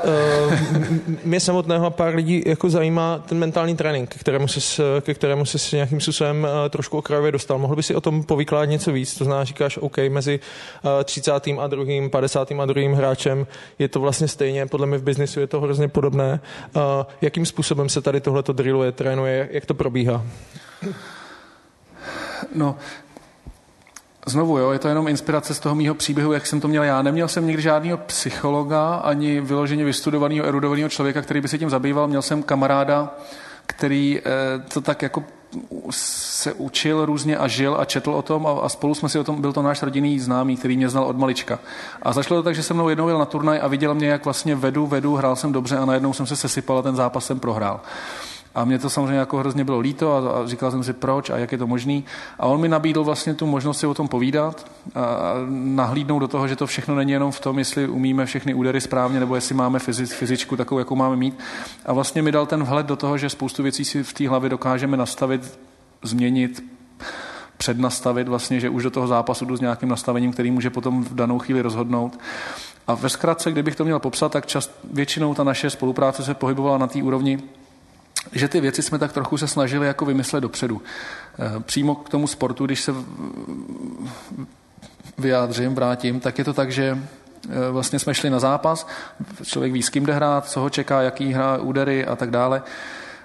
mě 1.25 1.41
samotného 1.41 1.87
a 1.87 1.91
pár 1.91 2.14
lidí 2.14 2.43
jako 2.47 2.70
zajímá 2.70 3.18
ten 3.18 3.39
mentální 3.39 3.77
trénink, 3.77 4.11
ke 4.11 4.18
kterému 4.18 4.49
se, 4.49 4.83
ke 5.01 5.14
kterému 5.14 5.45
se 5.45 5.77
nějakým 5.77 6.01
způsobem 6.01 6.47
trošku 6.70 6.99
okrajově 6.99 7.33
dostal. 7.33 7.59
Mohl 7.59 7.77
by 7.77 7.83
si 7.83 7.95
o 7.95 8.01
tom 8.01 8.22
povykládat 8.22 8.64
něco 8.64 8.93
víc? 8.93 9.18
To 9.18 9.25
znamená, 9.25 9.45
říkáš, 9.45 9.79
OK, 9.79 9.97
mezi 10.09 10.41
uh, 10.85 10.91
30. 11.05 11.33
a 11.61 11.66
druhým, 11.66 12.11
50. 12.11 12.53
a 12.59 12.66
druhým 12.66 12.93
hráčem 12.93 13.47
je 13.79 13.89
to 13.89 14.01
vlastně 14.01 14.29
stejně, 14.29 14.66
podle 14.66 14.87
mě 14.87 14.99
v 14.99 15.03
biznisu 15.14 15.40
je 15.40 15.46
to 15.46 15.60
hrozně 15.60 15.88
podobné. 15.88 16.40
Uh, 16.76 16.82
jakým 17.20 17.46
způsobem 17.46 17.88
se 17.88 18.00
tady 18.00 18.20
tohleto 18.20 18.52
drilluje, 18.52 18.92
trénuje, 18.92 19.48
jak 19.52 19.66
to 19.66 19.74
probíhá? 19.74 20.22
No, 22.54 22.76
Znovu, 24.26 24.58
jo, 24.58 24.70
je 24.70 24.78
to 24.78 24.88
jenom 24.88 25.08
inspirace 25.08 25.54
z 25.54 25.60
toho 25.60 25.74
mýho 25.74 25.94
příběhu, 25.94 26.32
jak 26.32 26.46
jsem 26.46 26.60
to 26.60 26.68
měl 26.68 26.82
já. 26.82 27.02
Neměl 27.02 27.28
jsem 27.28 27.46
nikdy 27.46 27.62
žádného 27.62 27.98
psychologa, 27.98 28.94
ani 28.94 29.40
vyloženě 29.40 29.84
vystudovaného, 29.84 30.46
erudovaného 30.46 30.88
člověka, 30.88 31.22
který 31.22 31.40
by 31.40 31.48
se 31.48 31.58
tím 31.58 31.70
zabýval. 31.70 32.08
Měl 32.08 32.22
jsem 32.22 32.42
kamaráda, 32.42 33.14
který 33.66 34.20
eh, 34.20 34.22
to 34.72 34.80
tak 34.80 35.02
jako 35.02 35.24
se 35.90 36.52
učil 36.52 37.07
různě 37.07 37.36
a 37.36 37.48
žil 37.48 37.76
a 37.80 37.84
četl 37.84 38.11
o 38.11 38.22
tom 38.22 38.46
a, 38.46 38.50
a 38.50 38.68
spolu 38.68 38.94
jsme 38.94 39.09
si 39.09 39.18
o 39.18 39.24
tom, 39.24 39.40
byl 39.40 39.52
to 39.52 39.62
náš 39.62 39.82
rodinný 39.82 40.20
známý, 40.20 40.57
který 40.57 40.76
mě 40.76 40.88
znal 40.88 41.05
od 41.05 41.18
malička. 41.18 41.59
A 42.02 42.12
zašlo 42.12 42.36
to 42.36 42.42
tak, 42.42 42.55
že 42.55 42.62
se 42.62 42.74
mnou 42.74 42.88
jednou 42.88 43.09
jel 43.09 43.18
na 43.18 43.24
turnaj 43.24 43.61
a 43.62 43.68
viděl 43.68 43.94
mě, 43.94 44.07
jak 44.07 44.24
vlastně 44.24 44.55
vedu, 44.55 44.86
vedu, 44.86 45.14
hrál 45.14 45.36
jsem 45.36 45.52
dobře 45.52 45.76
a 45.76 45.84
najednou 45.84 46.12
jsem 46.12 46.26
se 46.26 46.36
sesypal 46.36 46.78
a 46.78 46.82
ten 46.82 46.96
zápas 46.96 47.26
jsem 47.26 47.40
prohrál. 47.40 47.80
A 48.55 48.64
mě 48.64 48.78
to 48.78 48.90
samozřejmě 48.90 49.18
jako 49.18 49.38
hrozně 49.38 49.64
bylo 49.64 49.78
líto 49.78 50.12
a, 50.12 50.30
a 50.30 50.46
říkal 50.46 50.70
jsem 50.70 50.84
si 50.84 50.92
proč 50.92 51.30
a 51.30 51.38
jak 51.38 51.52
je 51.52 51.59
to 51.59 51.66
možný. 51.66 52.05
A 52.38 52.46
on 52.46 52.61
mi 52.61 52.68
nabídl 52.68 53.05
vlastně 53.05 53.34
tu 53.34 53.46
možnost 53.46 53.78
si 53.78 53.86
o 53.86 53.94
tom 53.94 54.09
povídat 54.09 54.70
a, 54.94 55.05
a 55.05 55.34
nahlídnout 55.50 56.18
do 56.18 56.28
toho, 56.28 56.48
že 56.48 56.57
to 56.57 56.66
všechno 56.66 56.94
není 56.94 57.12
jenom 57.12 57.32
v 57.32 57.40
tom, 57.40 57.59
jestli 57.59 57.88
umíme 57.88 58.26
všechny 58.26 58.55
údery 58.55 58.80
správně 58.80 59.20
nebo 59.20 59.34
jestli 59.34 59.55
máme 59.55 59.78
fyzic, 59.78 60.12
fyzičku 60.12 60.57
takovou, 60.57 60.78
jakou 60.78 60.96
máme 60.96 61.16
mít. 61.16 61.38
A 61.86 61.92
vlastně 61.92 62.22
mi 62.22 62.32
dal 62.32 62.46
ten 62.46 62.64
vhled 62.64 62.86
do 62.86 62.96
toho, 62.96 63.18
že 63.18 63.30
spoustu 63.30 63.62
věcí 63.62 63.84
si 63.84 64.02
v 64.02 64.12
té 64.12 64.28
hlavě 64.28 64.50
dokážeme 64.50 64.96
nastavit, 64.96 65.59
změnit, 66.02 66.64
přednastavit 67.57 68.28
vlastně, 68.28 68.61
že 68.61 68.68
už 68.68 68.82
do 68.82 68.90
toho 68.90 69.07
zápasu 69.07 69.44
jdu 69.44 69.57
s 69.57 69.61
nějakým 69.61 69.88
nastavením, 69.88 70.32
který 70.32 70.50
může 70.50 70.70
potom 70.70 71.05
v 71.05 71.14
danou 71.14 71.38
chvíli 71.38 71.62
rozhodnout. 71.62 72.18
A 72.86 72.94
ve 72.94 73.09
zkratce, 73.09 73.52
kdybych 73.52 73.76
to 73.76 73.84
měl 73.84 73.98
popsat, 73.98 74.32
tak 74.32 74.46
čas, 74.46 74.70
většinou 74.92 75.34
ta 75.34 75.44
naše 75.44 75.70
spolupráce 75.70 76.24
se 76.24 76.34
pohybovala 76.34 76.78
na 76.78 76.86
té 76.86 77.02
úrovni, 77.02 77.38
že 78.33 78.49
ty 78.49 78.61
věci 78.61 78.83
jsme 78.83 78.99
tak 78.99 79.12
trochu 79.12 79.39
se 79.39 79.49
snažili 79.49 79.87
jako 79.87 80.05
vymyslet 80.05 80.41
dopředu. 80.41 80.83
Eh, 81.39 81.61
přímo 81.61 81.95
k 81.95 82.09
tomu 82.09 82.27
sportu, 82.27 82.66
když 82.66 82.81
se 82.81 82.95
vyjádřím, 85.18 85.75
vrátím, 85.75 86.20
tak 86.20 86.39
je 86.39 86.45
to 86.45 86.53
tak, 86.53 86.72
že 86.72 86.99
eh, 87.49 87.70
vlastně 87.70 87.99
jsme 87.99 88.14
šli 88.14 88.31
na 88.31 88.39
zápas, 88.39 88.87
člověk 89.43 89.72
ví, 89.72 89.83
s 89.83 89.89
kým 89.89 90.07
jde 90.07 90.12
hrát, 90.12 90.49
co 90.49 90.61
ho 90.61 90.70
čeká, 90.70 91.03
jaký 91.03 91.33
hra, 91.33 91.59
údery 91.59 92.07
a 92.07 92.16
tak 92.16 92.31
dále, 92.31 92.62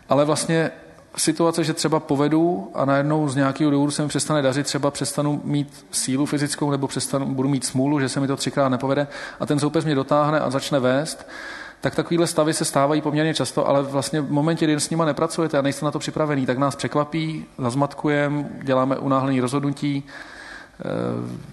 ale 0.10 0.26
vlastně 0.26 0.72
situace, 1.18 1.64
že 1.64 1.74
třeba 1.74 2.00
povedu 2.00 2.72
a 2.74 2.86
najednou 2.86 3.30
z 3.30 3.36
nějakého 3.36 3.72
důvodu 3.72 3.92
se 3.92 4.02
mi 4.02 4.08
přestane 4.08 4.42
dařit, 4.42 4.66
třeba 4.66 4.92
přestanu 4.92 5.42
mít 5.44 5.86
sílu 5.92 6.26
fyzickou 6.26 6.72
nebo 6.72 6.88
přestanu, 6.88 7.26
budu 7.26 7.50
mít 7.50 7.66
smůlu, 7.66 8.00
že 8.00 8.10
se 8.10 8.20
mi 8.20 8.28
to 8.28 8.36
třikrát 8.36 8.70
nepovede 8.70 9.08
a 9.40 9.46
ten 9.46 9.60
soupeř 9.60 9.86
mě 9.86 9.96
dotáhne 9.96 10.40
a 10.40 10.50
začne 10.50 10.80
vést, 10.80 11.28
tak 11.82 11.96
takovéhle 11.96 12.28
stavy 12.28 12.54
se 12.54 12.66
stávají 12.66 13.02
poměrně 13.02 13.34
často, 13.34 13.68
ale 13.68 13.84
vlastně 13.84 14.22
v 14.22 14.32
momentě, 14.32 14.66
kdy 14.66 14.76
s 14.76 14.90
nimi 14.90 15.04
nepracujete 15.06 15.58
a 15.58 15.62
nejste 15.62 15.86
na 15.86 15.92
to 15.92 16.00
připravený, 16.00 16.46
tak 16.46 16.58
nás 16.58 16.76
překvapí, 16.76 17.46
zazmatkujeme, 17.58 18.50
děláme 18.64 18.98
unáhlené 18.98 19.42
rozhodnutí. 19.42 20.04
Eh, 20.80 21.50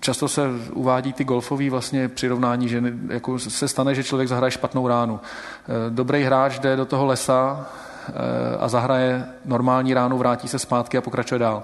často 0.00 0.28
se 0.28 0.42
uvádí 0.72 1.12
ty 1.12 1.24
golfové 1.24 1.70
vlastně 1.70 2.08
přirovnání, 2.08 2.68
že 2.68 2.82
jako 3.08 3.38
se 3.38 3.68
stane, 3.68 3.94
že 3.94 4.04
člověk 4.04 4.28
zahraje 4.28 4.50
špatnou 4.50 4.88
ránu. 4.88 5.20
Eh, 5.20 5.90
dobrý 5.90 6.22
hráč 6.22 6.58
jde 6.58 6.76
do 6.76 6.84
toho 6.84 7.06
lesa 7.06 7.66
eh, 8.08 8.12
a 8.58 8.68
zahraje 8.68 9.24
normální 9.44 9.94
ránu, 9.94 10.18
vrátí 10.18 10.48
se 10.48 10.58
zpátky 10.58 10.98
a 10.98 11.00
pokračuje 11.00 11.38
dál. 11.38 11.62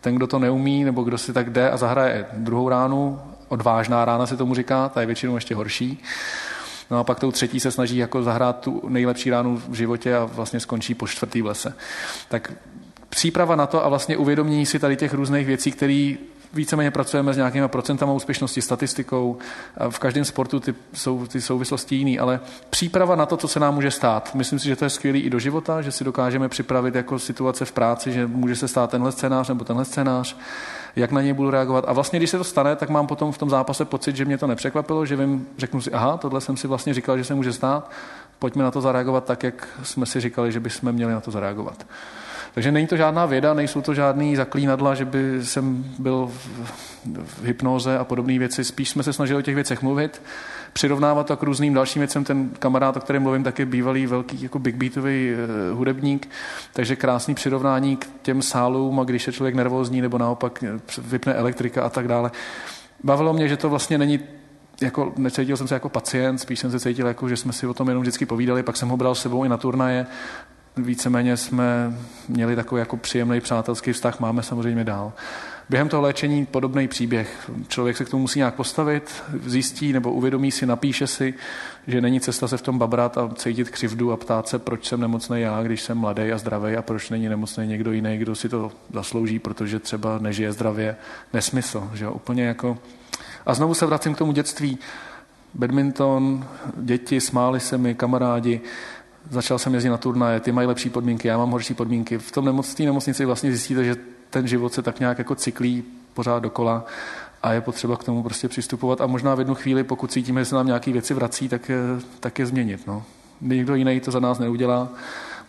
Ten, 0.00 0.14
kdo 0.14 0.26
to 0.26 0.38
neumí, 0.38 0.84
nebo 0.84 1.02
kdo 1.02 1.18
si 1.18 1.32
tak 1.32 1.50
jde 1.50 1.70
a 1.70 1.76
zahraje 1.76 2.26
druhou 2.32 2.68
ránu, 2.68 3.20
odvážná 3.48 4.04
rána 4.04 4.26
se 4.26 4.36
tomu 4.36 4.54
říká, 4.54 4.88
ta 4.88 5.00
je 5.00 5.06
většinou 5.06 5.34
ještě 5.34 5.54
horší, 5.54 6.02
No 6.90 6.98
a 6.98 7.04
pak 7.04 7.20
tou 7.20 7.32
třetí 7.32 7.60
se 7.60 7.70
snaží 7.70 7.96
jako 7.96 8.22
zahrát 8.22 8.60
tu 8.60 8.82
nejlepší 8.88 9.30
ránu 9.30 9.62
v 9.68 9.74
životě 9.74 10.16
a 10.16 10.24
vlastně 10.24 10.60
skončí 10.60 10.94
po 10.94 11.06
čtvrtý 11.06 11.42
v 11.42 11.46
lese. 11.46 11.74
Tak 12.28 12.52
příprava 13.08 13.56
na 13.56 13.66
to 13.66 13.84
a 13.84 13.88
vlastně 13.88 14.16
uvědomění 14.16 14.66
si 14.66 14.78
tady 14.78 14.96
těch 14.96 15.14
různých 15.14 15.46
věcí, 15.46 15.72
které 15.72 16.14
víceméně 16.52 16.90
pracujeme 16.90 17.34
s 17.34 17.36
nějakými 17.36 17.68
procentama 17.68 18.12
úspěšnosti, 18.12 18.62
statistikou. 18.62 19.38
V 19.90 19.98
každém 19.98 20.24
sportu 20.24 20.60
ty, 20.60 20.74
jsou 20.92 21.26
ty 21.26 21.40
souvislosti 21.40 21.96
jiný, 21.96 22.18
ale 22.18 22.40
příprava 22.70 23.16
na 23.16 23.26
to, 23.26 23.36
co 23.36 23.48
se 23.48 23.60
nám 23.60 23.74
může 23.74 23.90
stát. 23.90 24.34
Myslím 24.34 24.58
si, 24.58 24.68
že 24.68 24.76
to 24.76 24.84
je 24.84 24.90
skvělý 24.90 25.20
i 25.20 25.30
do 25.30 25.38
života, 25.38 25.82
že 25.82 25.92
si 25.92 26.04
dokážeme 26.04 26.48
připravit 26.48 26.94
jako 26.94 27.18
situace 27.18 27.64
v 27.64 27.72
práci, 27.72 28.12
že 28.12 28.26
může 28.26 28.56
se 28.56 28.68
stát 28.68 28.90
tenhle 28.90 29.12
scénář 29.12 29.48
nebo 29.48 29.64
tenhle 29.64 29.84
scénář 29.84 30.36
jak 30.96 31.12
na 31.12 31.22
něj 31.22 31.32
budu 31.32 31.50
reagovat. 31.50 31.84
A 31.88 31.92
vlastně, 31.92 32.18
když 32.18 32.30
se 32.30 32.38
to 32.38 32.44
stane, 32.44 32.76
tak 32.76 32.88
mám 32.88 33.06
potom 33.06 33.32
v 33.32 33.38
tom 33.38 33.50
zápase 33.50 33.84
pocit, 33.84 34.16
že 34.16 34.24
mě 34.24 34.38
to 34.38 34.46
nepřekvapilo, 34.46 35.06
že 35.06 35.16
vím, 35.16 35.46
řeknu 35.58 35.80
si, 35.80 35.92
aha, 35.92 36.16
tohle 36.16 36.40
jsem 36.40 36.56
si 36.56 36.68
vlastně 36.68 36.94
říkal, 36.94 37.18
že 37.18 37.24
se 37.24 37.34
může 37.34 37.52
stát, 37.52 37.90
pojďme 38.38 38.64
na 38.64 38.70
to 38.70 38.80
zareagovat 38.80 39.24
tak, 39.24 39.42
jak 39.42 39.68
jsme 39.82 40.06
si 40.06 40.20
říkali, 40.20 40.52
že 40.52 40.60
bychom 40.60 40.92
měli 40.92 41.12
na 41.12 41.20
to 41.20 41.30
zareagovat. 41.30 41.86
Takže 42.54 42.72
není 42.72 42.86
to 42.86 42.96
žádná 42.96 43.26
věda, 43.26 43.54
nejsou 43.54 43.80
to 43.80 43.94
žádný 43.94 44.36
zaklínadla, 44.36 44.94
že 44.94 45.04
by 45.04 45.44
jsem 45.44 45.84
byl 45.98 46.30
v 47.24 47.44
hypnoze 47.44 47.98
a 47.98 48.04
podobné 48.04 48.38
věci. 48.38 48.64
Spíš 48.64 48.90
jsme 48.90 49.02
se 49.02 49.12
snažili 49.12 49.38
o 49.38 49.42
těch 49.42 49.54
věcech 49.54 49.82
mluvit, 49.82 50.22
přirovnávat 50.72 51.26
to 51.26 51.36
k 51.36 51.42
různým 51.42 51.74
dalším 51.74 52.00
věcem. 52.00 52.24
Ten 52.24 52.50
kamarád, 52.58 52.96
o 52.96 53.00
kterém 53.00 53.22
mluvím, 53.22 53.44
tak 53.44 53.58
je 53.58 53.66
bývalý 53.66 54.06
velký 54.06 54.42
jako 54.42 54.58
big 54.58 54.76
beatový 54.76 55.32
uh, 55.32 55.78
hudebník, 55.78 56.30
takže 56.72 56.96
krásný 56.96 57.34
přirovnání 57.34 57.96
k 57.96 58.06
těm 58.22 58.42
sálům 58.42 59.00
a 59.00 59.04
když 59.04 59.26
je 59.26 59.32
člověk 59.32 59.54
nervózní 59.54 60.00
nebo 60.00 60.18
naopak 60.18 60.64
vypne 60.98 61.34
elektrika 61.34 61.82
a 61.82 61.88
tak 61.88 62.08
dále. 62.08 62.30
Bavilo 63.04 63.32
mě, 63.32 63.48
že 63.48 63.56
to 63.56 63.70
vlastně 63.70 63.98
není 63.98 64.20
jako, 64.80 65.12
necítil 65.16 65.56
jsem 65.56 65.68
se 65.68 65.74
jako 65.74 65.88
pacient, 65.88 66.38
spíš 66.38 66.60
jsem 66.60 66.70
se 66.70 66.80
cítil 66.80 67.06
jako, 67.06 67.28
že 67.28 67.36
jsme 67.36 67.52
si 67.52 67.66
o 67.66 67.74
tom 67.74 67.88
jenom 67.88 68.02
vždycky 68.02 68.26
povídali, 68.26 68.62
pak 68.62 68.76
jsem 68.76 68.88
ho 68.88 68.96
bral 68.96 69.14
s 69.14 69.22
sebou 69.22 69.44
i 69.44 69.48
na 69.48 69.56
turnaje 69.56 70.06
víceméně 70.76 71.36
jsme 71.36 71.94
měli 72.28 72.56
takový 72.56 72.78
jako 72.78 72.96
příjemný 72.96 73.40
přátelský 73.40 73.92
vztah, 73.92 74.20
máme 74.20 74.42
samozřejmě 74.42 74.84
dál. 74.84 75.12
Během 75.70 75.88
toho 75.88 76.02
léčení 76.02 76.46
podobný 76.46 76.88
příběh. 76.88 77.50
Člověk 77.68 77.96
se 77.96 78.04
k 78.04 78.08
tomu 78.08 78.20
musí 78.20 78.38
nějak 78.38 78.54
postavit, 78.54 79.22
zjistí 79.46 79.92
nebo 79.92 80.12
uvědomí 80.12 80.50
si, 80.50 80.66
napíše 80.66 81.06
si, 81.06 81.34
že 81.86 82.00
není 82.00 82.20
cesta 82.20 82.48
se 82.48 82.56
v 82.56 82.62
tom 82.62 82.78
babrat 82.78 83.18
a 83.18 83.30
cítit 83.34 83.70
křivdu 83.70 84.12
a 84.12 84.16
ptát 84.16 84.48
se, 84.48 84.58
proč 84.58 84.88
jsem 84.88 85.00
nemocný 85.00 85.40
já, 85.40 85.62
když 85.62 85.82
jsem 85.82 85.98
mladý 85.98 86.32
a 86.32 86.38
zdravý 86.38 86.76
a 86.76 86.82
proč 86.82 87.10
není 87.10 87.28
nemocný 87.28 87.66
někdo 87.66 87.92
jiný, 87.92 88.18
kdo 88.18 88.34
si 88.34 88.48
to 88.48 88.72
zaslouží, 88.94 89.38
protože 89.38 89.78
třeba 89.78 90.18
nežije 90.18 90.52
zdravě. 90.52 90.96
Nesmysl, 91.32 91.90
že 91.94 92.04
jo? 92.04 92.12
úplně 92.12 92.44
jako... 92.44 92.78
A 93.46 93.54
znovu 93.54 93.74
se 93.74 93.86
vracím 93.86 94.14
k 94.14 94.18
tomu 94.18 94.32
dětství. 94.32 94.78
Badminton, 95.54 96.46
děti, 96.76 97.20
smáli 97.20 97.60
se 97.60 97.78
mi, 97.78 97.94
kamarádi, 97.94 98.60
začal 99.30 99.58
jsem 99.58 99.74
jezdit 99.74 99.90
na 99.90 99.96
turnaje, 99.96 100.40
ty 100.40 100.52
mají 100.52 100.68
lepší 100.68 100.90
podmínky, 100.90 101.28
já 101.28 101.38
mám 101.38 101.50
horší 101.50 101.74
podmínky. 101.74 102.18
V 102.18 102.32
tom 102.32 102.44
nemoc, 102.44 102.78
nemocnici 102.78 103.24
vlastně 103.24 103.50
zjistíte, 103.50 103.84
že 103.84 103.96
ten 104.30 104.46
život 104.46 104.72
se 104.72 104.82
tak 104.82 105.00
nějak 105.00 105.18
jako 105.18 105.34
cyklí 105.34 105.84
pořád 106.14 106.38
dokola 106.38 106.84
a 107.42 107.52
je 107.52 107.60
potřeba 107.60 107.96
k 107.96 108.04
tomu 108.04 108.22
prostě 108.22 108.48
přistupovat 108.48 109.00
a 109.00 109.06
možná 109.06 109.34
v 109.34 109.38
jednu 109.38 109.54
chvíli, 109.54 109.84
pokud 109.84 110.12
cítíme, 110.12 110.40
že 110.40 110.44
se 110.44 110.54
nám 110.54 110.66
nějaké 110.66 110.92
věci 110.92 111.14
vrací, 111.14 111.48
tak 111.48 111.68
je, 111.68 111.78
tak 112.20 112.38
je 112.38 112.46
změnit. 112.46 112.86
No. 112.86 113.02
Nikdo 113.40 113.74
jiný 113.74 114.00
to 114.00 114.10
za 114.10 114.20
nás 114.20 114.38
neudělá. 114.38 114.88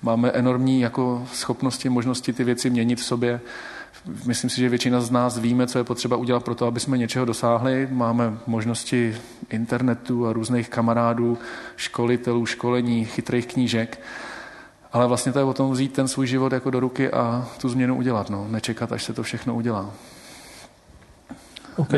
Máme 0.01 0.29
enormní 0.29 0.81
jako 0.81 1.27
schopnosti, 1.33 1.89
možnosti 1.89 2.33
ty 2.33 2.43
věci 2.43 2.69
měnit 2.69 2.99
v 2.99 3.03
sobě 3.03 3.41
Myslím 4.25 4.49
si, 4.49 4.61
že 4.61 4.69
většina 4.69 5.01
z 5.01 5.11
nás 5.11 5.37
víme, 5.37 5.67
co 5.67 5.77
je 5.77 5.83
potřeba 5.83 6.17
udělat 6.17 6.43
pro 6.43 6.55
to, 6.55 6.65
aby 6.65 6.79
jsme 6.79 6.97
něčeho 6.97 7.25
dosáhli. 7.25 7.87
Máme 7.91 8.37
možnosti 8.47 9.15
internetu 9.49 10.27
a 10.27 10.33
různých 10.33 10.69
kamarádů, 10.69 11.37
školitelů, 11.75 12.45
školení, 12.45 13.05
chytrých 13.05 13.47
knížek. 13.47 14.01
Ale 14.93 15.07
vlastně 15.07 15.31
to 15.31 15.39
je 15.39 15.45
o 15.45 15.53
tom 15.53 15.71
vzít 15.71 15.93
ten 15.93 16.07
svůj 16.07 16.27
život 16.27 16.53
jako 16.53 16.69
do 16.69 16.79
ruky 16.79 17.11
a 17.11 17.47
tu 17.61 17.69
změnu 17.69 17.95
udělat. 17.95 18.29
No. 18.29 18.47
Nečekat, 18.49 18.91
až 18.91 19.03
se 19.03 19.13
to 19.13 19.23
všechno 19.23 19.55
udělá. 19.55 19.89
OK, 21.77 21.89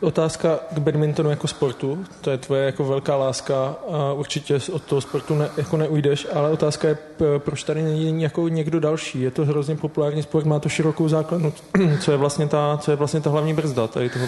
otázka 0.00 0.60
k 0.74 0.78
badmintonu 0.78 1.30
jako 1.30 1.48
sportu, 1.48 2.04
to 2.20 2.30
je 2.30 2.38
tvoje 2.38 2.64
jako 2.64 2.84
velká 2.84 3.16
láska 3.16 3.76
a 3.92 4.12
určitě 4.12 4.58
od 4.72 4.82
toho 4.82 5.00
sportu 5.00 5.34
ne, 5.34 5.48
jako 5.56 5.76
neujdeš, 5.76 6.26
ale 6.34 6.50
otázka 6.50 6.88
je, 6.88 6.98
proč 7.38 7.62
tady 7.62 7.82
není 7.82 8.22
jako 8.22 8.48
někdo 8.48 8.80
další. 8.80 9.20
Je 9.20 9.30
to 9.30 9.44
hrozně 9.44 9.76
populární 9.76 10.22
sport, 10.22 10.46
má 10.46 10.58
to 10.58 10.68
širokou 10.68 11.08
základnu. 11.08 11.52
Co 12.00 12.10
je 12.10 12.16
vlastně 12.16 12.48
ta, 12.48 12.78
co 12.80 12.90
je 12.90 12.96
vlastně 12.96 13.20
ta 13.20 13.30
hlavní 13.30 13.54
brzda 13.54 13.86
tady 13.86 14.10
toho 14.10 14.26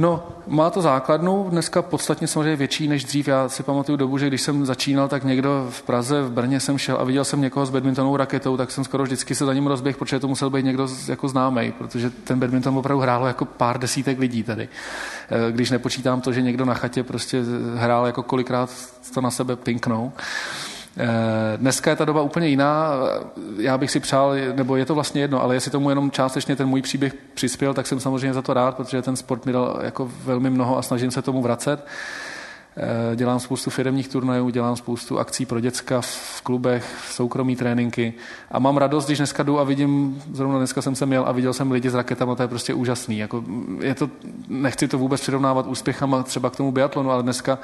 No, 0.00 0.28
má 0.46 0.70
to 0.70 0.82
základnu, 0.82 1.46
dneska 1.50 1.82
podstatně 1.82 2.26
samozřejmě 2.26 2.56
větší 2.56 2.88
než 2.88 3.04
dřív. 3.04 3.28
Já 3.28 3.48
si 3.48 3.62
pamatuju 3.62 3.96
dobu, 3.96 4.18
že 4.18 4.26
když 4.26 4.42
jsem 4.42 4.66
začínal, 4.66 5.08
tak 5.08 5.24
někdo 5.24 5.66
v 5.70 5.82
Praze, 5.82 6.22
v 6.22 6.30
Brně 6.30 6.60
jsem 6.60 6.78
šel 6.78 6.96
a 7.00 7.04
viděl 7.04 7.24
jsem 7.24 7.40
někoho 7.40 7.66
s 7.66 7.70
badmintonovou 7.70 8.16
raketou, 8.16 8.56
tak 8.56 8.70
jsem 8.70 8.84
skoro 8.84 9.04
vždycky 9.04 9.34
se 9.34 9.44
za 9.44 9.54
ním 9.54 9.66
rozběh, 9.66 9.96
protože 9.96 10.20
to 10.20 10.28
musel 10.28 10.50
být 10.50 10.64
někdo 10.64 10.88
jako 11.08 11.28
známý, 11.28 11.72
protože 11.72 12.10
ten 12.10 12.40
badminton 12.40 12.78
opravdu 12.78 13.00
hrálo 13.00 13.26
jako 13.26 13.44
pár 13.44 13.78
desítek 13.78 14.18
lidí 14.18 14.42
tady. 14.42 14.68
Eh, 15.30 15.52
když 15.52 15.70
nepočítám 15.70 16.20
to, 16.20 16.32
že 16.32 16.42
někdo 16.42 16.64
na 16.64 16.74
chatě 16.74 17.02
prostě 17.02 17.42
hrál 17.74 18.06
jako 18.06 18.22
kolikrát 18.22 18.70
to 19.14 19.20
na 19.20 19.30
sebe 19.30 19.56
pinknou. 19.56 20.12
Eh, 21.00 21.56
dneska 21.56 21.90
je 21.90 21.96
ta 21.96 22.04
doba 22.04 22.22
úplně 22.22 22.48
jiná. 22.48 22.90
Já 23.58 23.78
bych 23.78 23.90
si 23.90 24.00
přál, 24.00 24.34
nebo 24.54 24.76
je 24.76 24.86
to 24.86 24.94
vlastně 24.94 25.20
jedno, 25.20 25.42
ale 25.42 25.54
jestli 25.54 25.70
tomu 25.70 25.88
jenom 25.88 26.10
částečně 26.10 26.56
ten 26.56 26.68
můj 26.68 26.82
příběh 26.82 27.14
přispěl, 27.34 27.74
tak 27.74 27.86
jsem 27.86 28.00
samozřejmě 28.00 28.34
za 28.34 28.42
to 28.42 28.54
rád, 28.54 28.76
protože 28.76 29.02
ten 29.02 29.16
sport 29.16 29.46
mi 29.46 29.52
dal 29.52 29.80
jako 29.82 30.10
velmi 30.24 30.50
mnoho 30.50 30.78
a 30.78 30.82
snažím 30.82 31.10
se 31.10 31.22
tomu 31.22 31.42
vracet. 31.42 31.86
Eh, 32.76 33.16
dělám 33.16 33.40
spoustu 33.40 33.70
firmních 33.70 34.08
turnajů, 34.08 34.50
dělám 34.50 34.76
spoustu 34.76 35.18
akcí 35.18 35.46
pro 35.46 35.60
děcka 35.60 36.00
v 36.00 36.40
klubech, 36.42 36.96
v 37.08 37.12
soukromí 37.12 37.56
tréninky 37.56 38.14
a 38.50 38.58
mám 38.58 38.76
radost, 38.76 39.06
když 39.06 39.18
dneska 39.18 39.42
jdu 39.42 39.58
a 39.58 39.64
vidím, 39.64 40.22
zrovna 40.32 40.58
dneska 40.58 40.82
jsem 40.82 40.94
se 40.94 41.06
měl 41.06 41.24
a 41.26 41.32
viděl 41.32 41.52
jsem 41.52 41.70
lidi 41.70 41.90
s 41.90 41.94
raketama, 41.94 42.34
to 42.34 42.42
je 42.42 42.48
prostě 42.48 42.74
úžasný. 42.74 43.18
Jako, 43.18 43.44
je 43.80 43.94
to, 43.94 44.10
nechci 44.48 44.88
to 44.88 44.98
vůbec 44.98 45.20
přirovnávat 45.20 45.66
úspěchama 45.66 46.22
třeba 46.22 46.50
k 46.50 46.56
tomu 46.56 46.72
biatlonu, 46.72 47.10
ale 47.10 47.22
dneska 47.22 47.58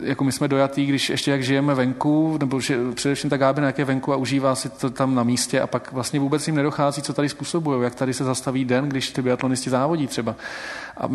jako 0.00 0.24
my 0.24 0.32
jsme 0.32 0.48
dojatí, 0.48 0.86
když 0.86 1.10
ještě 1.10 1.30
jak 1.30 1.42
žijeme 1.42 1.74
venku, 1.74 2.36
nebo 2.40 2.60
že, 2.60 2.78
především 2.94 3.30
ta 3.30 3.36
Gábina, 3.36 3.66
jak 3.66 3.78
je 3.78 3.84
venku 3.84 4.12
a 4.12 4.16
užívá 4.16 4.54
si 4.54 4.68
to 4.68 4.90
tam 4.90 5.14
na 5.14 5.22
místě 5.22 5.60
a 5.60 5.66
pak 5.66 5.92
vlastně 5.92 6.20
vůbec 6.20 6.46
jim 6.46 6.56
nedochází, 6.56 7.02
co 7.02 7.12
tady 7.12 7.28
způsobují, 7.28 7.82
jak 7.82 7.94
tady 7.94 8.14
se 8.14 8.24
zastaví 8.24 8.64
den, 8.64 8.88
když 8.88 9.10
ty 9.10 9.22
biatlonisti 9.22 9.70
závodí 9.70 10.06
třeba. 10.06 10.34
A 10.96 11.08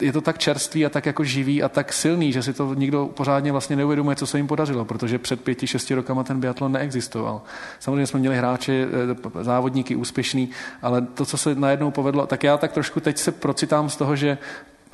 je 0.00 0.12
to 0.12 0.20
tak 0.20 0.38
čerstvý 0.38 0.86
a 0.86 0.88
tak 0.88 1.06
jako 1.06 1.24
živý 1.24 1.62
a 1.62 1.68
tak 1.68 1.92
silný, 1.92 2.32
že 2.32 2.42
si 2.42 2.52
to 2.52 2.74
nikdo 2.74 3.06
pořádně 3.06 3.52
vlastně 3.52 3.76
neuvědomuje, 3.76 4.16
co 4.16 4.26
se 4.26 4.38
jim 4.38 4.46
podařilo, 4.46 4.84
protože 4.84 5.18
před 5.18 5.40
pěti, 5.40 5.66
šesti 5.66 5.94
rokama 5.94 6.24
ten 6.24 6.40
biatlon 6.40 6.72
neexistoval. 6.72 7.42
Samozřejmě 7.80 8.06
jsme 8.06 8.20
měli 8.20 8.36
hráče, 8.36 8.86
eh, 9.40 9.44
závodníky 9.44 9.96
úspěšný, 9.96 10.50
ale 10.82 11.02
to, 11.02 11.26
co 11.26 11.36
se 11.36 11.54
najednou 11.54 11.90
povedlo, 11.90 12.26
tak 12.26 12.44
já 12.44 12.56
tak 12.56 12.72
trošku 12.72 13.00
teď 13.00 13.18
se 13.18 13.32
procitám 13.32 13.90
z 13.90 13.96
toho, 13.96 14.16
že 14.16 14.38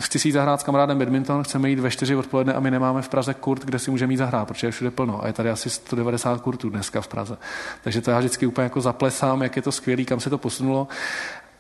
chci 0.03 0.19
si 0.19 0.33
zahrát 0.33 0.61
s 0.61 0.65
kamarádem 0.65 0.99
badminton, 0.99 1.45
chceme 1.45 1.71
jít 1.71 1.79
ve 1.79 1.91
čtyři 1.91 2.17
odpoledne 2.17 2.55
a 2.55 2.61
my 2.61 2.71
nemáme 2.71 3.03
v 3.03 3.09
Praze 3.09 3.35
kurt, 3.35 3.65
kde 3.65 3.79
si 3.79 3.91
můžeme 3.91 4.13
jít 4.13 4.17
zahrát, 4.17 4.49
protože 4.49 4.67
je 4.67 4.71
všude 4.71 4.91
plno. 4.91 5.25
A 5.25 5.27
je 5.27 5.33
tady 5.33 5.51
asi 5.51 5.71
190 5.71 6.41
kurtů 6.41 6.71
dneska 6.71 7.01
v 7.01 7.09
Praze. 7.09 7.39
Takže 7.85 8.01
to 8.01 8.11
já 8.11 8.19
vždycky 8.19 8.47
úplně 8.47 8.63
jako 8.63 8.81
zaplesám, 8.81 9.43
jak 9.43 9.57
je 9.57 9.63
to 9.63 9.73
skvělé, 9.73 10.05
kam 10.05 10.21
se 10.21 10.31
to 10.31 10.39
posunulo. 10.39 10.89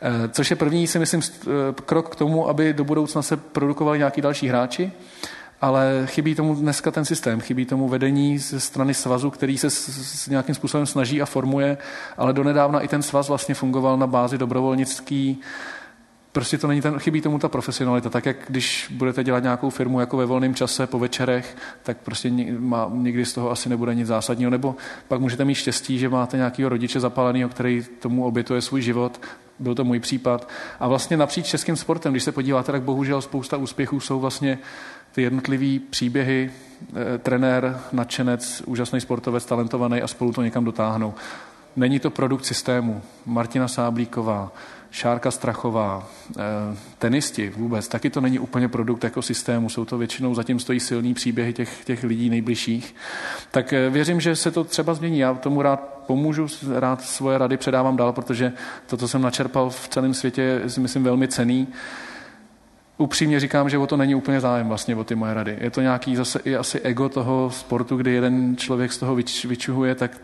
Eh, 0.01 0.29
což 0.29 0.51
je 0.51 0.57
první, 0.57 0.87
si 0.87 0.99
myslím, 0.99 1.23
eh, 1.23 1.47
krok 1.85 2.09
k 2.09 2.16
tomu, 2.16 2.49
aby 2.49 2.73
do 2.73 2.85
budoucna 2.85 3.23
se 3.23 3.37
produkovali 3.37 3.99
nějaký 3.99 4.20
další 4.20 4.49
hráči, 4.49 4.93
ale 5.61 6.03
chybí 6.07 6.35
tomu 6.35 6.55
dneska 6.55 6.91
ten 6.91 7.05
systém, 7.05 7.41
chybí 7.41 7.66
tomu 7.66 7.89
vedení 7.89 8.39
ze 8.39 8.61
strany 8.61 8.95
svazu, 8.95 9.31
který 9.31 9.59
se 9.59 9.70
s, 9.70 10.29
nějakým 10.29 10.55
způsobem 10.55 10.87
snaží 10.87 11.23
a 11.23 11.27
formuje, 11.27 11.79
ale 12.16 12.33
donedávna 12.33 12.81
i 12.81 12.89
ten 12.89 13.03
svaz 13.03 13.29
vlastně 13.29 13.55
fungoval 13.55 13.97
na 13.97 14.07
bázi 14.07 14.39
dobrovolnický, 14.39 15.41
prostě 16.33 16.59
to 16.59 16.66
není 16.66 16.81
ten, 16.81 16.99
chybí 16.99 17.20
tomu 17.20 17.39
ta 17.39 17.49
profesionalita. 17.49 18.11
Tak 18.11 18.27
jak 18.27 18.37
když 18.49 18.93
budete 18.97 19.25
dělat 19.25 19.43
nějakou 19.43 19.70
firmu 19.70 20.01
jako 20.01 20.16
ve 20.16 20.27
volném 20.27 20.55
čase 20.55 20.87
po 20.87 20.99
večerech, 20.99 21.57
tak 21.83 21.97
prostě 21.97 22.31
má, 22.59 22.91
nikdy 22.95 23.25
z 23.25 23.33
toho 23.33 23.51
asi 23.51 23.69
nebude 23.69 23.95
nic 23.95 24.07
zásadního. 24.07 24.51
Nebo 24.51 24.77
pak 25.09 25.20
můžete 25.20 25.45
mít 25.45 25.55
štěstí, 25.55 25.99
že 25.99 26.09
máte 26.09 26.37
nějakého 26.37 26.69
rodiče 26.69 27.01
zapáleného, 27.01 27.49
který 27.49 27.85
tomu 27.99 28.25
obětuje 28.25 28.61
svůj 28.61 28.83
život 28.83 29.20
byl 29.59 29.74
to 29.74 29.85
můj 29.85 30.01
případ. 30.01 30.48
A 30.80 30.89
vlastně 30.89 31.16
napříč 31.16 31.47
českým 31.47 31.76
sportem, 31.76 32.12
když 32.12 32.22
se 32.22 32.32
podíváte, 32.32 32.72
tak 32.72 32.82
bohužel 32.82 33.22
spousta 33.22 33.56
úspěchů 33.56 34.01
jsou 34.01 34.20
vlastně 34.20 34.59
ty 35.12 35.22
jednotlivé 35.22 35.85
příběhy, 35.90 36.51
e, 37.14 37.18
trenér, 37.18 37.80
nadšenec, 37.93 38.62
úžasný 38.66 39.01
sportovec, 39.01 39.44
talentovaný 39.44 40.02
a 40.02 40.09
spolu 40.09 40.32
to 40.32 40.43
někam 40.43 40.64
dotáhnou. 40.64 41.14
Není 41.76 42.01
to 42.01 42.10
produkt 42.10 42.44
systému. 42.44 43.02
Martina 43.26 43.68
Sáblíková, 43.68 44.52
Šárka 44.90 45.31
Strachová, 45.31 46.09
eh, 46.31 46.40
tenisti 46.98 47.51
vůbec, 47.56 47.89
taky 47.89 48.10
to 48.10 48.20
není 48.20 48.39
úplně 48.39 48.69
produkt 48.69 49.05
ekosystému, 49.05 49.69
jsou 49.69 49.85
to 49.85 49.98
většinou, 49.98 50.35
zatím 50.35 50.60
stojí 50.60 50.81
silný 50.81 51.15
příběhy 51.15 51.52
těch, 51.52 51.85
těch 51.85 52.05
lidí 52.05 52.31
nejbližších. 52.31 52.94
Tak 53.51 53.73
eh, 53.73 53.90
věřím, 53.90 54.20
že 54.20 54.36
se 54.36 54.51
to 54.51 54.65
třeba 54.65 54.94
změní. 54.94 55.19
Já 55.19 55.35
tomu 55.35 55.62
rád 55.62 55.81
pomůžu, 56.06 56.47
rád 56.74 57.02
svoje 57.02 57.39
rady 57.39 57.56
předávám 57.56 57.97
dál, 57.97 58.12
protože 58.12 58.52
to, 58.86 58.97
co 58.97 59.09
jsem 59.09 59.23
načerpal 59.23 59.70
v 59.70 59.89
celém 59.89 60.15
světě, 60.15 60.43
je 60.43 60.62
myslím 60.78 61.05
velmi 61.05 61.28
cený. 61.28 61.69
Upřímně 62.98 63.40
říkám, 63.40 63.69
že 63.69 63.78
o 63.78 63.86
to 63.86 63.97
není 63.97 64.15
úplně 64.15 64.40
zájem 64.40 64.69
vlastně 64.69 64.97
o 64.97 65.05
ty 65.05 65.15
moje 65.15 65.35
rady. 65.35 65.59
Je 65.60 65.70
to 65.70 65.81
nějaký 65.81 66.16
zase 66.16 66.40
i 66.44 66.56
asi 66.56 66.81
ego 66.81 67.09
toho 67.09 67.51
sportu, 67.51 67.97
kdy 67.97 68.12
jeden 68.12 68.56
člověk 68.56 68.93
z 68.93 68.98
toho 68.98 69.15
vyčuhuje, 69.44 69.94
tak 69.94 70.20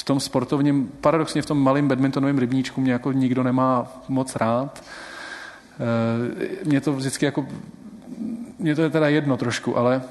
v 0.00 0.04
tom 0.04 0.20
sportovním, 0.20 0.90
paradoxně 1.00 1.42
v 1.42 1.46
tom 1.46 1.62
malém 1.62 1.88
badmintonovém 1.88 2.38
rybníčku 2.38 2.80
mě 2.80 2.92
jako 2.92 3.12
nikdo 3.12 3.42
nemá 3.42 4.02
moc 4.08 4.36
rád. 4.36 4.82
Eh, 5.80 6.64
mě 6.64 6.80
to 6.80 6.92
vždycky 6.92 7.24
jako, 7.24 7.46
mě 8.58 8.74
to 8.74 8.82
je 8.82 8.90
teda 8.90 9.08
jedno 9.08 9.36
trošku, 9.36 9.78
ale 9.78 10.02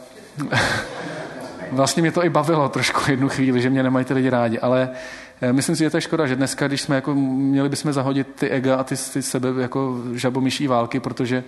vlastně 1.71 2.01
mě 2.01 2.11
to 2.11 2.25
i 2.25 2.29
bavilo 2.29 2.69
trošku 2.69 3.11
jednu 3.11 3.29
chvíli, 3.29 3.61
že 3.61 3.69
mě 3.69 3.83
nemají 3.83 4.05
ty 4.05 4.13
lidi 4.13 4.29
rádi, 4.29 4.59
ale 4.59 4.89
eh, 5.41 5.53
myslím 5.53 5.75
si, 5.75 5.83
že 5.83 5.89
to 5.89 5.97
je 5.97 6.01
škoda, 6.01 6.27
že 6.27 6.35
dneska, 6.35 6.67
když 6.67 6.81
jsme 6.81 6.95
jako, 6.95 7.15
měli 7.15 7.69
bychom 7.69 7.93
zahodit 7.93 8.27
ty 8.35 8.49
ega 8.49 8.75
a 8.75 8.83
ty, 8.83 8.95
ty 9.13 9.21
sebe 9.21 9.49
jako 9.61 10.01
žabomyší 10.13 10.67
války, 10.67 10.99
protože 10.99 11.43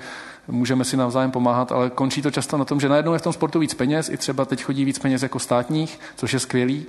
můžeme 0.48 0.84
si 0.84 0.98
navzájem 0.98 1.32
pomáhat, 1.32 1.72
ale 1.72 1.90
končí 1.90 2.22
to 2.22 2.32
často 2.32 2.58
na 2.58 2.66
tom, 2.66 2.80
že 2.80 2.90
najednou 2.90 3.14
je 3.14 3.20
v 3.20 3.22
tom 3.22 3.34
sportu 3.34 3.60
víc 3.60 3.74
peněz, 3.74 4.10
i 4.10 4.18
třeba 4.18 4.46
teď 4.46 4.64
chodí 4.64 4.86
víc 4.86 5.00
peněz 5.00 5.24
jako 5.24 5.40
státních, 5.40 6.00
což 6.16 6.34
je 6.34 6.40
skvělý, 6.40 6.86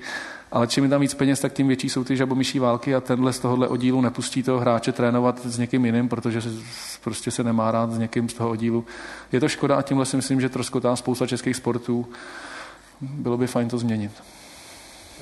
ale 0.52 0.66
čím 0.66 0.84
je 0.84 0.90
tam 0.90 1.00
víc 1.00 1.14
peněz, 1.14 1.40
tak 1.40 1.52
tím 1.52 1.68
větší 1.68 1.88
jsou 1.88 2.04
ty 2.04 2.16
žabomyší 2.16 2.58
války 2.58 2.94
a 2.94 3.00
tenhle 3.00 3.32
z 3.32 3.38
tohohle 3.38 3.68
oddílu 3.68 4.00
nepustí 4.00 4.42
toho 4.42 4.60
hráče 4.60 4.92
trénovat 4.92 5.46
s 5.46 5.58
někým 5.58 5.84
jiným, 5.84 6.08
protože 6.08 6.42
se, 6.42 6.48
prostě 7.04 7.30
se 7.30 7.44
nemá 7.44 7.70
rád 7.70 7.92
s 7.92 7.98
někým 7.98 8.28
z 8.28 8.34
toho 8.34 8.50
oddílu. 8.50 8.84
Je 9.32 9.40
to 9.40 9.48
škoda 9.48 9.76
a 9.76 9.82
tímhle 9.82 10.06
si 10.06 10.16
myslím, 10.16 10.40
že 10.40 10.48
troskotá 10.48 10.96
spousta 10.96 11.26
českých 11.26 11.56
sportů. 11.56 12.06
Bylo 13.00 13.36
by 13.36 13.46
fajn 13.46 13.68
to 13.68 13.78
změnit. 13.78 14.12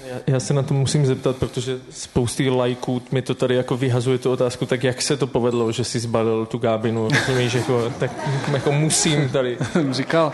Já, 0.05 0.17
já 0.27 0.41
se 0.41 0.55
na 0.55 0.63
to 0.63 0.75
musím 0.75 1.07
zeptat, 1.07 1.37
protože 1.37 1.79
spousty 1.91 2.51
lajků 2.51 3.03
mi 3.13 3.23
to 3.23 3.35
tady 3.35 3.55
jako 3.55 3.77
vyhazuje 3.77 4.19
tu 4.19 4.31
otázku, 4.31 4.67
tak 4.67 4.85
jak 4.85 5.03
se 5.03 5.17
to 5.17 5.27
povedlo, 5.27 5.73
že 5.73 5.85
jsi 5.85 6.01
zbalil 6.01 6.47
tu 6.47 6.59
gábinu, 6.59 7.09
rozumíš, 7.09 7.55
jako, 7.55 7.93
tak 7.99 8.11
jako 8.53 8.73
musím 8.73 9.29
tady. 9.29 9.59
Říkal, 9.91 10.33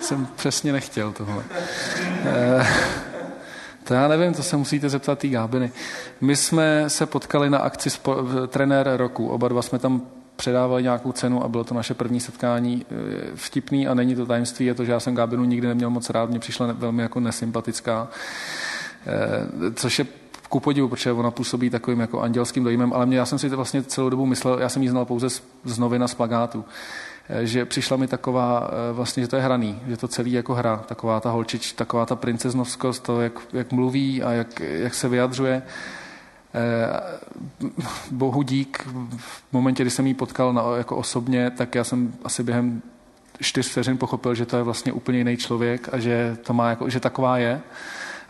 jsem 0.00 0.28
přesně 0.36 0.72
nechtěl 0.72 1.12
tohle. 1.12 1.44
Eh, 3.86 3.88
to 3.88 3.94
já 3.94 4.08
nevím, 4.08 4.34
to 4.34 4.42
se 4.42 4.56
musíte 4.56 4.88
zeptat 4.88 5.18
té 5.18 5.28
Gábiny. 5.28 5.72
My 6.20 6.36
jsme 6.36 6.90
se 6.90 7.06
potkali 7.06 7.50
na 7.50 7.58
akci 7.58 7.88
spo- 7.88 8.46
trenér 8.46 8.90
roku. 8.96 9.28
Oba 9.28 9.48
dva 9.48 9.62
jsme 9.62 9.78
tam 9.78 10.02
předávali 10.36 10.82
nějakou 10.82 11.12
cenu 11.12 11.44
a 11.44 11.48
bylo 11.48 11.64
to 11.64 11.74
naše 11.74 11.94
první 11.94 12.20
setkání 12.20 12.84
e, 12.90 13.36
vtipný 13.36 13.88
a 13.88 13.94
není 13.94 14.14
to 14.14 14.26
tajemství, 14.26 14.66
je 14.66 14.74
to, 14.74 14.84
že 14.84 14.92
já 14.92 15.00
jsem 15.00 15.14
Gábinu 15.14 15.44
nikdy 15.44 15.66
neměl 15.66 15.90
moc 15.90 16.10
rád, 16.10 16.30
mě 16.30 16.38
přišla 16.38 16.72
velmi 16.72 17.02
jako 17.02 17.20
nesympatická, 17.20 18.08
e, 19.06 19.72
což 19.74 19.98
je 19.98 20.06
ku 20.48 20.60
podivu, 20.60 20.88
protože 20.88 21.12
ona 21.12 21.30
působí 21.30 21.70
takovým 21.70 22.00
jako 22.00 22.20
andělským 22.20 22.64
dojmem, 22.64 22.92
ale 22.92 23.06
mě, 23.06 23.18
já 23.18 23.26
jsem 23.26 23.38
si 23.38 23.50
to 23.50 23.56
vlastně 23.56 23.82
celou 23.82 24.10
dobu 24.10 24.26
myslel, 24.26 24.58
já 24.58 24.68
jsem 24.68 24.82
ji 24.82 24.88
znal 24.88 25.04
pouze 25.04 25.30
z, 25.30 25.42
z 25.64 25.78
novina 25.78 26.08
z 26.08 26.14
plagátu. 26.14 26.64
Že 27.42 27.64
přišla 27.64 27.96
mi 27.96 28.06
taková, 28.06 28.70
eh, 28.70 28.92
vlastně, 28.92 29.22
že 29.22 29.28
to 29.28 29.36
je 29.36 29.42
hraný, 29.42 29.80
že 29.88 29.96
to 29.96 30.08
celý 30.08 30.32
jako 30.32 30.54
hra, 30.54 30.76
taková 30.76 31.20
ta 31.20 31.30
holčič, 31.30 31.72
taková 31.72 32.06
ta 32.06 32.16
princeznovskost, 32.16 33.02
to, 33.02 33.20
jak, 33.20 33.32
jak 33.52 33.72
mluví 33.72 34.22
a 34.22 34.32
jak, 34.32 34.60
jak 34.60 34.94
se 34.94 35.08
vyjadřuje. 35.08 35.62
Eh, 36.54 37.18
bohu 38.10 38.42
dík, 38.42 38.86
v 39.16 39.42
momentě, 39.52 39.82
kdy 39.82 39.90
jsem 39.90 40.06
ji 40.06 40.14
potkal 40.14 40.52
na, 40.52 40.62
jako 40.76 40.96
osobně, 40.96 41.50
tak 41.50 41.74
já 41.74 41.84
jsem 41.84 42.14
asi 42.24 42.42
během 42.42 42.82
čtyř 43.40 43.70
vteřin 43.70 43.98
pochopil, 43.98 44.34
že 44.34 44.46
to 44.46 44.56
je 44.56 44.62
vlastně 44.62 44.92
úplně 44.92 45.18
jiný 45.18 45.36
člověk 45.36 45.88
a 45.92 45.98
že, 45.98 46.36
to 46.46 46.52
má 46.52 46.70
jako, 46.70 46.88
že 46.88 47.00
taková 47.00 47.38
je. 47.38 47.60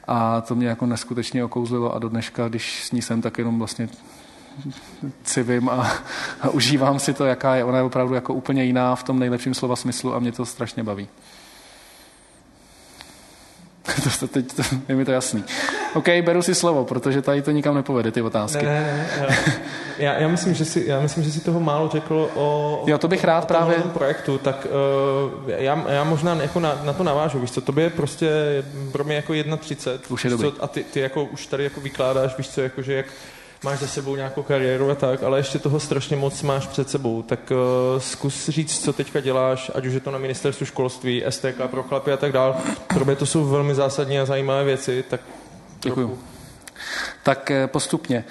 A 0.09 0.41
to 0.41 0.55
mě 0.55 0.69
jako 0.69 0.87
neskutečně 0.87 1.45
okouzlilo 1.45 1.95
a 1.95 1.99
do 1.99 2.09
dneška, 2.09 2.49
když 2.49 2.85
s 2.85 2.93
ní 2.93 3.03
jsem, 3.03 3.23
tak 3.23 3.39
jenom 3.39 3.59
vlastně 3.59 3.89
civím 5.25 5.69
a, 5.69 5.93
a 6.41 6.49
užívám 6.49 6.99
si 6.99 7.15
to, 7.15 7.25
jaká 7.25 7.55
je. 7.55 7.65
Ona 7.65 7.79
je 7.79 7.85
opravdu 7.85 8.15
jako 8.15 8.35
úplně 8.35 8.65
jiná 8.65 8.97
v 8.97 9.03
tom 9.03 9.19
nejlepším 9.19 9.55
slova 9.55 9.77
smyslu 9.77 10.15
a 10.15 10.19
mě 10.19 10.33
to 10.33 10.47
strašně 10.47 10.83
baví. 10.83 11.09
to, 14.05 14.11
to, 14.21 14.29
teď, 14.29 14.53
to, 14.53 14.63
je 14.89 14.95
mi 14.97 15.05
to 15.05 15.11
jasný. 15.11 15.45
OK, 15.95 16.09
beru 16.25 16.43
si 16.43 16.55
slovo, 16.55 16.85
protože 16.85 17.23
tady 17.23 17.43
to 17.43 17.51
nikam 17.51 17.75
nepovede, 17.75 18.11
ty 18.11 18.23
otázky. 18.23 18.65
Ne, 18.65 19.09
ne, 19.21 19.27
ne. 19.29 19.37
Já, 19.99 20.15
já, 20.15 20.29
myslím, 20.29 20.55
že 20.55 20.65
si, 20.65 20.85
já 20.87 21.01
myslím, 21.01 21.25
že 21.25 21.33
si 21.33 21.41
toho 21.41 21.61
málo 21.61 21.89
řekl 21.89 22.31
o, 22.35 22.83
jo, 22.87 22.99
to 22.99 23.09
bych 23.09 23.25
rád 23.25 23.45
o 23.45 23.47
právě... 23.47 23.77
projektu, 23.79 24.39
tak 24.39 24.67
uh, 24.67 25.51
já, 25.51 25.85
já 25.89 26.05
možná 26.05 26.35
jako 26.35 26.61
na, 26.61 26.81
na 26.85 26.93
to 26.93 27.03
navážu, 27.03 27.39
víš 27.39 27.51
co, 27.51 27.61
to 27.61 27.81
je 27.81 27.91
prostě 27.91 28.31
pro 28.93 29.05
mě 29.05 29.17
jako 29.17 29.33
1.30. 29.33 29.99
Už 30.09 30.25
je. 30.25 30.39
Co, 30.39 30.53
a 30.61 30.67
ty, 30.67 30.85
ty 30.85 31.01
jako 31.01 31.25
už 31.25 31.47
tady 31.47 31.65
jako 31.65 31.81
vykládáš, 31.81 32.39
víš 32.39 32.49
co, 32.49 32.61
jako, 32.61 32.83
že 32.83 32.95
jak 32.95 33.07
máš 33.65 33.79
za 33.79 33.87
sebou 33.87 34.17
nějakou 34.17 34.43
kariéru 34.43 34.91
a 34.91 34.95
tak, 34.95 35.23
ale 35.23 35.39
ještě 35.39 35.59
toho 35.59 35.81
strašně 35.81 36.17
moc 36.17 36.43
máš 36.43 36.67
před 36.67 36.91
sebou. 36.91 37.23
Tak 37.23 37.51
uh, 37.51 38.01
zkus 38.01 38.49
říct, 38.49 38.85
co 38.85 38.93
teďka 38.93 39.21
děláš, 39.21 39.71
ať 39.75 39.87
už 39.87 39.95
je 39.95 40.01
to 40.01 40.11
na 40.11 40.19
ministerstvu 40.19 40.67
školství, 40.67 41.25
STK 41.29 41.61
pro 41.67 41.83
chlapy 41.83 42.13
a 42.13 42.17
tak 42.17 42.33
dál. 42.33 42.57
Pro 42.87 43.05
mě 43.05 43.17
to 43.17 43.27
jsou 43.27 43.45
velmi 43.45 43.75
zásadní 43.75 44.19
a 44.19 44.25
zajímavé 44.25 44.65
věci, 44.65 45.05
tak 45.11 45.21
Děkuju. 45.83 46.19
Tak 47.23 47.51
eh, 47.51 47.67
postupně. 47.67 48.25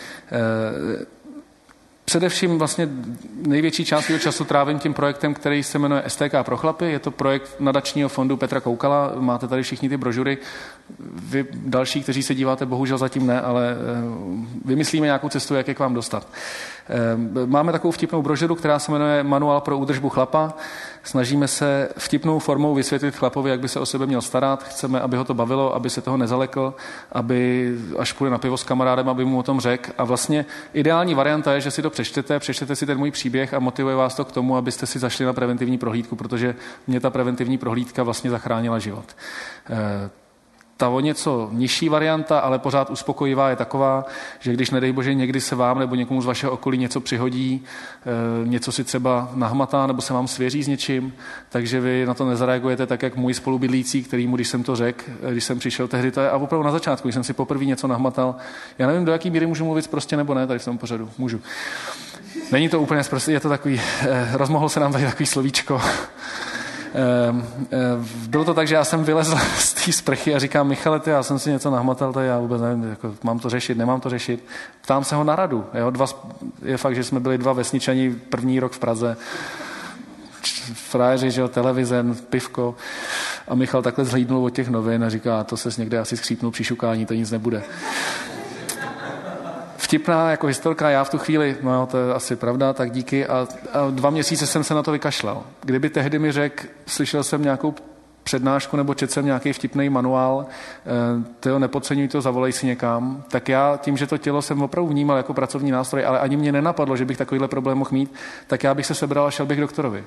Eh, 2.15 2.19
Především 2.19 2.57
vlastně 2.57 2.89
největší 3.47 3.85
část 3.85 4.09
jeho 4.09 4.19
času 4.19 4.43
trávím 4.45 4.79
tím 4.79 4.93
projektem, 4.93 5.33
který 5.33 5.63
se 5.63 5.79
jmenuje 5.79 6.03
STK 6.07 6.33
pro 6.43 6.57
chlapy. 6.57 6.85
Je 6.85 6.99
to 6.99 7.11
projekt 7.11 7.55
nadačního 7.59 8.09
fondu 8.09 8.37
Petra 8.37 8.59
Koukala. 8.59 9.11
Máte 9.15 9.47
tady 9.47 9.63
všichni 9.63 9.89
ty 9.89 9.97
brožury. 9.97 10.37
Vy 10.99 11.45
další, 11.53 12.03
kteří 12.03 12.23
se 12.23 12.35
díváte, 12.35 12.65
bohužel 12.65 12.97
zatím 12.97 13.27
ne, 13.27 13.41
ale 13.41 13.71
eh, 13.71 13.75
vymyslíme 14.65 15.05
nějakou 15.05 15.29
cestu, 15.29 15.55
jak 15.55 15.67
je 15.67 15.73
k 15.73 15.79
vám 15.79 15.93
dostat. 15.93 16.27
Máme 17.45 17.71
takovou 17.71 17.91
vtipnou 17.91 18.21
brožuru, 18.21 18.55
která 18.55 18.79
se 18.79 18.91
jmenuje 18.91 19.23
Manuál 19.23 19.61
pro 19.61 19.77
údržbu 19.77 20.09
chlapa. 20.09 20.53
Snažíme 21.06 21.48
se 21.48 21.90
vtipnou 21.98 22.40
formou 22.40 22.76
vysvětlit 22.76 23.15
chlapovi, 23.15 23.49
jak 23.49 23.60
by 23.60 23.68
se 23.68 23.80
o 23.80 23.86
sebe 23.86 24.06
měl 24.06 24.22
starat. 24.22 24.64
Chceme, 24.64 24.99
aby 24.99 25.18
ho 25.18 25.23
to 25.23 25.34
bavilo, 25.34 25.76
aby 25.76 25.90
se 25.90 26.02
toho 26.02 26.18
nezalekl, 26.18 26.73
aby 27.11 27.72
až 27.99 28.11
půjde 28.14 28.32
na 28.32 28.38
pivo 28.38 28.57
s 28.57 28.64
kamarádem, 28.64 29.10
aby 29.10 29.26
mu 29.26 29.40
o 29.40 29.44
tom 29.44 29.60
řekl. 29.60 29.91
A 29.98 30.03
vlastně 30.03 30.45
ideální 30.73 31.14
varianta 31.15 31.53
je, 31.53 31.61
že 31.61 31.72
si 31.72 31.82
to 31.82 31.90
přečtete, 31.90 32.40
přečtete 32.40 32.76
si 32.76 32.86
ten 32.86 32.98
můj 32.98 33.11
příběh 33.11 33.53
a 33.53 33.60
motivuje 33.60 33.95
vás 33.95 34.15
to 34.15 34.26
k 34.26 34.32
tomu, 34.32 34.57
abyste 34.57 34.86
si 34.86 34.99
zašli 34.99 35.26
na 35.26 35.34
preventivní 35.34 35.77
prohlídku, 35.77 36.15
protože 36.15 36.56
mě 36.88 36.99
ta 36.99 37.10
preventivní 37.10 37.57
prohlídka 37.57 38.03
vlastně 38.03 38.30
zachránila 38.30 38.80
život. 38.80 39.06
Ta 40.77 40.89
o 40.89 40.99
něco 40.99 41.49
nižší 41.52 41.89
varianta, 41.89 42.39
ale 42.39 42.60
pořád 42.60 42.89
uspokojivá 42.89 43.49
je 43.49 43.56
taková, 43.56 44.06
že 44.39 44.53
když 44.53 44.69
nedej 44.69 44.91
bože 44.91 45.14
někdy 45.14 45.41
se 45.41 45.56
vám 45.56 45.80
nebo 45.80 45.95
někomu 45.95 46.22
z 46.22 46.26
vašeho 46.26 46.52
okolí 46.52 46.77
něco 46.77 47.02
přihodí, 47.02 47.64
eh, 47.64 48.47
něco 48.47 48.72
si 48.72 48.84
třeba 48.84 49.30
nahmatá 49.34 49.88
nebo 49.88 50.02
se 50.02 50.14
vám 50.14 50.27
svěří 50.27 50.64
s 50.64 50.68
něčím, 50.68 51.14
takže 51.49 51.80
vy 51.80 52.06
na 52.06 52.14
to 52.14 52.26
nezareagujete 52.26 52.85
tak, 52.85 53.03
jak 53.03 53.15
můj 53.15 53.34
spolubydlící, 53.34 54.03
který 54.03 54.27
mu, 54.27 54.35
když 54.35 54.47
jsem 54.47 54.64
to 54.64 54.76
řekl, 54.76 55.03
eh, 55.23 55.31
když 55.31 55.43
jsem 55.43 55.60
přišel 55.60 55.88
tehdy, 55.88 56.11
to 56.11 56.22
je 56.22 56.30
a 56.30 56.38
opravdu 56.38 56.65
na 56.65 56.72
začátku, 56.72 57.07
když 57.07 57.14
jsem 57.14 57.23
si 57.23 57.34
poprvé 57.34 57.65
něco 57.65 57.88
nahmatal. 57.88 58.35
Já 58.80 58.88
nevím, 58.88 59.06
do 59.06 59.11
jaký 59.11 59.30
míry 59.30 59.45
můžu 59.45 59.65
mluvit 59.65 59.88
prostě 59.88 60.18
nebo 60.18 60.34
ne 60.34 60.47
tady 60.47 60.60
v 60.60 60.65
tom 60.65 60.77
pořadu. 60.77 61.10
Můžu. 61.18 61.41
Není 62.52 62.69
to 62.69 62.81
úplně 62.81 63.02
je 63.27 63.39
to 63.39 63.49
takový, 63.49 63.81
eh, 64.02 64.30
rozmohlo 64.34 64.69
se 64.69 64.80
nám 64.80 64.91
tady 64.91 65.06
takový 65.06 65.26
slovíčko. 65.26 65.81
Ehm, 66.95 67.47
ehm, 67.72 68.07
bylo 68.27 68.45
to 68.45 68.53
tak, 68.53 68.67
že 68.67 68.76
já 68.76 68.84
jsem 68.84 69.03
vylezl 69.03 69.38
z 69.57 69.73
té 69.73 69.91
sprchy 69.91 70.35
a 70.35 70.39
říkám, 70.39 70.67
Michale, 70.67 70.99
ty, 70.99 71.09
já 71.09 71.23
jsem 71.23 71.39
si 71.39 71.49
něco 71.51 71.72
nahmatal, 71.72 72.13
to 72.13 72.19
já 72.19 72.39
vůbec 72.39 72.61
nevím, 72.61 72.84
jako, 72.89 73.15
mám 73.23 73.39
to 73.39 73.49
řešit, 73.49 73.77
nemám 73.77 74.01
to 74.01 74.09
řešit. 74.09 74.43
Ptám 74.81 75.03
se 75.03 75.15
ho 75.15 75.23
na 75.23 75.35
radu. 75.35 75.65
Jo? 75.73 75.89
Dva, 75.89 76.05
je 76.61 76.77
fakt, 76.77 76.95
že 76.95 77.03
jsme 77.03 77.19
byli 77.19 77.38
dva 77.38 77.53
vesničani 77.53 78.15
první 78.30 78.59
rok 78.59 78.72
v 78.72 78.80
Praze. 78.80 79.17
Frajeři, 80.73 81.31
že 81.31 81.41
jo, 81.41 81.47
televize, 81.47 82.05
pivko. 82.30 82.76
A 83.47 83.55
Michal 83.55 83.81
takhle 83.81 84.05
zhlídnul 84.05 84.45
od 84.45 84.49
těch 84.49 84.69
novin 84.69 85.03
a 85.03 85.09
říká, 85.09 85.43
to 85.43 85.57
se 85.57 85.69
někde 85.77 85.99
asi 85.99 86.17
skřípnul 86.17 86.51
při 86.51 86.63
šukání, 86.63 87.05
to 87.05 87.13
nic 87.13 87.31
nebude 87.31 87.63
vtipná 89.86 90.32
jako 90.32 90.48
historka, 90.48 90.90
já 90.90 91.03
v 91.03 91.10
tu 91.10 91.18
chvíli, 91.18 91.57
no 91.62 91.86
to 91.86 91.98
je 91.98 92.14
asi 92.14 92.36
pravda, 92.36 92.74
tak 92.74 92.91
díky. 92.91 93.26
A, 93.26 93.48
a 93.74 93.90
dva 93.90 94.10
měsíce 94.10 94.48
jsem 94.48 94.64
se 94.64 94.74
na 94.74 94.84
to 94.84 94.91
vykašlal. 94.91 95.44
Kdyby 95.62 95.90
tehdy 95.90 96.20
mi 96.20 96.32
řekl, 96.32 96.64
slyšel 96.86 97.24
jsem 97.24 97.41
nějakou 97.41 97.74
přednášku 98.24 98.78
nebo 98.78 98.94
četl 98.94 99.14
jsem 99.14 99.26
nějaký 99.26 99.53
vtipný 99.53 99.90
manuál, 99.90 100.45
eh, 100.45 100.90
ty 101.40 101.49
ho 101.49 101.60
nepodceňuj 101.60 102.07
to, 102.07 102.22
zavolej 102.22 102.52
si 102.52 102.66
někam, 102.66 103.24
tak 103.30 103.49
já 103.49 103.78
tím, 103.78 103.98
že 103.98 104.07
to 104.07 104.18
tělo 104.18 104.41
jsem 104.41 104.62
opravdu 104.62 104.90
vnímal 104.90 105.18
jako 105.18 105.34
pracovní 105.34 105.72
nástroj, 105.72 106.06
ale 106.06 106.20
ani 106.20 106.38
mě 106.38 106.52
nenapadlo, 106.52 106.98
že 106.98 107.06
bych 107.06 107.18
takovýhle 107.18 107.48
problém 107.48 107.78
mohl 107.78 107.90
mít, 107.94 108.14
tak 108.48 108.64
já 108.64 108.74
bych 108.74 108.86
se 108.86 108.95
sebral 108.95 109.26
a 109.26 109.32
šel 109.32 109.45
bych 109.45 109.60
doktorovi 109.62 110.03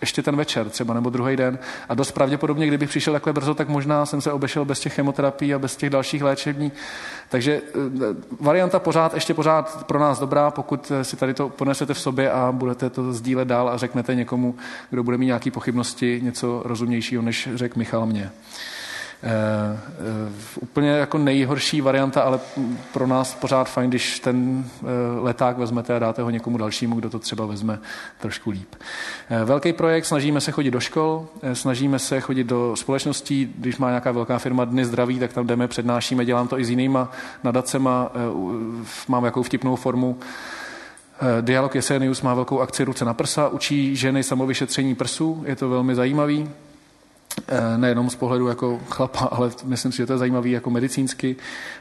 ještě 0.00 0.22
ten 0.22 0.36
večer 0.36 0.68
třeba, 0.68 0.94
nebo 0.94 1.10
druhý 1.10 1.36
den. 1.36 1.58
A 1.88 1.94
dost 1.94 2.12
pravděpodobně, 2.12 2.66
kdybych 2.66 2.88
přišel 2.88 3.12
takhle 3.12 3.32
brzo, 3.32 3.54
tak 3.54 3.68
možná 3.68 4.06
jsem 4.06 4.20
se 4.20 4.32
obešel 4.32 4.64
bez 4.64 4.80
těch 4.80 4.94
chemoterapií 4.94 5.54
a 5.54 5.58
bez 5.58 5.76
těch 5.76 5.90
dalších 5.90 6.22
léčební. 6.22 6.72
Takže 7.28 7.62
eh, 7.62 7.80
varianta 8.40 8.78
pořád, 8.78 9.14
ještě 9.14 9.34
pořád 9.34 9.86
pro 9.86 9.98
nás 9.98 10.18
dobrá, 10.18 10.50
pokud 10.50 10.92
si 11.02 11.16
tady 11.16 11.34
to 11.34 11.48
ponesete 11.48 11.94
v 11.94 12.00
sobě 12.00 12.30
a 12.30 12.52
budete 12.52 12.90
to 12.90 13.12
sdílet 13.12 13.48
dál 13.48 13.68
a 13.68 13.76
řeknete 13.76 14.14
někomu, 14.14 14.54
kdo 14.90 15.02
bude 15.02 15.18
mít 15.18 15.26
nějaké 15.26 15.50
pochybnosti, 15.50 16.20
něco 16.22 16.62
rozumnějšího, 16.64 17.22
než 17.22 17.48
řekl 17.54 17.78
Michal 17.78 18.06
mě. 18.06 18.30
Uh, 19.22 19.78
uh, 20.26 20.32
úplně 20.60 20.90
jako 20.90 21.18
nejhorší 21.18 21.80
varianta, 21.80 22.22
ale 22.22 22.40
pro 22.92 23.06
nás 23.06 23.34
pořád 23.34 23.64
fajn, 23.64 23.90
když 23.90 24.20
ten 24.20 24.64
uh, 24.82 24.88
leták 25.24 25.58
vezmete 25.58 25.96
a 25.96 25.98
dáte 25.98 26.22
ho 26.22 26.30
někomu 26.30 26.58
dalšímu, 26.58 26.96
kdo 26.96 27.10
to 27.10 27.18
třeba 27.18 27.46
vezme 27.46 27.78
trošku 28.20 28.50
líp. 28.50 28.74
Velký 29.44 29.72
projekt, 29.72 30.04
snažíme 30.04 30.40
se 30.40 30.52
chodit 30.52 30.70
do 30.70 30.80
škol, 30.80 31.26
snažíme 31.52 31.98
se 31.98 32.20
chodit 32.20 32.44
do 32.44 32.76
společností, 32.76 33.54
když 33.58 33.76
má 33.76 33.88
nějaká 33.88 34.12
velká 34.12 34.38
firma 34.38 34.64
Dny 34.64 34.84
zdraví, 34.84 35.18
tak 35.18 35.32
tam 35.32 35.46
jdeme, 35.46 35.68
přednášíme, 35.68 36.24
dělám 36.24 36.48
to 36.48 36.58
i 36.58 36.64
s 36.64 36.70
jinýma 36.70 37.10
nadacema, 37.44 38.12
mám 39.08 39.24
jakou 39.24 39.42
vtipnou 39.42 39.76
formu, 39.76 40.18
Dialog 41.40 41.74
Jesenius 41.74 42.22
má 42.22 42.34
velkou 42.34 42.60
akci 42.60 42.84
Ruce 42.84 43.04
na 43.04 43.14
prsa, 43.14 43.48
učí 43.48 43.96
ženy 43.96 44.22
samovyšetření 44.22 44.94
prsů, 44.94 45.42
je 45.46 45.56
to 45.56 45.68
velmi 45.68 45.94
zajímavý. 45.94 46.48
Eh, 47.48 47.78
nejenom 47.78 48.10
z 48.10 48.14
pohledu 48.14 48.48
jako 48.48 48.80
chlapa, 48.90 49.18
ale 49.18 49.50
myslím 49.64 49.92
si, 49.92 49.98
že 49.98 50.06
to 50.06 50.12
je 50.12 50.18
zajímavý 50.18 50.50
jako 50.50 50.70
medicínsky. 50.70 51.36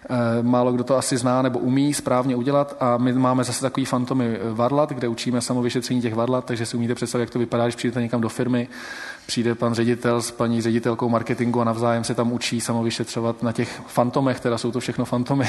Eh, 0.10 0.16
málo 0.42 0.72
kdo 0.72 0.84
to 0.84 0.98
asi 0.98 1.18
zná 1.18 1.42
nebo 1.42 1.60
umí 1.60 1.94
správně 1.94 2.36
udělat 2.36 2.78
a 2.80 2.98
my 2.98 3.14
máme 3.14 3.44
zase 3.44 3.62
takový 3.62 3.86
fantomy 3.86 4.40
varlat, 4.54 4.90
kde 4.90 5.08
učíme 5.08 5.42
samovyšetření 5.42 6.02
těch 6.02 6.16
varlat, 6.16 6.46
takže 6.46 6.66
si 6.66 6.78
umíte 6.78 6.96
představit, 6.96 7.22
jak 7.22 7.30
to 7.30 7.40
vypadá, 7.40 7.64
když 7.64 7.76
přijdete 7.76 8.02
někam 8.02 8.22
do 8.22 8.30
firmy, 8.30 8.68
přijde 9.28 9.56
pan 9.56 9.74
ředitel 9.74 10.22
s 10.22 10.32
paní 10.32 10.62
ředitelkou 10.62 11.10
marketingu 11.10 11.62
a 11.62 11.64
navzájem 11.64 12.04
se 12.04 12.16
tam 12.16 12.32
učí 12.32 12.62
samovyšetřovat 12.62 13.44
na 13.44 13.52
těch 13.52 13.82
fantomech, 13.88 14.40
teda 14.40 14.58
jsou 14.58 14.72
to 14.72 14.80
všechno 14.80 15.06
fantomy. 15.06 15.48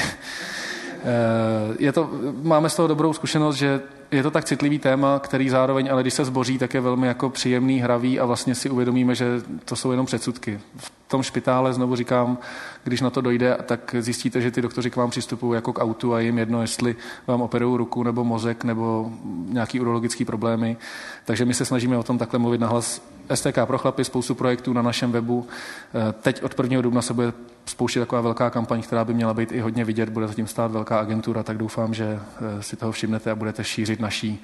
Eh, 1.03 1.75
je 1.79 1.91
to, 1.91 2.09
máme 2.43 2.69
z 2.69 2.75
toho 2.75 2.87
dobrou 2.87 3.13
zkušenost, 3.13 3.55
že 3.55 3.81
je 4.11 4.23
to 4.23 4.31
tak 4.31 4.45
citlivý 4.45 4.79
téma, 4.79 5.19
který 5.19 5.49
zároveň, 5.49 5.89
ale 5.91 6.01
když 6.01 6.13
se 6.13 6.25
zboří, 6.25 6.57
tak 6.57 6.73
je 6.73 6.81
velmi 6.81 7.07
jako 7.07 7.29
příjemný, 7.29 7.79
hravý 7.79 8.19
a 8.19 8.25
vlastně 8.25 8.55
si 8.55 8.69
uvědomíme, 8.69 9.15
že 9.15 9.25
to 9.65 9.75
jsou 9.75 9.91
jenom 9.91 10.05
předsudky. 10.05 10.59
V 10.77 10.91
tom 11.07 11.23
špitále, 11.23 11.73
znovu 11.73 11.95
říkám, 11.95 12.37
když 12.83 13.01
na 13.01 13.09
to 13.09 13.21
dojde, 13.21 13.57
tak 13.65 13.95
zjistíte, 13.99 14.41
že 14.41 14.51
ty 14.51 14.61
doktoři 14.61 14.89
k 14.89 14.95
vám 14.95 15.09
přistupují 15.09 15.55
jako 15.55 15.73
k 15.73 15.81
autu 15.81 16.13
a 16.13 16.19
jim 16.19 16.37
jedno, 16.37 16.61
jestli 16.61 16.95
vám 17.27 17.41
operují 17.41 17.77
ruku 17.77 18.03
nebo 18.03 18.23
mozek 18.23 18.63
nebo 18.63 19.11
nějaký 19.49 19.79
urologický 19.79 20.25
problémy. 20.25 20.77
Takže 21.25 21.45
my 21.45 21.53
se 21.53 21.65
snažíme 21.65 21.97
o 21.97 22.03
tom 22.03 22.17
takhle 22.17 22.39
mluvit 22.39 22.61
nahlas. 22.61 23.01
STK 23.35 23.59
pro 23.65 23.77
chlapy, 23.77 24.03
spoustu 24.03 24.35
projektů 24.35 24.73
na 24.73 24.81
našem 24.81 25.11
webu. 25.11 25.47
Eh, 25.93 26.13
teď 26.21 26.43
od 26.43 26.59
1. 26.59 26.81
dubna 26.81 27.01
se 27.01 27.13
bude 27.13 27.33
spouštět 27.65 28.01
taková 28.01 28.21
velká 28.21 28.49
kampaň, 28.49 28.81
která 28.81 29.05
by 29.05 29.13
měla 29.13 29.33
být 29.33 29.51
i 29.51 29.59
hodně 29.59 29.85
vidět, 29.85 30.09
bude 30.09 30.27
zatím 30.27 30.47
stát 30.47 30.71
velká 30.71 30.99
agentura, 30.99 31.43
tak 31.43 31.57
doufám, 31.57 31.93
že 31.93 32.19
eh, 32.59 32.63
si 32.63 32.75
toho 32.75 32.91
všimnete 32.91 33.31
a 33.31 33.35
budete 33.35 33.63
šířit 33.63 33.99
naší, 33.99 34.43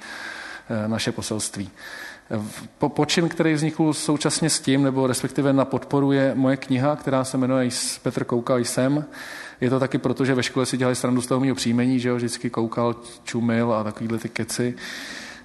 eh, 0.70 0.88
naše 0.88 1.12
poselství. 1.12 1.70
Po, 2.78 2.88
počin, 2.88 3.28
který 3.28 3.54
vznikl 3.54 3.92
současně 3.92 4.50
s 4.50 4.60
tím, 4.60 4.82
nebo 4.82 5.06
respektive 5.06 5.52
na 5.52 5.64
podporu, 5.64 6.12
je 6.12 6.32
moje 6.34 6.56
kniha, 6.56 6.96
která 6.96 7.24
se 7.24 7.38
jmenuje 7.38 7.68
Petr 8.02 8.24
Koukal 8.24 8.58
jsem. 8.58 9.04
Je 9.60 9.70
to 9.70 9.80
taky 9.80 9.98
proto, 9.98 10.24
že 10.24 10.34
ve 10.34 10.42
škole 10.42 10.66
si 10.66 10.76
dělali 10.76 10.96
srandu 10.96 11.20
z 11.20 11.26
toho 11.26 11.40
mého 11.40 11.54
příjmení, 11.54 12.00
že 12.00 12.08
jo, 12.08 12.16
vždycky 12.16 12.50
koukal, 12.50 12.96
čumil 13.24 13.72
a 13.72 13.84
takovýhle 13.84 14.18
ty 14.18 14.28
keci. 14.28 14.74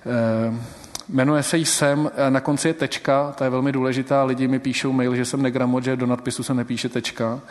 E, 0.06 0.83
jmenuje 1.14 1.44
se 1.44 1.58
jsem, 1.58 2.12
na 2.30 2.40
konci 2.40 2.68
je 2.68 2.74
tečka, 2.74 3.34
ta 3.38 3.44
je 3.46 3.50
velmi 3.50 3.72
důležitá, 3.72 4.24
lidi 4.24 4.48
mi 4.48 4.60
píšou 4.60 4.92
mail, 4.92 5.16
že 5.16 5.26
jsem 5.26 5.42
negramot, 5.42 5.84
že 5.84 5.96
do 5.96 6.06
nadpisu 6.06 6.44
se 6.44 6.54
nepíše 6.54 6.90
tečka. 6.90 7.42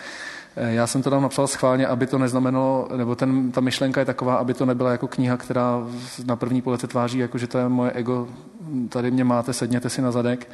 Eh, 0.56 0.72
já 0.72 0.86
jsem 0.86 1.02
to 1.02 1.10
tam 1.10 1.22
napsal 1.22 1.46
schválně, 1.46 1.86
aby 1.86 2.06
to 2.06 2.18
neznamenalo, 2.18 2.88
nebo 2.96 3.14
ten, 3.14 3.52
ta 3.52 3.60
myšlenka 3.60 4.00
je 4.00 4.06
taková, 4.06 4.34
aby 4.34 4.54
to 4.54 4.66
nebyla 4.66 4.92
jako 4.92 5.08
kniha, 5.08 5.36
která 5.36 5.86
na 6.26 6.36
první 6.36 6.62
pohled 6.62 6.80
se 6.80 6.86
tváří, 6.86 7.18
jako 7.18 7.38
že 7.38 7.46
to 7.46 7.58
je 7.58 7.68
moje 7.68 7.90
ego, 7.90 8.28
tady 8.88 9.10
mě 9.10 9.24
máte, 9.24 9.52
sedněte 9.52 9.90
si 9.90 10.02
na 10.02 10.10
zadek. 10.10 10.50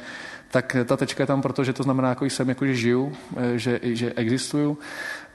Tak 0.51 0.75
ta 0.85 0.97
tečka 0.97 1.23
je 1.23 1.27
tam 1.27 1.41
proto, 1.41 1.63
že 1.63 1.73
to 1.73 1.83
znamená, 1.83 2.09
jako 2.09 2.25
jsem, 2.25 2.49
jako 2.49 2.65
že 2.65 2.75
žiju, 2.75 3.13
eh, 3.37 3.57
že, 3.57 3.79
že 3.83 4.13
existuju. 4.13 4.77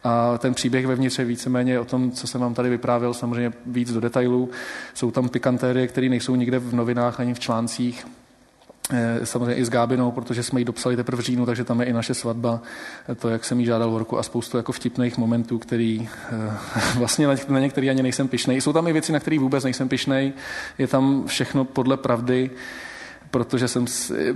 A 0.05 0.39
ten 0.39 0.55
příběh 0.55 0.86
vevnitř 0.86 1.18
je 1.18 1.24
víceméně 1.24 1.81
o 1.81 1.85
tom, 1.85 2.10
co 2.10 2.26
jsem 2.26 2.40
vám 2.40 2.55
tady 2.55 2.70
vyprávěl, 2.70 3.14
samozřejmě 3.14 3.52
víc 3.66 3.93
do 3.93 4.01
detailů. 4.01 4.51
Jsou 4.94 5.10
tam 5.10 5.28
pikantérie, 5.28 5.86
které 5.86 6.09
nejsou 6.09 6.35
nikde 6.35 6.59
v 6.59 6.74
novinách 6.74 7.20
ani 7.20 7.35
v 7.35 7.40
článcích 7.40 8.06
Eh, 8.90 9.26
samozřejmě 9.26 9.55
i 9.55 9.64
s 9.64 9.70
Gábinou, 9.70 10.10
protože 10.10 10.43
jsme 10.43 10.60
ji 10.60 10.64
dopsali 10.64 10.97
teprve 10.97 11.22
v 11.22 11.24
říjnu, 11.24 11.47
takže 11.47 11.64
tam 11.64 11.81
je 11.81 11.86
i 11.86 11.93
naše 11.93 12.14
svatba, 12.14 12.60
to, 13.18 13.28
jak 13.28 13.44
jsem 13.44 13.60
jí 13.60 13.66
žádal 13.66 13.90
v 13.90 13.97
roku 13.97 14.18
a 14.18 14.22
spoustu 14.22 14.56
jako 14.56 14.72
vtipných 14.72 15.18
momentů, 15.18 15.59
který 15.59 16.09
eh, 16.32 16.52
vlastně 16.98 17.26
na 17.48 17.60
některý 17.60 17.90
ani 17.90 18.02
nejsem 18.02 18.28
pišnej. 18.28 18.60
Jsou 18.60 18.72
tam 18.72 18.89
i 18.89 18.93
věci, 18.93 19.12
na 19.12 19.20
které 19.20 19.39
vůbec 19.39 19.64
nejsem 19.64 19.89
pišnej, 19.89 20.32
je 20.78 20.86
tam 20.86 21.24
všechno 21.26 21.64
podle 21.64 21.97
pravdy, 21.97 22.51
protože 23.35 23.69
jsem, 23.69 23.85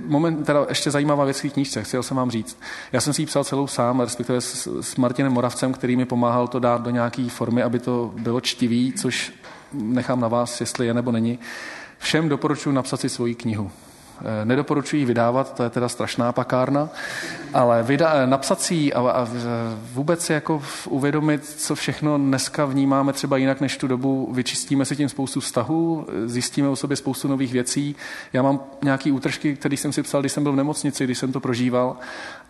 moment, 0.06 0.44
teda 0.44 0.66
ještě 0.68 0.90
zajímavá 0.90 1.24
věc 1.24 1.44
v 1.44 1.52
knížce, 1.52 1.82
chtěl 1.82 2.02
jsem 2.02 2.16
vám 2.16 2.30
říct. 2.30 2.60
Já 2.92 3.00
jsem 3.00 3.12
si 3.12 3.22
ji 3.22 3.26
psal 3.26 3.44
celou 3.44 3.66
sám, 3.66 4.00
respektive 4.00 4.40
s, 4.40 4.80
s 4.80 4.96
Martinem 4.96 5.32
Moravcem, 5.32 5.72
který 5.72 5.96
mi 5.96 6.04
pomáhal 6.04 6.48
to 6.48 6.58
dát 6.58 6.82
do 6.82 6.90
nějaké 6.90 7.28
formy, 7.28 7.62
aby 7.62 7.78
to 7.78 8.12
bylo 8.18 8.40
čtivý, 8.40 8.92
což 8.92 9.32
nechám 9.72 10.20
na 10.20 10.28
vás, 10.28 10.60
jestli 10.60 10.86
je 10.86 10.94
nebo 10.94 11.12
není. 11.12 11.38
Všem 11.98 12.28
doporučuji 12.28 12.72
napsat 12.72 13.00
si 13.00 13.08
svoji 13.08 13.34
knihu 13.34 13.70
nedoporučuji 14.44 15.04
vydávat, 15.04 15.54
to 15.54 15.62
je 15.62 15.70
teda 15.70 15.88
strašná 15.88 16.32
pakárna, 16.32 16.88
ale 17.54 17.82
vyda, 17.82 18.26
napsat 18.26 18.60
si 18.60 18.92
a, 18.92 19.10
a 19.10 19.28
vůbec 19.92 20.24
si 20.24 20.32
jako 20.32 20.62
uvědomit, 20.88 21.44
co 21.44 21.74
všechno 21.74 22.18
dneska 22.18 22.64
vnímáme 22.64 23.12
třeba 23.12 23.36
jinak 23.36 23.60
než 23.60 23.76
tu 23.76 23.86
dobu, 23.86 24.28
vyčistíme 24.32 24.84
si 24.84 24.96
tím 24.96 25.08
spoustu 25.08 25.40
vztahů, 25.40 26.06
zjistíme 26.24 26.68
o 26.68 26.76
sobě 26.76 26.96
spoustu 26.96 27.28
nových 27.28 27.52
věcí. 27.52 27.96
Já 28.32 28.42
mám 28.42 28.60
nějaký 28.84 29.12
útržky, 29.12 29.56
který 29.56 29.76
jsem 29.76 29.92
si 29.92 30.02
psal, 30.02 30.20
když 30.20 30.32
jsem 30.32 30.42
byl 30.42 30.52
v 30.52 30.56
nemocnici, 30.56 31.04
když 31.04 31.18
jsem 31.18 31.32
to 31.32 31.40
prožíval 31.40 31.96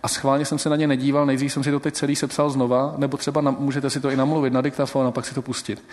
a 0.03 0.09
schválně 0.09 0.45
jsem 0.45 0.59
se 0.59 0.69
na 0.69 0.77
ně 0.77 0.87
nedíval, 0.87 1.27
nejdřív 1.27 1.53
jsem 1.53 1.65
si 1.65 1.71
to 1.71 1.81
teď 1.81 1.95
celý 1.95 2.17
sepsal 2.17 2.51
znova, 2.51 2.95
nebo 2.97 3.17
třeba 3.17 3.41
na, 3.41 3.51
můžete 3.51 3.91
si 3.91 4.01
to 4.01 4.11
i 4.11 4.17
namluvit 4.17 4.53
na 4.53 4.61
diktafon 4.61 5.07
a 5.07 5.11
pak 5.11 5.27
si 5.27 5.35
to 5.35 5.43
pustit. 5.43 5.85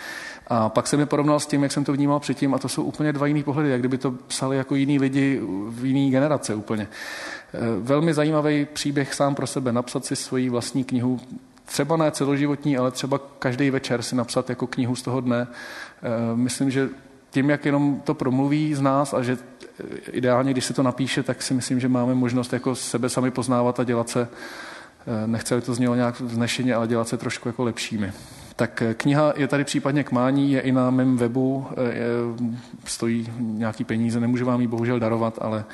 A 0.48 0.70
pak 0.70 0.88
jsem 0.88 1.00
je 1.00 1.06
porovnal 1.06 1.40
s 1.40 1.46
tím, 1.46 1.64
jak 1.64 1.72
jsem 1.72 1.84
to 1.84 1.94
vnímal 1.94 2.20
předtím 2.20 2.54
a 2.54 2.58
to 2.58 2.70
jsou 2.70 2.84
úplně 2.84 3.14
dva 3.14 3.28
jiný 3.28 3.44
pohledy, 3.44 3.70
jak 3.70 3.80
kdyby 3.80 3.98
to 3.98 4.12
psali 4.12 4.58
jako 4.58 4.76
jiní 4.76 5.00
lidi 5.00 5.42
v 5.70 5.86
jiný 5.86 6.12
generace 6.12 6.56
úplně. 6.56 6.84
E, 6.84 6.90
velmi 7.80 8.14
zajímavý 8.14 8.66
příběh 8.66 9.14
sám 9.14 9.36
pro 9.36 9.48
sebe, 9.48 9.72
napsat 9.72 10.06
si 10.06 10.16
svoji 10.16 10.50
vlastní 10.50 10.84
knihu, 10.84 11.20
třeba 11.66 11.98
ne 11.98 12.12
celoživotní, 12.12 12.78
ale 12.78 12.92
třeba 12.92 13.20
každý 13.40 13.70
večer 13.70 14.02
si 14.02 14.16
napsat 14.16 14.50
jako 14.50 14.68
knihu 14.68 14.96
z 14.96 15.02
toho 15.02 15.22
dne. 15.22 15.48
E, 16.04 16.36
myslím, 16.36 16.72
že 16.72 16.90
tím, 17.36 17.50
jak 17.50 17.66
jenom 17.66 18.02
to 18.04 18.14
promluví 18.14 18.74
z 18.74 18.82
nás 18.82 19.14
a 19.14 19.24
že 19.24 19.38
ideálně, 20.12 20.52
když 20.52 20.66
se 20.66 20.74
to 20.74 20.84
napíše, 20.84 21.24
tak 21.24 21.42
si 21.42 21.54
myslím, 21.54 21.80
že 21.80 21.90
máme 21.90 22.16
možnost 22.16 22.54
jako 22.54 22.76
sebe 22.76 23.10
sami 23.10 23.32
poznávat 23.32 23.80
a 23.80 23.84
dělat 23.84 24.10
se, 24.10 24.28
e, 25.24 25.28
nechci, 25.28 25.54
aby 25.54 25.62
to 25.62 25.74
znělo 25.74 25.96
nějak 25.96 26.20
vznešeně, 26.20 26.76
ale 26.76 26.88
dělat 26.88 27.08
se 27.08 27.18
trošku 27.18 27.50
jako 27.50 27.64
lepšími. 27.64 28.12
Tak 28.56 28.84
kniha 28.98 29.34
je 29.36 29.48
tady 29.48 29.64
případně 29.64 30.04
k 30.04 30.12
mání, 30.12 30.52
je 30.52 30.62
i 30.62 30.72
na 30.72 30.90
mém 30.90 31.18
webu, 31.18 31.68
je, 31.92 32.08
stojí 32.86 33.28
nějaký 33.40 33.84
peníze, 33.84 34.20
nemůžu 34.20 34.46
vám 34.46 34.62
ji 34.62 34.68
bohužel 34.68 35.00
darovat, 35.00 35.40
ale 35.42 35.66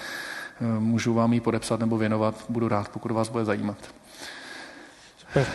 můžu 0.79 1.13
vám 1.13 1.33
ji 1.33 1.39
podepsat 1.39 1.79
nebo 1.79 1.97
věnovat. 1.97 2.45
Budu 2.49 2.67
rád, 2.67 2.89
pokud 2.89 3.11
vás 3.11 3.29
bude 3.29 3.45
zajímat. 3.45 3.77
Super. 5.31 5.45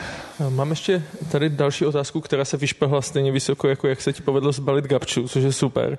Mám 0.48 0.70
ještě 0.70 1.02
tady 1.30 1.48
další 1.48 1.86
otázku, 1.86 2.20
která 2.20 2.44
se 2.44 2.56
vyšplhla 2.56 3.02
stejně 3.02 3.32
vysoko, 3.32 3.68
jako 3.68 3.88
jak 3.88 4.00
se 4.00 4.12
ti 4.12 4.22
povedlo 4.22 4.52
zbalit 4.52 4.84
gabču, 4.84 5.28
což 5.28 5.44
je 5.44 5.52
super. 5.52 5.98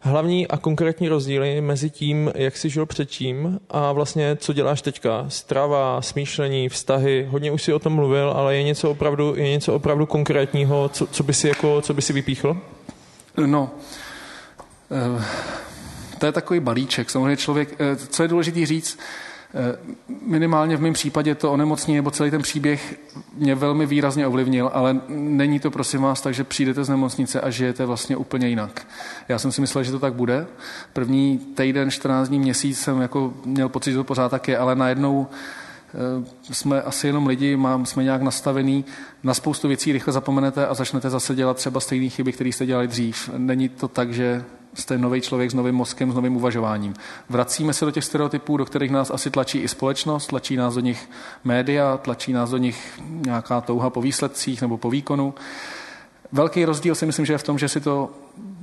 Hlavní 0.00 0.48
a 0.48 0.56
konkrétní 0.56 1.08
rozdíly 1.08 1.60
mezi 1.60 1.90
tím, 1.90 2.32
jak 2.34 2.56
jsi 2.56 2.70
žil 2.70 2.86
předtím 2.86 3.60
a 3.70 3.92
vlastně 3.92 4.36
co 4.36 4.52
děláš 4.52 4.82
teďka. 4.82 5.24
Strava, 5.28 6.02
smýšlení, 6.02 6.68
vztahy, 6.68 7.26
hodně 7.30 7.52
už 7.52 7.62
si 7.62 7.72
o 7.72 7.78
tom 7.78 7.92
mluvil, 7.92 8.30
ale 8.30 8.56
je 8.56 8.62
něco 8.62 8.90
opravdu, 8.90 9.34
je 9.36 9.50
něco 9.50 9.74
opravdu 9.74 10.06
konkrétního, 10.06 10.88
co, 10.88 11.06
co, 11.06 11.22
by 11.22 11.34
si 11.34 11.48
jako, 11.48 11.80
co 11.80 11.94
by 11.94 12.02
si 12.02 12.12
vypíchl? 12.12 12.56
No, 13.36 13.70
uh 14.90 15.22
to 16.18 16.26
je 16.26 16.32
takový 16.32 16.60
balíček. 16.60 17.10
Samozřejmě 17.10 17.36
člověk, 17.36 17.74
eh, 17.78 17.96
co 17.96 18.22
je 18.22 18.28
důležité 18.28 18.66
říct, 18.66 18.98
eh, 18.98 19.02
minimálně 20.22 20.76
v 20.76 20.80
mém 20.80 20.92
případě 20.92 21.34
to 21.34 21.52
onemocnění 21.52 21.96
nebo 21.96 22.10
celý 22.10 22.30
ten 22.30 22.42
příběh 22.42 22.98
mě 23.34 23.54
velmi 23.54 23.86
výrazně 23.86 24.26
ovlivnil, 24.26 24.70
ale 24.72 25.00
není 25.08 25.60
to 25.60 25.70
prosím 25.70 26.02
vás 26.02 26.20
tak, 26.20 26.34
že 26.34 26.44
přijdete 26.44 26.84
z 26.84 26.88
nemocnice 26.88 27.40
a 27.40 27.50
žijete 27.50 27.86
vlastně 27.86 28.16
úplně 28.16 28.48
jinak. 28.48 28.86
Já 29.28 29.38
jsem 29.38 29.52
si 29.52 29.60
myslel, 29.60 29.84
že 29.84 29.92
to 29.92 29.98
tak 29.98 30.14
bude. 30.14 30.46
První 30.92 31.38
týden, 31.38 31.90
14 31.90 32.28
dní, 32.28 32.38
měsíc 32.38 32.80
jsem 32.80 33.00
jako 33.00 33.34
měl 33.44 33.68
pocit, 33.68 33.90
že 33.90 33.96
to 33.96 34.04
pořád 34.04 34.28
tak 34.28 34.48
je, 34.48 34.58
ale 34.58 34.76
najednou 34.76 35.26
eh, 35.30 36.54
jsme 36.54 36.82
asi 36.82 37.06
jenom 37.06 37.26
lidi, 37.26 37.56
mám, 37.56 37.86
jsme 37.86 38.04
nějak 38.04 38.22
nastavený, 38.22 38.84
na 39.22 39.34
spoustu 39.34 39.68
věcí 39.68 39.92
rychle 39.92 40.12
zapomenete 40.12 40.66
a 40.66 40.74
začnete 40.74 41.10
zase 41.10 41.34
dělat 41.34 41.56
třeba 41.56 41.80
stejné 41.80 42.08
chyby, 42.08 42.32
které 42.32 42.48
jste 42.48 42.66
dělali 42.66 42.88
dřív. 42.88 43.30
Není 43.36 43.68
to 43.68 43.88
tak, 43.88 44.12
že 44.12 44.44
jste 44.74 44.98
nový 44.98 45.20
člověk 45.20 45.50
s 45.50 45.54
novým 45.54 45.74
mozkem, 45.74 46.12
s 46.12 46.14
novým 46.14 46.36
uvažováním. 46.36 46.94
Vracíme 47.28 47.72
se 47.72 47.84
do 47.84 47.90
těch 47.90 48.04
stereotypů, 48.04 48.56
do 48.56 48.64
kterých 48.64 48.90
nás 48.90 49.10
asi 49.10 49.30
tlačí 49.30 49.58
i 49.58 49.68
společnost, 49.68 50.26
tlačí 50.26 50.56
nás 50.56 50.74
do 50.74 50.80
nich 50.80 51.10
média, 51.44 51.96
tlačí 51.96 52.32
nás 52.32 52.50
do 52.50 52.56
nich 52.56 53.00
nějaká 53.08 53.60
touha 53.60 53.90
po 53.90 54.02
výsledcích 54.02 54.62
nebo 54.62 54.78
po 54.78 54.90
výkonu. 54.90 55.34
Velký 56.32 56.64
rozdíl 56.64 56.94
si 56.94 57.06
myslím, 57.06 57.26
že 57.26 57.32
je 57.32 57.38
v 57.38 57.42
tom, 57.42 57.58
že 57.58 57.68
si 57.68 57.80
to 57.80 58.10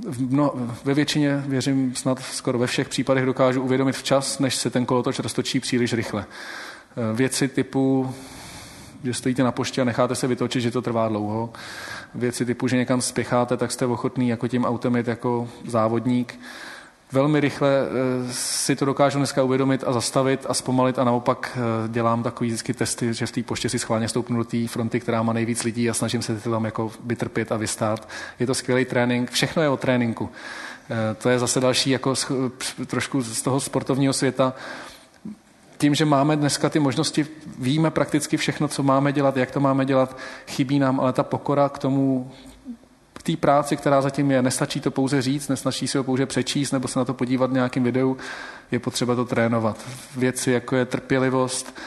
v 0.07 0.31
mno, 0.31 0.53
ve 0.83 0.93
většině, 0.93 1.43
věřím 1.47 1.95
snad 1.95 2.19
skoro 2.19 2.59
ve 2.59 2.67
všech 2.67 2.89
případech 2.89 3.25
dokážu 3.25 3.61
uvědomit 3.61 3.95
včas, 3.95 4.39
než 4.39 4.55
se 4.55 4.69
ten 4.69 4.85
kolotoč 4.85 5.19
roztočí 5.19 5.59
příliš 5.59 5.93
rychle. 5.93 6.25
Věci 7.13 7.47
typu 7.47 8.13
že 9.05 9.13
stojíte 9.13 9.43
na 9.43 9.51
poště 9.51 9.81
a 9.81 9.85
necháte 9.85 10.15
se 10.15 10.27
vytočit, 10.27 10.61
že 10.61 10.71
to 10.71 10.81
trvá 10.81 11.07
dlouho. 11.07 11.53
Věci 12.15 12.45
typu, 12.45 12.67
že 12.67 12.77
někam 12.77 13.01
spěcháte, 13.01 13.57
tak 13.57 13.71
jste 13.71 13.85
ochotný 13.85 14.29
jako 14.29 14.47
tím 14.47 14.65
autem 14.65 14.95
jít 14.95 15.07
jako 15.07 15.47
závodník. 15.67 16.39
Velmi 17.11 17.39
rychle 17.39 17.69
eh, 17.69 18.33
si 18.33 18.75
to 18.75 18.85
dokážu 18.85 19.17
dneska 19.17 19.43
uvědomit 19.43 19.83
a 19.87 19.93
zastavit 19.93 20.45
a 20.49 20.53
zpomalit 20.53 20.99
a 20.99 21.03
naopak 21.03 21.57
eh, 21.57 21.87
dělám 21.87 22.23
takový 22.23 22.49
vždycky 22.49 22.73
testy, 22.73 23.13
že 23.13 23.25
v 23.25 23.31
té 23.31 23.43
poště 23.43 23.69
si 23.69 23.79
schválně 23.79 24.07
stoupnu 24.07 24.37
do 24.37 24.43
té 24.43 24.67
fronty, 24.67 24.99
která 24.99 25.23
má 25.23 25.33
nejvíc 25.33 25.63
lidí 25.63 25.89
a 25.89 25.93
snažím 25.93 26.21
se 26.21 26.39
tam 26.39 26.65
jako 26.65 26.91
vytrpět 27.03 27.51
a 27.51 27.57
vystát. 27.57 28.09
Je 28.39 28.47
to 28.47 28.53
skvělý 28.53 28.85
trénink, 28.85 29.31
všechno 29.31 29.61
je 29.61 29.69
o 29.69 29.77
tréninku. 29.77 30.29
Eh, 30.89 31.15
to 31.15 31.29
je 31.29 31.39
zase 31.39 31.59
další 31.59 31.89
jako 31.89 32.13
trošku 32.87 33.21
z 33.21 33.41
toho 33.41 33.59
sportovního 33.59 34.13
světa 34.13 34.53
tím, 35.77 35.95
že 35.95 36.05
máme 36.05 36.35
dneska 36.35 36.69
ty 36.69 36.79
možnosti, 36.79 37.27
víme 37.59 37.91
prakticky 37.91 38.37
všechno, 38.37 38.67
co 38.67 38.83
máme 38.83 39.13
dělat, 39.13 39.37
jak 39.37 39.51
to 39.51 39.59
máme 39.59 39.85
dělat, 39.85 40.17
chybí 40.47 40.79
nám 40.79 40.99
ale 40.99 41.13
ta 41.13 41.23
pokora 41.23 41.69
k 41.69 41.77
tomu, 41.77 42.31
k 43.13 43.23
té 43.23 43.37
práci, 43.37 43.77
která 43.77 44.01
zatím 44.01 44.31
je. 44.31 44.41
Nestačí 44.41 44.81
to 44.81 44.91
pouze 44.91 45.21
říct, 45.21 45.47
nestačí 45.47 45.87
si 45.87 45.97
ho 45.97 46.03
pouze 46.03 46.25
přečíst 46.25 46.71
nebo 46.71 46.87
se 46.87 46.99
na 46.99 47.05
to 47.05 47.13
podívat 47.13 47.49
v 47.49 47.53
nějakém 47.53 47.83
videu, 47.83 48.17
je 48.71 48.79
potřeba 48.79 49.15
to 49.15 49.25
trénovat. 49.25 49.85
Věci, 50.17 50.51
jako 50.51 50.75
je 50.75 50.85
trpělivost, 50.85 51.79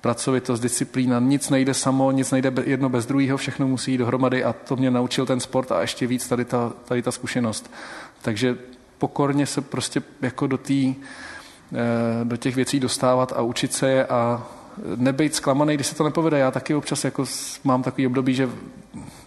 pracovitost, 0.00 0.62
disciplína, 0.62 1.20
nic 1.20 1.50
nejde 1.50 1.74
samo, 1.74 2.10
nic 2.10 2.30
nejde 2.30 2.52
jedno 2.64 2.88
bez 2.88 3.06
druhého, 3.06 3.38
všechno 3.38 3.68
musí 3.68 3.92
jít 3.92 3.98
dohromady 3.98 4.44
a 4.44 4.52
to 4.52 4.76
mě 4.76 4.90
naučil 4.90 5.26
ten 5.26 5.40
sport 5.40 5.72
a 5.72 5.80
ještě 5.80 6.06
víc 6.06 6.28
tady 6.28 6.44
ta, 6.44 6.72
tady 6.84 7.02
ta 7.02 7.12
zkušenost. 7.12 7.70
Takže 8.22 8.56
pokorně 8.98 9.46
se 9.46 9.60
prostě 9.60 10.02
jako 10.22 10.46
do 10.46 10.58
té 10.58 10.74
do 12.24 12.36
těch 12.36 12.56
věcí 12.56 12.80
dostávat 12.80 13.32
a 13.36 13.42
učit 13.42 13.72
se 13.72 13.90
je 13.90 14.06
a 14.06 14.46
nebejt 14.96 15.34
zklamaný, 15.34 15.74
když 15.74 15.86
se 15.86 15.94
to 15.94 16.04
nepovede. 16.04 16.38
Já 16.38 16.50
taky 16.50 16.74
občas 16.74 17.04
jako 17.04 17.24
mám 17.64 17.82
takový 17.82 18.06
období, 18.06 18.34
že 18.34 18.48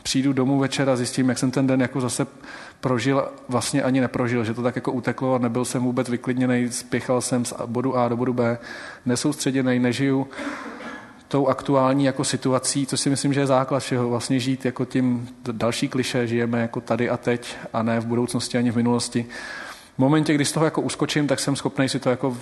přijdu 0.04 0.34
domů 0.34 0.60
večer 0.60 0.90
a 0.90 0.96
zjistím, 0.96 1.30
jak 1.30 1.38
jsem 1.38 1.52
ten 1.52 1.68
den 1.68 1.82
jako 1.82 2.02
zase 2.02 2.28
prožil, 2.82 3.28
vlastně 3.50 3.84
ani 3.84 4.02
neprožil, 4.02 4.44
že 4.44 4.54
to 4.54 4.62
tak 4.62 4.76
jako 4.76 4.92
uteklo 4.92 5.36
a 5.36 5.38
nebyl 5.38 5.66
jsem 5.66 5.84
vůbec 5.84 6.10
vyklidněný, 6.10 6.72
spěchal 6.72 7.22
jsem 7.22 7.46
z 7.46 7.54
bodu 7.66 7.98
A 7.98 8.08
do 8.08 8.18
bodu 8.18 8.34
B, 8.34 8.58
nesoustředěný, 9.06 9.80
nežiju 9.80 10.28
tou 11.28 11.48
aktuální 11.48 12.06
jako 12.06 12.24
situací, 12.24 12.86
co 12.86 12.98
si 12.98 13.10
myslím, 13.10 13.34
že 13.34 13.40
je 13.40 13.48
základ 13.48 13.80
všeho, 13.80 14.10
vlastně 14.10 14.40
žít 14.40 14.66
jako 14.66 14.86
tím 14.86 15.30
další 15.52 15.88
kliše, 15.88 16.28
žijeme 16.28 16.62
jako 16.62 16.82
tady 16.82 17.10
a 17.10 17.18
teď 17.18 17.58
a 17.74 17.84
ne 17.84 18.00
v 18.00 18.06
budoucnosti 18.06 18.58
ani 18.58 18.72
v 18.72 18.76
minulosti. 18.76 19.26
V 19.96 20.00
momentě, 20.00 20.34
kdy 20.34 20.46
z 20.46 20.52
toho 20.52 20.66
jako 20.66 20.82
uskočím, 20.82 21.28
tak 21.28 21.40
jsem 21.40 21.56
schopný 21.56 21.90
si 21.90 22.00
to 22.00 22.10
jako 22.10 22.38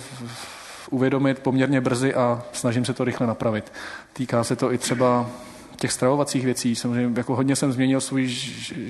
uvědomit 0.90 1.38
poměrně 1.38 1.80
brzy 1.80 2.14
a 2.14 2.42
snažím 2.52 2.84
se 2.84 2.94
to 2.94 3.04
rychle 3.04 3.26
napravit. 3.26 3.72
Týká 4.12 4.44
se 4.44 4.56
to 4.56 4.72
i 4.72 4.78
třeba 4.78 5.26
těch 5.76 5.92
stravovacích 5.92 6.44
věcí. 6.44 6.74
Samozřejmě 6.74 7.18
jako 7.18 7.36
hodně 7.36 7.56
jsem 7.56 7.72
změnil 7.72 8.00
svůj, 8.00 8.36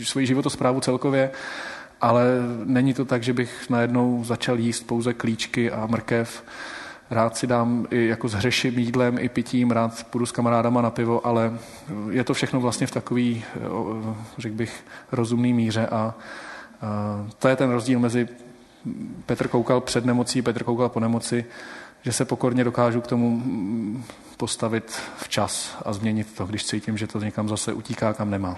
svůj 0.05 0.27
životosprávu 0.27 0.81
celkově, 0.81 1.31
ale 2.01 2.25
není 2.65 2.95
to 2.95 3.05
tak, 3.05 3.23
že 3.23 3.33
bych 3.33 3.71
najednou 3.71 4.25
začal 4.25 4.59
jíst 4.59 4.87
pouze 4.87 5.15
klíčky 5.15 5.71
a 5.71 5.87
mrkev. 5.87 6.45
Rád 7.11 7.37
si 7.37 7.47
dám 7.47 7.87
i 7.91 8.07
jako 8.07 8.29
s 8.29 8.33
hřeším 8.33 8.79
jídlem, 8.79 9.19
i 9.19 9.29
pitím, 9.29 9.71
rád 9.71 10.07
půjdu 10.11 10.27
s 10.27 10.33
kamarádama 10.33 10.83
na 10.83 10.91
pivo, 10.91 11.27
ale 11.27 11.53
je 12.11 12.25
to 12.25 12.35
všechno 12.35 12.61
vlastně 12.61 12.87
v 12.87 12.91
takový, 12.91 13.45
řekl 14.39 14.55
bych, 14.55 14.85
rozumný 15.13 15.53
míře 15.53 15.87
a 15.87 16.15
to 17.39 17.49
je 17.49 17.57
ten 17.57 17.71
rozdíl 17.71 17.99
mezi 17.99 18.29
Petr 19.27 19.49
koukal 19.49 19.81
před 19.81 20.05
nemocí, 20.05 20.43
Petr 20.43 20.65
koukal 20.65 20.89
po 20.89 21.01
nemoci, 21.01 21.45
že 22.03 22.13
se 22.13 22.25
pokorně 22.25 22.65
dokážu 22.65 23.01
k 23.01 23.07
tomu 23.07 23.43
postavit 24.37 25.03
včas 25.17 25.77
a 25.85 25.93
změnit 25.93 26.37
to, 26.37 26.47
když 26.47 26.67
cítím, 26.67 26.99
že 26.99 27.07
to 27.07 27.19
někam 27.19 27.49
zase 27.49 27.73
utíká, 27.73 28.13
kam 28.13 28.31
nemá. 28.31 28.57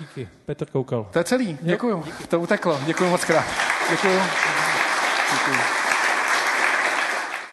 Díky. 0.00 0.28
Petr 0.46 0.66
Koukal. 0.66 1.08
To 1.12 1.18
je 1.18 1.24
celý. 1.24 1.58
Děkuju. 1.60 2.04
To 2.28 2.40
uteklo. 2.40 2.80
Děkuju 2.86 3.10
moc 3.10 3.24
krát. 3.24 3.46
Děkuju. 3.90 4.20
Děkuju. 5.32 5.83